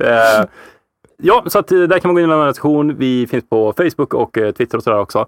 Eh, 0.00 0.44
Ja, 1.22 1.44
så 1.46 1.58
att 1.58 1.72
eh, 1.72 1.78
där 1.78 1.98
kan 1.98 2.08
man 2.08 2.14
gå 2.14 2.20
in 2.20 2.28
lämna 2.28 2.42
en 2.42 2.48
recension. 2.48 2.96
Vi 2.98 3.26
finns 3.26 3.48
på 3.48 3.72
Facebook 3.76 4.14
och 4.14 4.38
eh, 4.38 4.52
Twitter 4.52 4.76
och 4.78 4.82
sådär 4.84 4.98
också. 4.98 5.26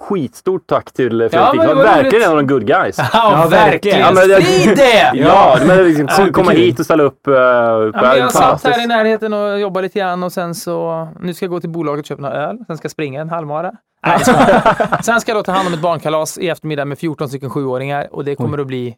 Skitstort 0.00 0.66
tack 0.66 0.92
till 0.92 1.10
Fredrik 1.10 1.32
Ja, 1.34 1.52
var 1.56 1.74
Verkligen 1.74 2.24
en 2.24 2.30
av 2.30 2.36
de 2.36 2.46
good 2.46 2.66
guys. 2.66 2.96
Ja, 3.12 3.46
verkligen! 3.50 3.98
Ja, 4.00 4.12
men 4.12 4.30
jag- 4.30 4.42
Sprid 4.42 4.76
det! 4.76 5.10
Ja, 5.14 5.58
men 5.66 5.84
liksom, 5.84 6.06
Ja, 6.10 6.16
kom- 6.16 6.32
komma 6.32 6.50
hit 6.50 6.78
och 6.78 6.84
ställa 6.84 7.02
upp. 7.02 7.26
eh, 7.26 7.34
Ja, 7.34 7.90
men 7.92 8.18
jag 8.18 8.32
satt 8.32 8.64
här 8.64 8.84
i 8.84 8.86
närheten 8.86 9.32
och 9.32 9.60
jobbade 9.60 9.82
lite 9.82 9.98
grann 9.98 10.22
och 10.22 10.32
sen 10.32 10.54
så... 10.54 11.08
Nu 11.20 11.34
ska 11.34 11.44
jag 11.44 11.50
gå 11.50 11.60
till 11.60 11.70
bolaget 11.70 12.02
och 12.02 12.06
köpa 12.06 12.22
några 12.22 12.34
öl. 12.36 12.58
Sen 12.66 12.76
ska 12.76 12.84
jag 12.84 12.92
springa 12.92 13.20
en 13.20 13.30
halvmara. 13.30 13.72
Nej. 14.06 14.18
Sen 15.04 15.20
ska 15.20 15.30
jag 15.32 15.38
då 15.38 15.42
ta 15.42 15.52
hand 15.52 15.68
om 15.68 15.74
ett 15.74 15.80
barnkalas 15.82 16.38
i 16.38 16.48
eftermiddag 16.48 16.84
med 16.84 16.98
14 16.98 17.28
stycken 17.28 17.50
sjuåringar 17.50 18.08
och 18.14 18.24
det 18.24 18.34
kommer 18.34 18.58
att 18.58 18.66
bli 18.66 18.96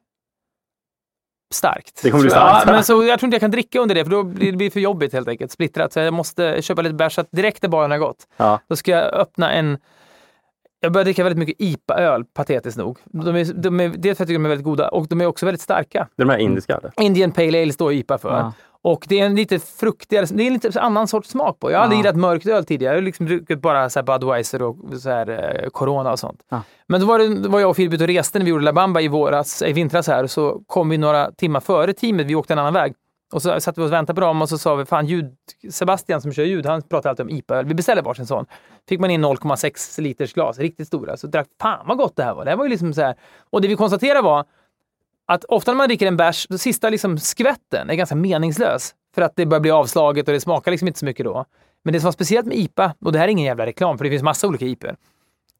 starkt. 1.54 2.00
Det 2.02 2.10
kommer 2.10 2.22
bli 2.22 2.30
Så, 2.30 2.36
ja, 2.36 2.48
starkt. 2.60 2.66
men 2.66 2.84
så 2.84 3.04
jag 3.04 3.18
tror 3.20 3.26
inte 3.26 3.34
jag 3.34 3.40
kan 3.40 3.50
dricka 3.50 3.80
under 3.80 3.94
det, 3.94 4.04
för 4.04 4.10
då 4.10 4.22
blir 4.22 4.52
det 4.52 4.70
för 4.70 4.80
jobbigt 4.80 5.12
helt 5.12 5.28
enkelt. 5.28 5.52
Splittrat. 5.52 5.92
Så 5.92 6.00
jag 6.00 6.14
måste 6.14 6.62
köpa 6.62 6.82
lite 6.82 6.94
bärs. 6.94 7.14
Så 7.14 7.20
att 7.20 7.28
direkt 7.32 7.62
när 7.62 7.68
baren 7.70 7.90
har 7.90 7.98
gått, 7.98 8.16
Ja. 8.36 8.60
då 8.68 8.76
ska 8.76 8.90
jag 8.90 9.14
öppna 9.14 9.52
en... 9.52 9.78
Jag 10.80 10.92
börjar 10.92 11.04
dricka 11.04 11.22
väldigt 11.24 11.38
mycket 11.38 11.56
IPA-öl, 11.58 12.24
patetiskt 12.24 12.78
nog. 12.78 12.98
De 13.04 13.36
är, 13.36 13.52
de 13.54 13.80
är, 13.80 13.88
dels 13.88 14.02
för 14.02 14.08
att 14.10 14.18
jag 14.18 14.28
tycker 14.28 14.32
de 14.38 14.44
är 14.44 14.48
väldigt 14.48 14.64
goda 14.64 14.88
och 14.88 15.06
de 15.08 15.20
är 15.20 15.26
också 15.26 15.46
väldigt 15.46 15.60
starka. 15.60 16.08
Det 16.16 16.22
är 16.22 16.26
de 16.26 16.32
här 16.32 16.38
indiska 16.38 16.76
eller? 16.76 16.92
Indian 17.00 17.32
Pale 17.32 17.62
Ale 17.62 17.72
står 17.72 17.92
IPA 17.92 18.18
för. 18.18 18.30
Ja. 18.38 18.52
Och 18.82 19.04
det 19.08 19.20
är 19.20 19.26
en 19.26 19.36
lite 19.36 19.58
fruktigare, 19.58 20.26
det 20.30 20.42
är 20.42 20.46
en 20.46 20.52
lite 20.52 20.80
annan 20.80 21.08
sorts 21.08 21.30
smak 21.30 21.58
på. 21.60 21.70
Jag 21.70 21.78
har 21.78 21.82
aldrig 21.84 21.96
Ja. 21.98 22.02
gillat 22.02 22.16
mörkt 22.16 22.46
öl 22.46 22.64
tidigare. 22.64 22.94
Jag 22.94 23.00
har 23.00 23.04
liksom 23.04 23.26
druckit 23.26 23.60
bara 23.62 23.90
så 23.90 23.98
här 23.98 24.04
Budweiser 24.04 24.62
och 24.62 24.76
så 25.00 25.10
här, 25.10 25.60
eh, 25.64 25.68
Corona 25.70 26.12
och 26.12 26.18
sånt. 26.18 26.40
Ja. 26.50 26.62
Men 26.86 27.00
då 27.00 27.06
var, 27.06 27.18
det, 27.18 27.34
då 27.42 27.48
var 27.48 27.60
jag 27.60 27.70
och 27.70 27.76
Filip 27.76 27.92
ute 27.94 28.04
och 28.04 28.08
reste 28.08 28.38
när 28.38 28.44
vi 28.44 28.50
gjorde 28.50 28.64
La 28.64 28.72
Bamba 28.72 29.00
i, 29.00 29.08
våras, 29.08 29.62
i 29.62 29.72
vintras 29.72 30.06
här. 30.08 30.26
Så 30.26 30.62
kom 30.66 30.88
vi 30.88 30.98
några 30.98 31.30
timmar 31.32 31.60
före 31.60 31.92
teamet, 31.92 32.26
vi 32.26 32.34
åkte 32.34 32.52
en 32.52 32.58
annan 32.58 32.74
väg. 32.74 32.94
Och 33.32 33.42
så 33.42 33.60
satt 33.60 33.78
vi 33.78 33.82
och 33.82 33.92
väntade 33.92 34.14
på 34.14 34.20
dem 34.20 34.42
och 34.42 34.48
så 34.48 34.58
sa 34.58 34.74
vi, 34.74 34.84
fan 34.84 35.06
ljud, 35.06 35.34
Sebastian 35.70 36.20
som 36.20 36.32
kör 36.32 36.44
ljud, 36.44 36.66
han 36.66 36.82
pratar 36.82 37.10
alltid 37.10 37.26
om 37.26 37.30
IPA-öl. 37.30 37.66
Vi 37.66 37.74
beställde 37.74 38.02
varsin 38.02 38.26
sån. 38.26 38.46
Fick 38.88 39.00
man 39.00 39.10
in 39.10 39.24
0,6 39.24 40.00
liters 40.00 40.32
glas, 40.32 40.58
riktigt 40.58 40.86
stora. 40.86 41.16
Så 41.16 41.26
drack, 41.26 41.48
fan 41.60 41.86
vad 41.86 41.98
gott 41.98 42.16
det 42.16 42.24
här 42.24 42.34
var. 42.34 42.44
Det 42.44 42.50
här 42.50 42.56
var 42.56 42.64
ju 42.64 42.70
liksom 42.70 42.94
så 42.94 43.02
här. 43.02 43.14
Och 43.50 43.60
det 43.60 43.68
vi 43.68 43.76
konstaterade 43.76 44.22
var 44.22 44.44
att 45.26 45.44
ofta 45.44 45.70
när 45.70 45.76
man 45.76 45.88
dricker 45.88 46.06
en 46.06 46.16
bärs, 46.16 46.46
sista 46.58 46.90
liksom 46.90 47.18
skvätten 47.18 47.90
är 47.90 47.94
ganska 47.94 48.14
meningslös. 48.14 48.94
För 49.14 49.22
att 49.22 49.32
det 49.36 49.46
börjar 49.46 49.60
bli 49.60 49.70
avslaget 49.70 50.28
och 50.28 50.34
det 50.34 50.40
smakar 50.40 50.70
liksom 50.70 50.88
inte 50.88 51.00
så 51.00 51.04
mycket 51.04 51.24
då. 51.24 51.44
Men 51.82 51.92
det 51.92 52.00
som 52.00 52.06
var 52.06 52.12
speciellt 52.12 52.46
med 52.46 52.56
IPA, 52.56 52.94
och 53.04 53.12
det 53.12 53.18
här 53.18 53.28
är 53.28 53.32
ingen 53.32 53.46
jävla 53.46 53.66
reklam 53.66 53.98
för 53.98 54.04
det 54.04 54.10
finns 54.10 54.22
massa 54.22 54.48
olika 54.48 54.64
IPA. 54.64 54.94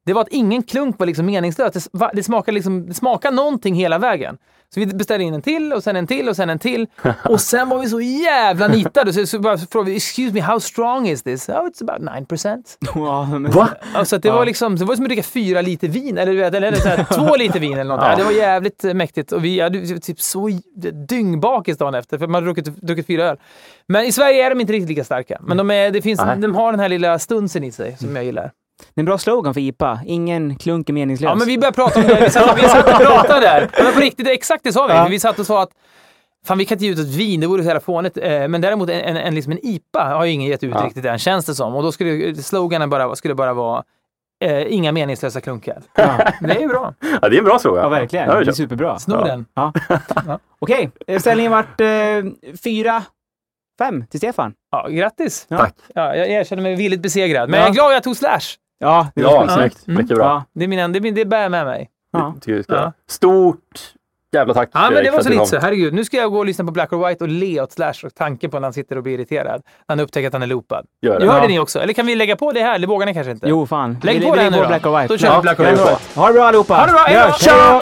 Det 0.07 0.13
var 0.13 0.21
att 0.23 0.29
ingen 0.29 0.63
klunk 0.63 0.99
var 0.99 1.07
liksom 1.07 1.27
meningslös. 1.27 1.89
Det, 1.93 2.11
det, 2.13 2.23
smakade 2.23 2.55
liksom, 2.55 2.87
det 2.87 2.95
smakade 2.95 3.37
någonting 3.37 3.75
hela 3.75 3.99
vägen. 3.99 4.39
Så 4.75 4.81
vi 4.81 4.87
beställde 4.87 5.25
in 5.25 5.35
en 5.35 5.43
till 5.43 5.73
och 5.73 5.83
sen 5.85 5.97
en 5.97 6.07
till 6.07 6.29
och 6.29 6.37
sen 6.37 6.51
en 6.51 6.59
till. 6.59 6.87
Och 7.25 7.41
sen 7.41 7.69
var 7.69 7.79
vi 7.79 7.89
så 7.89 8.01
jävla 8.01 8.69
nitade. 8.69 9.13
Så, 9.13 9.27
så 9.27 9.39
bara 9.39 9.59
frågade 9.59 9.91
vi, 9.91 9.97
excuse 9.97 10.33
me, 10.35 10.41
how 10.41 10.61
strong 10.61 11.09
is 11.09 11.23
this? 11.23 11.49
Oh, 11.49 11.53
it's 11.55 11.83
about 11.91 12.29
9%. 12.29 12.63
Ja, 12.95 13.25
men- 13.27 13.51
Va? 13.51 13.69
Alltså 13.95 14.19
det 14.19 14.31
var 14.31 14.47
liksom, 14.47 14.77
det 14.77 14.85
var 14.85 14.95
som 14.97 15.05
att 15.05 15.09
dricka 15.09 15.23
fyra 15.23 15.61
liter 15.61 15.89
vin, 15.89 16.19
eller, 16.19 16.33
du 16.33 16.39
vet, 16.39 16.55
eller, 16.55 16.69
eller 16.69 16.79
så 16.79 16.89
här, 16.89 17.05
två 17.29 17.37
liter 17.37 17.61
vin 17.61 17.73
eller 17.79 17.97
något. 17.97 18.05
Ja. 18.05 18.17
Det 18.17 18.25
var 18.25 18.33
jävligt 18.33 18.85
eh, 18.85 18.95
mäktigt 18.95 19.33
och 19.33 19.45
vi 19.45 19.61
hade 19.61 19.99
typ 19.99 20.21
så 20.21 20.51
dyngbakis 21.09 21.79
dagen 21.79 21.95
efter, 21.95 22.19
för 22.19 22.27
man 22.27 22.35
hade 22.35 22.47
druckit, 22.47 22.77
druckit 22.83 23.07
fyra 23.07 23.25
öl. 23.25 23.37
Men 23.89 24.05
i 24.05 24.13
Sverige 24.13 24.47
är 24.47 24.51
de 24.51 24.61
inte 24.61 24.73
riktigt 24.73 24.89
lika 24.89 25.05
starka. 25.05 25.39
Men 25.41 25.57
de, 25.57 25.71
är, 25.71 25.91
det 25.91 26.03
finns, 26.03 26.21
de 26.39 26.55
har 26.55 26.71
den 26.73 26.81
här 26.81 26.89
lilla 26.89 27.19
stunsen 27.19 27.65
i 27.65 27.73
sig 27.73 27.97
som 27.99 28.17
jag 28.17 28.25
gillar. 28.25 28.51
Det 28.95 28.99
är 28.99 29.03
en 29.03 29.05
bra 29.05 29.19
slogan 29.19 29.55
för 29.55 29.61
IPA. 29.61 30.01
Ingen 30.07 30.57
klunk 30.57 30.89
är 30.89 30.93
meningslös. 30.93 31.29
Ja, 31.29 31.35
men 31.35 31.47
vi 31.47 31.59
började 31.59 31.75
prata 31.75 32.01
om 32.01 32.07
det. 32.07 32.21
Vi 32.21 32.31
satt, 32.31 32.59
vi 32.59 32.69
satt 32.69 32.87
och 32.89 33.07
pratade 33.07 33.41
där. 33.41 33.71
Men 33.85 33.93
på 33.95 34.01
riktigt, 34.01 34.29
exakt 34.29 34.65
det 34.65 34.73
sa 34.73 34.87
vi. 34.87 34.93
Ja. 34.95 35.07
Vi 35.11 35.21
satt 35.21 35.39
och 35.39 35.47
sa 35.47 35.63
att 35.63 35.71
Fan, 36.47 36.59
vi 36.59 36.65
kan 36.65 36.75
inte 36.77 36.85
ge 36.85 36.93
ut 36.93 36.99
ett 36.99 37.07
vin, 37.15 37.41
det 37.41 37.47
vore 37.47 37.63
så 37.63 37.67
jävla 37.67 37.81
fånigt. 37.81 38.17
Eh, 38.23 38.49
Men 38.49 38.61
däremot 38.61 38.91
en, 38.91 39.01
en, 39.01 39.17
en, 39.17 39.35
liksom 39.35 39.53
en 39.53 39.59
IPA 39.67 40.05
har 40.05 40.25
ju 40.25 40.33
ingen 40.33 40.49
gett 40.51 40.63
ut 40.65 40.75
Ja. 40.75 40.85
riktigt 40.87 41.05
än, 41.05 41.19
känns 41.19 41.47
det 41.47 41.55
som. 41.55 41.75
Och 41.75 41.83
då 41.83 41.93
skulle 41.93 42.35
sloganen 42.35 42.91
bara, 42.91 43.17
skulle 43.17 43.35
bara 43.35 43.55
vara 43.55 43.83
eh, 44.45 44.73
inga 44.75 44.93
meningslösa 44.93 45.41
klunkar. 45.41 45.83
Ja. 45.95 46.19
Det 46.41 46.51
är 46.57 46.61
ju 46.61 46.69
bra. 46.69 46.95
Ja, 47.23 47.29
det 47.29 47.37
är 47.37 47.39
en 47.39 47.45
bra 47.45 47.59
fråga. 47.59 47.81
Ja, 47.83 47.89
verkligen. 47.89 48.29
Ja, 48.29 48.41
det 48.41 48.51
är 48.51 48.53
superbra. 48.53 48.99
Snor 48.99 49.19
Ja. 49.19 49.25
den. 49.27 49.47
Ja. 49.55 49.73
Ja. 50.27 50.39
Okej, 50.59 50.91
ställningen 51.21 51.53
vart 51.53 51.81
eh, 51.81 51.87
fyra, 52.65 53.03
fem 53.79 54.07
till 54.07 54.21
Stefan. 54.21 54.53
Ja, 54.71 54.89
grattis! 54.89 55.47
Ja. 55.49 55.59
Tack. 55.59 55.75
Ja, 55.95 56.17
jag 56.17 56.29
erkänner 56.29 56.63
mig 56.63 56.77
villigt 56.77 57.03
besegrad. 57.03 57.49
Men 57.51 57.59
Ja. 57.61 57.65
jag 57.67 57.71
är 57.71 57.75
glad 57.75 57.87
att 57.87 57.93
jag 57.93 58.03
tog 58.03 58.17
Slash. 58.17 58.41
Ja, 58.81 59.07
det 59.15 59.21
Ja, 59.23 59.31
var 59.31 59.49
snyggt. 59.49 59.87
Mm. 59.89 60.03
Mycket 60.03 60.17
bra. 60.17 60.25
Ja. 60.27 60.45
Det, 60.53 60.65
är 60.65 60.69
min, 60.69 60.93
det, 60.93 60.99
är 60.99 61.01
min- 61.01 61.15
det 61.15 61.25
bär 61.25 61.49
med 61.49 61.67
mig. 61.67 61.91
Ja. 62.13 62.35
Tycker 62.41 62.57
vi 62.57 62.63
ska. 62.63 62.75
Ja. 62.75 62.93
Stort 63.09 63.59
jävla 64.33 64.55
tack 64.55 64.71
Ja, 64.73 64.91
men 64.91 65.05
det 65.05 65.11
var 65.11 65.21
så 65.23 65.29
lite 65.29 65.47
så. 65.47 65.59
Herregud, 65.59 65.95
nu 65.95 66.05
ska 66.05 66.17
jag 66.17 66.33
gå 66.33 66.39
och 66.39 66.47
lyssna 66.47 66.65
på 66.65 66.71
Black 66.71 66.93
or 66.93 67.09
White 67.09 67.25
och 67.25 67.29
le 67.31 67.61
åt 67.61 67.73
Slash 67.73 67.95
och 68.05 68.15
tanken 68.15 68.51
på 68.51 68.59
när 68.59 68.67
han 68.67 68.73
sitter 68.73 68.97
och 68.97 69.03
blir 69.03 69.15
irriterad. 69.15 69.63
När 69.89 69.97
han 69.97 70.01
upptäcker 70.01 70.27
att 70.27 70.33
han 70.33 70.43
är 70.43 70.47
loopad. 70.47 70.85
Gör 71.03 71.19
det. 71.21 71.27
Gör 71.27 71.33
det 71.35 71.41
Ja. 71.43 71.49
ni 71.49 71.59
också? 71.59 71.81
Eller 71.81 71.93
kan 71.93 72.07
vi 72.07 72.15
lägga 72.15 72.37
på 72.37 72.53
det 72.53 72.61
här? 72.61 72.79
Det 72.79 72.87
vågar 72.87 73.07
ni 73.07 73.15
kanske 73.15 73.31
inte? 73.31 73.49
Jo, 73.49 73.67
fan. 73.67 73.99
Lägg 74.03 74.21
Vi- 74.21 74.27
på 74.27 74.33
vi 74.33 74.37
det 74.39 74.45
lägger 74.45 74.57
nu 74.57 74.63
då. 74.63 74.69
Black 74.69 74.87
or 74.87 75.01
White. 75.01 75.15
Då 75.15 75.19
kör 75.19 75.37
vi 75.37 75.43
Black 75.43 75.61
or 75.61 75.65
White. 75.65 75.97
Ha 76.15 76.27
det 76.27 76.33
bra 76.33 76.45
allihopa. 76.45 76.75
Ha 76.75 76.87
det 76.87 76.93
bra. 76.93 77.01
Hej 77.07 77.33
då! 77.47 77.81